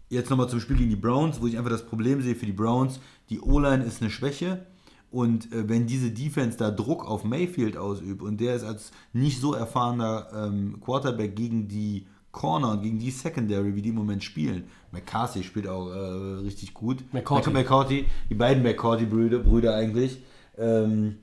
Jetzt 0.10 0.30
nochmal 0.30 0.48
zum 0.48 0.62
Spiel 0.62 0.78
gegen 0.78 0.90
die 0.90 0.96
Browns, 0.96 1.42
wo 1.42 1.48
ich 1.48 1.58
einfach 1.58 1.72
das 1.72 1.86
Problem 1.86 2.22
sehe 2.22 2.36
für 2.36 2.46
die 2.46 2.54
Browns. 2.54 3.00
Die 3.30 3.42
O-Line 3.42 3.84
ist 3.84 4.02
eine 4.02 4.10
Schwäche. 4.10 4.66
Und 5.12 5.52
äh, 5.54 5.68
wenn 5.68 5.88
diese 5.88 6.12
Defense 6.12 6.58
da 6.58 6.70
Druck 6.70 7.06
auf 7.06 7.24
Mayfield 7.24 7.78
ausübt 7.78 8.22
und 8.22 8.40
der 8.40 8.56
ist 8.56 8.64
als 8.64 8.92
nicht 9.14 9.40
so 9.40 9.54
erfahrener 9.54 10.28
ähm, 10.34 10.80
Quarterback 10.82 11.36
gegen 11.36 11.68
die 11.68 12.06
Corner 12.32 12.72
und 12.72 12.84
gegen 12.84 13.00
die 13.00 13.12
Secondary, 13.12 13.76
wie 13.76 13.82
die 13.82 13.90
im 13.90 13.96
Moment 13.96 14.24
spielen. 14.24 14.66
McCarthy 14.92 15.44
spielt 15.44 15.68
auch 15.68 15.90
äh, 15.90 16.44
richtig 16.44 16.74
gut. 16.74 17.04
McCourty. 17.12 17.50
McCourty, 17.50 18.06
die 18.30 18.36
beiden 18.36 18.64
McCourty-Brüder 18.64 19.40
Brüder 19.40 19.76
eigentlich. 19.76 20.22
Ähm, 20.58 21.18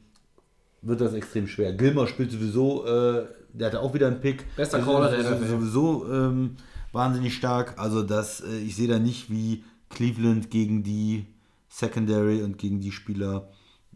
wird 0.82 1.00
das 1.00 1.14
extrem 1.14 1.46
schwer. 1.46 1.72
Gilmore 1.72 2.08
spielt 2.08 2.30
sowieso, 2.30 2.86
äh, 2.86 3.26
der 3.54 3.68
hatte 3.68 3.80
auch 3.80 3.94
wieder 3.94 4.08
einen 4.08 4.20
Pick. 4.20 4.44
Bester 4.56 4.80
Corner 4.80 5.10
der 5.10 5.20
ist 5.20 5.30
NFL. 5.30 5.46
Sowieso 5.48 6.12
ähm, 6.12 6.56
wahnsinnig 6.92 7.34
stark. 7.34 7.78
Also 7.78 8.02
das, 8.02 8.40
äh, 8.40 8.58
ich 8.58 8.76
sehe 8.76 8.88
da 8.88 8.98
nicht, 8.98 9.30
wie 9.30 9.64
Cleveland 9.90 10.50
gegen 10.50 10.82
die 10.82 11.26
Secondary 11.68 12.42
und 12.42 12.58
gegen 12.58 12.80
die 12.80 12.92
Spieler 12.92 13.48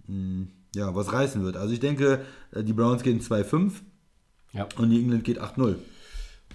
mh, 0.07 0.47
ja, 0.75 0.95
was 0.95 1.13
reißen 1.13 1.43
wird. 1.45 1.57
Also 1.57 1.73
ich 1.73 1.81
denke, 1.81 2.23
äh, 2.53 2.63
die 2.63 2.73
Browns 2.73 3.03
gehen 3.03 3.21
2-5 3.21 3.73
Ja. 4.53 4.67
und 4.79 4.89
New 4.91 4.99
England 4.99 5.25
geht 5.25 5.41
8-0. 5.41 5.77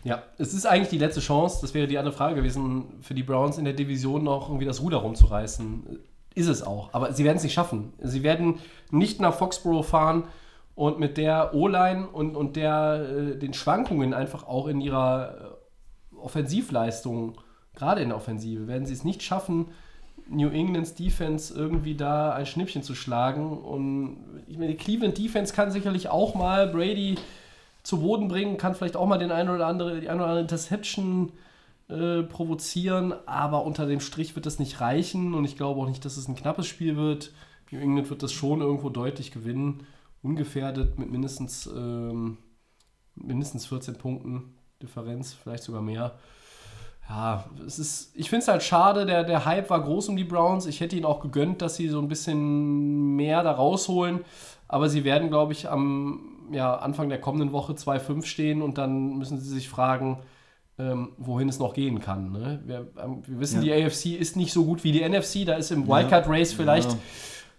Ja, 0.04 0.22
es 0.38 0.54
ist 0.54 0.66
eigentlich 0.66 0.90
die 0.90 0.98
letzte 0.98 1.22
Chance, 1.22 1.60
das 1.62 1.74
wäre 1.74 1.88
die 1.88 1.98
andere 1.98 2.14
Frage 2.14 2.36
gewesen, 2.36 2.86
für 3.02 3.14
die 3.14 3.24
Browns 3.24 3.58
in 3.58 3.64
der 3.64 3.74
Division 3.74 4.24
noch 4.24 4.50
irgendwie 4.50 4.66
das 4.66 4.82
Ruder 4.82 4.98
rumzureißen. 4.98 5.84
Ist 6.36 6.48
es 6.48 6.62
auch, 6.64 6.94
aber 6.94 7.14
sie 7.14 7.24
werden 7.24 7.38
es 7.38 7.44
nicht 7.44 7.54
schaffen. 7.54 7.94
Sie 8.02 8.24
werden 8.24 8.56
nicht 8.92 9.22
nach 9.22 9.34
Foxborough 9.36 9.86
fahren 9.88 10.24
und 10.76 11.00
mit 11.00 11.18
der 11.18 11.54
O-Line 11.54 12.08
und, 12.08 12.36
und 12.36 12.56
der, 12.56 13.08
äh, 13.10 13.38
den 13.38 13.54
Schwankungen 13.54 14.14
einfach 14.14 14.48
auch 14.48 14.68
in 14.68 14.82
ihrer 14.82 15.58
äh, 16.12 16.16
Offensivleistung, 16.18 17.38
gerade 17.76 18.02
in 18.02 18.10
der 18.10 18.18
Offensive, 18.18 18.68
werden 18.68 18.86
sie 18.86 18.94
es 18.94 19.04
nicht 19.04 19.22
schaffen, 19.24 19.68
New 20.30 20.50
Englands 20.50 20.96
Defense 20.96 21.54
irgendwie 21.54 21.96
da 21.96 22.34
ein 22.34 22.46
Schnippchen 22.46 22.82
zu 22.82 22.96
schlagen. 22.96 23.58
Und 23.58 24.18
ich 24.48 24.58
meine, 24.58 24.72
die 24.72 24.78
Cleveland 24.78 25.18
Defense 25.18 25.54
kann 25.54 25.72
sicherlich 25.72 26.10
auch 26.10 26.34
mal 26.34 26.68
Brady 26.68 27.16
zu 27.84 28.00
Boden 28.00 28.30
bringen, 28.30 28.58
kann 28.58 28.76
vielleicht 28.76 28.96
auch 28.96 29.06
mal 29.06 29.18
den 29.18 29.32
einen 29.32 29.50
oder 29.50 29.68
andere, 29.68 30.00
die 30.00 30.10
eine 30.10 30.22
oder 30.22 30.30
andere 30.30 30.42
Interception 30.42 31.34
äh, 31.90 32.24
provozieren, 32.24 33.14
aber 33.26 33.66
unter 33.66 33.86
dem 33.86 34.00
Strich 34.00 34.36
wird 34.36 34.46
das 34.46 34.60
nicht 34.60 34.80
reichen 34.80 35.34
und 35.34 35.44
ich 35.44 35.58
glaube 35.58 35.82
auch 35.82 35.88
nicht, 35.88 36.06
dass 36.06 36.16
es 36.16 36.30
ein 36.30 36.36
knappes 36.36 36.66
Spiel 36.66 36.96
wird. 36.96 37.34
New 37.72 37.80
England 37.80 38.10
wird 38.10 38.24
das 38.24 38.32
schon 38.32 38.62
irgendwo 38.62 38.90
deutlich 38.90 39.32
gewinnen, 39.32 39.86
ungefährdet 40.24 40.98
mit 40.98 41.12
mindestens, 41.12 41.68
ähm, 41.68 42.38
mindestens 43.16 43.68
14 43.68 43.96
Punkten 43.96 44.56
Differenz, 44.82 45.34
vielleicht 45.34 45.64
sogar 45.64 45.82
mehr. 45.82 46.16
Ja, 47.10 47.46
es 47.66 47.80
ist, 47.80 48.16
ich 48.16 48.30
finde 48.30 48.44
es 48.44 48.48
halt 48.48 48.64
schade, 48.64 49.06
der, 49.06 49.24
der 49.24 49.46
Hype 49.46 49.70
war 49.70 49.82
groß 49.84 50.10
um 50.10 50.16
die 50.16 50.24
Browns. 50.24 50.66
Ich 50.66 50.80
hätte 50.80 50.96
ihnen 50.96 51.06
auch 51.06 51.20
gegönnt, 51.20 51.62
dass 51.62 51.76
sie 51.76 51.90
so 51.90 52.00
ein 52.00 52.08
bisschen 52.08 53.16
mehr 53.16 53.44
da 53.44 53.52
rausholen. 53.52 54.22
Aber 54.70 54.90
sie 54.90 55.04
werden, 55.04 55.30
glaube 55.30 55.52
ich, 55.52 55.70
am 55.70 56.48
ja, 56.52 56.76
Anfang 56.76 57.10
der 57.10 57.20
kommenden 57.20 57.52
Woche 57.52 57.74
2-5 57.74 58.24
stehen 58.24 58.62
und 58.62 58.78
dann 58.78 59.18
müssen 59.18 59.40
sie 59.40 59.50
sich 59.50 59.70
fragen, 59.70 60.20
ähm, 60.80 61.10
wohin 61.18 61.50
es 61.50 61.60
noch 61.60 61.74
gehen 61.74 62.00
kann. 62.00 62.32
Ne? 62.32 62.62
Wir, 62.66 62.88
ähm, 63.04 63.22
wir 63.28 63.40
wissen, 63.40 63.62
Ja. 63.62 63.76
die 63.76 63.86
AFC 63.86 64.18
ist 64.18 64.36
nicht 64.38 64.54
so 64.54 64.66
gut 64.66 64.84
wie 64.84 64.92
die 64.94 65.08
NFC. 65.08 65.46
Da 65.46 65.56
ist 65.56 65.72
im 65.72 65.88
Wildcard-Race 65.88 66.54
vielleicht 66.54 66.92
Ja. 66.92 66.98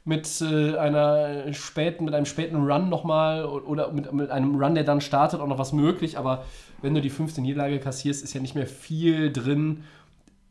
Mit 0.05 0.41
äh, 0.43 0.77
einer 0.77 1.53
späten, 1.55 2.05
mit 2.05 2.15
einem 2.15 2.27
späten 2.27 2.57
Run 2.57 2.89
nochmal 2.91 3.45
oder 3.47 3.91
mit, 3.91 4.13
mit 4.13 4.31
einem 4.31 4.55
Run, 4.63 4.75
der 4.75 4.85
dann 4.85 5.01
startet, 5.01 5.41
auch 5.41 5.47
noch 5.47 5.59
was 5.59 5.73
möglich. 5.73 6.19
Aber 6.19 6.45
wenn 6.83 6.95
du 6.95 7.01
die 7.01 7.11
fünfte 7.11 7.41
Niederlage 7.41 7.81
kassierst, 7.81 8.23
ist 8.23 8.35
ja 8.35 8.41
nicht 8.41 8.55
mehr 8.55 8.67
viel 8.67 9.33
drin. 9.33 9.85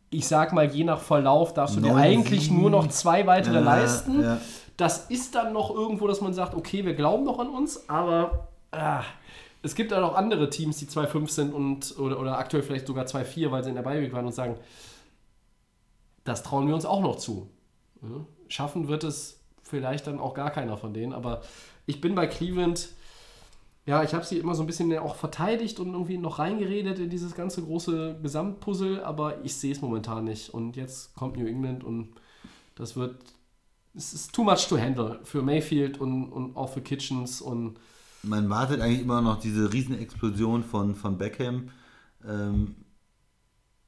Ich 0.10 0.28
sag 0.28 0.54
mal, 0.54 0.66
je 0.66 0.84
nach 0.84 1.00
Verlauf 1.00 1.54
darfst 1.54 1.76
du 1.76 1.82
dir 1.82 1.90
Neun 1.90 2.02
eigentlich 2.02 2.46
Siegen. 2.46 2.62
nur 2.62 2.70
noch 2.72 2.88
zwei 2.88 3.28
weitere 3.28 3.56
Ja, 3.56 3.60
leisten. 3.62 4.22
ja. 4.22 4.38
Das 4.78 5.10
ist 5.12 5.36
dann 5.36 5.54
noch 5.54 5.70
irgendwo, 5.74 6.08
dass 6.08 6.20
man 6.22 6.34
sagt, 6.34 6.56
okay, 6.56 6.84
wir 6.84 6.96
glauben 6.96 7.24
noch 7.24 7.38
an 7.38 7.50
uns, 7.50 7.88
aber 7.90 8.48
ah, 8.72 9.04
es 9.62 9.76
gibt 9.76 9.92
dann 9.92 10.04
auch 10.04 10.16
andere 10.16 10.50
Teams, 10.50 10.78
die 10.78 10.88
2-5 10.88 11.30
sind 11.30 11.54
und 11.54 11.98
oder, 12.00 12.20
oder 12.20 12.40
aktuell 12.40 12.64
vielleicht 12.64 12.88
sogar 12.88 13.06
2-4, 13.06 13.52
weil 13.52 13.64
sie 13.64 13.70
in 13.70 13.76
der 13.76 13.84
Beiweg 13.84 14.12
waren 14.14 14.26
und 14.26 14.34
sagen, 14.34 14.56
das 16.24 16.42
trauen 16.42 16.68
wir 16.68 16.74
uns 16.74 16.86
auch 16.86 17.02
noch 17.02 17.18
zu. 17.18 17.50
Schaffen 18.48 18.88
wird 18.88 19.04
es 19.04 19.43
vielleicht 19.64 20.08
dann 20.08 20.20
auch 20.20 20.34
gar 20.34 20.52
keiner 20.52 20.78
von 20.78 20.94
denen, 20.94 21.14
aber 21.14 21.42
ich 21.86 22.02
bin 22.02 22.16
bei 22.16 22.28
Cleveland, 22.28 22.90
ja, 23.86 24.04
ich 24.04 24.14
habe 24.14 24.26
sie 24.26 24.38
immer 24.38 24.56
so 24.56 24.64
ein 24.64 24.68
bisschen 24.68 24.98
auch 24.98 25.16
verteidigt 25.16 25.80
und 25.80 25.94
irgendwie 25.94 26.18
noch 26.18 26.40
reingeredet 26.40 27.00
in 27.00 27.10
dieses 27.10 27.36
ganze 27.36 27.64
große 27.64 28.20
Gesamtpuzzle, 28.22 29.06
aber 29.06 29.44
ich 29.44 29.56
sehe 29.56 29.74
es 29.74 29.82
momentan 29.82 30.24
nicht. 30.24 30.54
Und 30.54 30.78
jetzt 30.78 31.14
kommt 31.16 31.38
New 31.38 31.46
England 31.46 31.84
und 31.84 32.10
das 32.76 32.96
wird, 32.96 33.18
es 33.94 34.14
ist 34.14 34.34
too 34.34 34.44
much 34.44 34.68
to 34.70 34.78
handle 34.78 35.20
für 35.24 35.42
Mayfield 35.42 36.00
und, 36.00 36.32
und 36.32 36.56
auch 36.56 36.70
für 36.70 36.82
Kitchens 36.82 37.42
und 37.42 37.78
Man 38.24 38.50
wartet 38.50 38.80
eigentlich 38.80 39.02
immer 39.02 39.22
noch 39.22 39.40
diese 39.40 39.74
Riesenexplosion 39.74 40.64
von, 40.64 40.96
von 40.96 41.18
Beckham. 41.18 41.70
Ähm, 42.26 42.76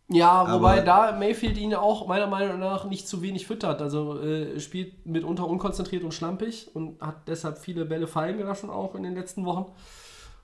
Ja, 0.08 0.54
wobei 0.54 0.74
Aber- 0.74 0.82
da 0.82 1.12
Mayfield 1.18 1.58
ihn 1.58 1.74
auch 1.74 2.08
meiner 2.08 2.28
Meinung 2.28 2.60
nach 2.60 2.86
nicht 2.86 3.08
zu 3.08 3.22
wenig 3.24 3.48
füttert. 3.48 3.82
Also 3.82 4.20
äh, 4.22 4.60
spielt 4.60 5.06
mitunter 5.06 5.48
unkonzentriert 5.48 6.04
und 6.04 6.14
schlampig 6.14 6.70
und 6.76 7.02
hat 7.02 7.28
deshalb 7.28 7.58
viele 7.58 7.86
Bälle 7.86 8.06
fallen 8.08 8.38
gelassen 8.38 8.70
auch 8.70 8.94
in 8.96 9.02
den 9.04 9.16
letzten 9.16 9.46
Wochen. 9.46 9.66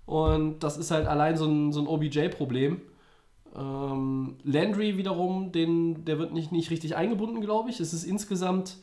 Und 0.07 0.59
das 0.63 0.77
ist 0.77 0.89
halt 0.89 1.05
allein 1.07 1.37
so 1.37 1.45
ein, 1.45 1.71
so 1.71 1.79
ein 1.79 1.87
OBJ-Problem. 1.87 2.81
Ähm, 3.55 4.37
Landry 4.43 4.97
wiederum, 4.97 5.51
den, 5.51 6.05
der 6.05 6.17
wird 6.17 6.33
nicht, 6.33 6.51
nicht 6.51 6.71
richtig 6.71 6.95
eingebunden, 6.95 7.41
glaube 7.41 7.69
ich. 7.69 7.79
Es 7.79 7.93
ist 7.93 8.03
insgesamt 8.03 8.77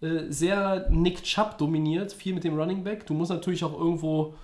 äh, 0.00 0.30
sehr 0.30 0.88
Nick 0.90 1.24
Chubb 1.24 1.58
dominiert, 1.58 2.12
viel 2.12 2.32
mit 2.34 2.44
dem 2.44 2.58
Running 2.58 2.84
Back. 2.84 3.06
Du 3.06 3.14
musst 3.14 3.30
natürlich 3.30 3.64
auch 3.64 3.78
irgendwo 3.78 4.34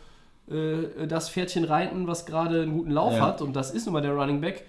äh, 0.50 1.06
das 1.06 1.30
Pferdchen 1.30 1.64
reiten, 1.64 2.06
was 2.06 2.26
gerade 2.26 2.62
einen 2.62 2.76
guten 2.76 2.90
Lauf 2.90 3.14
Ja. 3.14 3.26
hat. 3.26 3.40
Und 3.40 3.54
das 3.54 3.70
ist 3.70 3.86
nun 3.86 3.94
mal 3.94 4.02
der 4.02 4.12
Running 4.12 4.40
Back. 4.40 4.64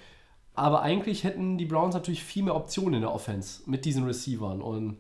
Aber 0.56 0.82
eigentlich 0.82 1.24
hätten 1.24 1.58
die 1.58 1.66
Browns 1.66 1.96
natürlich 1.96 2.24
viel 2.24 2.44
mehr 2.44 2.56
Optionen 2.56 2.96
in 2.96 3.02
der 3.02 3.14
Offense 3.14 3.64
mit 3.66 3.86
diesen 3.86 4.04
Receivern. 4.04 4.62
Und 4.62 5.00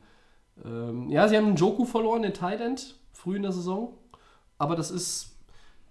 ähm, 0.63 1.09
ja, 1.09 1.27
sie 1.27 1.38
haben 1.38 1.47
einen 1.47 1.55
Joku 1.55 1.85
verloren, 1.85 2.23
den 2.23 2.34
Tight 2.34 2.59
End, 2.59 2.95
früh 3.11 3.35
in 3.35 3.43
der 3.43 3.51
Saison. 3.51 3.93
Aber 4.57 4.75
das 4.75 4.89
ist, 4.89 5.35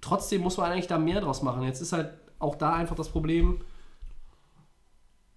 trotzdem 0.01 0.43
muss 0.43 0.57
man 0.57 0.71
eigentlich 0.71 0.89
da 0.89 0.99
mehr 0.99 1.21
draus 1.21 1.43
machen. 1.43 1.63
Jetzt 1.63 1.81
ist 1.81 1.93
halt 1.93 2.13
auch 2.39 2.57
da 2.57 2.75
einfach 2.75 2.97
das 2.97 3.09
Problem, 3.09 3.61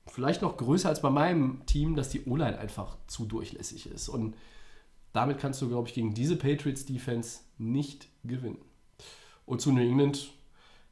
vielleicht 0.08 0.42
noch 0.42 0.58
größer 0.58 0.90
als 0.90 1.02
bei 1.02 1.10
meinem 1.10 1.66
Team, 1.66 1.96
dass 1.96 2.10
die 2.10 2.26
O-Line 2.26 2.58
einfach 2.58 2.98
zu 3.08 3.26
durchlässig 3.26 3.88
ist. 3.88 4.10
Und 4.10 4.36
damit 5.14 5.38
kannst 5.38 5.62
du, 5.62 5.70
glaube 5.70 5.88
ich, 5.88 5.94
gegen 5.94 6.14
diese 6.14 6.36
Patriots-Defense 6.36 7.40
nicht 7.58 8.08
gewinnen. 8.24 8.58
Und 9.46 9.62
zu 9.62 9.72
New 9.72 9.82
England, 9.82 10.32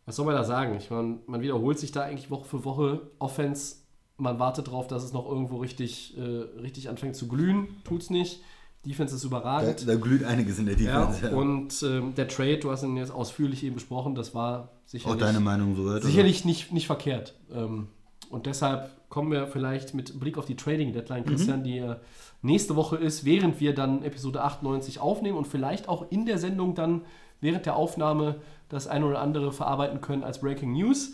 was 0.05 0.15
soll 0.15 0.25
man 0.25 0.35
da 0.35 0.43
sagen? 0.43 0.75
Ich 0.77 0.89
meine, 0.89 1.19
man 1.27 1.41
wiederholt 1.41 1.79
sich 1.79 1.91
da 1.91 2.01
eigentlich 2.01 2.29
Woche 2.29 2.45
für 2.45 2.65
Woche 2.65 3.01
Offense. 3.19 3.77
Man 4.17 4.39
wartet 4.39 4.67
darauf, 4.67 4.87
dass 4.87 5.03
es 5.03 5.13
noch 5.13 5.27
irgendwo 5.27 5.57
richtig, 5.57 6.17
äh, 6.17 6.21
richtig 6.61 6.89
anfängt 6.89 7.15
zu 7.15 7.27
glühen. 7.27 7.67
Tut's 7.83 8.09
nicht. 8.09 8.41
Defense 8.85 9.15
ist 9.15 9.23
Da, 9.23 9.27
überragend. 9.27 9.87
da 9.87 9.95
glüht 9.95 10.25
einiges 10.25 10.59
in 10.59 10.65
der 10.65 10.77
Ja, 10.77 11.05
Defense. 11.05 11.31
Ja, 11.31 11.37
und 11.37 11.83
ähm, 11.83 12.15
der 12.15 12.27
Trade, 12.27 12.57
du 12.57 12.69
hast 12.69 12.83
ihn 12.83 12.97
jetzt 12.97 13.11
ausführlich 13.11 13.63
eben 13.63 13.75
besprochen, 13.75 14.13
das 14.13 14.35
war 14.35 14.63
Auch 14.63 14.69
sicherlich, 14.87 15.19
deine 15.21 15.39
Meinung 15.39 15.75
so, 15.77 15.83
oder? 15.83 16.01
sicherlich 16.01 16.43
nicht, 16.43 16.73
nicht 16.73 16.85
verkehrt. 16.87 17.33
Ähm, 17.53 17.87
und 18.29 18.45
deshalb 18.45 18.89
kommen 19.09 19.31
wir 19.31 19.47
vielleicht 19.47 19.93
mit 19.93 20.19
Blick 20.19 20.37
auf 20.37 20.45
die 20.45 20.55
Trading 20.57 20.91
Deadline, 20.91 21.23
Christian, 21.23 21.63
die 21.63 21.77
äh, 21.77 21.95
nächste 22.41 22.75
Woche 22.75 22.97
ist, 22.97 23.23
während 23.23 23.61
wir 23.61 23.73
dann 23.73 24.03
Episode 24.03 24.43
98 24.43 24.99
aufnehmen 24.99 25.37
und 25.37 25.47
vielleicht 25.47 25.87
auch 25.87 26.11
in 26.11 26.25
der 26.25 26.37
Sendung 26.37 26.75
dann 26.75 27.03
während 27.39 27.65
der 27.65 27.77
Aufnahme 27.77 28.41
das 28.73 28.87
eine 28.87 29.05
oder 29.05 29.21
andere 29.21 29.51
verarbeiten 29.51 30.01
können 30.01 30.23
als 30.23 30.41
Breaking 30.41 30.73
News. 30.73 31.13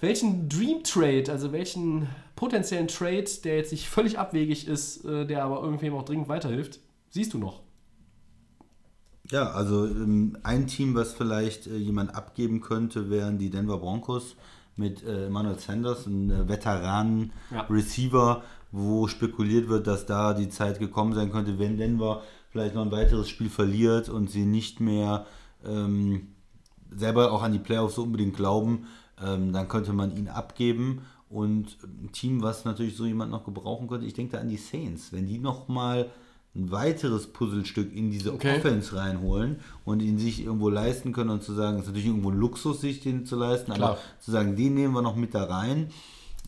Welchen 0.00 0.48
Dream 0.48 0.82
Trade, 0.82 1.24
also 1.30 1.52
welchen 1.52 2.08
potenziellen 2.36 2.88
Trade, 2.88 3.24
der 3.44 3.56
jetzt 3.56 3.72
nicht 3.72 3.88
völlig 3.88 4.18
abwegig 4.18 4.68
ist, 4.68 5.04
äh, 5.04 5.26
der 5.26 5.44
aber 5.44 5.62
irgendwem 5.62 5.94
auch 5.94 6.04
dringend 6.04 6.28
weiterhilft, 6.28 6.80
siehst 7.10 7.32
du 7.32 7.38
noch? 7.38 7.62
Ja, 9.30 9.50
also 9.50 9.86
ähm, 9.86 10.38
ein 10.42 10.66
Team, 10.66 10.94
was 10.94 11.12
vielleicht 11.12 11.66
äh, 11.66 11.76
jemand 11.76 12.14
abgeben 12.14 12.60
könnte, 12.60 13.10
wären 13.10 13.38
die 13.38 13.50
Denver 13.50 13.78
Broncos 13.78 14.36
mit 14.76 15.02
äh, 15.04 15.26
Emmanuel 15.26 15.58
Sanders, 15.58 16.06
ein 16.06 16.30
äh, 16.30 16.48
Veteranen 16.48 17.32
Ja. 17.50 17.62
Receiver, 17.62 18.42
wo 18.70 19.06
spekuliert 19.06 19.68
wird, 19.68 19.86
dass 19.86 20.06
da 20.06 20.34
die 20.34 20.48
Zeit 20.48 20.78
gekommen 20.78 21.14
sein 21.14 21.32
könnte, 21.32 21.58
wenn 21.58 21.76
Denver 21.76 22.22
vielleicht 22.50 22.74
noch 22.74 22.84
ein 22.84 22.92
weiteres 22.92 23.28
Spiel 23.28 23.50
verliert 23.50 24.08
und 24.08 24.30
sie 24.30 24.46
nicht 24.46 24.80
mehr 24.80 25.26
ähm, 25.64 26.28
selber 26.94 27.32
auch 27.32 27.42
an 27.42 27.52
die 27.52 27.58
Playoffs 27.58 27.96
so 27.96 28.02
unbedingt 28.02 28.36
glauben, 28.36 28.86
ähm, 29.22 29.52
dann 29.52 29.68
könnte 29.68 29.92
man 29.92 30.16
ihn 30.16 30.28
abgeben. 30.28 31.02
Und 31.28 31.76
ein 31.84 32.10
Team, 32.12 32.42
was 32.42 32.64
natürlich 32.64 32.96
so 32.96 33.04
jemand 33.04 33.30
noch 33.30 33.44
gebrauchen 33.44 33.88
könnte, 33.88 34.06
ich 34.06 34.14
denke 34.14 34.32
da 34.32 34.38
an 34.40 34.48
die 34.48 34.56
Saints, 34.56 35.12
wenn 35.12 35.26
die 35.26 35.38
nochmal 35.38 36.10
ein 36.56 36.70
weiteres 36.70 37.26
Puzzlestück 37.26 37.94
in 37.94 38.10
diese 38.10 38.32
Okay. 38.32 38.56
Offense 38.56 38.96
reinholen 38.96 39.60
und 39.84 40.00
ihn 40.00 40.18
sich 40.18 40.42
irgendwo 40.42 40.70
leisten 40.70 41.12
können 41.12 41.30
und 41.30 41.42
zu 41.42 41.52
sagen, 41.52 41.76
es 41.76 41.82
ist 41.82 41.88
natürlich 41.88 42.06
irgendwo 42.06 42.30
ein 42.30 42.38
Luxus, 42.38 42.80
sich 42.80 43.00
den 43.00 43.26
zu 43.26 43.36
leisten, 43.36 43.72
Klar. 43.74 43.90
aber 43.90 43.98
zu 44.20 44.30
sagen, 44.30 44.56
den 44.56 44.74
nehmen 44.74 44.94
wir 44.94 45.02
noch 45.02 45.14
mit 45.16 45.34
da 45.34 45.44
rein, 45.44 45.90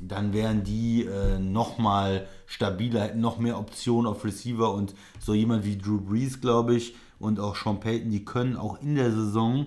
dann 0.01 0.33
wären 0.33 0.65
die 0.65 1.05
äh, 1.05 1.39
nochmal 1.39 2.27
stabiler, 2.47 3.03
hätten 3.03 3.21
noch 3.21 3.39
mehr 3.39 3.59
Optionen 3.59 4.07
auf 4.11 4.25
Receiver 4.25 4.73
und 4.73 4.95
so 5.21 5.35
jemand 5.35 5.67
wie 5.67 5.77
Drew 5.77 6.01
Brees, 6.01 6.41
glaube 6.41 6.75
ich, 6.75 6.95
und 7.21 7.39
auch 7.39 7.55
Sean 7.55 7.79
Payton, 7.79 8.11
die 8.11 8.25
können 8.25 8.57
auch 8.57 8.83
in 8.83 8.97
der 8.97 9.13
Saison 9.13 9.67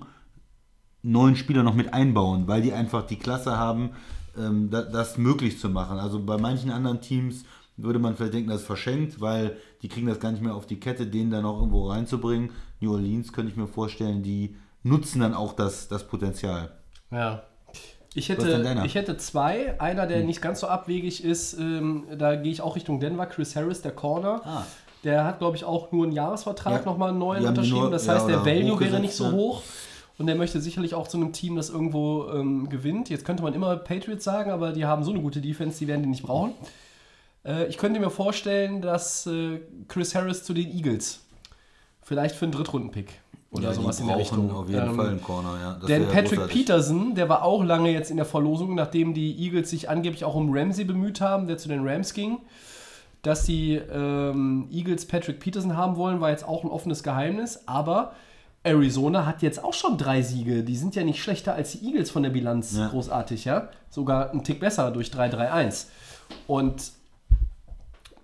neuen 1.03 1.35
Spieler 1.35 1.63
noch 1.63 1.75
mit 1.75 1.93
einbauen, 1.93 2.47
weil 2.47 2.61
die 2.61 2.73
einfach 2.73 3.05
die 3.05 3.17
Klasse 3.17 3.57
haben, 3.57 3.91
ähm, 4.37 4.69
da, 4.69 4.81
das 4.81 5.17
möglich 5.17 5.59
zu 5.59 5.69
machen. 5.69 5.99
Also 5.99 6.23
bei 6.25 6.37
manchen 6.37 6.71
anderen 6.71 6.99
Teams 6.99 7.45
würde 7.77 7.99
man 7.99 8.15
vielleicht 8.15 8.33
denken, 8.33 8.49
das 8.49 8.61
ist 8.61 8.67
verschenkt, 8.67 9.21
weil 9.21 9.57
die 9.81 9.87
kriegen 9.87 10.07
das 10.07 10.19
gar 10.19 10.31
nicht 10.31 10.43
mehr 10.43 10.55
auf 10.55 10.65
die 10.65 10.79
Kette, 10.79 11.07
den 11.07 11.29
dann 11.29 11.45
auch 11.45 11.59
irgendwo 11.59 11.89
reinzubringen. 11.89 12.51
New 12.79 12.91
Orleans 12.91 13.31
könnte 13.33 13.51
ich 13.51 13.57
mir 13.57 13.67
vorstellen, 13.67 14.23
die 14.23 14.55
nutzen 14.83 15.21
dann 15.21 15.33
auch 15.33 15.53
das, 15.53 15.87
das 15.87 16.07
Potenzial. 16.07 16.71
Ja. 17.11 17.43
Ich 18.15 18.29
hätte, 18.29 18.83
ich 18.85 18.93
hätte 18.93 19.17
zwei. 19.17 19.79
Einer, 19.81 20.05
der 20.05 20.23
nicht 20.23 20.39
ganz 20.39 20.59
so 20.59 20.67
abwegig 20.67 21.23
ist, 21.23 21.53
ähm, 21.53 22.05
da 22.15 22.35
gehe 22.35 22.51
ich 22.51 22.61
auch 22.61 22.75
Richtung 22.75 22.99
Denver. 22.99 23.25
Chris 23.25 23.55
Harris, 23.55 23.81
der 23.81 23.91
Corner. 23.91 24.41
Ah. 24.45 24.65
Der 25.03 25.25
hat, 25.25 25.39
glaube 25.39 25.57
ich, 25.57 25.65
auch 25.65 25.91
nur 25.91 26.05
einen 26.05 26.13
Jahresvertrag 26.13 26.81
Ja. 26.81 26.85
nochmal 26.85 27.09
einen 27.09 27.19
neuen 27.19 27.45
unterschrieben. 27.45 27.79
nur- 27.81 27.91
das 27.91 28.07
heißt, 28.07 28.27
der 28.27 28.45
Value 28.45 28.79
wäre 28.79 28.99
nicht 28.99 29.13
so 29.15 29.27
ne? 29.29 29.33
hoch. 29.35 29.61
Und 30.19 30.27
der 30.27 30.35
möchte 30.35 30.61
sicherlich 30.61 30.93
auch 30.93 31.07
zu 31.07 31.17
einem 31.17 31.33
Team, 31.33 31.55
das 31.55 31.69
irgendwo 31.69 32.27
ähm, 32.29 32.69
gewinnt. 32.69 33.09
Jetzt 33.09 33.25
könnte 33.25 33.41
man 33.43 33.53
immer 33.53 33.75
Patriots 33.77 34.23
sagen, 34.23 34.51
aber 34.51 34.71
die 34.71 34.85
haben 34.85 35.03
so 35.03 35.11
eine 35.11 35.19
gute 35.21 35.41
Defense, 35.41 35.79
die 35.79 35.87
werden 35.87 36.03
die 36.03 36.09
nicht 36.09 36.21
brauchen. 36.23 36.53
Äh, 37.43 37.65
ich 37.67 37.77
könnte 37.77 37.99
mir 37.99 38.11
vorstellen, 38.11 38.81
dass 38.81 39.25
äh, 39.25 39.59
Chris 39.87 40.13
Harris 40.15 40.43
zu 40.43 40.53
den 40.53 40.69
Eagles 40.71 41.21
vielleicht 42.03 42.35
für 42.35 42.45
einen 42.45 42.51
Drittrunden-Pick 42.51 43.11
oder 43.51 43.63
Ja, 43.69 43.73
sowas 43.73 43.99
in 43.99 44.07
der 44.07 44.17
Richtung. 44.17 44.51
auf 44.51 44.69
jeden 44.69 44.87
Ähm, 44.89 44.95
Fall 44.95 45.09
einen 45.09 45.21
Corner, 45.21 45.57
ja. 45.59 45.73
Das 45.79 45.87
denn 45.87 46.05
Patrick 46.05 46.39
großartig. 46.39 46.57
Peterson, 46.57 47.15
der 47.15 47.27
war 47.27 47.43
auch 47.43 47.63
lange 47.63 47.89
jetzt 47.91 48.11
in 48.11 48.17
der 48.17 48.25
Verlosung, 48.27 48.75
nachdem 48.75 49.13
die 49.15 49.35
Eagles 49.43 49.71
sich 49.71 49.89
angeblich 49.89 50.23
auch 50.25 50.35
um 50.35 50.55
Ramsey 50.55 50.85
bemüht 50.85 51.21
haben, 51.21 51.47
der 51.47 51.57
zu 51.57 51.67
den 51.67 51.85
Rams 51.87 52.13
ging. 52.13 52.37
Dass 53.23 53.45
die 53.45 53.75
ähm, 53.75 54.67
Eagles 54.71 55.07
Patrick 55.07 55.39
Peterson 55.39 55.75
haben 55.75 55.95
wollen, 55.95 56.21
war 56.21 56.29
jetzt 56.29 56.47
auch 56.47 56.63
ein 56.63 56.69
offenes 56.69 57.01
Geheimnis. 57.03 57.67
Aber 57.67 58.13
Arizona 58.63 59.25
hat 59.25 59.41
jetzt 59.41 59.63
auch 59.63 59.73
schon 59.73 59.97
drei 59.97 60.21
Siege. 60.21 60.63
Die 60.63 60.75
sind 60.75 60.95
ja 60.95 61.03
nicht 61.03 61.21
schlechter 61.21 61.53
als 61.53 61.71
die 61.71 61.85
Eagles 61.87 62.11
von 62.11 62.23
der 62.23 62.29
Bilanz 62.29 62.75
Ja. 62.77 62.87
großartig, 62.89 63.45
ja. 63.45 63.69
Sogar 63.89 64.29
einen 64.31 64.43
Tick 64.43 64.59
besser 64.59 64.91
durch 64.91 65.09
3-3-1. 65.09 65.87
Und 66.47 66.91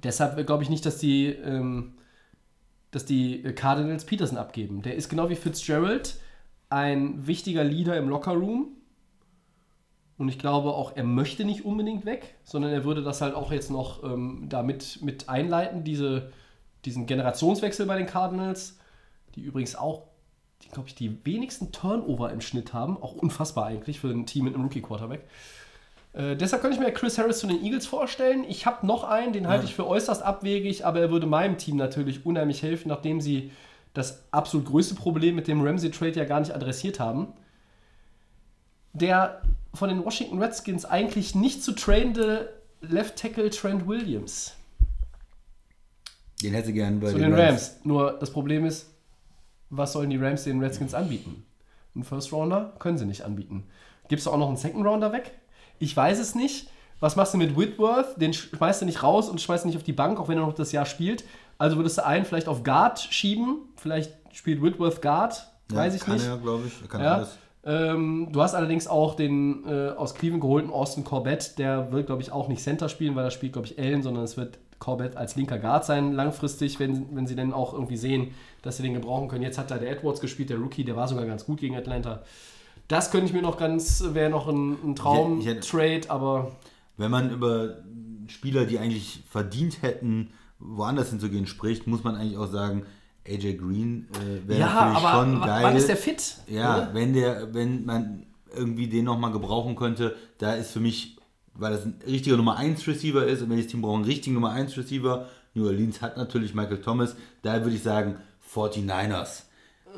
deshalb 0.03 0.45
glaube 0.45 0.63
ich 0.63 0.69
nicht, 0.69 0.85
dass 0.85 0.97
die, 0.97 1.27
ähm, 1.27 1.93
dass 2.91 3.05
die 3.05 3.41
Cardinals 3.55 4.05
Peterson 4.05 4.37
abgeben. 4.37 4.81
Der 4.81 4.95
ist 4.95 5.09
genau 5.09 5.29
wie 5.29 5.35
Fitzgerald 5.35 6.15
ein 6.69 7.25
wichtiger 7.25 7.63
Leader 7.63 7.97
im 7.97 8.09
Lockerroom. 8.09 8.67
Und 10.19 10.27
ich 10.27 10.37
glaube 10.37 10.73
auch, 10.73 10.97
er 10.97 11.05
möchte 11.05 11.45
nicht 11.45 11.63
unbedingt 11.63 12.05
weg, 12.05 12.35
sondern 12.43 12.71
er 12.73 12.83
würde 12.83 13.01
das 13.01 13.21
halt 13.21 13.33
auch 13.33 13.53
jetzt 13.53 13.71
noch 13.71 14.03
ähm, 14.03 14.47
damit 14.49 14.99
mit 15.01 15.29
einleiten, 15.29 15.85
diese, 15.85 16.33
diesen 16.83 17.05
Generationswechsel 17.05 17.85
bei 17.85 17.97
den 17.97 18.05
Cardinals, 18.05 18.77
die 19.35 19.41
übrigens 19.41 19.77
auch, 19.77 20.03
glaube 20.73 20.89
ich, 20.89 20.95
die 20.95 21.25
wenigsten 21.25 21.71
Turnover 21.71 22.33
im 22.33 22.41
Schnitt 22.41 22.73
haben. 22.73 23.01
Auch 23.01 23.13
unfassbar 23.13 23.67
eigentlich 23.67 24.01
für 24.01 24.09
ein 24.09 24.25
Team 24.25 24.43
mit 24.43 24.55
einem 24.55 24.65
Rookie-Quarterback. 24.65 25.21
Äh, 26.11 26.35
deshalb 26.35 26.63
könnte 26.63 26.75
ich 26.75 26.83
mir 26.83 26.91
Chris 26.91 27.17
Harris 27.17 27.39
zu 27.39 27.47
den 27.47 27.63
Eagles 27.63 27.87
vorstellen. 27.87 28.43
Ich 28.43 28.65
habe 28.65 28.85
noch 28.85 29.05
einen, 29.05 29.31
den 29.31 29.47
halte 29.47 29.63
ich 29.63 29.73
für 29.73 29.87
äußerst 29.87 30.21
abwegig, 30.21 30.85
aber 30.85 30.99
er 30.99 31.11
würde 31.11 31.27
meinem 31.27 31.57
Team 31.57 31.77
natürlich 31.77 32.25
unheimlich 32.25 32.61
helfen, 32.61 32.89
nachdem 32.89 33.21
sie 33.21 33.51
das 33.93 34.25
absolut 34.31 34.67
größte 34.67 34.95
Problem 34.95 35.35
mit 35.35 35.47
dem 35.47 35.61
Ramsey-Trade 35.61 36.19
ja 36.19 36.25
gar 36.25 36.41
nicht 36.41 36.53
adressiert 36.53 36.99
haben. 36.99 37.29
Der 38.91 39.41
von 39.73 39.89
den 39.89 40.03
Washington 40.03 40.41
Redskins 40.41 40.85
eigentlich 40.85 41.35
nicht 41.35 41.63
zu 41.63 41.73
tradende 41.73 42.53
Left 42.81 43.17
Tackle 43.17 43.49
Trent 43.49 43.87
Williams 43.87 44.53
Den 46.41 46.53
hätte 46.53 46.71
gern 46.73 46.99
bei 46.99 47.11
zu 47.11 47.17
den 47.17 47.33
Rams. 47.33 47.77
Nur 47.83 48.13
das 48.19 48.31
Problem 48.31 48.65
ist, 48.65 48.89
was 49.69 49.93
sollen 49.93 50.09
die 50.09 50.17
Rams 50.17 50.43
den 50.45 50.61
Redskins 50.61 50.93
anbieten? 50.93 51.43
Einen 51.93 52.03
First 52.03 52.31
Rounder 52.31 52.73
können 52.79 52.97
sie 52.97 53.05
nicht 53.05 53.23
anbieten. 53.23 53.67
Gibst 54.07 54.25
du 54.25 54.31
auch 54.31 54.37
noch 54.37 54.47
einen 54.47 54.57
Second 54.57 54.85
Rounder 54.85 55.11
weg? 55.11 55.31
Ich 55.79 55.95
weiß 55.95 56.19
es 56.19 56.35
nicht. 56.35 56.69
Was 56.99 57.15
machst 57.15 57.33
du 57.33 57.37
mit 57.37 57.57
Whitworth? 57.57 58.19
Den 58.21 58.33
schmeißt 58.33 58.81
du 58.81 58.85
nicht 58.85 59.03
raus 59.03 59.29
und 59.29 59.39
schmeißt 59.39 59.65
ihn 59.65 59.69
nicht 59.69 59.77
auf 59.77 59.83
die 59.83 59.93
Bank, 59.93 60.19
auch 60.19 60.27
wenn 60.27 60.37
er 60.37 60.45
noch 60.45 60.53
das 60.53 60.71
Jahr 60.71 60.85
spielt. 60.85 61.23
Also 61.57 61.77
würdest 61.77 61.97
du 61.97 62.05
einen 62.05 62.25
vielleicht 62.25 62.47
auf 62.47 62.63
Guard 62.63 62.99
schieben. 62.99 63.57
Vielleicht 63.75 64.11
spielt 64.33 64.61
Whitworth 64.61 65.01
Guard. 65.01 65.45
Weiß 65.69 65.93
ich 65.95 66.01
kann 66.01 66.15
nicht. 66.15 66.25
er, 66.25 66.37
glaube 66.37 66.63
ich. 66.67 66.81
Er 66.81 66.87
kann 66.87 67.01
Ja. 67.01 67.15
alles. 67.15 67.37
Ähm, 67.63 68.29
du 68.31 68.41
hast 68.41 68.55
allerdings 68.55 68.87
auch 68.87 69.15
den 69.15 69.65
äh, 69.67 69.89
aus 69.89 70.15
Cleveland 70.15 70.41
geholten 70.41 70.69
Austin 70.69 71.03
Corbett, 71.03 71.57
der 71.57 71.91
wird, 71.91 72.07
glaube 72.07 72.21
ich, 72.21 72.31
auch 72.31 72.47
nicht 72.47 72.61
Center 72.61 72.87
spielen, 72.87 73.15
weil 73.15 73.25
da 73.25 73.31
spielt, 73.31 73.53
glaube 73.53 73.67
ich, 73.67 73.77
Allen, 73.77 74.01
sondern 74.01 74.23
es 74.23 74.37
wird 74.37 74.59
Corbett 74.79 75.17
als 75.17 75.35
linker 75.35 75.59
Guard 75.59 75.85
sein, 75.85 76.13
langfristig, 76.13 76.79
wenn, 76.79 77.13
wenn 77.15 77.27
sie 77.27 77.35
dann 77.35 77.51
auch 77.51 77.73
irgendwie 77.73 77.97
sehen, 77.97 78.31
dass 78.61 78.77
sie 78.77 78.83
den 78.83 78.93
gebrauchen 78.93 79.27
können. 79.27 79.43
Jetzt 79.43 79.57
hat 79.57 79.71
da 79.71 79.77
der 79.77 79.91
Edwards 79.91 80.21
gespielt, 80.21 80.49
der 80.49 80.57
Rookie, 80.57 80.85
der 80.85 80.95
war 80.95 81.07
sogar 81.07 81.25
ganz 81.25 81.45
gut 81.45 81.59
gegen 81.59 81.75
Atlanta. 81.75 82.23
Das 82.87 83.11
könnte 83.11 83.27
ich 83.27 83.33
mir 83.33 83.41
noch 83.41 83.57
ganz, 83.57 84.03
wäre 84.13 84.29
noch 84.29 84.47
ein, 84.47 84.77
ein 84.83 84.95
Traum-Trade, 84.95 86.01
aber 86.07 86.53
Wenn 86.97 87.11
man 87.11 87.29
über 87.29 87.77
Spieler, 88.27 88.65
die 88.65 88.79
eigentlich 88.79 89.23
verdient 89.29 89.81
hätten, 89.81 90.31
woanders 90.59 91.09
hinzugehen, 91.09 91.45
spricht, 91.45 91.87
muss 91.87 92.03
man 92.03 92.15
eigentlich 92.15 92.37
auch 92.37 92.47
sagen, 92.47 92.85
AJ 93.27 93.57
Green 93.57 94.07
äh, 94.13 94.47
wäre 94.47 94.59
ja, 94.61 94.65
natürlich 94.67 94.97
aber 95.05 95.23
schon 95.23 95.41
geil. 95.41 95.63
wann 95.63 95.75
ist 95.75 95.87
der 95.89 95.97
fit? 95.97 96.35
Ja, 96.47 96.77
Oder? 96.77 96.93
wenn 96.93 97.13
der, 97.13 97.53
wenn 97.53 97.85
man 97.85 98.25
irgendwie 98.55 98.87
den 98.87 99.05
nochmal 99.05 99.31
gebrauchen 99.31 99.75
könnte, 99.75 100.15
da 100.39 100.53
ist 100.53 100.71
für 100.71 100.79
mich, 100.79 101.17
weil 101.53 101.71
das 101.73 101.85
ein 101.85 101.99
richtiger 102.07 102.37
Nummer 102.37 102.57
1 102.57 102.87
Receiver 102.87 103.25
ist 103.25 103.41
und 103.41 103.49
wenn 103.49 103.57
das 103.57 103.67
Team 103.67 103.81
braucht 103.81 103.95
einen 103.97 104.05
richtigen 104.05 104.33
Nummer 104.35 104.51
1 104.51 104.75
Receiver, 104.77 105.27
New 105.53 105.65
Orleans 105.67 106.01
hat 106.01 106.17
natürlich 106.17 106.53
Michael 106.55 106.81
Thomas, 106.81 107.15
da 107.43 107.61
würde 107.61 107.75
ich 107.75 107.83
sagen 107.83 108.17
49ers. 108.53 109.43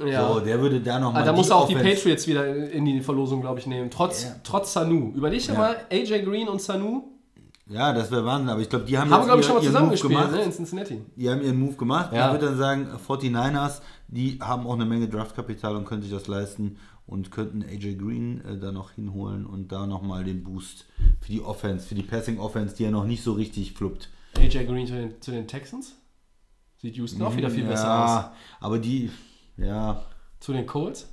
Ja. 0.05 0.27
So, 0.33 0.39
der 0.39 0.59
würde 0.61 0.79
da 0.79 0.99
nochmal. 0.99 1.21
Ah, 1.21 1.25
da 1.25 1.33
muss 1.33 1.49
er 1.49 1.57
auch 1.57 1.67
die 1.67 1.75
Patriots 1.75 2.25
wieder 2.27 2.47
in 2.71 2.85
die 2.85 3.01
Verlosung, 3.01 3.41
glaube 3.41 3.59
ich, 3.59 3.67
nehmen. 3.67 3.89
Trotz, 3.91 4.23
Ja. 4.23 4.35
trotz 4.43 4.71
Sanu. 4.73 5.11
Überleg 5.13 5.45
dir 5.45 5.53
Ja. 5.53 5.57
mal, 5.59 5.75
AJ 5.91 6.23
Green 6.23 6.47
und 6.47 6.61
Sanu 6.61 7.10
Ja, 7.71 7.93
das 7.93 8.11
wäre 8.11 8.25
Wahnsinn, 8.25 8.49
aber 8.49 8.61
ich 8.61 8.69
glaube, 8.69 8.85
die 8.85 8.97
haben, 8.97 9.09
haben, 9.11 9.25
glaube 9.25 9.39
ich, 9.39 9.45
schon 9.45 9.55
mal 9.55 9.63
zusammen 9.63 9.89
Move 9.89 9.99
gemacht. 9.99 10.31
ne, 10.31 10.43
in 10.43 10.51
Cincinnati. 10.51 11.01
Die 11.15 11.29
haben 11.29 11.41
ihren 11.41 11.59
Move 11.59 11.75
gemacht. 11.75 12.11
Ja. 12.11 12.27
Ich 12.27 12.33
würde 12.33 12.47
dann 12.47 12.57
sagen, 12.57 12.87
49ers, 13.07 13.81
die 14.07 14.39
haben 14.41 14.67
auch 14.67 14.73
eine 14.73 14.85
Menge 14.85 15.07
Draftkapital 15.07 15.75
und 15.75 15.85
können 15.85 16.01
sich 16.01 16.11
das 16.11 16.27
leisten 16.27 16.77
und 17.05 17.31
könnten 17.31 17.63
AJ 17.63 17.95
Green 17.95 18.43
äh, 18.45 18.57
da 18.59 18.71
noch 18.71 18.91
hinholen 18.91 19.45
und 19.45 19.71
da 19.71 19.87
nochmal 19.87 20.23
den 20.23 20.43
Boost 20.43 20.85
für 21.21 21.31
die 21.31 21.41
Offense, 21.41 21.87
für 21.87 21.95
die 21.95 22.03
Passing 22.03 22.39
Offense, 22.39 22.75
die 22.75 22.83
ja 22.83 22.91
noch 22.91 23.05
nicht 23.05 23.23
so 23.23 23.33
richtig 23.33 23.73
fluppt. 23.73 24.09
AJ 24.37 24.65
Green 24.65 24.85
zu 24.87 24.93
den, 24.93 25.21
zu 25.21 25.31
den 25.31 25.47
Texans. 25.47 25.95
Sieht 26.77 26.95
Houston 26.97 27.21
auch 27.21 27.35
wieder 27.35 27.49
viel 27.49 27.65
besser 27.65 28.03
aus. 28.03 28.09
ja, 28.09 28.33
aber 28.59 28.79
die, 28.79 29.11
ja, 29.57 30.03
Zu 30.39 30.51
den 30.51 30.65
Colts. 30.65 31.07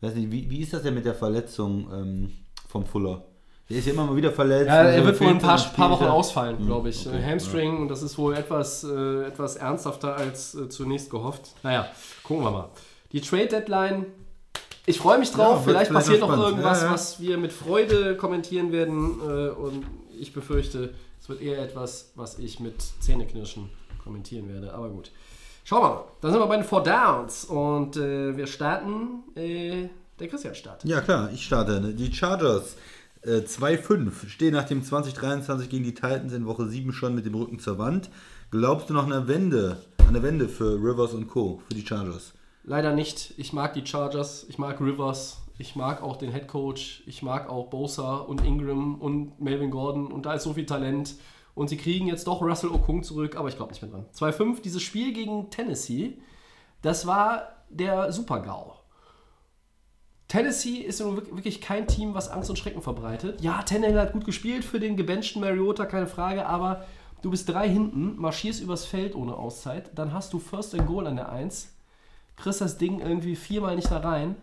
weiß 0.00 0.14
nicht, 0.14 0.32
wie, 0.32 0.50
wie 0.50 0.60
ist 0.60 0.72
das 0.72 0.82
denn 0.82 0.94
mit 0.94 1.04
der 1.04 1.14
Verletzung 1.14 1.88
ähm, 1.92 2.32
vom 2.68 2.84
Fuller? 2.84 3.24
Der 3.68 3.78
ist 3.78 3.86
ja 3.86 3.92
immer 3.92 4.04
mal 4.06 4.14
wieder 4.16 4.30
verletzt. 4.30 4.68
Ja, 4.68 4.82
er 4.84 4.92
Also 4.94 5.04
wird 5.06 5.20
wohl 5.20 5.26
ein 5.28 5.38
paar, 5.38 5.58
paar 5.58 5.90
Wochen 5.90 6.04
ausfallen, 6.04 6.64
glaube 6.64 6.88
ich. 6.90 7.06
okay, 7.06 7.22
Hamstring, 7.24 7.78
und 7.78 7.88
das 7.88 8.02
ist 8.02 8.16
wohl 8.16 8.34
etwas, 8.34 8.84
äh, 8.84 9.24
etwas 9.24 9.56
ernsthafter 9.56 10.16
als 10.16 10.54
äh, 10.54 10.68
zunächst 10.68 11.10
gehofft. 11.10 11.50
Naja, 11.64 11.88
gucken 12.22 12.44
wir 12.44 12.50
mal. 12.52 12.68
Die 13.12 13.20
Trade 13.20 13.46
Deadline, 13.46 14.06
ich 14.84 14.98
freue 14.98 15.18
mich 15.18 15.32
drauf. 15.32 15.56
Ja, 15.58 15.62
vielleicht 15.62 15.88
vielleicht 15.88 15.92
passiert 16.06 16.20
noch 16.20 16.36
irgendwas, 16.38 16.80
Ja, 16.82 16.86
ja. 16.88 16.92
was 16.94 17.20
wir 17.20 17.38
mit 17.38 17.52
Freude 17.52 18.16
kommentieren 18.16 18.70
werden. 18.70 19.18
Äh, 19.20 19.48
und 19.50 19.84
ich 20.18 20.32
befürchte, 20.32 20.94
es 21.20 21.28
wird 21.28 21.40
eher 21.42 21.58
etwas, 21.60 22.12
was 22.14 22.38
ich 22.38 22.60
mit 22.60 22.76
Zähneknirschen 23.00 23.68
kommentieren 24.04 24.48
werde. 24.48 24.72
Aber 24.74 24.88
gut. 24.90 25.10
Schauen 25.64 25.82
wir 25.82 25.88
mal. 25.88 26.04
Dann 26.20 26.30
sind 26.30 26.40
wir 26.40 26.46
bei 26.46 26.54
den 26.56 26.64
Four 26.64 26.84
Downs. 26.84 27.44
Und 27.46 27.96
äh, 27.96 28.36
wir 28.36 28.46
starten. 28.46 29.24
Äh, 29.34 29.88
der 30.20 30.28
Christian 30.28 30.54
startet. 30.54 30.88
Ja, 30.88 31.00
klar, 31.00 31.30
ich 31.34 31.44
starte. 31.44 31.80
Die 31.92 32.12
Chargers 32.14 32.76
äh, 33.26 33.40
2-5 33.40 34.28
stehen 34.28 34.54
nach 34.54 34.64
dem 34.64 34.82
2023 34.82 35.68
gegen 35.68 35.84
die 35.84 35.94
Titans 35.94 36.32
in 36.32 36.46
Woche 36.46 36.66
7 36.66 36.92
schon 36.92 37.14
mit 37.14 37.26
dem 37.26 37.34
Rücken 37.34 37.58
zur 37.58 37.78
Wand. 37.78 38.08
Glaubst 38.50 38.88
du 38.88 38.94
noch 38.94 39.04
eine 39.04 39.26
Wende, 39.28 39.78
eine 40.08 40.22
Wende 40.22 40.48
für 40.48 40.76
Rivers 40.76 41.12
und 41.12 41.26
Co., 41.26 41.60
für 41.68 41.74
die 41.74 41.84
Chargers? 41.84 42.32
Leider 42.64 42.94
nicht. 42.94 43.34
Ich 43.36 43.52
mag 43.52 43.74
die 43.74 43.84
Chargers, 43.84 44.46
ich 44.48 44.58
mag 44.58 44.80
Rivers, 44.80 45.38
ich 45.58 45.74
mag 45.74 46.02
auch 46.02 46.16
den 46.16 46.32
Head 46.32 46.48
Coach, 46.48 47.02
ich 47.06 47.22
mag 47.22 47.48
auch 47.48 47.68
Bosa 47.68 48.16
und 48.16 48.44
Ingram 48.44 48.96
und 48.96 49.40
Melvin 49.40 49.70
Gordon 49.70 50.12
und 50.12 50.26
da 50.26 50.34
ist 50.34 50.44
so 50.44 50.54
viel 50.54 50.66
Talent. 50.66 51.16
Und 51.54 51.68
sie 51.68 51.78
kriegen 51.78 52.06
jetzt 52.06 52.26
doch 52.26 52.42
Russell 52.42 52.70
Okung 52.70 53.02
zurück, 53.02 53.36
aber 53.36 53.48
ich 53.48 53.56
glaube 53.56 53.72
nicht 53.72 53.82
mehr 53.82 53.90
dran. 53.90 54.04
2-5, 54.14 54.60
dieses 54.60 54.82
Spiel 54.82 55.12
gegen 55.12 55.50
Tennessee, 55.50 56.18
das 56.82 57.06
war 57.06 57.64
der 57.70 58.12
Super-GAU. 58.12 58.75
Tennessee 60.28 60.78
ist 60.78 61.00
wirklich 61.04 61.60
kein 61.60 61.86
Team, 61.86 62.14
was 62.14 62.28
Angst 62.28 62.50
und 62.50 62.56
Schrecken 62.58 62.82
verbreitet. 62.82 63.40
Ja, 63.42 63.62
Tannehill 63.62 64.00
hat 64.00 64.12
gut 64.12 64.24
gespielt 64.24 64.64
für 64.64 64.80
den 64.80 64.96
gebenchten 64.96 65.40
Mariota, 65.40 65.86
keine 65.86 66.08
Frage, 66.08 66.46
aber 66.46 66.84
du 67.22 67.30
bist 67.30 67.48
drei 67.48 67.68
hinten, 67.68 68.16
marschierst 68.16 68.60
übers 68.62 68.84
Feld 68.84 69.14
ohne 69.14 69.34
Auszeit, 69.36 69.90
dann 69.94 70.12
hast 70.12 70.32
du 70.32 70.38
First 70.40 70.74
and 70.74 70.86
Goal 70.88 71.06
an 71.06 71.16
der 71.16 71.30
1, 71.30 71.68
kriegst 72.36 72.60
das 72.60 72.76
Ding 72.76 73.00
irgendwie 73.00 73.36
viermal 73.36 73.76
nicht 73.76 73.90
da 73.90 73.98
rein. 73.98 74.34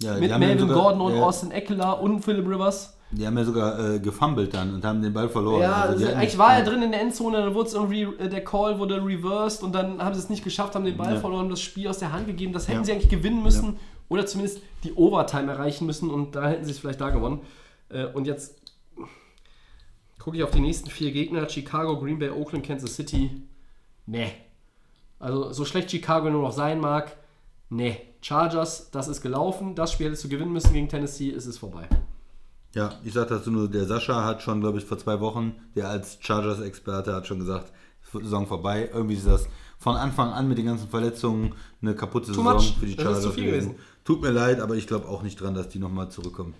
Ja, 0.00 0.14
Mit 0.18 0.36
Melvin 0.36 0.58
sogar- 0.58 0.76
Gordon 0.76 1.00
und 1.00 1.16
ja, 1.16 1.22
Austin 1.22 1.52
Eckler 1.52 2.02
und 2.02 2.22
Philip 2.22 2.46
Rivers. 2.46 2.92
Die 3.12 3.24
haben 3.24 3.38
ja 3.38 3.44
sogar 3.44 3.78
äh, 3.94 4.00
gefummelt 4.00 4.52
dann 4.52 4.74
und 4.74 4.84
haben 4.84 5.00
den 5.00 5.12
Ball 5.12 5.28
verloren. 5.28 5.62
Ja, 5.62 5.82
Also 5.82 6.04
also 6.04 6.16
eigentlich 6.16 6.36
war 6.38 6.56
er 6.58 6.64
drin 6.64 6.82
in 6.82 6.90
der 6.90 7.00
Endzone, 7.00 7.38
dann 7.38 7.54
wurde 7.54 7.68
es 7.68 7.74
irgendwie, 7.74 8.02
äh, 8.02 8.28
der 8.28 8.44
Call 8.44 8.78
wurde 8.80 8.96
reversed 9.02 9.62
und 9.62 9.72
dann 9.74 10.02
haben 10.02 10.12
sie 10.14 10.20
es 10.20 10.28
nicht 10.28 10.42
geschafft, 10.42 10.74
haben 10.74 10.84
den 10.84 10.96
Ball 10.96 11.14
Ja. 11.14 11.20
verloren, 11.20 11.48
das 11.48 11.60
Spiel 11.60 11.86
aus 11.88 11.98
der 11.98 12.12
Hand 12.12 12.26
gegeben. 12.26 12.52
Das 12.52 12.66
hätten 12.68 12.84
sie 12.84 12.92
eigentlich 12.92 13.08
gewinnen 13.08 13.42
müssen 13.44 13.78
oder 14.08 14.26
zumindest 14.26 14.60
die 14.84 14.92
Overtime 14.94 15.50
erreichen 15.50 15.86
müssen 15.86 16.10
und 16.10 16.34
da 16.34 16.48
hätten 16.48 16.64
sie 16.64 16.70
es 16.70 16.78
vielleicht 16.78 17.00
da 17.00 17.10
gewonnen. 17.10 17.40
Äh, 17.88 18.06
Und 18.06 18.26
jetzt 18.26 18.60
gucke 20.18 20.36
ich 20.36 20.42
auf 20.42 20.50
die 20.50 20.60
nächsten 20.60 20.90
vier 20.90 21.12
Gegner: 21.12 21.48
Chicago, 21.48 21.98
Green 21.98 22.18
Bay, 22.18 22.30
Oakland, 22.30 22.64
Kansas 22.66 22.94
City. 22.94 23.42
Nee. 24.06 24.32
Also, 25.18 25.52
so 25.52 25.64
schlecht 25.64 25.90
Chicago 25.90 26.28
nur 26.30 26.42
noch 26.42 26.52
sein 26.52 26.80
mag, 26.80 27.16
nee. 27.70 28.00
Chargers, 28.20 28.90
das 28.90 29.06
ist 29.08 29.22
gelaufen. 29.22 29.74
Das 29.76 29.92
Spiel 29.92 30.06
hättest 30.06 30.24
du 30.24 30.28
gewinnen 30.28 30.52
müssen 30.52 30.72
gegen 30.72 30.88
Tennessee, 30.88 31.30
es 31.30 31.46
ist 31.46 31.58
vorbei. 31.58 31.88
Ja, 32.74 32.98
ich 33.04 33.12
sag 33.12 33.28
dazu 33.28 33.50
nur, 33.50 33.70
der 33.70 33.86
Sascha 33.86 34.24
hat 34.24 34.42
schon, 34.42 34.60
glaube 34.60 34.78
ich, 34.78 34.84
vor 34.84 34.98
zwei 34.98 35.20
Wochen, 35.20 35.54
der 35.76 35.88
als 35.88 36.18
Chargers-Experte 36.20 37.14
hat 37.14 37.26
schon 37.26 37.38
gesagt, 37.38 37.72
Saison 38.12 38.46
vorbei. 38.46 38.90
Irgendwie 38.92 39.14
ist 39.14 39.26
das 39.26 39.48
von 39.86 39.94
Anfang 39.94 40.32
an 40.32 40.48
mit 40.48 40.58
den 40.58 40.66
ganzen 40.66 40.88
Verletzungen 40.88 41.54
eine 41.80 41.94
kaputte 41.94 42.26
Saison 42.26 42.42
much. 42.42 42.74
für 42.76 42.86
die 42.86 42.94
Chargers 42.94 43.22
zu 43.22 43.30
viel 43.30 43.44
gewesen. 43.44 43.76
Tut 44.04 44.20
mir 44.20 44.32
leid, 44.32 44.58
aber 44.58 44.74
ich 44.74 44.88
glaube 44.88 45.06
auch 45.06 45.22
nicht 45.22 45.40
dran, 45.40 45.54
dass 45.54 45.68
die 45.68 45.78
nochmal 45.78 46.08
zurückkommen. 46.08 46.54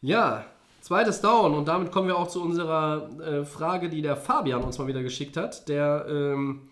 Ja, 0.00 0.46
zweites 0.80 1.20
Down 1.20 1.52
und 1.52 1.68
damit 1.68 1.92
kommen 1.92 2.08
wir 2.08 2.16
auch 2.16 2.28
zu 2.28 2.40
unserer 2.40 3.10
äh, 3.20 3.44
Frage, 3.44 3.90
die 3.90 4.00
der 4.00 4.16
Fabian 4.16 4.64
uns 4.64 4.78
mal 4.78 4.86
wieder 4.86 5.02
geschickt 5.02 5.36
hat, 5.36 5.68
der 5.68 6.06
ähm, 6.08 6.70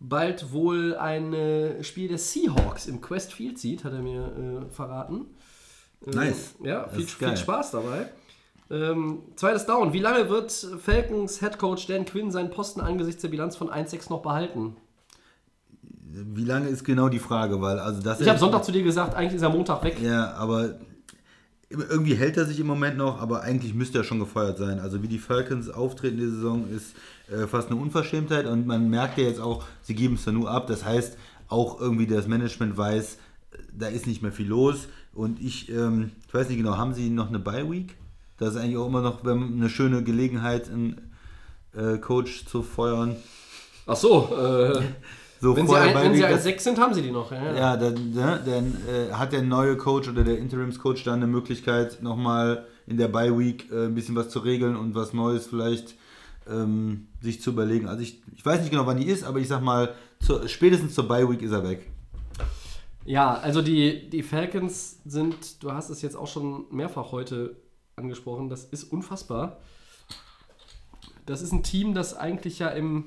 bald 0.00 0.52
wohl 0.52 0.96
ein 0.96 1.32
äh, 1.32 1.84
Spiel 1.84 2.08
der 2.08 2.18
Seahawks 2.18 2.88
im 2.88 3.00
Quest 3.00 3.32
Field 3.32 3.60
sieht, 3.60 3.84
hat 3.84 3.92
er 3.92 4.02
mir 4.02 4.66
äh, 4.66 4.74
verraten. 4.74 5.26
Ähm, 6.08 6.12
Nice. 6.12 6.56
Ja, 6.60 6.88
viel, 6.88 7.06
viel. 7.06 7.36
Spaß 7.36 7.70
dabei. 7.70 8.08
Ähm, 8.68 9.22
zweites 9.36 9.64
Down. 9.64 9.92
Wie 9.92 10.00
lange 10.00 10.28
wird 10.28 10.50
Falcons 10.50 11.38
Head 11.38 11.56
Coach 11.56 11.86
Dan 11.86 12.04
Quinn 12.04 12.32
seinen 12.32 12.50
Posten 12.50 12.80
angesichts 12.80 13.22
der 13.22 13.28
Bilanz 13.28 13.54
von 13.54 13.70
1-6 13.70 14.10
noch 14.10 14.22
behalten? 14.22 14.76
Wie 16.26 16.44
lange 16.44 16.68
ist 16.68 16.84
genau 16.84 17.08
die 17.08 17.18
Frage, 17.18 17.60
weil 17.60 17.78
also 17.78 18.00
das 18.02 18.20
Ich 18.20 18.28
habe 18.28 18.38
Sonntag 18.38 18.64
zu 18.64 18.72
dir 18.72 18.82
gesagt, 18.82 19.14
eigentlich 19.14 19.34
ist 19.34 19.42
er 19.42 19.50
Montag 19.50 19.82
weg. 19.84 19.98
Ja, 20.02 20.34
aber 20.34 20.74
irgendwie 21.70 22.14
hält 22.14 22.36
er 22.36 22.46
sich 22.46 22.58
im 22.60 22.66
Moment 22.66 22.96
noch, 22.96 23.20
aber 23.20 23.42
eigentlich 23.42 23.74
müsste 23.74 23.98
er 23.98 24.04
schon 24.04 24.18
gefeuert 24.18 24.56
sein. 24.56 24.80
Also 24.80 25.02
wie 25.02 25.08
die 25.08 25.18
Falcons 25.18 25.68
auftreten 25.68 26.18
in 26.18 26.24
der 26.24 26.30
Saison 26.30 26.64
ist 26.70 26.94
äh, 27.30 27.46
fast 27.46 27.70
eine 27.70 27.78
Unverschämtheit 27.78 28.46
und 28.46 28.66
man 28.66 28.88
merkt 28.88 29.18
ja 29.18 29.24
jetzt 29.24 29.40
auch, 29.40 29.64
sie 29.82 29.94
geben 29.94 30.14
es 30.14 30.26
nur 30.26 30.50
ab. 30.50 30.66
Das 30.66 30.84
heißt, 30.84 31.18
auch 31.48 31.80
irgendwie 31.80 32.06
das 32.06 32.26
Management 32.26 32.76
weiß, 32.76 33.18
da 33.72 33.88
ist 33.88 34.06
nicht 34.06 34.22
mehr 34.22 34.32
viel 34.32 34.48
los. 34.48 34.88
Und 35.12 35.40
ich, 35.40 35.68
ähm, 35.70 36.12
ich 36.26 36.32
weiß 36.32 36.48
nicht 36.48 36.58
genau, 36.58 36.76
haben 36.76 36.94
sie 36.94 37.10
noch 37.10 37.28
eine 37.28 37.38
Bye-Week? 37.38 37.96
Das 38.38 38.50
ist 38.50 38.56
eigentlich 38.56 38.76
auch 38.76 38.86
immer 38.86 39.02
noch 39.02 39.24
eine 39.24 39.68
schöne 39.68 40.02
Gelegenheit, 40.02 40.70
einen 40.70 41.12
äh, 41.74 41.98
Coach 41.98 42.46
zu 42.46 42.62
feuern. 42.62 43.16
Ach 43.86 43.96
so, 43.96 44.34
äh, 44.36 44.80
So 45.40 45.56
wenn 45.56 45.66
sie, 45.68 45.74
ein, 45.76 45.94
wenn 45.94 46.14
sie 46.14 46.20
das- 46.20 46.44
1-6 46.44 46.58
sind, 46.60 46.78
haben 46.78 46.94
sie 46.94 47.02
die 47.02 47.10
noch. 47.10 47.30
Ja, 47.30 47.44
ja. 47.44 47.54
ja, 47.56 47.76
dann, 47.76 48.10
ne, 48.12 48.40
dann 48.44 48.76
äh, 48.88 49.12
hat 49.12 49.32
der 49.32 49.42
neue 49.42 49.76
Coach 49.76 50.08
oder 50.08 50.24
der 50.24 50.38
Interimscoach 50.38 51.04
dann 51.04 51.14
eine 51.22 51.26
Möglichkeit, 51.28 52.02
nochmal 52.02 52.66
in 52.86 52.96
der 52.96 53.08
Bye 53.08 53.38
Week 53.38 53.70
äh, 53.70 53.86
ein 53.86 53.94
bisschen 53.94 54.16
was 54.16 54.30
zu 54.30 54.40
regeln 54.40 54.74
und 54.76 54.94
was 54.94 55.12
Neues 55.12 55.46
vielleicht 55.46 55.94
ähm, 56.50 57.06
sich 57.20 57.40
zu 57.40 57.50
überlegen. 57.50 57.86
Also 57.86 58.02
ich, 58.02 58.20
ich 58.34 58.44
weiß 58.44 58.60
nicht 58.60 58.70
genau, 58.70 58.86
wann 58.86 58.96
die 58.98 59.06
ist, 59.06 59.22
aber 59.24 59.38
ich 59.38 59.48
sag 59.48 59.62
mal, 59.62 59.94
zur, 60.20 60.48
spätestens 60.48 60.94
zur 60.94 61.06
Bye 61.06 61.28
Week 61.30 61.42
ist 61.42 61.52
er 61.52 61.62
weg. 61.68 61.86
Ja, 63.04 63.34
also 63.34 63.62
die, 63.62 64.10
die 64.10 64.22
Falcons 64.22 64.98
sind, 65.04 65.62
du 65.62 65.72
hast 65.72 65.88
es 65.88 66.02
jetzt 66.02 66.16
auch 66.16 66.26
schon 66.26 66.66
mehrfach 66.70 67.12
heute 67.12 67.56
angesprochen, 67.96 68.48
das 68.48 68.64
ist 68.64 68.84
unfassbar. 68.84 69.58
Das 71.26 71.42
ist 71.42 71.52
ein 71.52 71.62
Team, 71.62 71.94
das 71.94 72.16
eigentlich 72.16 72.58
ja 72.58 72.68
im. 72.68 73.04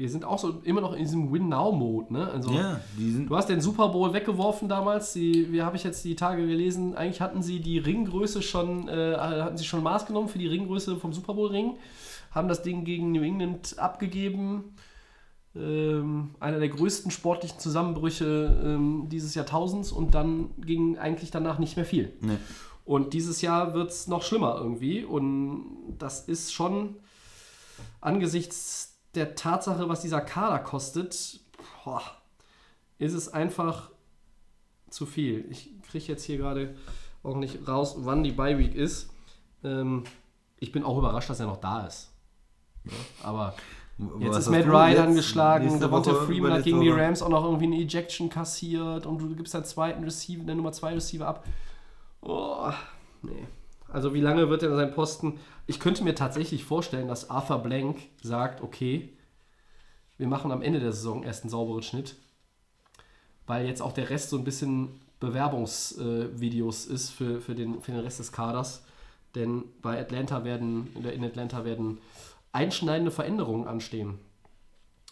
Wir 0.00 0.08
sind 0.08 0.24
auch 0.24 0.38
so 0.38 0.62
immer 0.64 0.80
noch 0.80 0.94
in 0.94 1.00
diesem 1.00 1.30
Win-Now-Mode, 1.30 2.10
ne? 2.10 2.30
Also, 2.30 2.50
Ja. 2.52 2.80
Du 2.96 3.36
hast 3.36 3.50
den 3.50 3.60
Super 3.60 3.90
Bowl 3.90 4.14
weggeworfen 4.14 4.66
damals. 4.66 5.12
Die, 5.12 5.52
wie 5.52 5.60
habe 5.60 5.76
ich 5.76 5.84
jetzt 5.84 6.02
die 6.06 6.16
Tage 6.16 6.46
gelesen? 6.46 6.94
Eigentlich 6.94 7.20
hatten 7.20 7.42
sie 7.42 7.60
die 7.60 7.76
Ringgröße 7.76 8.40
schon, 8.40 8.88
äh, 8.88 9.16
hatten 9.18 9.58
sie 9.58 9.64
schon 9.64 9.82
Maß 9.82 10.06
genommen 10.06 10.28
für 10.28 10.38
die 10.38 10.46
Ringgröße 10.46 10.96
vom 10.96 11.12
Super 11.12 11.34
Bowl 11.34 11.48
Ring, 11.50 11.74
haben 12.30 12.48
das 12.48 12.62
Ding 12.62 12.84
gegen 12.84 13.12
New 13.12 13.20
England 13.20 13.78
abgegeben. 13.78 14.74
Ähm, 15.54 16.30
einer 16.40 16.60
der 16.60 16.70
größten 16.70 17.10
sportlichen 17.10 17.58
Zusammenbrüche 17.58 18.58
ähm, 18.64 19.08
dieses 19.10 19.34
Jahrtausends 19.34 19.92
und 19.92 20.14
dann 20.14 20.48
ging 20.64 20.96
eigentlich 20.96 21.30
danach 21.30 21.58
nicht 21.58 21.76
mehr 21.76 21.84
viel. 21.84 22.14
Ne. 22.22 22.38
Und 22.86 23.12
dieses 23.12 23.42
Jahr 23.42 23.74
wird 23.74 23.90
es 23.90 24.06
noch 24.06 24.22
schlimmer 24.22 24.56
irgendwie. 24.58 25.04
Und 25.04 25.96
das 25.98 26.26
ist 26.26 26.54
schon 26.54 26.96
angesichts 28.00 28.89
der 29.14 29.34
Tatsache, 29.34 29.88
was 29.88 30.02
dieser 30.02 30.20
Kader 30.20 30.58
kostet, 30.60 31.40
boah, 31.84 32.02
ist 32.98 33.14
es 33.14 33.32
einfach 33.32 33.90
zu 34.90 35.06
viel. 35.06 35.46
Ich 35.50 35.70
kriege 35.82 36.06
jetzt 36.06 36.24
hier 36.24 36.38
gerade 36.38 36.76
auch 37.22 37.36
nicht 37.36 37.66
raus, 37.66 37.96
wann 37.98 38.22
die 38.22 38.32
Bye 38.32 38.58
Week 38.58 38.74
ist. 38.74 39.10
Ähm, 39.64 40.04
ich 40.58 40.72
bin 40.72 40.84
auch 40.84 40.98
überrascht, 40.98 41.30
dass 41.30 41.40
er 41.40 41.46
noch 41.46 41.60
da 41.60 41.86
ist. 41.86 42.10
Ja, 42.84 42.92
aber 43.22 43.54
jetzt 44.18 44.30
Was 44.30 44.38
ist 44.46 44.50
Matt 44.50 44.66
Ryan 44.66 45.08
angeschlagen, 45.08 45.80
Devonta 45.80 46.14
Freeman 46.14 46.52
hat 46.52 46.64
gegen 46.64 46.80
die? 46.80 46.90
Rams 46.90 47.22
auch 47.22 47.28
noch 47.28 47.44
irgendwie 47.44 47.66
eine 47.66 47.76
Ejection 47.76 48.30
kassiert 48.30 49.06
und 49.06 49.18
du 49.18 49.34
gibst 49.34 49.54
deinen 49.54 49.64
zweiten 49.64 50.04
Receiver, 50.04 50.44
der 50.44 50.54
Nummer 50.54 50.72
2 50.72 50.94
Receiver 50.94 51.26
ab. 51.26 51.44
Oh, 52.22 52.70
nee. 53.22 53.46
Also 53.88 54.14
wie 54.14 54.20
lange 54.20 54.48
wird 54.48 54.62
er 54.62 54.74
sein 54.76 54.92
Posten? 54.92 55.38
Ich 55.70 55.78
könnte 55.78 56.02
mir 56.02 56.16
tatsächlich 56.16 56.64
vorstellen, 56.64 57.06
dass 57.06 57.30
Arthur 57.30 57.58
Blank 57.58 57.98
sagt, 58.24 58.60
okay, 58.60 59.08
wir 60.18 60.26
machen 60.26 60.50
am 60.50 60.62
Ende 60.62 60.80
der 60.80 60.92
Saison 60.92 61.22
erst 61.22 61.44
einen 61.44 61.50
sauberen 61.50 61.84
Schnitt, 61.84 62.16
weil 63.46 63.66
jetzt 63.66 63.80
auch 63.80 63.92
der 63.92 64.10
Rest 64.10 64.30
so 64.30 64.36
ein 64.36 64.42
bisschen 64.42 64.88
Bewerbungsvideos 65.20 66.86
ist 66.86 67.10
für, 67.10 67.40
für, 67.40 67.54
den, 67.54 67.80
für 67.82 67.92
den 67.92 68.00
Rest 68.00 68.18
des 68.18 68.32
Kaders. 68.32 68.82
Denn 69.36 69.62
bei 69.80 70.00
Atlanta 70.00 70.42
werden, 70.42 70.88
in 70.96 71.24
Atlanta 71.24 71.64
werden 71.64 71.98
einschneidende 72.50 73.12
Veränderungen 73.12 73.68
anstehen. 73.68 74.18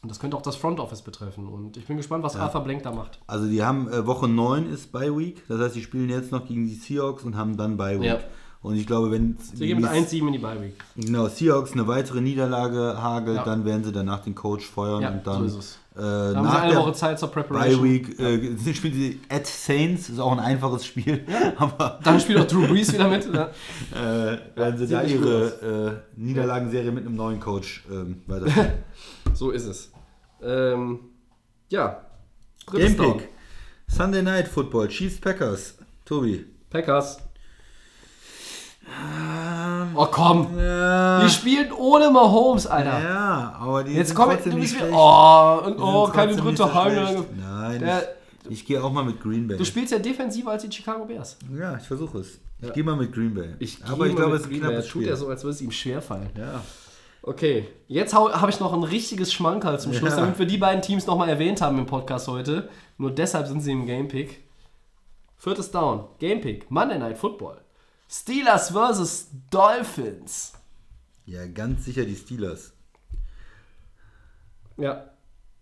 Und 0.02 0.08
das 0.08 0.18
könnte 0.18 0.36
auch 0.36 0.42
das 0.42 0.56
Front 0.56 0.80
Office 0.80 1.02
betreffen. 1.02 1.46
Und 1.46 1.76
ich 1.76 1.86
bin 1.86 1.98
gespannt, 1.98 2.24
was 2.24 2.34
Arthur 2.34 2.62
Blank 2.62 2.82
da 2.82 2.90
macht. 2.90 3.20
Also 3.28 3.46
die 3.46 3.62
haben 3.62 3.88
äh, 3.92 4.04
Woche 4.08 4.26
9 4.26 4.66
ist 4.66 4.90
Bye 4.90 5.16
Week, 5.16 5.46
das 5.46 5.60
heißt, 5.60 5.76
die 5.76 5.82
spielen 5.82 6.10
jetzt 6.10 6.32
noch 6.32 6.48
gegen 6.48 6.66
die 6.66 6.74
Seahawks 6.74 7.22
und 7.22 7.36
haben 7.36 7.56
dann 7.56 7.76
Bye 7.76 8.00
Week. 8.00 8.06
Ja. 8.06 8.18
Und 8.60 8.74
ich 8.76 8.86
glaube, 8.88 9.10
wenn 9.12 9.36
Sie 9.38 9.66
gehen 9.68 9.80
mit 9.80 9.88
1-7 9.88 10.26
in 10.26 10.32
die 10.32 10.38
Bye 10.38 10.60
Week. 10.60 10.74
genau, 10.96 11.28
Seahawks 11.28 11.72
eine 11.72 11.86
weitere 11.86 12.20
Niederlage 12.20 13.00
hagelt, 13.00 13.36
Ja. 13.36 13.44
dann 13.44 13.64
werden 13.64 13.84
sie 13.84 13.92
danach 13.92 14.20
den 14.24 14.34
Coach 14.34 14.66
feuern 14.66 15.00
Ja, 15.02 15.10
und 15.10 15.24
dann 15.26 15.48
so 15.48 15.58
ist 15.58 15.64
es. 15.64 15.78
Äh, 15.94 16.00
Da 16.00 16.34
haben 16.36 16.48
sie 16.50 16.56
eine 16.56 16.76
Woche 16.76 16.92
Zeit 16.92 17.18
zur 17.20 17.28
Preparation. 17.30 17.84
Week 17.84 18.18
äh, 18.18 18.56
spielen 18.74 18.94
sie 18.94 19.20
at 19.28 19.46
Saints, 19.46 20.08
ist 20.08 20.18
auch 20.18 20.32
ein 20.32 20.40
einfaches 20.40 20.84
Spiel, 20.86 21.24
aber 21.56 22.00
Dann 22.02 22.18
spielt 22.20 22.40
auch 22.40 22.46
Drew 22.46 22.66
Brees 22.66 22.92
wieder 22.92 23.08
mit. 23.08 23.26
Ja. 23.32 23.50
äh, 23.94 24.38
werden 24.56 24.76
sie 24.78 24.88
da 24.88 25.02
ihre 25.02 26.02
äh, 26.16 26.20
Niederlagenserie 26.20 26.90
mit 26.90 27.06
einem 27.06 27.14
neuen 27.14 27.38
Coach 27.40 27.84
ähm, 27.90 28.22
weiterführen. 28.26 28.72
So 29.34 29.50
ist 29.52 29.66
es. 29.66 29.92
Ähm, 30.42 30.98
ja. 31.68 32.00
Drittes 32.66 32.96
Down. 32.96 33.06
Gamepick. 33.06 33.28
Sunday 33.86 34.22
Night 34.22 34.48
Football, 34.48 34.88
Chiefs 34.88 35.20
Packers. 35.20 35.78
Tobi. 36.04 36.44
Packers. 36.70 37.18
Oh 39.94 40.06
komm. 40.10 40.58
Ja, 40.58 41.22
Die 41.24 41.30
spielen 41.30 41.72
ohne 41.72 42.10
Mahomes, 42.10 42.66
Alter. 42.66 43.00
ja 43.02 43.56
aber 43.60 43.84
die 43.84 43.92
Jetzt 43.92 44.08
sind 44.08 44.16
komm, 44.16 44.30
trotzdem 44.30 44.52
du 44.52 44.58
nicht 44.58 44.72
bist 44.72 44.78
schlecht. 44.84 44.94
Oh, 44.96 45.60
und 45.66 45.78
oh 45.80 46.08
keine 46.08 46.36
dritte 46.36 46.68
schlecht. 46.68 47.24
Nein, 47.36 47.80
Der- 47.80 48.02
ich, 48.44 48.50
ich 48.60 48.66
gehe 48.66 48.82
auch 48.82 48.92
mal 48.92 49.04
mit 49.04 49.20
Green 49.20 49.46
Bay. 49.48 49.56
Du 49.56 49.64
spielst 49.64 49.92
ja 49.92 49.98
defensiver 49.98 50.52
als 50.52 50.62
die 50.62 50.72
Chicago 50.72 51.04
Bears. 51.04 51.36
ja, 51.58 51.76
ich 51.76 51.84
versuche 51.86 52.18
es. 52.18 52.38
Ich 52.60 52.68
Ja. 52.68 52.72
gehe 52.74 52.82
mal 52.84 52.96
mit 52.96 53.12
Green 53.12 53.34
Bay. 53.34 53.54
Ich 53.58 53.78
aber 53.84 54.06
ich 54.06 54.16
glaube, 54.16 54.34
es 54.36 54.42
ist 54.42 54.46
ein 54.46 54.50
Bay. 54.50 54.60
knappes 54.60 54.88
Tut 54.88 55.04
er 55.04 55.16
so, 55.16 55.28
als 55.28 55.42
würde 55.44 55.54
es 55.54 55.60
ihm 55.60 55.70
schwerfallen. 55.70 56.30
Ja. 56.36 56.60
Okay, 57.22 57.68
jetzt 57.88 58.14
habe 58.14 58.50
ich 58.50 58.58
noch 58.60 58.72
ein 58.72 58.84
richtiges 58.84 59.32
Schmankerl 59.32 59.78
zum 59.78 59.92
Schluss, 59.92 60.10
Ja. 60.14 60.20
damit 60.20 60.38
wir 60.38 60.46
die 60.46 60.56
beiden 60.56 60.80
Teams 60.82 61.06
nochmal 61.06 61.28
erwähnt 61.28 61.60
haben 61.60 61.78
im 61.78 61.86
Podcast 61.86 62.26
heute. 62.28 62.68
Nur 62.96 63.10
deshalb 63.10 63.46
sind 63.48 63.60
sie 63.60 63.72
im 63.72 63.86
Gamepick. 63.86 64.42
Viertes 65.36 65.70
Down, 65.70 66.04
Gamepick, 66.18 66.70
Monday 66.70 66.98
Night 66.98 67.18
Football. 67.18 67.58
Steelers 68.10 68.70
versus 68.70 69.28
Dolphins. 69.50 70.52
ja, 71.26 71.46
ganz 71.46 71.84
sicher 71.84 72.04
die 72.04 72.16
Steelers. 72.16 72.72
Ja, 74.78 75.10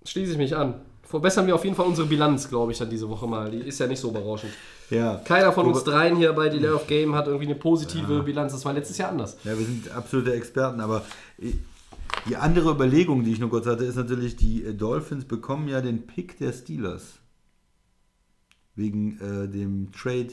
schließe 0.05 0.33
ich 0.33 0.39
mich 0.39 0.55
an. 0.55 0.81
Verbessern 1.03 1.47
wir 1.47 1.55
auf 1.55 1.65
jeden 1.65 1.77
Fall 1.77 1.87
unsere 1.87 2.07
Bilanz, 2.09 2.49
glaube 2.49 2.73
ich, 2.73 2.79
dann 2.79 2.91
diese 2.91 3.09
Woche 3.09 3.27
mal. 3.27 3.51
Die 3.51 3.59
ist 3.59 3.79
ja 3.79 3.87
nicht 3.87 4.01
so 4.01 4.11
berauschend. 4.11 4.53
Ja. 4.91 5.17
Keiner 5.25 5.53
von 5.53 5.67
uns 5.67 5.85
dreien 5.85 6.17
hier 6.17 6.33
bei 6.33 6.49
Delay 6.49 6.71
of 6.71 6.87
Game 6.87 7.15
hat 7.15 7.27
irgendwie 7.27 7.47
eine 7.47 7.55
positive 7.55 8.23
Bilanz. 8.25 8.53
Das 8.53 8.65
war 8.65 8.73
letztes 8.73 8.99
Jahr 8.99 9.11
anders. 9.11 9.37
Ja, 9.45 9.57
wir 9.57 9.65
sind 9.65 9.91
absolute 9.91 10.33
Experten, 10.35 10.81
aber 10.81 11.05
die 12.29 12.37
andere 12.37 12.71
Überlegung, 12.71 13.23
die 13.23 13.33
ich 13.33 13.39
nur 13.39 13.51
kurz 13.51 13.67
hatte, 13.67 13.85
ist 13.85 13.97
natürlich, 13.97 14.37
die 14.37 14.65
äh, 14.65 14.75
Dolphins 14.75 15.25
bekommen 15.25 15.69
ja 15.69 15.81
den 15.81 16.07
Pick 16.07 16.39
der 16.39 16.53
Steelers. 16.53 17.21
Wegen 18.75 19.19
äh, 19.21 19.49
dem 19.49 19.93
Trade 19.93 20.33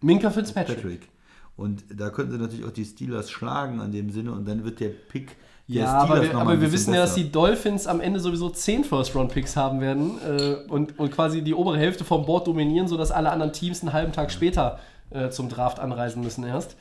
Minka 0.00 0.30
Fitzpatrick. 0.30 0.76
Patrick. 0.76 1.08
Und 1.56 1.84
da 1.94 2.10
könnten 2.10 2.32
sie 2.32 2.38
natürlich 2.38 2.64
auch 2.66 2.72
die 2.72 2.84
Steelers 2.84 3.30
schlagen 3.30 3.80
an 3.80 3.92
dem 3.92 4.10
Sinne 4.10 4.32
und 4.32 4.46
dann 4.46 4.64
wird 4.64 4.80
der 4.80 4.90
Pick 4.90 5.36
der 5.68 5.76
Ja, 5.82 5.92
aber 5.94 6.22
wir, 6.22 6.34
aber 6.36 6.60
wir 6.60 6.70
wissen 6.70 6.94
ja, 6.94 7.00
dass 7.00 7.14
besser. 7.14 7.24
die 7.24 7.32
Dolphins 7.32 7.86
am 7.86 8.00
Ende 8.00 8.20
sowieso 8.20 8.50
10 8.50 8.84
First-Round-Picks 8.84 9.56
haben 9.56 9.80
werden 9.80 10.18
äh, 10.22 10.70
und, 10.70 10.98
und 10.98 11.10
quasi 11.10 11.42
die 11.42 11.54
obere 11.54 11.78
Hälfte 11.78 12.04
vom 12.04 12.24
Board 12.24 12.46
dominieren, 12.46 12.88
sodass 12.88 13.10
alle 13.10 13.30
anderen 13.30 13.52
Teams 13.52 13.80
einen 13.82 13.92
halben 13.92 14.12
Tag 14.12 14.30
später 14.30 14.78
äh, 15.10 15.30
zum 15.30 15.48
Draft 15.48 15.80
anreisen 15.80 16.22
müssen 16.22 16.44
erst. 16.44 16.76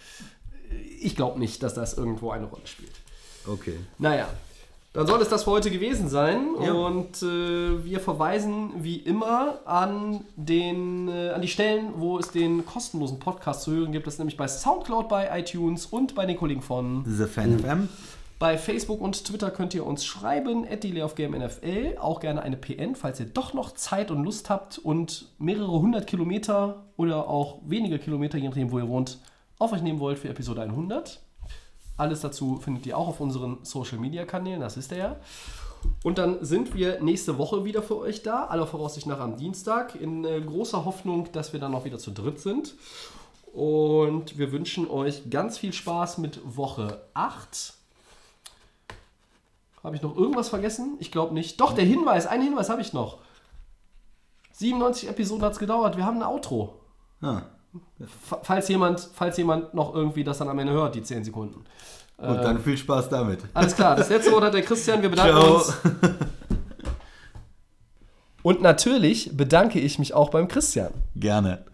Ich 1.01 1.15
glaube 1.15 1.39
nicht, 1.39 1.63
dass 1.63 1.73
das 1.73 1.97
irgendwo 1.97 2.31
eine 2.31 2.45
Rolle 2.45 2.67
spielt. 2.67 2.91
Okay. 3.47 3.75
Naja, 3.97 4.27
dann 4.95 5.07
soll 5.07 5.21
es 5.21 5.27
das 5.27 5.43
für 5.43 5.51
heute 5.51 5.69
gewesen 5.69 6.07
sein. 6.07 6.47
Ja. 6.63 6.71
Und 6.71 7.21
äh, 7.21 7.83
wir 7.83 7.99
verweisen 7.99 8.71
wie 8.77 8.95
immer 8.95 9.59
an, 9.65 10.21
den, 10.37 11.09
äh, 11.09 11.31
an 11.31 11.41
die 11.41 11.49
Stellen, 11.49 11.93
wo 11.97 12.17
es 12.17 12.31
den 12.31 12.65
kostenlosen 12.65 13.19
Podcast 13.19 13.63
zu 13.63 13.71
hören 13.73 13.91
gibt. 13.91 14.07
Das 14.07 14.15
ist 14.15 14.19
nämlich 14.19 14.37
bei 14.37 14.47
Soundcloud, 14.47 15.09
bei 15.09 15.37
iTunes 15.37 15.85
und 15.85 16.15
bei 16.15 16.25
den 16.25 16.37
Kollegen 16.37 16.61
von 16.61 17.03
The 17.05 17.25
Fan 17.25 17.59
FM. 17.59 17.89
bei 18.39 18.57
Facebook 18.57 19.01
und 19.01 19.25
Twitter 19.25 19.51
könnt 19.51 19.73
ihr 19.73 19.85
uns 19.85 20.05
schreiben, 20.05 20.65
at 20.65 20.85
NFL, 20.85 21.97
auch 21.99 22.21
gerne 22.21 22.41
eine 22.41 22.55
PN, 22.55 22.95
falls 22.95 23.19
ihr 23.19 23.25
doch 23.25 23.53
noch 23.53 23.73
Zeit 23.73 24.11
und 24.11 24.23
Lust 24.23 24.49
habt 24.49 24.77
und 24.77 25.27
mehrere 25.39 25.71
hundert 25.71 26.07
Kilometer 26.07 26.85
oder 26.95 27.27
auch 27.27 27.59
wenige 27.65 27.99
Kilometer, 27.99 28.37
je 28.37 28.47
nachdem, 28.47 28.71
wo 28.71 28.79
ihr 28.79 28.87
wohnt, 28.87 29.19
auf 29.59 29.73
euch 29.73 29.81
nehmen 29.81 29.99
wollt 29.99 30.19
für 30.19 30.29
Episode 30.29 30.61
100. 30.61 31.19
Alles 31.97 32.21
dazu 32.21 32.57
findet 32.57 32.85
ihr 32.85 32.97
auch 32.97 33.07
auf 33.07 33.19
unseren 33.19 33.59
Social 33.63 33.97
Media 33.97 34.25
Kanälen, 34.25 34.59
das 34.59 34.77
ist 34.77 34.91
er 34.91 34.97
ja. 34.97 35.15
Und 36.03 36.17
dann 36.17 36.43
sind 36.43 36.73
wir 36.73 37.01
nächste 37.01 37.37
Woche 37.37 37.63
wieder 37.63 37.81
für 37.81 37.97
euch 37.97 38.23
da, 38.23 38.45
aller 38.45 38.67
Voraussicht 38.67 39.07
nach 39.07 39.19
am 39.19 39.37
Dienstag, 39.37 39.95
in 39.95 40.25
äh, 40.25 40.41
großer 40.41 40.83
Hoffnung, 40.83 41.31
dass 41.31 41.53
wir 41.53 41.59
dann 41.59 41.71
noch 41.71 41.85
wieder 41.85 41.99
zu 41.99 42.11
dritt 42.11 42.39
sind. 42.39 42.75
Und 43.53 44.37
wir 44.37 44.51
wünschen 44.51 44.89
euch 44.89 45.29
ganz 45.29 45.57
viel 45.57 45.71
Spaß 45.71 46.17
mit 46.17 46.41
Woche 46.43 47.01
8. 47.13 47.73
Habe 49.83 49.95
ich 49.95 50.01
noch 50.01 50.17
irgendwas 50.17 50.49
vergessen? 50.49 50.95
Ich 50.99 51.11
glaube 51.11 51.33
nicht. 51.33 51.61
Doch, 51.61 51.73
der 51.73 51.85
Hinweis, 51.85 52.25
einen 52.25 52.43
Hinweis 52.43 52.69
habe 52.69 52.81
ich 52.81 52.91
noch. 52.91 53.19
97 54.53 55.09
Episoden 55.09 55.43
hat 55.43 55.53
es 55.53 55.59
gedauert. 55.59 55.95
Wir 55.95 56.05
haben 56.05 56.17
ein 56.17 56.27
Outro. 56.27 56.81
Ah. 57.21 57.43
Falls, 58.43 58.67
jemand, 58.67 59.09
falls 59.13 59.37
jemand 59.37 59.73
noch 59.73 59.93
irgendwie 59.93 60.23
das 60.23 60.37
dann 60.37 60.49
am 60.49 60.59
Ende 60.59 60.73
hört, 60.73 60.95
die 60.95 61.03
10 61.03 61.23
Sekunden. 61.23 61.63
Und 62.17 62.37
dann 62.37 62.59
viel 62.59 62.77
Spaß 62.77 63.09
damit. 63.09 63.39
Alles 63.53 63.75
klar, 63.75 63.95
das 63.95 64.09
letzte 64.09 64.31
Wort 64.31 64.43
hat 64.45 64.53
der 64.53 64.61
Christian. 64.61 65.01
Wir 65.01 65.09
bedanken 65.09 65.37
Ciao. 65.37 65.55
uns. 65.55 65.73
Und 68.41 68.61
natürlich 68.61 69.35
bedanke 69.35 69.79
ich 69.79 69.99
mich 69.99 70.13
auch 70.13 70.29
beim 70.29 70.47
Christian. 70.47 70.93
Gerne. 71.15 71.65